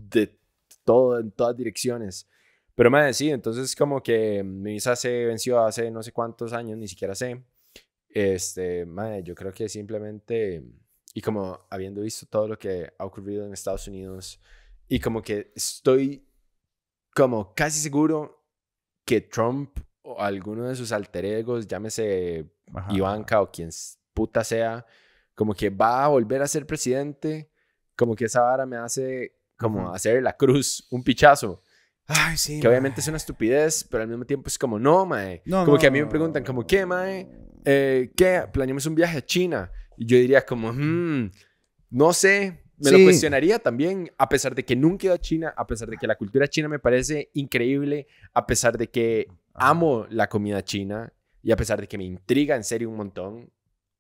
de 0.10 0.36
todo, 0.84 1.20
en 1.20 1.30
todas 1.30 1.56
direcciones. 1.56 2.28
Pero, 2.80 2.90
mae, 2.90 3.14
sí, 3.14 3.30
entonces 3.30 3.76
como 3.76 4.02
que 4.02 4.42
mi 4.42 4.72
visa 4.72 4.96
se 4.96 5.26
venció 5.26 5.60
hace 5.60 5.92
no 5.92 6.02
sé 6.02 6.14
cuántos 6.14 6.54
años, 6.54 6.78
ni 6.78 6.88
siquiera 6.88 7.14
sé. 7.14 7.44
Este, 8.08 8.86
mae, 8.86 9.22
yo 9.22 9.36
creo 9.36 9.52
que 9.52 9.68
simplemente, 9.68 10.64
y 11.14 11.20
como 11.20 11.60
habiendo 11.70 12.00
visto 12.00 12.26
todo 12.28 12.48
lo 12.48 12.58
que 12.58 12.94
ha 12.98 13.04
ocurrido 13.04 13.46
en 13.46 13.52
Estados 13.52 13.86
Unidos, 13.90 14.40
y 14.88 14.98
como 15.02 15.22
que 15.22 15.52
estoy 15.58 16.26
como 17.14 17.54
casi 17.54 17.82
seguro 17.82 18.46
que 19.04 19.20
Trump 19.20 19.78
o 20.02 20.22
alguno 20.22 20.70
de 20.70 20.78
sus 20.78 20.94
alter 20.94 21.26
egos, 21.26 21.68
llámese 21.68 22.50
Ajá. 22.74 22.94
Ivanka 22.94 23.42
o 23.42 23.52
quien 23.52 23.72
puta 24.14 24.42
sea, 24.46 24.86
como 25.36 25.54
que 25.54 25.70
va 25.70 26.06
a 26.06 26.08
volver 26.08 26.42
a 26.42 26.48
ser 26.48 26.66
presidente, 26.66 27.52
como 27.98 28.16
que 28.16 28.24
esa 28.24 28.40
vara 28.40 28.66
me 28.66 28.78
hace 28.78 29.36
como 29.58 29.94
hacer 29.94 30.24
la 30.24 30.38
cruz, 30.38 30.88
un 30.92 31.04
pichazo, 31.04 31.62
Ay, 32.10 32.36
sí. 32.38 32.60
que 32.60 32.68
obviamente 32.68 33.00
es 33.02 33.08
una 33.08 33.18
estupidez, 33.18 33.84
pero 33.90 34.04
al 34.04 34.10
mismo 34.10 34.26
tiempo 34.26 34.48
es 34.48 34.58
como, 34.58 34.78
no, 34.80 35.06
mae. 35.06 35.42
No, 35.46 35.64
como 35.64 35.76
no, 35.78 35.80
que 35.82 35.88
a 35.88 35.92
mí 35.92 36.00
me 36.02 36.08
preguntan, 36.08 36.44
como. 36.44 36.66
¿qué, 36.68 36.86
mae? 36.86 37.28
Eh, 37.66 38.12
¿Qué? 38.16 38.44
Planeamos 38.52 38.86
un 38.86 38.96
viaje 38.96 39.18
a 39.20 39.26
China. 39.26 39.72
Y 39.98 40.06
yo 40.06 40.18
diría 40.18 40.46
como, 40.46 40.72
hmm, 40.74 41.30
no 41.92 42.14
sé, 42.14 42.64
me 42.78 42.92
lo 42.92 42.98
Sí. 42.98 43.04
cuestionaría 43.04 43.60
también, 43.60 44.12
a 44.18 44.28
pesar 44.30 44.56
de 44.56 44.64
que 44.66 44.76
nunca 44.76 45.04
he 45.04 45.08
ido 45.08 45.14
a 45.16 45.20
China, 45.20 45.54
a 45.56 45.68
pesar 45.68 45.90
de 45.90 45.98
que 45.98 46.08
la 46.08 46.16
cultura 46.16 46.48
china 46.48 46.68
me 46.70 46.80
parece 46.80 47.30
increíble, 47.34 48.08
a 48.34 48.48
pesar 48.48 48.78
de 48.78 48.90
que 48.90 49.28
amo 49.54 50.08
la 50.10 50.30
comida 50.30 50.64
china 50.64 51.12
y 51.44 51.52
a 51.52 51.58
pesar 51.58 51.82
de 51.82 51.88
que 51.88 51.98
me 51.98 52.06
intriga 52.06 52.56
en 52.56 52.64
serio 52.64 52.90
un 52.90 52.96
montón, 52.96 53.52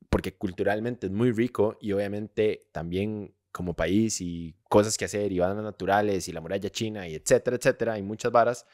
porque 0.09 0.33
culturalmente 0.33 1.07
es 1.07 1.11
muy 1.11 1.31
rico 1.33 1.77
y 1.81 1.91
obviamente 1.91 2.61
también 2.71 3.33
como 3.51 3.73
país 3.75 4.21
y 4.21 4.55
cosas 4.69 4.97
que 4.97 5.05
hacer 5.05 5.31
y 5.31 5.39
bandas 5.39 5.63
naturales 5.63 6.27
y 6.27 6.31
la 6.31 6.41
muralla 6.41 6.69
china 6.69 7.07
y 7.07 7.15
etcétera, 7.15 7.55
etcétera, 7.57 7.93
hay 7.93 8.03
muchas 8.03 8.31
varas. 8.31 8.65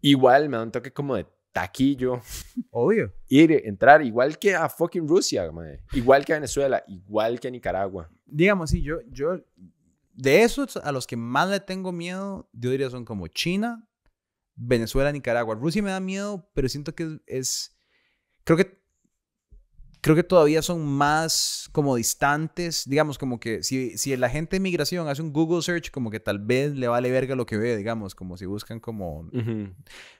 Igual 0.00 0.48
me 0.48 0.56
da 0.56 0.62
un 0.64 0.72
toque 0.72 0.92
como 0.92 1.16
de 1.16 1.26
taquillo 1.52 2.20
Obvio. 2.70 3.12
ir, 3.28 3.52
entrar 3.64 4.02
igual 4.02 4.38
que 4.38 4.54
a 4.54 4.68
fucking 4.68 5.06
Rusia, 5.06 5.50
mae. 5.52 5.80
igual 5.92 6.24
que 6.24 6.32
a 6.32 6.36
Venezuela, 6.36 6.82
igual 6.88 7.38
que 7.40 7.48
a 7.48 7.50
Nicaragua. 7.50 8.10
Digamos, 8.24 8.70
sí, 8.70 8.82
yo, 8.82 9.00
yo, 9.08 9.38
de 10.14 10.42
esos 10.42 10.76
a 10.78 10.92
los 10.92 11.06
que 11.06 11.16
más 11.16 11.48
le 11.50 11.60
tengo 11.60 11.92
miedo, 11.92 12.48
yo 12.52 12.70
diría 12.70 12.90
son 12.90 13.04
como 13.04 13.26
China, 13.28 13.86
Venezuela, 14.54 15.12
Nicaragua. 15.12 15.54
Rusia 15.54 15.82
me 15.82 15.90
da 15.90 16.00
miedo, 16.00 16.50
pero 16.54 16.68
siento 16.68 16.94
que 16.94 17.18
es- 17.26 17.76
creo 18.44 18.56
que, 18.56 18.81
creo 20.02 20.16
que 20.16 20.24
todavía 20.24 20.60
son 20.60 20.84
más 20.84 21.70
como 21.72 21.96
distantes, 21.96 22.84
digamos, 22.86 23.16
como 23.16 23.40
que 23.40 23.62
si, 23.62 23.96
si 23.96 24.12
el 24.12 24.22
agente 24.22 24.56
de 24.56 24.60
migración 24.60 25.08
hace 25.08 25.22
un 25.22 25.32
Google 25.32 25.62
search, 25.62 25.90
como 25.90 26.10
que 26.10 26.20
tal 26.20 26.38
vez 26.38 26.74
le 26.74 26.88
vale 26.88 27.10
verga 27.10 27.34
lo 27.34 27.46
que 27.46 27.56
ve, 27.56 27.76
digamos, 27.76 28.14
como 28.14 28.36
si 28.36 28.44
buscan 28.44 28.80
como 28.80 29.30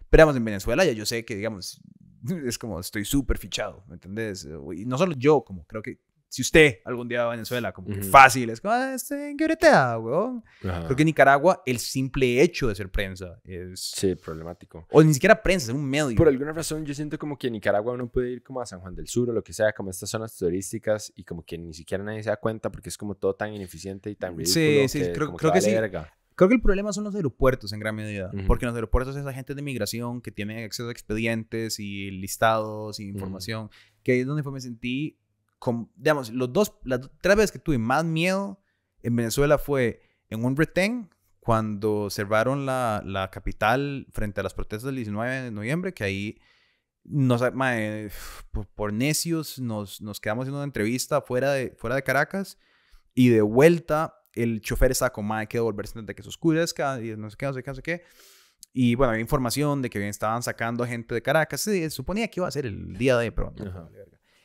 pero 0.08 0.26
vamos, 0.26 0.36
en 0.36 0.44
Venezuela 0.44 0.84
ya 0.84 0.92
yo 0.92 1.06
sé 1.06 1.24
que, 1.24 1.34
digamos, 1.34 1.80
es 2.46 2.58
como 2.58 2.78
estoy 2.78 3.04
súper 3.04 3.38
fichado, 3.38 3.82
¿me 3.88 3.94
entendés? 3.94 4.46
Y 4.76 4.84
no 4.84 4.98
solo 4.98 5.14
yo, 5.16 5.42
como 5.42 5.66
creo 5.66 5.82
que 5.82 5.98
si 6.32 6.40
usted 6.40 6.78
algún 6.86 7.08
día 7.08 7.24
va 7.24 7.28
a 7.28 7.30
Venezuela, 7.32 7.72
como 7.72 7.88
que 7.88 7.98
Ujú. 8.00 8.08
fácil, 8.08 8.48
es 8.48 8.58
como, 8.62 8.72
ah, 8.72 8.94
este, 8.94 9.30
¿en 9.32 9.36
qué 9.36 9.44
bretea, 9.44 9.98
weón? 9.98 10.42
Ajá. 10.64 10.84
Creo 10.86 10.96
que 10.96 11.02
en 11.02 11.06
Nicaragua 11.08 11.62
el 11.66 11.78
simple 11.78 12.40
hecho 12.40 12.68
de 12.68 12.74
ser 12.74 12.90
prensa 12.90 13.38
es... 13.44 13.92
Sí, 13.94 14.14
problemático. 14.14 14.86
O 14.90 15.02
ni 15.02 15.12
siquiera 15.12 15.42
prensa, 15.42 15.72
es 15.72 15.76
un 15.76 15.84
medio. 15.84 16.16
Por 16.16 16.28
alguna 16.28 16.52
razón 16.52 16.86
yo 16.86 16.94
siento 16.94 17.18
como 17.18 17.36
que 17.36 17.48
en 17.48 17.52
Nicaragua 17.52 17.92
uno 17.92 18.08
puede 18.08 18.30
ir 18.32 18.42
como 18.42 18.62
a 18.62 18.66
San 18.66 18.80
Juan 18.80 18.94
del 18.94 19.08
Sur 19.08 19.28
o 19.28 19.32
lo 19.34 19.44
que 19.44 19.52
sea, 19.52 19.74
como 19.74 19.90
a 19.90 19.92
estas 19.92 20.08
zonas 20.08 20.34
turísticas 20.34 21.12
y 21.14 21.22
como 21.24 21.44
que 21.44 21.58
ni 21.58 21.74
siquiera 21.74 22.02
nadie 22.02 22.22
se 22.22 22.30
da 22.30 22.38
cuenta 22.38 22.72
porque 22.72 22.88
es 22.88 22.96
como 22.96 23.14
todo 23.14 23.34
tan 23.34 23.52
ineficiente 23.52 24.08
y 24.08 24.16
tan 24.16 24.34
Sí, 24.46 24.58
ridículo 24.60 24.88
sí, 24.88 24.98
que 25.00 25.12
creo- 25.12 25.26
como 25.26 25.36
creo 25.38 25.52
que 25.52 25.58
que 25.58 25.66
vale 25.66 25.74
sí. 25.76 25.80
verga. 25.82 26.14
Creo 26.34 26.48
que 26.48 26.54
el 26.54 26.62
problema 26.62 26.94
son 26.94 27.04
los 27.04 27.14
aeropuertos 27.14 27.74
en 27.74 27.78
gran 27.80 27.94
medida, 27.94 28.30
Ujú. 28.32 28.46
porque 28.46 28.64
en 28.64 28.68
los 28.68 28.74
aeropuertos 28.74 29.14
es 29.16 29.26
agentes 29.26 29.54
de 29.54 29.60
migración 29.60 30.22
que 30.22 30.30
tienen 30.32 30.64
acceso 30.64 30.88
a 30.88 30.92
expedientes 30.92 31.78
y 31.78 32.10
listados 32.10 32.98
y 33.00 33.04
información, 33.06 33.68
que 34.02 34.12
ahí 34.12 34.20
es 34.20 34.26
donde 34.26 34.42
fue, 34.42 34.50
me 34.50 34.60
sentí, 34.60 35.18
con, 35.62 35.92
digamos, 35.94 36.32
los 36.32 36.52
dos, 36.52 36.74
las 36.82 37.08
tres 37.20 37.36
veces 37.36 37.52
que 37.52 37.60
tuve 37.60 37.78
más 37.78 38.04
miedo 38.04 38.60
en 39.00 39.14
Venezuela 39.14 39.58
fue 39.58 40.02
en 40.28 40.44
un 40.44 40.56
retén, 40.56 41.08
cuando 41.38 42.10
cerraron 42.10 42.66
la, 42.66 43.00
la 43.06 43.30
capital 43.30 44.08
frente 44.10 44.40
a 44.40 44.42
las 44.42 44.54
protestas 44.54 44.86
del 44.86 44.96
19 44.96 45.42
de 45.42 45.50
noviembre, 45.52 45.94
que 45.94 46.02
ahí 46.02 46.40
nos, 47.04 47.42
mae, 47.54 48.10
por, 48.50 48.66
por 48.66 48.92
necios 48.92 49.60
nos, 49.60 50.02
nos 50.02 50.20
quedamos 50.20 50.42
haciendo 50.42 50.58
una 50.58 50.64
entrevista 50.64 51.20
fuera 51.20 51.52
de, 51.52 51.76
fuera 51.78 51.94
de 51.94 52.02
Caracas 52.02 52.58
y 53.14 53.28
de 53.28 53.42
vuelta 53.42 54.16
el 54.32 54.62
chofer 54.62 54.90
estaba 54.90 55.12
con 55.12 55.26
mae 55.26 55.46
que 55.46 55.58
devolverse 55.58 55.96
antes 55.96 56.08
de 56.08 56.14
que 56.16 56.24
se 56.24 56.28
oscurezca 56.28 57.00
y 57.00 57.16
no 57.16 57.30
sé 57.30 57.36
qué, 57.36 57.46
no 57.46 57.52
sé 57.52 57.62
qué, 57.62 57.70
no 57.70 57.74
sé 57.76 57.82
qué. 57.82 58.02
Y 58.72 58.96
bueno, 58.96 59.12
había 59.12 59.22
información 59.22 59.80
de 59.80 59.90
que 59.90 60.08
estaban 60.08 60.42
sacando 60.42 60.82
a 60.82 60.88
gente 60.88 61.14
de 61.14 61.22
Caracas. 61.22 61.60
Se 61.60 61.88
suponía 61.90 62.26
que 62.26 62.40
iba 62.40 62.48
a 62.48 62.50
ser 62.50 62.66
el 62.66 62.96
día 62.96 63.16
de, 63.16 63.30
pero 63.30 63.54
Ajá. 63.64 63.88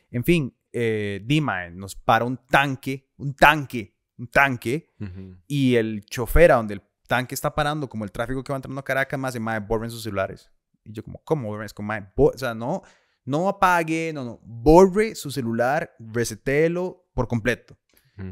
En 0.10 0.24
fin, 0.24 0.57
eh, 0.74 1.22
Dima 1.26 1.70
nos 1.70 1.96
para 1.96 2.26
un 2.26 2.38
tanque, 2.46 3.10
un 3.18 3.34
tanque, 3.36 3.96
un 4.18 4.28
tanque, 4.28 4.94
Ujú. 5.00 5.38
y 5.48 5.76
el 5.76 6.06
chofer 6.06 6.52
a 6.52 6.56
donde 6.56 6.76
el 6.76 6.82
tanque 7.08 7.36
está 7.36 7.54
parando, 7.56 7.88
como 7.88 8.04
el 8.04 8.12
tráfico 8.12 8.44
que 8.44 8.52
va 8.52 8.58
entrando 8.58 8.80
a 8.80 8.84
Caracas, 8.84 9.20
más 9.20 9.34
de 9.34 9.40
mae, 9.40 9.60
borren 9.60 9.90
sus 9.92 10.04
celulares. 10.04 10.52
Y 10.84 10.92
yo 10.94 11.04
como, 11.04 11.22
¿cómo 11.24 11.48
borren? 11.50 11.66
Es 11.66 11.74
como, 11.74 11.88
mae, 11.88 12.06
o 12.16 12.38
sea, 12.38 12.54
no, 12.54 12.82
no 13.26 13.48
apague, 13.50 14.12
no, 14.14 14.24
no, 14.24 14.40
borre 14.44 15.16
su 15.16 15.32
celular, 15.32 15.96
resetéelo 16.00 17.10
por 17.14 17.28
completo. 17.28 17.78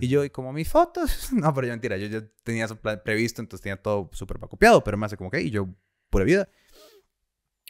Y 0.02 0.08
yo, 0.08 0.24
y 0.26 0.32
como 0.32 0.52
mis 0.52 0.68
fotos, 0.68 1.30
no, 1.34 1.54
pero 1.54 1.68
yo 1.68 1.74
mentira, 1.74 1.96
yo 1.98 2.08
ya 2.08 2.28
tenía 2.44 2.66
eso 2.66 2.76
previsto, 2.80 3.42
entonces 3.44 3.62
tenía 3.62 3.80
todo 3.80 4.10
súper 4.14 4.40
copiado, 4.40 4.84
pero 4.84 4.98
me 4.98 5.06
hace 5.06 5.16
como 5.16 5.30
que, 5.30 5.42
y 5.42 5.52
yo, 5.52 5.68
pura 6.10 6.26
vida. 6.26 6.50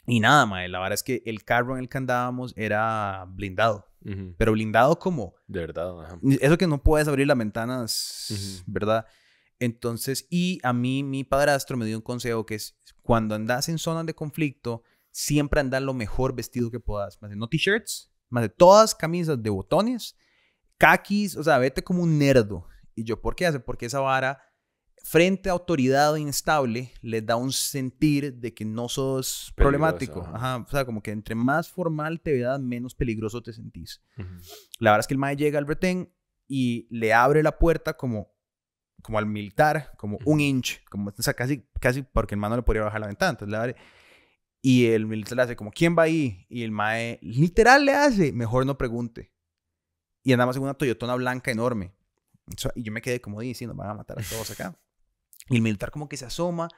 Y 0.06 0.20
nada, 0.20 0.46
mae, 0.46 0.68
la 0.68 0.78
verdad 0.78 0.94
es 0.94 1.02
que 1.02 1.22
el 1.26 1.44
carro 1.44 1.74
en 1.76 1.82
el 1.82 1.88
que 1.90 1.98
andábamos 1.98 2.54
era 2.56 3.26
blindado, 3.28 3.86
Pero 4.38 4.52
blindado 4.52 4.98
como, 4.98 5.34
De 5.48 5.60
verdad, 5.60 6.00
ajá. 6.00 6.20
eso 6.40 6.56
que 6.56 6.66
no 6.66 6.82
puedes 6.82 7.08
abrir 7.08 7.26
las 7.26 7.36
ventanas. 7.36 8.62
¿verdad? 8.66 9.06
Entonces, 9.58 10.26
y 10.30 10.60
a 10.62 10.72
mí 10.72 11.02
mi 11.02 11.24
padrastro 11.24 11.76
me 11.76 11.86
dio 11.86 11.96
un 11.96 12.02
consejo 12.02 12.46
que 12.46 12.54
es, 12.56 12.78
cuando 13.02 13.34
andas 13.34 13.68
en 13.68 13.78
zonas 13.78 14.06
de 14.06 14.14
conflicto, 14.14 14.82
siempre 15.10 15.60
andar 15.60 15.82
lo 15.82 15.94
mejor 15.94 16.34
vestido 16.34 16.70
que 16.70 16.78
puedas. 16.78 17.20
Más 17.22 17.30
de 17.30 17.36
no 17.36 17.48
t-shirts, 17.48 18.12
más 18.28 18.42
de 18.42 18.48
todas 18.48 18.94
camisas 18.94 19.42
de 19.42 19.50
botones, 19.50 20.16
kakis, 20.78 21.36
o 21.36 21.42
sea, 21.42 21.58
vete 21.58 21.82
como 21.82 22.02
un 22.02 22.18
nerdo. 22.18 22.66
Y 22.94 23.04
yo, 23.04 23.20
¿por 23.20 23.34
qué 23.34 23.46
hace? 23.46 23.60
Porque 23.60 23.86
esa 23.86 24.00
vara, 24.00 24.40
frente 25.08 25.48
a 25.48 25.52
autoridad 25.52 26.16
inestable, 26.16 26.92
les 27.00 27.24
da 27.24 27.36
un 27.36 27.52
sentir 27.52 28.34
de 28.34 28.52
que 28.52 28.64
no 28.64 28.88
sos 28.88 29.52
Peligroso, 29.54 29.54
problemático. 29.56 30.20
ajá. 30.22 30.34
Ajá. 30.34 30.56
O 30.66 30.68
sea, 30.68 30.84
como 30.84 31.00
que 31.00 31.12
entre 31.12 31.36
más 31.36 31.70
formal 31.70 32.20
te 32.20 32.32
veas, 32.32 32.58
menos 32.60 32.94
peligroso 32.96 33.40
te 33.40 33.52
sentís. 33.52 34.02
Ujú. 34.18 34.28
La 34.80 34.90
verdad 34.90 35.00
es 35.04 35.06
que 35.06 35.14
el 35.14 35.18
mae 35.18 35.36
llega 35.36 35.60
al 35.60 35.66
retén 35.68 36.12
y 36.48 36.88
le 36.90 37.14
abre 37.14 37.44
la 37.44 37.56
puerta 37.56 37.96
como, 37.96 38.34
como 39.00 39.18
al 39.18 39.26
militar, 39.26 39.92
como 39.96 40.18
un 40.24 40.40
inch, 40.40 40.82
como, 40.90 41.10
o 41.16 41.22
sea, 41.22 41.34
casi, 41.34 41.64
casi 41.80 42.02
porque 42.02 42.34
el 42.34 42.40
mae 42.40 42.50
no 42.50 42.56
le 42.56 42.62
podría 42.62 42.82
bajar 42.82 43.00
la 43.00 43.06
ventana. 43.06 43.30
Entonces 43.30 43.50
le 43.52 43.56
abre. 43.56 43.76
Y 44.60 44.86
el 44.86 45.06
militar 45.06 45.36
le 45.36 45.42
hace 45.42 45.54
como, 45.54 45.70
¿quién 45.70 45.96
va 45.96 46.02
ahí? 46.02 46.44
Y 46.48 46.64
el 46.64 46.72
mae 46.72 47.20
literal 47.22 47.84
le 47.84 47.92
hace, 47.94 48.32
mejor 48.32 48.66
no 48.66 48.76
pregunte. 48.76 49.32
Y 50.24 50.32
andamos 50.32 50.56
en 50.56 50.64
una 50.64 50.74
Toyotona 50.74 51.14
blanca 51.14 51.52
enorme. 51.52 51.92
O 52.48 52.58
sea, 52.58 52.72
y 52.74 52.82
yo 52.82 52.90
me 52.90 53.00
quedé 53.00 53.20
como 53.20 53.40
diciendo, 53.40 53.76
van 53.76 53.90
a 53.90 53.94
matar 53.94 54.18
a 54.18 54.22
todos 54.22 54.50
acá. 54.50 54.76
Y 55.48 55.56
el 55.56 55.62
militar 55.62 55.90
como 55.90 56.08
que 56.08 56.16
se 56.16 56.24
asoma. 56.26 56.68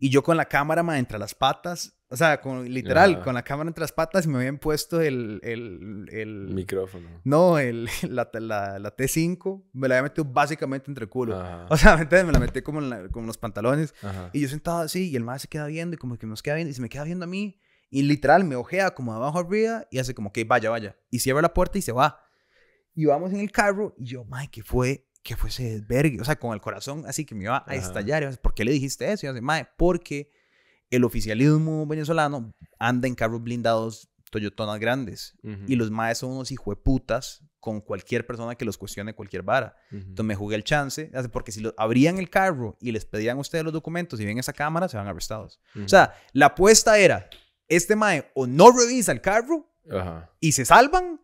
Y 0.00 0.10
yo 0.10 0.22
con 0.22 0.36
la 0.36 0.44
cámara, 0.44 0.82
mae, 0.82 0.98
entre 0.98 1.18
las 1.18 1.34
patas. 1.34 1.94
O 2.10 2.16
sea, 2.16 2.40
con, 2.40 2.72
literal, 2.72 3.16
Ajá. 3.16 3.24
con 3.24 3.34
la 3.34 3.42
cámara 3.42 3.68
entre 3.68 3.82
las 3.82 3.92
patas 3.92 4.24
y 4.24 4.28
me 4.28 4.38
habían 4.38 4.56
puesto 4.58 5.00
el... 5.02 5.40
el, 5.42 6.08
el 6.10 6.54
Micrófono. 6.54 7.06
no, 7.24 7.58
el, 7.58 7.88
la, 8.08 8.30
la, 8.32 8.78
la 8.78 8.96
T5 8.96 9.64
me 9.74 9.88
la 9.88 9.96
había 9.96 10.04
metido 10.04 10.24
básicamente 10.24 10.90
entre 10.90 11.04
el 11.04 11.10
culo. 11.10 11.36
Ajá. 11.38 11.66
O 11.68 11.76
sea, 11.76 11.96
¿me 11.96 12.02
entiendes? 12.02 12.26
me 12.26 12.32
la 12.32 12.38
metí 12.38 12.62
como 12.62 12.78
en, 12.80 12.88
la- 12.90 13.08
como 13.08 13.24
en 13.24 13.26
los 13.26 13.36
pantalones. 13.38 13.94
Ajá. 14.02 14.30
Y 14.32 14.40
yo 14.40 14.48
sentado 14.48 14.78
así, 14.78 15.10
y 15.10 15.16
el 15.16 15.24
madre 15.24 15.40
se 15.40 15.48
queda 15.48 15.66
viendo, 15.66 15.94
y 15.94 15.98
como 15.98 16.16
que 16.16 16.26
nos 16.26 16.42
queda 16.42 16.54
viendo, 16.54 16.70
y 16.70 16.74
se 16.74 16.80
me 16.80 16.88
queda 16.88 17.04
viendo 17.04 17.24
a 17.24 17.28
mí. 17.28 17.60
Y 17.90 18.02
literal, 18.02 18.44
me 18.44 18.56
ojea 18.56 18.92
como 18.94 19.12
de 19.12 19.18
abajo 19.18 19.38
arriba, 19.40 19.86
y 19.90 19.98
hace 19.98 20.14
como 20.14 20.32
que 20.32 20.44
vaya, 20.44 20.70
vaya. 20.70 20.96
Y 21.10 21.18
cierra 21.18 21.42
la 21.42 21.52
puerta 21.52 21.76
y 21.78 21.82
se 21.82 21.92
va. 21.92 22.20
Y 22.94 23.04
vamos 23.04 23.32
en 23.32 23.40
el 23.40 23.50
carro, 23.52 23.94
y 23.98 24.06
yo, 24.06 24.24
madre, 24.24 24.48
¿qué 24.50 24.62
fue? 24.62 25.07
¿Qué 25.28 25.36
fue 25.36 25.50
ese 25.50 25.80
desvergue? 25.80 26.22
O 26.22 26.24
sea, 26.24 26.36
con 26.36 26.54
el 26.54 26.60
corazón 26.62 27.04
así 27.06 27.26
que 27.26 27.34
me 27.34 27.44
iba 27.44 27.58
a 27.58 27.58
Ajá. 27.58 27.74
estallar. 27.74 28.40
¿Por 28.40 28.54
qué 28.54 28.64
le 28.64 28.72
dijiste 28.72 29.12
eso? 29.12 29.26
Y 29.26 29.34
yo, 29.34 29.42
madre, 29.42 29.68
porque 29.76 30.30
el 30.88 31.04
oficialismo 31.04 31.86
venezolano 31.86 32.54
anda 32.78 33.06
en 33.06 33.14
carros 33.14 33.42
blindados 33.42 34.08
Toyotonas 34.30 34.80
grandes. 34.80 35.36
Y 35.66 35.76
los 35.76 35.90
maes 35.90 36.16
son 36.16 36.30
unos 36.30 36.50
hijueputas 36.50 37.44
con 37.60 37.82
cualquier 37.82 38.26
persona 38.26 38.54
que 38.54 38.64
los 38.64 38.78
cuestione 38.78 39.12
cualquier 39.12 39.42
vara. 39.42 39.76
Ujú. 39.90 40.00
Entonces 40.00 40.24
me 40.24 40.34
jugué 40.34 40.56
el 40.56 40.64
chance, 40.64 41.10
porque 41.30 41.52
si 41.52 41.60
lo, 41.60 41.74
abrían 41.76 42.16
el 42.16 42.30
carro 42.30 42.78
y 42.80 42.92
les 42.92 43.04
pedían 43.04 43.36
a 43.36 43.40
ustedes 43.42 43.64
los 43.64 43.74
documentos 43.74 44.18
y 44.20 44.24
ven 44.24 44.38
esa 44.38 44.54
cámara, 44.54 44.88
se 44.88 44.96
van 44.96 45.08
arrestados. 45.08 45.60
Ujú. 45.74 45.84
O 45.84 45.88
sea, 45.90 46.14
la 46.32 46.46
apuesta 46.46 46.98
era, 46.98 47.28
este 47.68 47.96
mae 47.96 48.30
o 48.34 48.46
no 48.46 48.70
revisa 48.70 49.12
el 49.12 49.20
carro 49.20 49.70
y 50.40 50.52
se 50.52 50.64
salvan, 50.64 51.20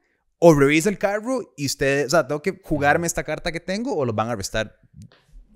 o 0.46 0.52
revisa 0.52 0.90
el 0.90 0.98
carro 0.98 1.54
y 1.56 1.64
ustedes, 1.64 2.08
o 2.08 2.10
sea, 2.10 2.26
tengo 2.28 2.42
que 2.42 2.60
jugarme 2.62 3.06
esta 3.06 3.24
carta 3.24 3.50
que 3.50 3.60
tengo 3.60 3.96
o 3.96 4.04
los 4.04 4.14
van 4.14 4.28
a 4.28 4.32
arrestar 4.32 4.78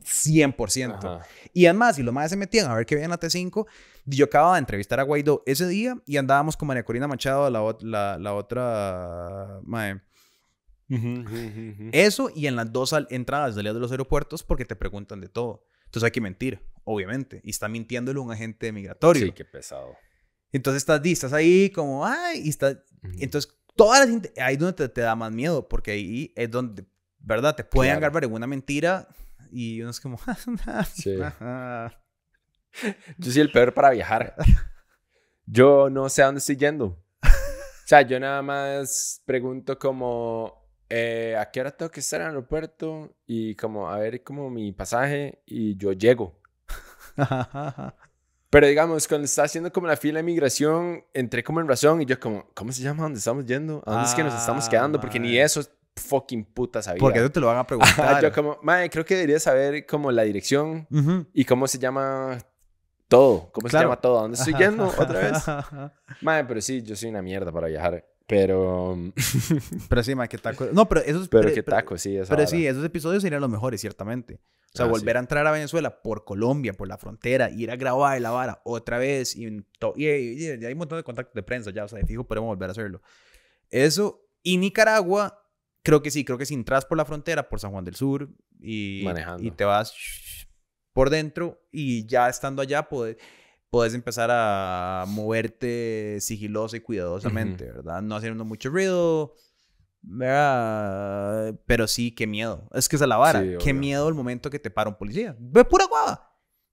100%. 0.03 0.95
Ajá. 0.95 1.27
Y 1.53 1.67
además, 1.67 1.97
si 1.97 2.03
los 2.03 2.15
más 2.15 2.31
se 2.31 2.39
metían 2.39 2.71
a 2.71 2.75
ver 2.75 2.87
qué 2.87 2.95
veían 2.95 3.11
la 3.11 3.21
T5, 3.21 3.67
yo 4.07 4.25
acababa 4.25 4.55
de 4.55 4.61
entrevistar 4.61 4.99
a 4.99 5.03
Guaidó 5.03 5.43
ese 5.45 5.69
día 5.69 6.01
y 6.07 6.17
andábamos 6.17 6.57
con 6.57 6.69
María 6.69 6.85
Corina 6.85 7.07
Machado, 7.07 7.51
la, 7.51 7.77
la, 7.83 8.19
la 8.19 8.33
otra 8.33 9.61
mae. 9.65 10.01
Eso 11.93 12.31
y 12.35 12.47
en 12.47 12.57
las 12.57 12.73
dos 12.73 12.95
entradas 13.11 13.57
de 13.57 13.63
de 13.63 13.75
los 13.75 13.91
aeropuertos 13.91 14.43
porque 14.43 14.65
te 14.65 14.75
preguntan 14.75 15.21
de 15.21 15.29
todo. 15.29 15.67
Entonces 15.85 16.05
hay 16.05 16.13
que 16.13 16.23
mentir, 16.23 16.67
obviamente. 16.85 17.43
Y 17.45 17.51
está 17.51 17.69
mintiéndole 17.69 18.21
un 18.21 18.33
agente 18.33 18.73
migratorio. 18.73 19.27
Sí, 19.27 19.33
qué 19.33 19.45
pesado. 19.45 19.95
Entonces 20.51 20.81
estás, 20.81 21.05
estás 21.05 21.35
ahí 21.35 21.69
como, 21.69 22.07
ay, 22.07 22.41
y 22.43 22.49
está... 22.49 22.83
Entonces, 23.19 23.58
todas 23.79 24.07
las... 24.09 24.23
Ahí 24.39 24.55
es 24.55 24.59
donde 24.59 24.75
te, 24.75 24.89
te 24.91 25.01
da 25.01 25.17
más 25.17 25.33
miedo 25.33 25.67
porque 25.69 25.93
ahí 25.93 26.33
es 26.37 26.51
donde, 26.51 26.85
¿verdad? 27.21 27.55
Te 27.57 27.65
pueden 27.65 27.93
Claro. 27.93 28.07
agarrar 28.07 28.25
en 28.25 28.33
una 28.35 28.47
mentira 28.47 29.09
y 29.51 29.81
uno 29.81 29.91
es 29.91 30.01
como... 30.01 30.19
Sí. 30.93 31.19
ajá. 31.23 31.99
Yo 33.17 33.33
soy 33.33 33.41
el 33.41 33.51
peor 33.51 33.73
para 33.73 33.91
viajar. 33.91 34.35
Yo 35.47 35.89
no 35.89 36.09
sé 36.11 36.23
a 36.23 36.27
dónde 36.27 36.41
estoy 36.41 36.57
yendo. 36.57 37.03
O 37.23 37.87
sea, 37.89 38.03
yo 38.03 38.21
nada 38.21 38.43
más 38.43 39.23
pregunto 39.25 39.79
como, 39.79 40.69
eh, 40.91 41.35
¿a 41.39 41.51
qué 41.51 41.63
hora 41.63 41.71
tengo 41.75 41.91
que 41.91 42.01
estar 42.01 42.21
en 42.21 42.27
el 42.27 42.35
aeropuerto? 42.35 43.17
Y 43.27 43.55
como, 43.55 43.89
a 43.89 43.99
ver, 43.99 44.23
como 44.23 44.51
mi 44.51 44.73
pasaje 44.73 45.43
y 45.47 45.75
yo 45.79 45.93
llego. 45.95 46.39
Pero 48.51 48.67
digamos, 48.67 49.07
cuando 49.07 49.27
estaba 49.27 49.47
haciendo 49.47 49.71
como 49.73 49.87
la 49.87 49.97
fila 49.97 50.19
de 50.19 50.23
migración, 50.23 51.05
entré 51.13 51.43
como 51.45 51.61
en 51.61 51.69
razón 51.69 52.01
y 52.01 52.07
yo 52.07 52.19
como, 52.19 52.47
¿cómo 52.55 52.73
se 52.73 52.83
llama? 52.83 53.01
¿A 53.01 53.05
¿Dónde 53.05 53.19
estamos 53.19 53.45
yendo? 53.45 53.83
¿A 53.85 53.93
dónde 53.93 54.09
es 54.09 54.15
que 54.15 54.25
nos 54.25 54.35
estamos 54.35 54.67
Ah, 54.67 54.71
quedando? 54.71 54.99
Porque 55.01 55.21
ni 55.21 55.39
eso 55.39 55.61
fucking 55.97 56.45
puta 56.45 56.81
sabía. 56.81 57.01
Porque 57.01 57.19
eso 57.19 57.31
te 57.31 57.41
lo 57.41 57.49
van 57.49 57.59
a 57.59 57.67
preguntar. 57.67 58.23
yo 58.23 58.33
como, 58.33 58.59
mae, 58.63 58.89
creo 58.89 59.05
que 59.05 59.17
debería 59.17 59.39
saber 59.39 59.85
como 59.85 60.11
la 60.11 60.23
dirección 60.23 60.87
Ujú. 60.91 61.27
y 61.35 61.45
cómo 61.45 61.67
se 61.67 61.79
llama 61.79 62.39
todo. 63.09 63.51
¿Cómo 63.53 63.69
se 63.69 63.73
Claro. 63.73 63.89
llama 63.89 64.01
todo? 64.01 64.19
¿A 64.19 64.23
dónde 64.23 64.39
estoy 64.39 64.55
yendo 64.59 64.87
otra 64.87 65.21
vez? 65.21 65.45
Mae, 66.23 66.45
pero 66.45 66.61
sí, 66.63 66.83
yo 66.83 66.97
soy 66.97 67.11
una 67.11 67.21
mierda 67.21 67.53
para 67.53 67.67
viajar. 67.67 68.05
Pero, 68.29 68.97
pero 69.89 70.03
sí, 70.05 70.15
ma, 70.15 70.29
qué 70.29 70.39
taco. 70.39 70.69
No, 70.73 70.87
pero 70.89 71.01
esos... 71.01 71.29
pero 71.29 71.45
pero- 71.45 71.55
qué 71.55 71.63
taco, 71.63 71.97
sí. 71.99 72.15
Esa 72.17 72.29
Pero 72.29 72.45
vara. 72.45 72.47
sí, 72.47 72.67
esos 72.67 72.85
episodios 72.85 73.23
serían 73.23 73.41
los 73.41 73.51
mejores, 73.51 73.81
ciertamente. 73.81 74.35
O 74.75 74.77
sea, 74.77 74.85
Ah, 74.85 74.89
volver 74.91 75.15
sí. 75.15 75.17
a 75.17 75.21
entrar 75.21 75.47
a 75.47 75.51
Venezuela 75.51 76.03
por 76.03 76.25
Colombia, 76.27 76.75
por 76.75 76.87
la 76.89 76.99
frontera, 76.99 77.51
ir 77.51 77.71
a 77.71 77.77
grabar 77.77 78.21
la 78.21 78.31
vara 78.31 78.61
otra 78.65 78.99
vez. 78.99 79.35
Y, 79.35 79.47
y, 79.47 79.65
y- 79.97 80.45
y 80.45 80.65
hay 80.65 80.73
un 80.73 80.79
montón 80.79 80.99
de 80.99 81.05
contactos 81.05 81.35
de 81.35 81.43
prensa 81.43 81.71
ya, 81.71 81.85
o 81.85 81.89
sea, 81.89 81.99
de 81.99 82.07
fijo 82.07 82.25
podemos 82.25 82.49
volver 82.49 82.69
a 82.69 82.73
hacerlo. 82.73 83.01
Eso. 83.71 84.23
Y 84.43 84.59
Nicaragua, 84.59 85.43
creo 85.83 86.03
que 86.03 86.11
sí, 86.11 86.23
creo 86.25 86.37
que 86.37 86.45
si 86.47 86.53
entras 86.55 86.85
por 86.85 86.99
la 86.99 87.07
frontera, 87.07 87.49
por 87.49 87.61
San 87.61 87.71
Juan 87.73 87.85
del 87.87 87.95
Sur, 87.97 88.29
y, 88.61 89.01
Manejando. 89.05 89.43
y 89.43 89.51
te 89.53 89.65
vas 89.65 89.95
por 90.93 91.09
dentro, 91.11 91.63
y 91.73 92.07
ya 92.07 92.29
estando 92.29 92.61
allá, 92.61 92.89
puedes, 92.89 93.17
puedes 93.71 93.95
empezar 93.95 94.31
a 94.33 95.05
moverte 95.09 96.19
sigiloso 96.21 96.77
y 96.77 96.81
cuidadosamente, 96.81 97.65
¿verdad? 97.67 98.03
No 98.03 98.17
haciendo 98.17 98.45
mucho 98.45 98.71
ruido. 98.71 99.35
¿verdad? 100.01 101.55
Pero 101.67 101.87
sí, 101.87 102.13
qué 102.13 102.27
miedo. 102.27 102.69
Es 102.73 102.89
que 102.89 102.97
es 102.97 103.03
la 103.03 103.17
vara. 103.17 103.43
Sí, 103.43 103.55
qué 103.63 103.73
miedo 103.73 104.09
el 104.09 104.15
momento 104.15 104.51
que 104.51 104.59
te 104.59 104.71
para 104.71 104.89
un 104.91 104.97
policía. 104.97 105.35
De 105.39 105.65
pura 105.65 105.87
guava. 105.87 106.33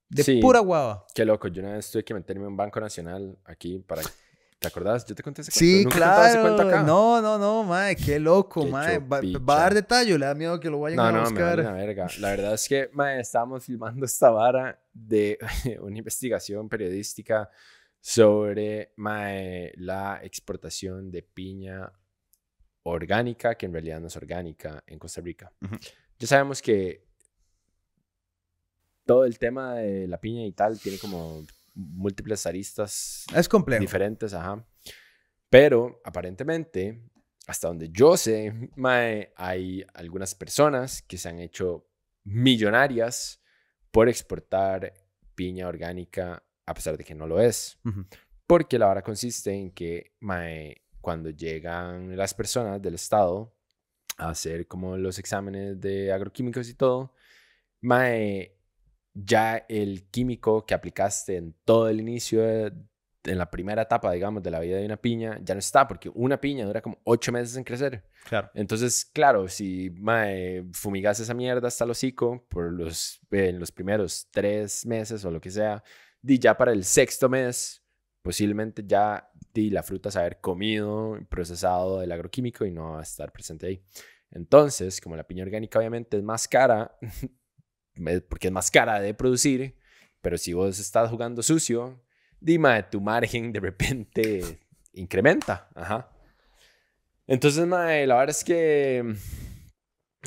De 0.10 0.24
Sí. 0.24 0.40
pura 0.40 0.60
guava. 0.60 1.06
Qué 1.14 1.26
loco, 1.26 1.48
yo 1.48 1.62
una 1.64 1.74
vez 1.74 1.90
tuve 1.92 2.04
que 2.04 2.14
meterme 2.14 2.44
en 2.44 2.50
un 2.50 2.58
banco 2.58 2.80
nacional 2.80 3.38
aquí 3.46 3.80
para... 3.80 4.02
¿Te 4.60 4.68
acordás? 4.70 5.06
Yo 5.06 5.14
te 5.16 5.22
conté 5.22 5.42
ese 5.42 5.52
cuento. 5.52 5.60
Sí, 5.60 5.84
¿Nunca 5.84 5.98
contaba 5.98 6.28
ese 6.30 6.40
claro. 6.40 6.56
cuento 6.56 6.74
acá? 6.76 6.84
No, 6.84 7.22
no, 7.22 7.38
no, 7.38 7.64
mae, 7.64 7.96
qué 7.96 8.20
loco, 8.20 8.64
Qué 8.64 8.72
mae. 8.72 9.00
Va, 9.00 9.20
va 9.40 9.58
a 9.58 9.60
dar 9.60 9.74
detalle, 9.74 10.18
le 10.18 10.26
da 10.26 10.34
miedo 10.34 10.60
que 10.60 10.70
lo 10.70 10.80
vayan 10.80 10.96
No, 10.98 11.04
a 11.04 11.12
no, 11.12 11.18
me 11.18 11.24
buscar. 11.30 11.58
vale 11.58 11.62
una 11.64 11.74
verga. 11.74 12.08
La 12.20 12.30
verdad 12.30 12.54
es 12.54 12.68
que, 12.68 12.90
mae, 12.94 13.20
estábamos 13.20 13.66
filmando 13.66 14.06
esta 14.06 14.30
vara 14.30 14.80
de 14.96 15.38
una 15.82 15.98
investigación 15.98 16.70
periodística 16.70 17.50
sobre, 18.00 18.94
mae, 18.98 19.74
la 19.78 20.20
exportación 20.24 21.12
de 21.12 21.22
piña 21.24 21.92
orgánica, 22.84 23.56
que 23.56 23.66
en 23.66 23.74
realidad 23.74 24.00
no 24.00 24.08
es 24.08 24.16
orgánica, 24.16 24.84
en 24.88 24.98
Costa 25.00 25.22
Rica. 25.22 25.52
Ujú. 25.62 25.76
Ya 26.20 26.28
sabemos 26.28 26.62
que 26.62 27.04
todo 29.06 29.26
el 29.26 29.38
tema 29.38 29.76
de 29.76 30.08
la 30.08 30.20
piña 30.20 30.46
y 30.46 30.52
tal 30.52 30.80
tiene 30.80 30.98
como 30.98 31.44
múltiples 31.74 32.46
aristas 32.46 33.26
Es 33.36 33.50
complejo. 33.50 33.82
diferentes, 33.82 34.34
ajá. 34.34 34.66
Pero 35.50 36.02
aparentemente, 36.06 37.02
hasta 37.48 37.68
donde 37.68 37.90
yo 37.90 38.18
sé, 38.18 38.70
mae, 38.76 39.34
hay 39.36 39.86
algunas 39.94 40.34
personas 40.36 41.02
que 41.02 41.18
se 41.18 41.30
han 41.30 41.40
hecho 41.40 41.88
millonarias 42.24 43.42
por 43.96 44.10
exportar 44.10 44.94
piña 45.36 45.68
orgánica 45.68 46.44
a 46.66 46.74
pesar 46.74 46.98
de 46.98 47.04
que 47.04 47.16
no 47.16 47.26
lo 47.28 47.40
es. 47.40 47.80
Porque 48.46 48.78
la 48.78 48.88
vara 48.88 49.02
consiste 49.02 49.52
en 49.54 49.72
que 49.72 50.12
mae, 50.20 50.84
cuando 51.02 51.30
llegan 51.30 52.16
las 52.18 52.34
personas 52.34 52.82
del 52.82 52.96
Estado 52.96 53.56
a 54.18 54.30
hacer 54.30 54.68
como 54.68 54.98
los 54.98 55.18
exámenes 55.18 55.80
de 55.80 56.12
agroquímicos 56.12 56.68
y 56.70 56.74
todo, 56.76 57.14
mae, 57.82 58.58
ya 59.14 59.66
el 59.70 60.10
químico 60.12 60.66
que 60.66 60.74
aplicaste 60.74 61.38
en 61.38 61.54
todo 61.64 61.88
el 61.90 62.00
inicio, 62.02 62.42
de- 62.42 62.74
en 63.26 63.38
la 63.38 63.50
primera 63.50 63.84
etapa, 63.84 64.12
digamos, 64.12 64.44
de 64.44 64.52
la 64.52 64.60
vida 64.60 64.78
de 64.78 64.86
una 64.86 64.98
piña, 64.98 65.40
ya 65.44 65.54
no 65.54 65.60
está, 65.60 65.88
porque 65.88 66.10
una 66.14 66.40
piña 66.40 66.66
dura 66.66 66.82
como 66.82 67.00
ocho 67.04 67.32
meses 67.32 67.58
en 67.58 67.64
crecer. 67.64 68.04
Claro. 68.28 68.50
Entonces, 68.54 69.06
claro, 69.06 69.48
si 69.48 69.90
mae, 69.98 70.66
fumigas 70.74 71.20
esa 71.20 71.34
mierda 71.34 71.68
hasta 71.68 71.84
el 71.84 71.92
hocico 71.92 72.46
por 72.50 72.72
los, 72.72 73.20
eh, 73.32 73.50
en 73.50 73.60
los 73.60 73.72
primeros 73.72 74.28
tres 74.32 74.86
meses 74.86 75.24
o 75.26 75.32
lo 75.32 75.42
que 75.42 75.52
sea, 75.52 75.84
di 76.22 76.40
ya 76.40 76.58
para 76.58 76.72
el 76.72 76.84
sexto 76.84 77.30
mes, 77.30 77.84
posiblemente 78.22 78.84
ya 78.86 79.30
di 79.54 79.70
la 79.70 79.84
fruta 79.84 80.12
se 80.12 80.20
haber 80.20 80.40
comido, 80.42 81.18
procesado 81.30 82.00
del 82.00 82.12
agroquímico 82.12 82.66
y 82.66 82.72
no 82.72 82.92
va 82.92 83.00
a 83.00 83.04
estar 83.04 83.32
presente 83.32 83.68
ahí. 83.68 83.84
Entonces, 84.32 85.00
como 85.00 85.16
la 85.16 85.26
piña 85.26 85.44
orgánica 85.44 85.80
obviamente 85.80 86.18
es 86.18 86.24
más 86.24 86.48
cara, 86.48 86.98
porque 88.30 88.48
es 88.48 88.54
más 88.54 88.72
cara 88.72 89.00
de 89.00 89.14
producir, 89.14 89.78
pero 90.22 90.38
si 90.38 90.54
vos 90.54 90.80
estás 90.80 91.10
jugando 91.10 91.44
sucio, 91.44 92.04
dime, 92.40 92.84
tu 92.84 93.02
margen 93.02 93.52
de 93.52 93.60
repente 93.60 94.60
incrementa. 94.94 95.70
Ajá. 95.76 96.10
Entonces, 97.28 97.66
mae, 97.66 98.06
la 98.06 98.16
verdad 98.16 98.36
es 98.36 98.44
que 98.44 99.16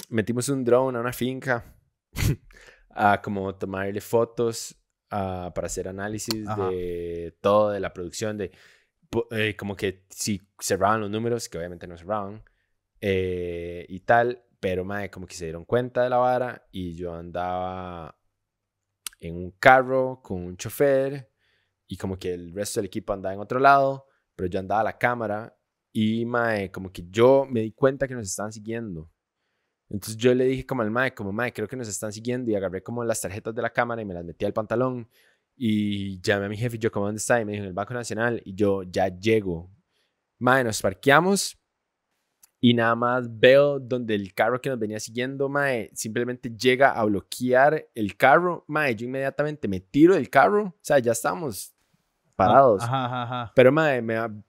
metimos 0.08 0.48
un 0.48 0.64
drone 0.64 0.98
a 0.98 1.00
una 1.00 1.12
finca 1.12 1.64
a 2.90 3.20
como 3.22 3.54
tomarle 3.54 4.00
fotos 4.00 4.76
ah, 5.10 5.52
para 5.54 5.66
hacer 5.66 5.88
análisis 5.88 6.46
Ajá. 6.48 6.68
de 6.68 7.36
todo, 7.40 7.70
de 7.70 7.80
la 7.80 7.92
producción, 7.92 8.36
de 8.36 8.50
eh, 9.30 9.56
como 9.56 9.76
que 9.76 10.04
si 10.10 10.42
cerraban 10.58 11.00
los 11.00 11.10
números, 11.10 11.48
que 11.48 11.58
obviamente 11.58 11.86
no 11.86 11.96
cerraban, 11.96 12.42
eh, 13.00 13.86
y 13.88 14.00
tal, 14.00 14.44
pero 14.60 14.84
mae, 14.84 15.10
como 15.10 15.26
que 15.26 15.34
se 15.34 15.44
dieron 15.44 15.64
cuenta 15.64 16.02
de 16.02 16.10
la 16.10 16.16
vara 16.16 16.66
y 16.72 16.94
yo 16.94 17.14
andaba 17.14 18.18
en 19.20 19.36
un 19.36 19.52
carro 19.52 20.20
con 20.22 20.42
un 20.44 20.56
chofer 20.56 21.30
y 21.88 21.96
como 21.96 22.18
que 22.18 22.34
el 22.34 22.52
resto 22.52 22.80
del 22.80 22.86
equipo 22.86 23.12
andaba 23.12 23.34
en 23.34 23.40
otro 23.40 23.58
lado, 23.58 24.06
pero 24.36 24.48
yo 24.48 24.60
andaba 24.60 24.82
a 24.82 24.84
la 24.84 24.98
cámara 24.98 25.56
y 25.92 26.24
mae, 26.26 26.70
como 26.70 26.92
que 26.92 27.04
yo 27.10 27.46
me 27.50 27.62
di 27.62 27.72
cuenta 27.72 28.06
que 28.06 28.14
nos 28.14 28.26
estaban 28.28 28.52
siguiendo. 28.52 29.10
Entonces 29.88 30.16
yo 30.18 30.34
le 30.34 30.44
dije 30.44 30.66
como 30.66 30.82
al 30.82 30.90
mae, 30.90 31.14
como 31.14 31.32
mae, 31.32 31.52
creo 31.52 31.66
que 31.66 31.76
nos 31.76 31.88
están 31.88 32.12
siguiendo 32.12 32.50
y 32.50 32.54
agarré 32.54 32.82
como 32.82 33.02
las 33.04 33.20
tarjetas 33.20 33.54
de 33.54 33.62
la 33.62 33.70
cámara 33.72 34.02
y 34.02 34.04
me 34.04 34.14
las 34.14 34.24
metí 34.24 34.44
al 34.44 34.52
pantalón 34.52 35.08
y 35.56 36.20
llamé 36.20 36.46
a 36.46 36.48
mi 36.48 36.56
jefe 36.56 36.76
y 36.76 36.78
yo 36.78 36.92
como 36.92 37.06
dónde 37.06 37.18
está 37.18 37.40
y 37.40 37.44
me 37.44 37.52
dijo 37.52 37.64
en 37.64 37.68
el 37.68 37.74
Banco 37.74 37.94
Nacional 37.94 38.40
y 38.44 38.54
yo 38.54 38.82
ya 38.82 39.08
llego. 39.08 39.70
Mae, 40.38 40.62
nos 40.62 40.82
parqueamos 40.82 41.58
y 42.60 42.74
nada 42.74 42.94
más 42.94 43.26
veo 43.38 43.80
donde 43.80 44.14
el 44.14 44.34
carro 44.34 44.60
que 44.60 44.68
nos 44.68 44.78
venía 44.78 45.00
siguiendo, 45.00 45.48
mae, 45.48 45.90
simplemente 45.94 46.50
llega 46.50 46.90
a 46.92 47.04
bloquear 47.04 47.88
el 47.94 48.16
carro. 48.16 48.64
Mae, 48.68 48.94
yo 48.94 49.06
inmediatamente 49.06 49.68
me 49.68 49.80
tiro 49.80 50.14
del 50.14 50.28
carro. 50.28 50.66
O 50.66 50.78
sea, 50.82 50.98
ya 50.98 51.12
estamos 51.12 51.74
parados. 52.38 52.82
Ajá, 52.82 53.04
ajá, 53.04 53.22
ajá. 53.24 53.52
Pero, 53.54 53.72
me 53.72 54.00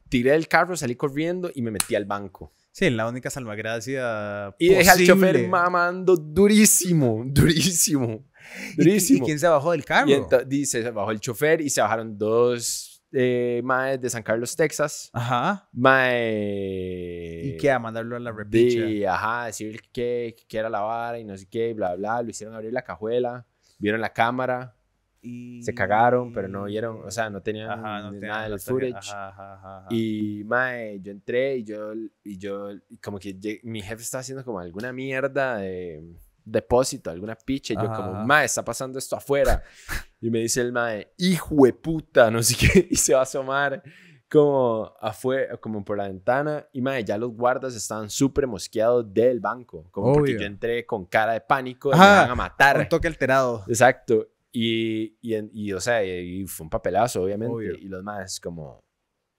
tiré 0.08 0.32
del 0.32 0.48
carro, 0.48 0.78
salí 0.78 0.96
corriendo 0.96 1.50
y 1.54 1.62
me 1.62 1.72
metí 1.72 1.96
al 1.96 2.06
banco. 2.06 2.54
Sí, 2.72 2.90
la 2.92 3.10
única 3.10 3.30
salvagracia. 3.30 4.56
Y 4.60 4.70
dejé 4.70 4.90
al 4.90 5.06
chofer 5.06 5.48
mamando 5.48 6.16
durísimo, 6.16 7.24
durísimo, 7.28 8.26
¿Y- 8.74 8.76
durísimo. 8.78 9.24
¿Y, 9.24 9.26
quién 9.26 9.40
se 9.40 9.48
bajó 9.48 9.72
del 9.72 9.84
carro? 9.84 10.10
Y 10.10 10.46
dice, 10.46 10.84
se 10.84 10.92
bajó 10.92 11.12
el 11.12 11.20
chofer 11.20 11.62
y 11.62 11.70
se 11.70 11.82
bajaron 11.82 12.18
dos 12.18 13.04
eh, 13.12 13.62
maes 13.64 14.00
de 14.00 14.10
San 14.10 14.22
Carlos, 14.22 14.56
Texas. 14.56 15.10
Ajá. 15.14 15.68
Mae. 15.74 17.42
¿Y 17.44 17.58
qué? 17.58 17.72
A 17.72 17.80
mandarlo 17.80 18.16
a 18.16 18.20
la 18.20 18.32
repicha. 18.32 18.82
De, 18.82 19.08
ajá, 19.08 19.46
decir 19.48 19.82
que, 19.92 20.36
que 20.48 20.58
era 20.58 20.70
la 20.70 20.82
vara 20.82 21.18
y 21.20 21.24
no 21.24 21.36
sé 21.36 21.48
qué, 21.50 21.74
bla, 21.74 21.96
bla. 21.96 22.22
Lo 22.22 22.30
hicieron 22.30 22.56
abrir 22.56 22.72
la 22.72 22.84
cajuela, 22.84 23.48
vieron 23.80 24.00
la 24.00 24.14
cámara, 24.14 24.76
Y... 25.22 25.62
se 25.64 25.74
cagaron, 25.74 26.32
pero 26.32 26.48
no 26.48 26.66
vieron, 26.66 27.02
o 27.06 27.12
sea, 27.12 27.30
no 27.30 27.42
tenían 27.42 27.70
Ajá, 27.70 28.02
no 28.02 28.12
nada 28.12 28.44
del 28.44 28.52
la 28.52 28.58
tarjeta. 28.58 28.72
footage. 28.72 29.12
Ajá, 29.12 29.54
ajá. 29.54 29.86
Y, 29.90 30.44
mae, 30.46 31.00
yo 31.02 31.12
entré 31.12 31.58
y 31.58 31.64
yo, 31.64 31.94
y 32.24 32.38
yo, 32.38 32.70
como 33.02 33.20
que 33.20 33.60
mi 33.64 33.82
jefe 33.82 34.02
estaba 34.02 34.22
haciendo 34.22 34.44
como 34.46 34.60
alguna 34.60 34.94
mierda 34.94 35.58
de 35.58 36.04
depósito, 36.52 37.10
alguna 37.10 37.36
picha. 37.36 37.74
Y 37.74 37.78
yo 37.78 37.92
como, 37.92 38.14
mae, 38.26 38.46
está 38.46 38.64
pasando 38.64 39.00
esto 39.00 39.16
afuera. 39.16 39.64
y 40.22 40.30
me 40.30 40.40
dice 40.40 40.62
el 40.62 40.72
mae, 40.72 41.14
hijo 41.18 41.66
de 41.66 41.74
puta, 41.74 42.32
no 42.32 42.42
sé 42.44 42.56
qué. 42.56 42.88
Y 42.90 42.96
se 42.96 43.14
va 43.14 43.20
a 43.20 43.24
asomar 43.24 43.84
como 44.30 44.94
afuera, 45.00 45.58
como 45.58 45.84
por 45.84 45.98
la 45.98 46.08
ventana. 46.08 46.68
Y, 46.72 46.82
mae, 46.82 47.04
ya 47.04 47.18
los 47.18 47.32
guardas 47.32 47.76
estaban 47.76 48.10
súper 48.10 48.48
mosqueados 48.48 49.12
del 49.14 49.40
banco. 49.40 49.88
Como 49.92 50.14
porque 50.14 50.32
Obvio. 50.32 50.42
yo 50.42 50.46
entré 50.46 50.86
con 50.86 51.06
cara 51.06 51.34
de 51.34 51.42
pánico, 51.42 51.92
de 51.92 51.98
me 51.98 52.02
van 52.02 52.32
a 52.32 52.36
matar. 52.36 52.80
Un 52.80 52.90
toque 52.90 53.08
alterado. 53.08 53.64
Exacto. 53.68 54.28
Y, 54.52 55.18
y, 55.22 55.36
y, 55.54 55.74
o 55.74 55.80
sea, 55.80 56.04
y, 56.04 56.46
fue 56.48 56.66
un 56.66 56.70
papelazo, 56.70 57.24
obviamente. 57.24 57.54
Obvio. 57.54 57.74
Y 57.78 57.88
los 57.88 58.04
más 58.04 58.40
como 58.40 58.80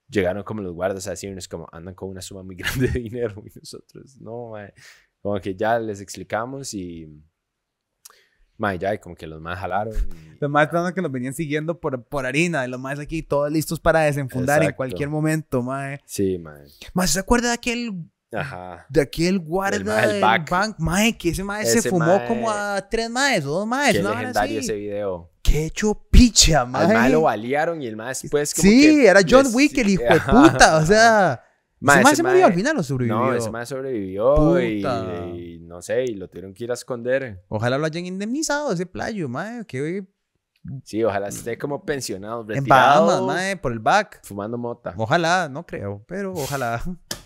llegaron 0.09 0.43
como 0.43 0.61
los 0.61 0.73
guardas 0.73 1.07
a 1.07 1.11
decirnos 1.11 1.47
como 1.47 1.67
andan 1.71 1.95
con 1.95 2.09
una 2.09 2.21
suma 2.21 2.43
muy 2.43 2.55
grande 2.57 2.87
de 2.87 2.99
dinero 2.99 3.43
y 3.45 3.51
nosotros, 3.59 4.17
no, 4.19 4.49
mae. 4.51 4.73
Como 5.21 5.39
que 5.39 5.55
ya 5.55 5.77
les 5.79 6.01
explicamos 6.01 6.73
y, 6.73 7.07
mae, 8.57 8.77
ya, 8.79 8.93
y 8.93 8.99
como 8.99 9.15
que 9.15 9.27
los 9.27 9.39
más 9.41 9.59
jalaron. 9.59 9.93
y- 9.93 10.37
Los 10.39 10.49
más 10.49 10.67
que 10.93 11.01
nos 11.01 11.11
venían 11.11 11.33
siguiendo 11.33 11.79
por, 11.79 12.03
por 12.05 12.25
harina. 12.25 12.65
Y 12.65 12.69
los 12.69 12.79
más 12.79 12.97
aquí 12.99 13.21
todos 13.21 13.51
listos 13.51 13.79
para 13.79 14.01
desenfundar 14.01 14.63
en 14.63 14.73
cualquier 14.73 15.09
momento, 15.09 15.61
mae. 15.61 15.99
Sí, 16.05 16.37
mae. 16.39 16.65
Más, 16.93 17.11
¿se 17.11 17.19
acuerda 17.19 17.49
de 17.49 17.53
aquel, 17.55 17.91
Ajá. 18.33 18.85
de 18.89 19.01
aquel 19.01 19.39
guarda 19.39 19.83
mae 19.83 20.07
del 20.07 20.21
back. 20.21 20.49
bank? 20.49 20.75
Mae, 20.79 21.17
que 21.17 21.29
ese 21.29 21.43
mae 21.43 21.65
se 21.65 21.81
fumó 21.89 22.05
mae- 22.05 22.27
como 22.27 22.49
a 22.49 22.81
tres 22.89 23.09
maes 23.09 23.45
o 23.45 23.49
dos 23.49 23.67
maes. 23.67 23.95
Qué 23.97 24.01
vara 24.03 24.19
legendario 24.19 24.59
ese 24.59 24.73
video. 24.75 25.29
Qué 25.43 25.65
hecho 25.65 25.93
picha, 26.09 26.65
mae. 26.65 26.85
Al 26.85 26.93
mae 26.93 27.09
lo 27.09 27.21
balearon 27.21 27.81
y 27.81 27.87
el 27.87 27.95
mae 27.97 28.09
después 28.09 28.53
como 28.53 28.69
sí, 28.69 28.81
que 28.81 29.07
era 29.07 29.19
John 29.27 29.47
Wick, 29.53 29.77
el 29.79 29.89
hijo 29.89 30.03
de 30.03 30.19
puta. 30.21 30.77
O 30.77 30.85
sea, 30.85 31.43
Mae, 31.83 31.95
ese 31.95 32.03
mae 32.03 32.15
se 32.15 32.23
murió 32.23 32.45
al 32.45 32.53
final 32.53 32.77
o 32.77 32.83
sobrevivió. 32.83 33.17
No, 33.19 33.33
ese 33.33 33.49
mae 33.49 33.65
sobrevivió 33.65 34.59
y, 34.61 35.59
no 35.63 35.81
sé, 35.81 36.03
y 36.05 36.13
lo 36.13 36.27
tuvieron 36.29 36.53
que 36.53 36.63
ir 36.65 36.69
a 36.71 36.75
esconder. 36.75 37.43
Ojalá 37.49 37.79
lo 37.79 37.85
hayan 37.87 38.05
indemnizado 38.05 38.71
ese 38.71 38.85
playo, 38.85 39.27
mae. 39.27 39.65
Que 39.65 40.03
Sí, 40.83 41.03
ojalá 41.03 41.29
esté 41.29 41.57
como 41.57 41.83
pensionado, 41.83 42.41
en 42.41 42.49
retirado, 42.49 43.07
Bahamas, 43.07 43.25
mae, 43.35 43.57
por 43.57 43.71
el 43.71 43.79
back. 43.79 44.19
fumando 44.23 44.59
mota. 44.59 44.93
Ojalá, 44.95 45.49
no 45.49 45.65
creo, 45.65 46.03
pero 46.07 46.33
ojalá. 46.33 46.79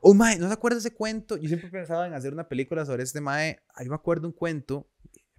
Oh, 0.00 0.14
mae, 0.14 0.38
¿no 0.38 0.46
se 0.48 0.52
acuerda 0.54 0.78
ese 0.78 0.92
cuento? 0.94 1.36
Yo 1.36 1.48
siempre 1.48 1.70
pensaba 1.70 2.06
en 2.06 2.14
hacer 2.14 2.32
una 2.32 2.48
película 2.48 2.84
sobre 2.84 3.02
este 3.02 3.20
mae. 3.20 3.58
Ahí 3.74 3.88
me 3.88 3.94
acuerdo 3.94 4.26
un 4.26 4.32
cuento. 4.32 4.88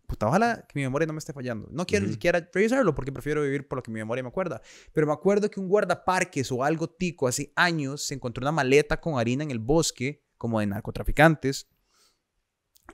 Puta, 0.07 0.27
ojalá 0.27 0.65
que 0.67 0.77
mi 0.77 0.83
memoria 0.83 1.05
no 1.07 1.13
me 1.13 1.19
esté 1.19 1.33
fallando. 1.33 1.67
No 1.71 1.85
quiero 1.85 2.03
ni 2.03 2.07
Ujú. 2.09 2.13
siquiera 2.15 2.49
revisarlo 2.53 2.93
porque 2.93 3.11
prefiero 3.11 3.41
vivir 3.41 3.67
por 3.67 3.77
lo 3.79 3.83
que 3.83 3.91
mi 3.91 3.99
memoria 3.99 4.21
me 4.21 4.29
acuerda. 4.29 4.61
Pero 4.91 5.07
me 5.07 5.13
acuerdo 5.13 5.49
que 5.49 5.59
un 5.59 5.67
guardaparques 5.67 6.51
o 6.51 6.63
algo 6.63 6.87
tico 6.89 7.27
hace 7.27 7.51
años 7.55 8.03
se 8.03 8.13
encontró 8.15 8.43
una 8.43 8.51
maleta 8.51 8.99
con 8.99 9.17
harina 9.17 9.43
en 9.43 9.51
el 9.51 9.59
bosque, 9.59 10.23
como 10.37 10.59
de 10.59 10.67
narcotraficantes. 10.67 11.67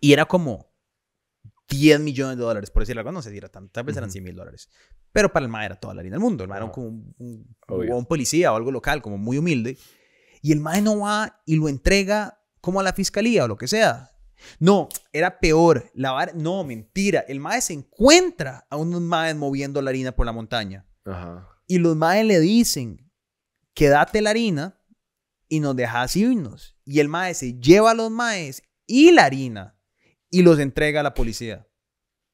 Y 0.02 0.14
era 0.14 0.26
como 0.26 0.72
10 1.68 2.00
millones 2.00 2.38
de 2.38 2.44
dólares, 2.44 2.72
por 2.72 2.84
decirlo 2.84 3.02
algo. 3.02 3.12
No 3.12 3.22
sé 3.22 3.32
si 3.32 3.38
era 3.38 3.50
tanto, 3.50 3.72
tal 3.72 3.84
vez 3.86 3.96
eran 3.98 4.08
Ujú. 4.10 4.14
100 4.14 4.24
mil 4.24 4.36
dólares. 4.36 4.70
Pero 5.12 5.34
para 5.34 5.46
el 5.46 5.52
mae 5.52 5.66
era 5.66 5.76
toda 5.80 5.94
la 5.96 6.02
harina 6.02 6.14
del 6.16 6.22
mundo. 6.22 6.44
El 6.44 6.50
mae 6.50 6.60
era 6.60 6.72
como 6.72 6.88
un, 6.88 7.16
un- 7.18 7.56
un 7.92 8.06
policía 8.06 8.54
o 8.54 8.56
algo 8.56 8.72
local, 8.72 9.02
como 9.02 9.18
muy 9.18 9.38
humilde. 9.38 9.78
Y 10.42 10.52
el 10.52 10.60
mae 10.60 10.82
no 10.82 11.00
va 11.00 11.42
y 11.46 11.56
lo 11.56 11.70
entrega 11.70 12.40
como 12.62 12.80
a 12.80 12.84
la 12.84 12.94
fiscalía 12.94 13.46
o 13.46 13.48
lo 13.48 13.58
que 13.58 13.68
sea. 13.68 14.12
No, 14.60 14.90
era 15.12 15.40
peor. 15.40 15.92
La 15.94 16.32
no, 16.34 16.64
mentira. 16.64 17.26
El 17.28 17.40
mae 17.40 17.62
se 17.62 17.74
encuentra 17.74 18.66
a 18.70 18.78
unos 18.78 19.02
maes 19.02 19.36
moviendo 19.36 19.82
la 19.82 19.90
harina 19.90 20.12
por 20.12 20.26
la 20.26 20.32
montaña. 20.32 20.86
Ajá. 21.06 21.48
Y 21.68 21.78
los 21.78 21.96
maes 21.96 22.26
le 22.26 22.40
dicen, 22.40 23.12
quédate 23.74 24.22
la 24.22 24.32
harina 24.32 24.80
y 25.48 25.60
nos 25.60 25.76
dejas 25.76 26.16
irnos. 26.16 26.78
Y 26.86 27.00
el 27.00 27.10
mae 27.10 27.34
se 27.34 27.60
lleva 27.60 27.92
a 27.92 27.94
los 27.94 28.10
maes 28.10 28.64
y 28.86 29.12
la 29.12 29.26
harina 29.26 29.78
y 30.30 30.42
los 30.42 30.60
entrega 30.60 31.02
a 31.02 31.04
la 31.04 31.14
policía. 31.14 31.68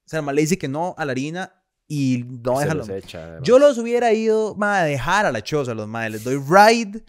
O 0.05 0.09
sea, 0.09 0.19
el 0.19 0.25
mae 0.25 0.35
le 0.35 0.41
dice 0.41 0.57
que 0.57 0.67
no 0.67 0.95
a 0.97 1.05
la 1.05 1.11
harina 1.11 1.63
y 1.87 2.25
no 2.27 2.59
deja 2.59 2.73
los 2.73 2.89
echa. 2.89 3.39
Yo 3.41 3.59
los 3.59 3.77
hubiera 3.77 4.13
ido 4.13 4.55
mae, 4.55 4.81
a 4.81 4.85
dejar 4.85 5.25
a 5.25 5.31
la 5.31 5.43
choza 5.43 5.71
a 5.71 5.75
los 5.75 5.87
maes. 5.87 6.11
Les 6.11 6.23
doy 6.23 6.37
ride. 6.37 7.03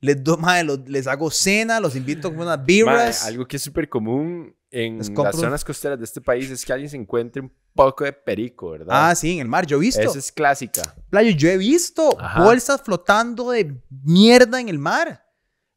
Les, 0.00 0.22
doy, 0.22 0.36
mae, 0.38 0.62
los- 0.62 0.86
les 0.88 1.06
hago 1.06 1.30
cena, 1.30 1.80
los 1.80 1.96
invito 1.96 2.28
a 2.28 2.30
unas 2.30 2.64
birras. 2.64 3.24
algo 3.24 3.46
que 3.46 3.56
es 3.56 3.62
súper 3.62 3.88
común 3.88 4.54
en 4.70 4.98
Les 4.98 5.08
las 5.08 5.16
compro- 5.16 5.32
zonas 5.40 5.64
costeras 5.64 5.98
de 5.98 6.04
este 6.04 6.20
país 6.20 6.50
es 6.50 6.64
que 6.64 6.72
alguien 6.72 6.90
se 6.90 6.96
encuentre 6.96 7.40
un 7.42 7.52
poco 7.74 8.04
de 8.04 8.12
perico, 8.12 8.70
¿verdad? 8.70 8.88
Ah, 9.10 9.14
sí, 9.14 9.32
en 9.32 9.40
el 9.40 9.48
mar. 9.48 9.66
Yo 9.66 9.78
he 9.78 9.80
visto. 9.80 10.00
Esa 10.02 10.18
es 10.18 10.30
clásica. 10.32 10.82
Playo, 11.10 11.30
yo 11.30 11.48
he 11.48 11.56
visto 11.56 12.18
Ajá. 12.20 12.44
bolsas 12.44 12.82
flotando 12.82 13.50
de 13.50 13.80
mierda 14.04 14.60
en 14.60 14.68
el 14.68 14.78
mar. 14.78 15.24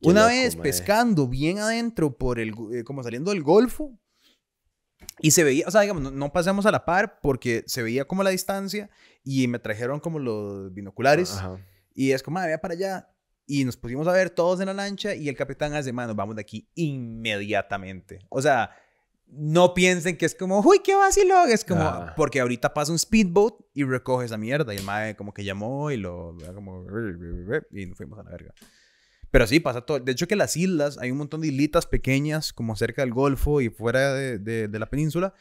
Qué 0.01 0.09
Una 0.09 0.21
loco, 0.23 0.33
vez 0.33 0.55
pescando 0.55 1.27
bien 1.27 1.59
adentro 1.59 2.17
por 2.17 2.39
el, 2.39 2.53
eh, 2.73 2.83
como 2.83 3.03
saliendo 3.03 3.31
del 3.31 3.43
golfo, 3.43 3.97
Y 5.21 5.31
se 5.31 5.43
veía, 5.43 5.65
o 5.67 5.71
sea, 5.71 5.81
digamos, 5.81 6.01
no, 6.03 6.11
no 6.11 6.31
pasamos 6.31 6.65
a 6.65 6.71
la 6.71 6.85
par 6.85 7.19
porque 7.21 7.63
se 7.67 7.83
veía 7.83 8.05
como 8.05 8.23
la 8.23 8.29
distancia 8.29 8.89
y 9.23 9.47
me 9.47 9.59
trajeron 9.59 9.99
como 9.99 10.17
los 10.19 10.73
binoculares. 10.73 11.31
Ajá. 11.33 11.57
Y 11.93 12.11
es 12.11 12.23
como, 12.23 12.39
ah, 12.39 12.45
vea 12.45 12.59
para 12.61 12.73
allá. 12.73 13.09
Y 13.51 13.65
nos 13.65 13.77
pusimos 13.77 14.07
a 14.07 14.11
ver 14.11 14.29
todos 14.29 14.59
en 14.59 14.67
la 14.67 14.75
lancha 14.75 15.15
y 15.15 15.27
el 15.27 15.35
capitán 15.35 15.73
hace, 15.73 15.91
mano, 15.91 16.13
vamos 16.13 16.35
de 16.35 16.41
aquí 16.41 16.69
inmediatamente. 16.75 18.19
O 18.29 18.41
sea, 18.41 18.71
no 19.27 19.73
piensen 19.73 20.17
que 20.17 20.25
es 20.25 20.35
como, 20.35 20.59
uy, 20.61 20.79
qué 20.83 20.95
vacilón. 20.95 21.49
Es 21.49 21.65
como, 21.65 21.81
Ah. 21.81 22.13
porque 22.15 22.39
ahorita 22.39 22.73
pasa 22.73 22.91
un 22.91 22.99
speedboat 22.99 23.55
y 23.73 23.83
recoge 23.83 24.25
esa 24.25 24.37
mierda. 24.37 24.73
Y 24.73 24.77
el 24.77 24.83
mae 24.83 25.15
como 25.15 25.33
que 25.33 25.43
llamó 25.43 25.91
y 25.91 25.97
lo, 25.97 26.35
como, 26.53 26.85
y 27.71 27.85
nos 27.87 27.97
fuimos 27.97 28.19
a 28.19 28.23
la 28.23 28.31
verga. 28.31 28.53
Pero 29.31 29.45
sí, 29.45 29.59
pasa 29.59 29.81
todo. 29.81 29.99
De 29.99 30.11
hecho, 30.11 30.27
que 30.27 30.35
las 30.35 30.57
islas, 30.57 30.97
hay 30.97 31.11
un 31.11 31.17
montón 31.19 31.41
de 31.41 31.47
islitas 31.47 31.85
pequeñas, 31.85 32.51
como 32.53 32.75
cerca 32.75 33.03
del 33.03 33.13
Golfo 33.13 33.61
y 33.61 33.69
fuera 33.69 34.13
de, 34.13 34.39
de- 34.39 34.67
de 34.67 34.79
la 34.79 34.89
península, 34.89 35.33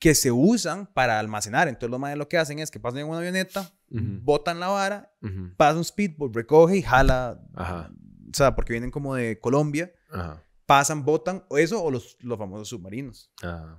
que 0.00 0.14
se 0.16 0.32
usan 0.32 0.86
para 0.86 1.20
almacenar. 1.20 1.68
Entonces, 1.68 1.90
los 1.90 2.16
lo 2.18 2.28
que 2.28 2.38
hacen 2.38 2.58
es 2.58 2.70
que 2.70 2.80
pasan 2.80 3.00
en 3.00 3.06
una 3.06 3.18
avioneta, 3.18 3.70
botan 3.90 4.58
la 4.58 4.68
vara 4.68 5.12
Ujú. 5.22 5.54
pasa 5.56 5.76
un 5.76 5.84
speedboat, 5.84 6.34
recoge 6.34 6.78
y 6.78 6.82
jala. 6.82 7.40
Ajá. 7.54 7.90
O 8.32 8.34
sea, 8.34 8.56
porque 8.56 8.72
vienen 8.72 8.90
como 8.90 9.14
de 9.14 9.38
Colombia, 9.38 9.92
Ajá. 10.10 10.42
pasan, 10.66 11.04
botan, 11.04 11.44
o 11.48 11.58
eso, 11.58 11.82
o 11.82 11.90
los, 11.90 12.16
los 12.20 12.38
famosos 12.38 12.68
submarinos. 12.68 13.30
Ajá. 13.42 13.78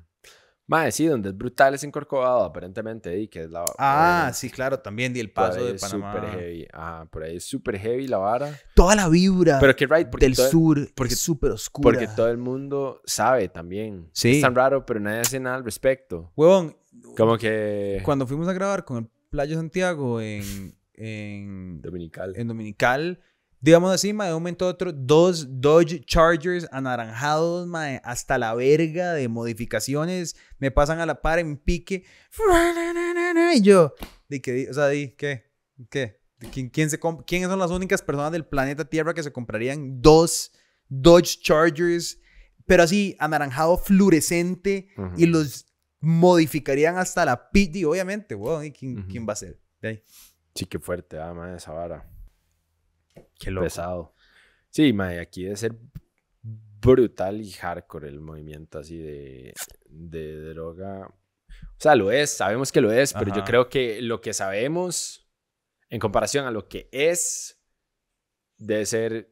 Mae, 0.71 0.89
sí, 0.93 1.05
donde 1.05 1.27
es 1.29 1.37
brutal 1.37 1.73
es 1.73 1.83
en 1.83 1.91
Corcovado, 1.91 2.45
aparentemente, 2.45 3.19
y 3.19 3.27
que 3.27 3.41
es 3.43 3.49
la... 3.51 3.65
Ah, 3.77 4.31
sí, 4.33 4.49
claro, 4.49 4.79
también. 4.79 5.13
Y 5.13 5.19
el 5.19 5.29
paso 5.29 5.61
de 5.65 5.75
es 5.75 5.81
Panamá. 5.81 6.13
súper 6.13 6.29
heavy. 6.39 6.65
Ajá, 6.71 7.05
por 7.11 7.23
ahí 7.23 7.35
es 7.35 7.43
súper 7.43 7.77
heavy 7.77 8.07
la 8.07 8.19
vara. 8.19 8.57
Toda 8.73 8.95
la 8.95 9.09
vibra 9.09 9.59
Pero 9.59 9.75
que 9.75 9.85
right, 9.85 10.07
porque 10.09 10.27
del 10.27 10.35
todo- 10.37 10.49
sur 10.49 10.79
porque- 10.95 11.13
es 11.15 11.19
súper 11.19 11.51
oscura. 11.51 11.83
Porque 11.83 12.07
todo 12.07 12.29
el 12.29 12.37
mundo 12.37 13.01
sabe 13.03 13.49
también. 13.49 14.09
Sí. 14.13 14.37
Es 14.37 14.41
tan 14.41 14.55
raro, 14.55 14.85
pero 14.85 15.01
nadie 15.01 15.19
hace 15.19 15.41
nada 15.41 15.57
al 15.57 15.65
respecto. 15.65 16.31
Huevón, 16.37 16.77
Como 17.17 17.37
que... 17.37 17.99
cuando 18.05 18.25
fuimos 18.25 18.47
a 18.47 18.53
grabar 18.53 18.85
con 18.85 18.97
el 18.99 19.09
Playa 19.29 19.55
Santiago 19.57 20.21
en, 20.21 20.73
en, 20.93 21.81
Dominical. 21.81 22.33
en 22.37 22.47
Dominical, 22.47 23.19
digamos 23.61 23.93
así, 23.93 24.11
mae, 24.11 24.29
de 24.29 24.33
un 24.33 24.41
momento 24.41 24.65
a 24.65 24.69
otro, 24.69 24.91
dos 24.91 25.61
Dodge 25.61 26.03
Chargers 26.05 26.67
anaranjados, 26.71 27.67
mae, 27.67 28.01
hasta 28.03 28.37
la 28.37 28.53
verga 28.55 29.13
de 29.13 29.27
modificaciones, 29.27 30.35
me 30.57 30.71
pasan 30.71 30.99
a 30.99 31.05
la 31.05 31.21
par 31.21 31.39
en 31.39 31.57
pique. 31.57 32.03
Y 33.55 33.61
yo, 33.61 33.93
di 34.27 34.39
que, 34.39 34.67
o 34.69 34.73
sea, 34.73 34.87
di, 34.87 35.09
¿qué? 35.15 35.51
¿Qué? 35.89 36.19
¿Quién, 36.51 36.69
quién 36.69 36.89
se 36.89 36.99
¿Quiénes 36.99 37.49
son 37.49 37.59
las 37.59 37.69
únicas 37.69 38.01
personas 38.01 38.31
del 38.31 38.45
planeta 38.45 38.83
Tierra 38.85 39.13
que 39.13 39.21
se 39.21 39.31
comprarían 39.31 40.01
dos 40.01 40.51
Dodge 40.89 41.39
Chargers, 41.41 42.19
pero 42.65 42.83
así, 42.83 43.15
anaranjado 43.19 43.77
fluorescente, 43.77 44.89
y 45.17 45.27
los 45.27 45.67
modificarían 45.99 46.97
hasta 46.97 47.25
la 47.25 47.51
pit? 47.51 47.75
Y 47.75 47.85
obviamente, 47.85 48.35
¿y 48.63 48.71
quién, 48.71 49.03
quién 49.03 49.27
va 49.27 49.33
a 49.33 49.35
ser? 49.35 49.59
De 49.81 49.87
ahí. 49.87 50.03
Sí, 50.55 50.65
qué 50.65 50.79
fuerte, 50.79 51.19
ah, 51.19 51.33
mae, 51.33 51.55
esa 51.55 51.71
vara. 51.71 52.10
Qué 53.39 53.51
Pesado. 53.51 54.13
Sí, 54.69 54.93
mae, 54.93 55.19
aquí 55.19 55.43
debe 55.43 55.57
ser 55.57 55.75
brutal 56.43 57.41
y 57.41 57.51
hardcore 57.51 58.07
el 58.07 58.21
movimiento 58.21 58.79
así 58.79 58.97
de, 58.97 59.53
de 59.89 60.53
droga. 60.53 61.07
O 61.07 61.13
sea, 61.77 61.95
lo 61.95 62.11
es, 62.11 62.31
sabemos 62.31 62.71
que 62.71 62.81
lo 62.81 62.91
es, 62.91 63.13
pero 63.13 63.33
yo 63.35 63.43
creo 63.43 63.69
que 63.69 64.01
lo 64.01 64.21
que 64.21 64.33
sabemos 64.33 65.27
en 65.89 65.99
comparación 65.99 66.45
a 66.45 66.51
lo 66.51 66.67
que 66.67 66.87
es, 66.91 67.59
debe 68.57 68.85
ser 68.85 69.31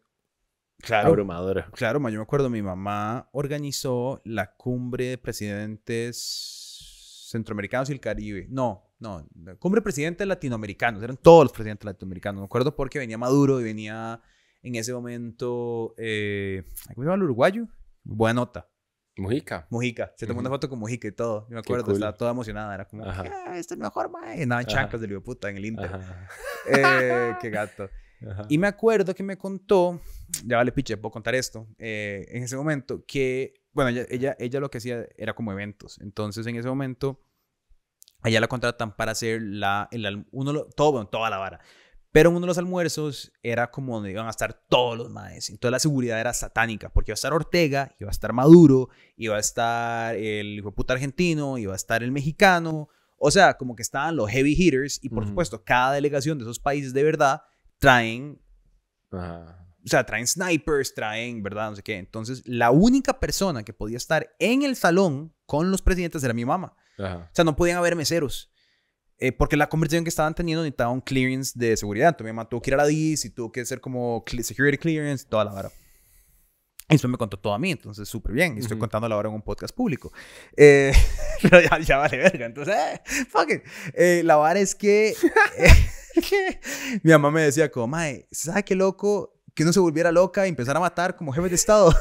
Claro. 0.81 1.09
abrumador. 1.09 1.69
Claro, 1.73 1.99
ma, 1.99 2.09
yo 2.09 2.19
me 2.19 2.23
acuerdo, 2.23 2.49
mi 2.49 2.61
mamá 2.61 3.29
organizó 3.33 4.21
la 4.23 4.55
cumbre 4.55 5.05
de 5.05 5.17
presidentes 5.17 7.27
centroamericanos 7.29 7.89
y 7.89 7.93
el 7.93 7.99
Caribe. 7.99 8.47
No, 8.49 8.88
no, 8.99 9.27
la 9.43 9.55
cumbre 9.55 9.79
de 9.79 9.83
presidentes 9.83 10.27
latinoamericanos, 10.27 11.01
eran 11.03 11.17
todos 11.17 11.45
los 11.45 11.51
presidentes 11.51 11.85
latinoamericanos. 11.85 12.41
Me 12.41 12.45
acuerdo 12.45 12.75
porque 12.75 12.99
venía 12.99 13.17
Maduro 13.17 13.59
y 13.59 13.63
venía 13.63 14.21
en 14.61 14.75
ese 14.75 14.93
momento, 14.93 15.93
eh, 15.97 16.63
¿cómo 16.93 17.03
se 17.03 17.05
llama 17.05 17.15
el 17.15 17.23
uruguayo? 17.23 17.67
Buena 18.03 18.33
nota. 18.41 18.69
Mujica. 19.17 19.67
Mujica, 19.69 20.13
se 20.15 20.25
tomó 20.27 20.39
una 20.39 20.47
Ujú. 20.49 20.55
foto 20.55 20.69
con 20.69 20.79
Mujica 20.79 21.07
y 21.07 21.11
todo. 21.11 21.45
Yo 21.49 21.55
me 21.55 21.59
acuerdo, 21.59 21.85
cool. 21.85 21.95
estaba 21.95 22.15
toda 22.15 22.31
emocionada. 22.31 22.73
Era 22.73 22.85
como. 22.87 23.03
"Ah, 23.05 23.23
este 23.57 23.59
es 23.59 23.71
el 23.71 23.77
mejor, 23.79 24.09
mae. 24.09 24.45
Nada, 24.45 24.61
Ajá. 24.61 24.69
chanclas 24.69 25.01
del 25.01 25.21
puta 25.21 25.49
en 25.49 25.57
el 25.57 25.65
Inter. 25.65 25.91
Eh, 26.67 27.33
qué 27.41 27.49
gato. 27.49 27.89
Ajá. 28.29 28.45
Y 28.49 28.57
me 28.57 28.67
acuerdo 28.67 29.13
que 29.15 29.23
me 29.23 29.37
contó, 29.37 30.01
ya 30.45 30.57
vale 30.57 30.71
piche, 30.71 30.97
puedo 30.97 31.11
contar 31.11 31.35
esto, 31.35 31.67
eh, 31.77 32.25
en 32.29 32.43
ese 32.43 32.55
momento 32.57 33.03
que, 33.05 33.53
bueno, 33.71 33.89
ella, 33.89 34.05
ella, 34.09 34.35
ella 34.39 34.59
lo 34.59 34.69
que 34.69 34.77
hacía 34.77 35.05
era 35.17 35.33
como 35.33 35.51
eventos. 35.53 35.99
Entonces, 36.01 36.45
en 36.47 36.55
ese 36.57 36.67
momento, 36.67 37.21
a 38.21 38.29
ella 38.29 38.41
la 38.41 38.47
contratan 38.47 38.95
para 38.95 39.11
hacer 39.13 39.41
la, 39.41 39.87
el, 39.91 40.25
uno, 40.31 40.65
todo, 40.75 40.91
bueno, 40.93 41.07
toda 41.07 41.29
la 41.29 41.37
vara. 41.37 41.59
Pero 42.11 42.29
en 42.31 42.37
uno 42.37 42.45
de 42.45 42.47
los 42.47 42.57
almuerzos 42.57 43.31
era 43.43 43.69
como 43.69 43.93
donde 43.95 44.11
iban 44.11 44.25
a 44.25 44.31
estar 44.31 44.53
todos 44.67 44.97
los 44.97 45.09
maes. 45.11 45.49
Entonces 45.49 45.71
la 45.71 45.79
seguridad 45.79 46.19
era 46.19 46.33
satánica, 46.33 46.89
porque 46.89 47.11
iba 47.11 47.13
a 47.13 47.15
estar 47.21 47.33
Ortega, 47.33 47.95
iba 47.99 48.09
a 48.09 48.11
estar 48.11 48.33
Maduro, 48.33 48.89
iba 49.15 49.35
a 49.35 49.39
estar 49.39 50.15
el 50.15 50.57
hijo 50.57 50.73
puta 50.73 50.93
argentino, 50.93 51.57
iba 51.59 51.73
a 51.73 51.75
estar 51.75 52.01
el 52.01 52.11
mexicano. 52.11 52.89
O 53.15 53.29
sea, 53.29 53.55
como 53.55 53.75
que 53.75 53.83
estaban 53.83 54.15
los 54.15 54.29
heavy 54.31 54.55
hitters 54.57 54.99
y 55.03 55.09
por 55.09 55.19
Ujú. 55.19 55.29
supuesto, 55.29 55.63
cada 55.63 55.93
delegación 55.93 56.39
de 56.39 56.45
esos 56.45 56.59
países 56.59 56.93
de 56.93 57.03
verdad 57.03 57.41
traen 57.77 58.41
Ajá. 59.11 59.67
o 59.85 59.87
sea, 59.87 60.03
traen 60.05 60.25
snipers, 60.25 60.93
traen, 60.95 61.43
¿verdad? 61.43 61.69
No 61.69 61.75
sé 61.75 61.83
qué. 61.83 61.97
Entonces, 61.97 62.41
la 62.45 62.71
única 62.71 63.19
persona 63.19 63.63
que 63.63 63.73
podía 63.73 63.97
estar 63.97 64.35
en 64.39 64.63
el 64.63 64.75
salón 64.75 65.35
con 65.45 65.69
los 65.69 65.81
presidentes 65.81 66.23
era 66.23 66.33
mi 66.33 66.45
mamá. 66.45 66.75
Ajá. 66.99 67.29
O 67.31 67.35
sea, 67.35 67.45
no 67.45 67.55
podían 67.55 67.77
haber 67.77 67.95
meseros. 67.95 68.51
Eh, 69.21 69.31
porque 69.33 69.57
la 69.57 69.67
conversación 69.67 70.05
que 70.05 70.09
estaban 70.09 70.33
teniendo 70.33 70.63
necesitaba 70.63 70.91
un 70.91 71.01
clearance 71.01 71.51
de 71.57 71.75
seguridad. 71.75 72.09
Entonces, 72.09 72.31
mi 72.31 72.35
mamá 72.35 72.47
tuvo 72.47 72.61
que 72.61 72.69
ir 72.69 72.73
a 72.75 72.77
la 72.77 72.85
DIS 72.85 73.25
y 73.25 73.29
tuvo 73.31 73.51
que 73.51 73.61
hacer 73.61 73.81
como 73.81 74.23
security 74.27 74.77
clearance 74.77 75.25
y 75.25 75.29
toda 75.29 75.43
la 75.45 75.51
vara. 75.51 75.71
Y 76.91 76.95
eso 76.95 77.07
me 77.07 77.17
contó 77.17 77.37
todo 77.37 77.53
a 77.53 77.59
mí, 77.59 77.71
entonces 77.71 78.07
súper 78.07 78.31
bien. 78.31 78.55
Y 78.55 78.59
estoy 78.61 78.75
Ujú. 78.75 78.79
contándolo 78.81 79.13
ahora 79.15 79.29
en 79.29 79.35
un 79.35 79.41
podcast 79.41 79.75
público. 79.75 80.11
Eh, 80.55 80.91
pero 81.41 81.61
ya, 81.61 81.79
ya 81.79 81.97
vale 81.97 82.17
verga. 82.17 82.45
Entonces, 82.45 82.75
eh, 82.75 83.01
fuck 83.29 83.49
it. 83.51 83.61
Eh, 83.93 84.21
la 84.23 84.37
vara 84.37 84.59
es 84.59 84.73
que, 84.73 85.13
que 86.27 86.59
mi 87.03 87.11
mamá 87.11 87.29
me 87.29 87.41
decía 87.41 87.69
como, 87.69 87.87
mae, 87.87 88.27
¿sabes 88.31 88.63
qué 88.63 88.75
loco? 88.75 89.33
Que 89.53 89.63
uno 89.63 89.73
se 89.73 89.79
volviera 89.81 90.11
loca 90.11 90.45
y 90.45 90.49
empezara 90.49 90.77
a 90.77 90.81
matar 90.81 91.15
como 91.17 91.33
jefe 91.33 91.49
de 91.49 91.55
Estado. 91.55 91.93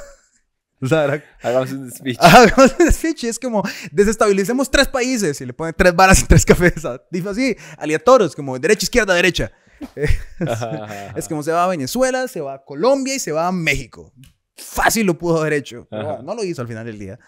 O 0.80 0.86
sea, 0.86 1.05
era, 1.05 1.24
Hagamos 1.42 1.72
un 1.72 1.90
speech. 1.90 2.18
hagamos 2.20 2.74
un 2.78 2.92
speech 2.92 3.24
y 3.24 3.28
es 3.28 3.38
como, 3.38 3.62
desestabilicemos 3.90 4.70
tres 4.70 4.88
países 4.88 5.40
y 5.40 5.46
le 5.46 5.52
ponen 5.52 5.74
tres 5.76 5.94
balas 5.94 6.20
y 6.20 6.26
tres 6.26 6.44
cabezas. 6.44 7.00
Dice 7.10 7.28
así, 7.28 7.56
aleatorios, 7.76 8.34
como 8.34 8.59
derecha, 8.59 8.84
izquierda, 8.84 9.14
derecha. 9.14 9.52
Ajá, 10.40 10.84
ajá, 10.84 11.14
Es 11.16 11.28
como 11.28 11.42
se 11.42 11.52
va 11.52 11.64
a 11.64 11.68
Venezuela, 11.68 12.26
se 12.26 12.40
va 12.40 12.55
a 12.55 12.64
Colombia 12.64 13.14
y 13.14 13.20
se 13.20 13.30
va 13.30 13.46
a 13.46 13.52
México. 13.52 14.12
Fácil 14.56 15.06
lo 15.06 15.16
pudo 15.16 15.40
haber 15.40 15.52
hecho. 15.52 15.86
Pero 15.88 16.20
no 16.22 16.34
lo 16.34 16.42
hizo 16.42 16.62
al 16.62 16.68
final 16.68 16.84
del 16.84 16.98
día. 16.98 17.18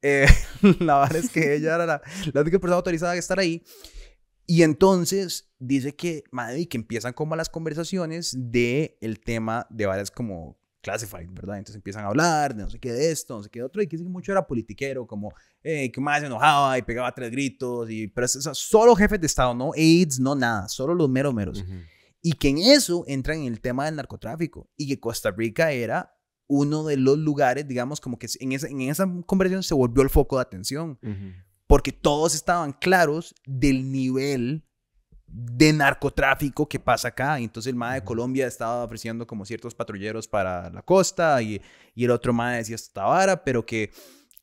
Eh, 0.00 0.26
la 0.80 1.00
verdad 1.00 1.16
es 1.16 1.30
que 1.30 1.54
ella 1.54 1.74
era 1.74 1.86
la, 1.86 2.02
la 2.32 2.40
única 2.40 2.58
persona 2.58 2.76
autorizada 2.76 3.12
a 3.12 3.16
estar 3.16 3.38
ahí. 3.38 3.62
Y 4.46 4.62
entonces 4.62 5.50
dice 5.58 5.94
que, 5.94 6.24
madre, 6.32 6.66
que 6.66 6.78
empiezan 6.78 7.12
como 7.12 7.36
las 7.36 7.50
conversaciones 7.50 8.34
de 8.34 8.96
el 9.02 9.20
tema 9.20 9.66
de 9.68 9.84
varias 9.84 10.10
como 10.10 10.58
classified, 10.80 11.28
¿verdad? 11.30 11.58
Entonces 11.58 11.76
empiezan 11.76 12.04
a 12.04 12.08
hablar 12.08 12.54
de 12.54 12.62
no 12.62 12.70
sé 12.70 12.78
qué 12.78 12.92
de 12.92 13.10
esto, 13.10 13.36
no 13.36 13.42
sé 13.42 13.50
qué 13.50 13.60
de 13.60 13.64
otro, 13.64 13.82
y 13.82 13.86
que 13.86 13.98
mucho 13.98 14.32
era 14.32 14.46
politiquero, 14.46 15.06
como 15.06 15.32
eh, 15.62 15.90
que 15.90 16.00
más 16.00 16.20
se 16.20 16.26
enojaba 16.26 16.78
y 16.78 16.82
pegaba 16.82 17.12
tres 17.12 17.30
gritos, 17.30 17.90
y, 17.90 18.08
pero 18.08 18.24
o 18.26 18.28
sea, 18.28 18.54
solo 18.54 18.94
jefes 18.94 19.20
de 19.20 19.26
Estado, 19.26 19.54
no 19.54 19.72
AIDS, 19.74 20.20
no 20.20 20.34
nada, 20.34 20.68
solo 20.68 20.94
los 20.94 21.08
meros 21.08 21.34
meros 21.34 21.62
Ujú. 21.62 21.74
y 22.22 22.32
que 22.32 22.48
en 22.48 22.58
eso 22.58 23.04
entran 23.06 23.40
en 23.40 23.46
el 23.46 23.60
tema 23.60 23.86
del 23.86 23.96
narcotráfico 23.96 24.70
y 24.76 24.88
que 24.88 25.00
Costa 25.00 25.30
Rica 25.30 25.72
era 25.72 26.14
uno 26.46 26.84
de 26.84 26.96
los 26.96 27.18
lugares, 27.18 27.68
digamos, 27.68 28.00
como 28.00 28.18
que 28.18 28.26
en 28.40 28.52
esa, 28.52 28.68
en 28.68 28.80
esa 28.82 29.06
conversación 29.26 29.62
se 29.62 29.74
volvió 29.74 30.02
el 30.02 30.10
foco 30.10 30.36
de 30.36 30.42
atención, 30.42 30.98
porque 31.66 31.92
todos 31.92 32.34
estaban 32.34 32.72
claros 32.72 33.34
del 33.44 33.92
nivel 33.92 34.64
de 35.28 35.72
narcotráfico 35.72 36.68
que 36.68 36.80
pasa 36.80 37.08
acá. 37.08 37.38
Y 37.40 37.44
entonces 37.44 37.70
el 37.70 37.76
MAE 37.76 38.00
de. 38.00 38.04
Colombia 38.04 38.46
estaba 38.46 38.84
ofreciendo 38.84 39.26
como 39.26 39.44
ciertos 39.44 39.74
patrulleros 39.74 40.26
para 40.26 40.70
la 40.70 40.82
costa 40.82 41.40
y, 41.42 41.60
y 41.94 42.04
el 42.04 42.10
otro 42.10 42.32
MAE 42.32 42.58
decía 42.58 42.76
esta 42.76 43.04
vara, 43.04 43.44
pero 43.44 43.64
que 43.64 43.90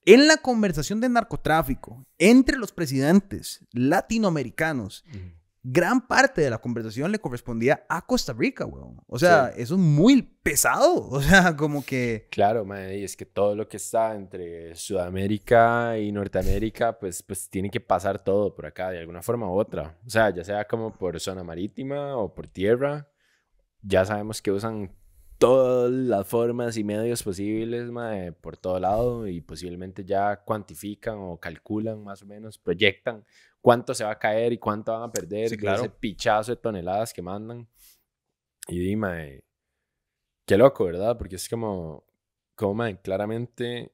en 0.05 0.27
la 0.27 0.37
conversación 0.37 1.01
de 1.01 1.09
narcotráfico 1.09 2.05
entre 2.19 2.57
los 2.57 2.71
presidentes 2.71 3.65
latinoamericanos. 3.71 5.03
Gran 5.67 6.05
parte 6.07 6.41
de 6.41 6.49
la 6.51 6.59
conversación 6.59 7.11
le 7.11 7.17
correspondía 7.17 7.85
a 7.89 8.05
Costa 8.05 8.33
Rica, 8.33 8.65
weón. 8.67 9.01
O 9.07 9.17
sea, 9.17 9.51
Sí. 9.55 9.61
eso 9.63 9.73
es 9.75 9.81
muy 9.81 10.21
pesado. 10.21 11.09
O 11.09 11.21
sea, 11.21 11.55
como 11.55 11.83
que... 11.83 12.27
Claro, 12.29 12.65
mae, 12.65 12.99
y 12.99 13.03
es 13.03 13.17
que 13.17 13.25
todo 13.25 13.55
lo 13.55 13.67
que 13.67 13.77
está 13.77 14.13
entre 14.15 14.75
Sudamérica 14.75 15.97
y 15.97 16.11
Norteamérica, 16.11 16.99
pues, 16.99 17.23
pues 17.23 17.49
tiene 17.49 17.71
que 17.71 17.79
pasar 17.79 18.23
todo 18.23 18.53
por 18.53 18.67
acá 18.67 18.91
de 18.91 18.99
alguna 18.99 19.23
forma 19.23 19.49
u 19.49 19.57
otra. 19.57 19.97
O 20.05 20.09
sea, 20.09 20.29
ya 20.29 20.43
sea 20.43 20.65
como 20.65 20.95
por 20.95 21.19
zona 21.19 21.43
marítima 21.43 22.15
o 22.15 22.33
por 22.33 22.47
tierra, 22.47 23.07
ya 23.81 24.05
sabemos 24.05 24.41
que 24.43 24.51
usan 24.51 24.91
todas 25.39 25.91
las 25.91 26.27
formas 26.27 26.77
y 26.77 26.83
medios 26.83 27.23
posibles, 27.23 27.89
mae, 27.91 28.31
por 28.31 28.55
todo 28.55 28.79
lado 28.79 29.27
y 29.27 29.41
posiblemente 29.41 30.05
ya 30.05 30.37
cuantifican 30.43 31.15
o 31.17 31.37
calculan 31.39 32.03
más 32.03 32.21
o 32.21 32.25
menos, 32.25 32.57
proyectan 32.57 33.25
cuánto 33.65 33.95
se 33.95 34.03
va 34.03 34.11
a 34.11 34.19
caer 34.19 34.53
y 34.53 34.59
cuánto 34.59 34.93
van 34.93 35.01
a 35.01 35.11
perder 35.11 35.49
Sí, 35.49 35.57
claro. 35.57 35.79
ese 35.81 35.89
pichazo 35.89 36.51
de 36.51 36.57
toneladas 36.57 37.11
que 37.11 37.23
mandan. 37.23 37.67
Y 38.67 38.77
dime, 38.77 39.43
qué 40.45 40.55
loco, 40.55 40.85
¿verdad? 40.85 41.17
Porque 41.17 41.37
es 41.37 41.49
como, 41.49 42.05
como 42.53 42.75
mae, 42.75 43.01
claramente 43.01 43.91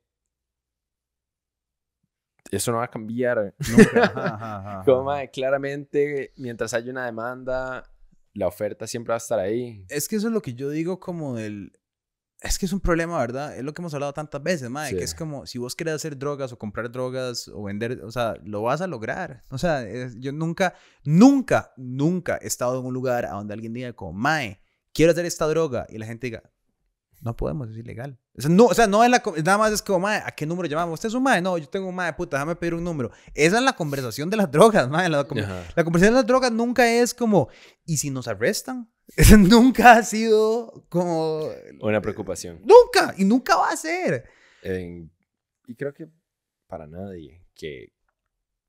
eso 2.51 2.73
no 2.73 2.79
va 2.79 2.83
a 2.83 2.89
cambiar. 2.89 3.55
Nunca. 3.69 4.03
Ajá, 4.13 4.35
ajá, 4.35 4.57
ajá, 4.57 4.83
Como, 4.83 5.05
mae, 5.05 5.31
claramente 5.31 6.33
mientras 6.35 6.73
haya 6.73 6.91
una 6.91 7.05
demanda, 7.05 7.89
la 8.33 8.47
oferta 8.47 8.85
siempre 8.87 9.11
va 9.11 9.15
a 9.15 9.19
estar 9.19 9.39
ahí. 9.39 9.85
Es 9.87 10.09
que 10.09 10.17
eso 10.17 10.27
es 10.27 10.33
lo 10.33 10.41
que 10.41 10.53
yo 10.53 10.69
digo 10.69 10.99
como 10.99 11.35
del... 11.35 11.71
Es 12.41 12.57
que 12.57 12.65
es 12.65 12.73
un 12.73 12.79
problema, 12.79 13.19
¿verdad? 13.19 13.55
Es 13.55 13.63
lo 13.63 13.71
que 13.73 13.81
hemos 13.83 13.93
hablado 13.93 14.13
tantas 14.13 14.41
veces, 14.41 14.67
madre, 14.69 14.89
Sí. 14.91 14.97
que 14.97 15.03
es 15.03 15.13
como 15.13 15.45
si 15.45 15.59
vos 15.59 15.75
querés 15.75 15.93
hacer 15.93 16.17
drogas 16.17 16.51
o 16.51 16.57
comprar 16.57 16.91
drogas 16.91 17.47
o 17.47 17.63
vender, 17.63 18.01
o 18.03 18.11
sea, 18.11 18.33
lo 18.43 18.63
vas 18.63 18.81
a 18.81 18.87
lograr. 18.87 19.43
O 19.51 19.59
sea, 19.59 19.83
es- 19.87 20.15
yo 20.19 20.31
nunca, 20.31 20.73
nunca, 21.03 21.71
nunca 21.77 22.39
he 22.41 22.47
estado 22.47 22.79
en 22.79 22.85
un 22.87 22.93
lugar 22.93 23.25
a 23.25 23.31
donde 23.33 23.53
alguien 23.53 23.73
diga 23.73 23.93
como, 23.93 24.13
mae, 24.13 24.59
quiero 24.91 25.11
hacer 25.11 25.25
esta 25.25 25.45
droga 25.47 25.85
y 25.89 25.99
la 25.99 26.07
gente 26.07 26.27
diga, 26.27 26.41
no 27.19 27.35
podemos, 27.35 27.69
es 27.69 27.77
ilegal. 27.77 28.19
O 28.35 28.41
sea, 28.41 28.49
no, 28.49 28.65
o 28.65 28.73
sea, 28.73 28.87
no 28.87 29.03
es 29.03 29.11
la, 29.11 29.21
nada 29.43 29.57
más 29.59 29.71
es 29.71 29.83
como, 29.83 29.99
mae, 29.99 30.23
¿a 30.25 30.31
qué 30.31 30.47
número 30.47 30.67
llamamos? 30.67 30.95
¿Usted 30.95 31.09
es 31.09 31.13
un 31.13 31.21
mae? 31.21 31.39
No, 31.43 31.55
yo 31.59 31.69
tengo 31.69 31.87
un 31.87 31.93
mae, 31.95 32.11
puta, 32.13 32.37
déjame 32.37 32.55
pedir 32.55 32.73
un 32.73 32.83
número. 32.83 33.11
Esa 33.35 33.59
es 33.59 33.63
la 33.63 33.73
conversación 33.73 34.31
de 34.31 34.37
las 34.37 34.49
drogas, 34.51 34.89
mae. 34.89 35.07
La, 35.09 35.19
Ajá. 35.19 35.63
la 35.75 35.83
conversación 35.83 36.15
de 36.15 36.21
las 36.21 36.25
drogas 36.25 36.51
nunca 36.51 36.91
es 36.91 37.13
como, 37.13 37.49
¿y 37.85 37.97
si 37.97 38.09
nos 38.09 38.27
arrestan? 38.27 38.89
Eso 39.15 39.37
nunca 39.37 39.93
ha 39.93 40.03
sido 40.03 40.85
como... 40.89 41.49
Una 41.81 42.01
preocupación. 42.01 42.61
Nunca, 42.63 43.13
y 43.17 43.25
nunca 43.25 43.55
va 43.57 43.69
a 43.69 43.75
ser. 43.77 44.25
En- 44.63 45.11
y 45.67 45.75
creo 45.75 45.93
que 45.93 46.07
para 46.67 46.87
nadie 46.87 47.45
que 47.53 47.93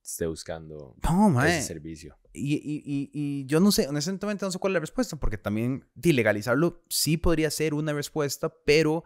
esté 0.03 0.27
buscando 0.27 0.97
No, 1.03 1.43
ese 1.45 1.63
servicio. 1.63 2.17
Y, 2.33 2.55
y, 2.55 2.83
y, 2.85 3.11
y 3.13 3.47
yo 3.47 3.61
no 3.61 3.71
sé, 3.73 3.87
honestamente 3.89 4.45
no 4.45 4.51
sé 4.51 4.59
cuál 4.59 4.73
es 4.73 4.75
la 4.75 4.81
respuesta, 4.81 5.17
porque 5.17 5.39
también 5.39 5.87
legalizarlo 6.03 6.83
sí 6.89 7.17
podría 7.17 7.51
ser 7.51 7.75
una 7.75 7.93
respuesta, 7.93 8.53
pero 8.65 9.05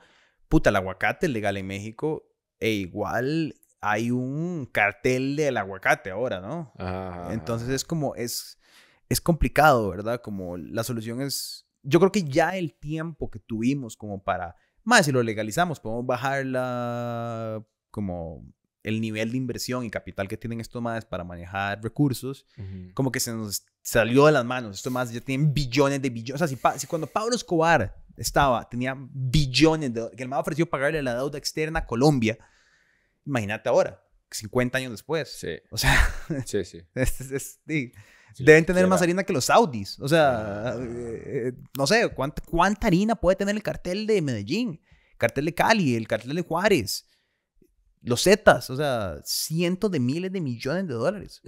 puta, 0.48 0.70
el 0.70 0.76
aguacate 0.76 1.26
es 1.26 1.32
legal 1.32 1.56
en 1.56 1.66
México 1.66 2.24
e 2.60 2.70
igual 2.70 3.54
hay 3.80 4.10
un 4.10 4.66
cartel 4.72 5.36
del 5.36 5.56
aguacate 5.56 6.10
ahora, 6.10 6.40
¿no? 6.40 6.72
Ajá, 6.78 7.32
Entonces 7.34 7.68
es 7.68 7.84
como, 7.84 8.14
es, 8.14 8.56
es 9.09 9.20
complicado, 9.20 9.91
¿verdad? 9.91 10.20
Como 10.23 10.57
la 10.57 10.83
solución 10.85 11.20
es, 11.20 11.66
yo 11.83 11.99
creo 12.01 12.12
que 12.12 12.24
ya 12.24 12.57
el 12.57 12.74
tiempo 12.74 13.31
que 13.31 13.39
tuvimos 13.39 13.97
como 13.97 14.23
para, 14.23 14.57
más 14.85 15.07
si 15.07 15.12
lo 15.12 15.23
legalizamos, 15.23 15.81
podemos 15.81 16.07
bajar 16.07 16.45
la, 16.47 17.62
como 17.91 18.45
el 18.83 19.01
nivel 19.01 19.33
de 19.33 19.37
inversión 19.37 19.85
y 19.85 19.91
capital 19.91 20.28
que 20.28 20.37
tienen 20.37 20.61
estos 20.61 20.81
más 20.81 21.05
para 21.05 21.24
manejar 21.24 21.83
recursos, 21.83 22.47
como 22.95 23.11
que 23.11 23.19
se 23.20 23.33
nos 23.33 23.65
salió 23.83 24.27
de 24.27 24.33
las 24.33 24.45
manos. 24.45 24.77
Estos 24.77 24.93
más 24.93 25.12
ya 25.12 25.20
tienen 25.20 25.53
billones 25.53 26.01
de 26.01 26.09
billones. 26.11 26.37
O 26.37 26.39
sea, 26.39 26.47
si, 26.49 26.55
pa- 26.57 26.78
si 26.78 26.87
cuando 26.87 27.07
Pablo 27.09 27.35
Escobar 27.35 27.97
estaba, 28.16 28.69
tenía 28.69 28.97
billones 28.97 29.93
de 29.93 30.09
que 30.16 30.23
el 30.23 30.28
más 30.28 30.39
ofreció 30.41 30.66
pagarle 30.70 31.03
la 31.03 31.15
deuda 31.16 31.37
externa 31.37 31.81
a 31.81 31.87
Colombia, 31.87 32.39
imagínate 33.24 33.69
ahora, 33.69 34.03
50 34.31 34.78
años 34.78 34.93
después. 34.93 35.31
Sí, 35.37 35.57
O 35.70 35.77
sea, 35.78 35.93
sí, 36.47 36.65
sí. 36.65 36.81
es- 36.95 37.20
es- 37.20 37.33
es- 37.33 37.61
sí. 38.35 38.44
Deben 38.44 38.65
tener 38.66 38.86
más 38.86 39.03
harina 39.03 39.24
que 39.24 39.32
los 39.32 39.47
saudis. 39.47 39.98
O 40.01 40.09
sea, 40.09 40.69
Ah. 40.70 40.77
eh, 40.81 41.23
eh, 41.48 41.53
no 41.77 41.86
sé, 41.86 42.09
¿cuánta, 42.15 42.43
¿cuánta 42.43 42.86
harina 42.86 43.15
puede 43.16 43.36
tener 43.36 43.55
el 43.57 43.62
cartel 43.62 44.07
de 44.07 44.20
Medellín? 44.23 44.81
El 45.12 45.16
cartel 45.19 45.44
de 45.47 45.55
Cali, 45.55 45.94
el 45.97 46.07
cartel 46.09 46.35
de 46.35 46.43
Juárez, 46.43 47.07
los 48.03 48.23
Zetas, 48.23 48.69
o 48.70 48.77
sea, 48.77 49.20
cientos 49.24 49.90
de 49.90 49.98
miles 50.01 50.31
de 50.32 50.40
millones 50.40 50.86
de 50.86 50.94
dólares. 50.94 51.40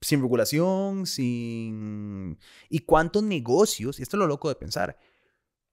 Sin 0.00 0.20
regulación, 0.20 1.06
sin... 1.06 2.38
¿Y 2.68 2.80
cuántos 2.80 3.22
negocios? 3.22 3.98
Y 3.98 4.02
esto 4.02 4.16
es 4.16 4.18
lo 4.18 4.26
loco 4.26 4.48
de 4.48 4.54
pensar. 4.54 4.96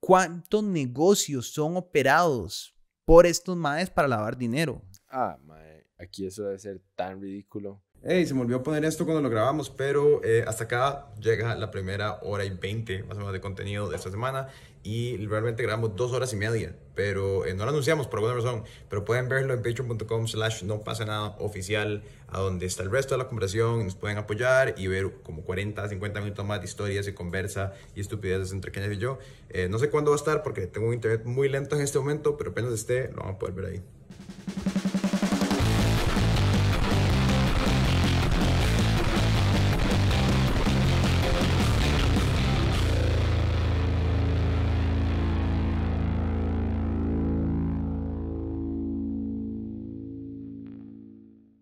¿Cuántos 0.00 0.64
negocios 0.64 1.52
son 1.52 1.76
operados 1.76 2.74
por 3.04 3.26
estos 3.26 3.56
maes 3.56 3.90
para 3.90 4.08
lavar 4.08 4.36
dinero? 4.36 4.82
Ah, 5.08 5.38
mae, 5.44 5.86
aquí 5.98 6.26
eso 6.26 6.42
debe 6.44 6.58
ser 6.58 6.82
tan 6.96 7.20
ridículo. 7.20 7.82
Hey, 8.06 8.26
se 8.26 8.34
me 8.34 8.42
olvidó 8.42 8.62
poner 8.62 8.84
esto 8.84 9.06
cuando 9.06 9.22
lo 9.22 9.30
grabamos, 9.30 9.70
pero 9.70 10.22
eh, 10.22 10.44
hasta 10.46 10.64
acá 10.64 11.06
llega 11.22 11.54
la 11.54 11.70
primera 11.70 12.18
hora 12.20 12.44
y 12.44 12.50
20 12.50 13.04
más 13.04 13.16
o 13.16 13.20
menos 13.20 13.32
de 13.32 13.40
contenido 13.40 13.88
de 13.88 13.96
esta 13.96 14.10
semana 14.10 14.48
y 14.82 15.16
realmente 15.26 15.62
grabamos 15.62 15.96
dos 15.96 16.12
horas 16.12 16.30
y 16.34 16.36
media, 16.36 16.76
pero 16.94 17.46
eh, 17.46 17.54
no 17.54 17.64
lo 17.64 17.70
anunciamos 17.70 18.06
por 18.06 18.18
alguna 18.18 18.34
razón, 18.34 18.64
pero 18.90 19.06
pueden 19.06 19.30
verlo 19.30 19.54
en 19.54 19.62
patreon.com 19.62 20.26
slash 20.28 20.64
no 20.64 20.80
pasa 20.80 21.06
nada 21.06 21.34
oficial, 21.38 22.02
a 22.28 22.40
donde 22.40 22.66
está 22.66 22.82
el 22.82 22.90
resto 22.90 23.14
de 23.14 23.22
la 23.22 23.28
conversación, 23.28 23.84
nos 23.84 23.94
pueden 23.94 24.18
apoyar 24.18 24.74
y 24.76 24.86
ver 24.86 25.10
como 25.22 25.40
40, 25.40 25.88
50 25.88 26.20
minutos 26.20 26.44
más 26.44 26.60
de 26.60 26.66
historias 26.66 27.08
y 27.08 27.14
conversa 27.14 27.72
y 27.96 28.02
estupideces 28.02 28.52
entre 28.52 28.70
Kenneth 28.70 28.92
y 28.92 28.98
yo. 28.98 29.18
Eh, 29.48 29.68
no 29.70 29.78
sé 29.78 29.88
cuándo 29.88 30.10
va 30.10 30.16
a 30.16 30.18
estar 30.18 30.42
porque 30.42 30.66
tengo 30.66 30.88
un 30.88 30.92
internet 30.92 31.24
muy 31.24 31.48
lento 31.48 31.74
en 31.74 31.80
este 31.80 31.98
momento, 31.98 32.36
pero 32.36 32.50
apenas 32.50 32.74
esté, 32.74 33.10
lo 33.12 33.22
van 33.22 33.36
a 33.36 33.38
poder 33.38 33.54
ver 33.54 33.64
ahí. 33.64 33.82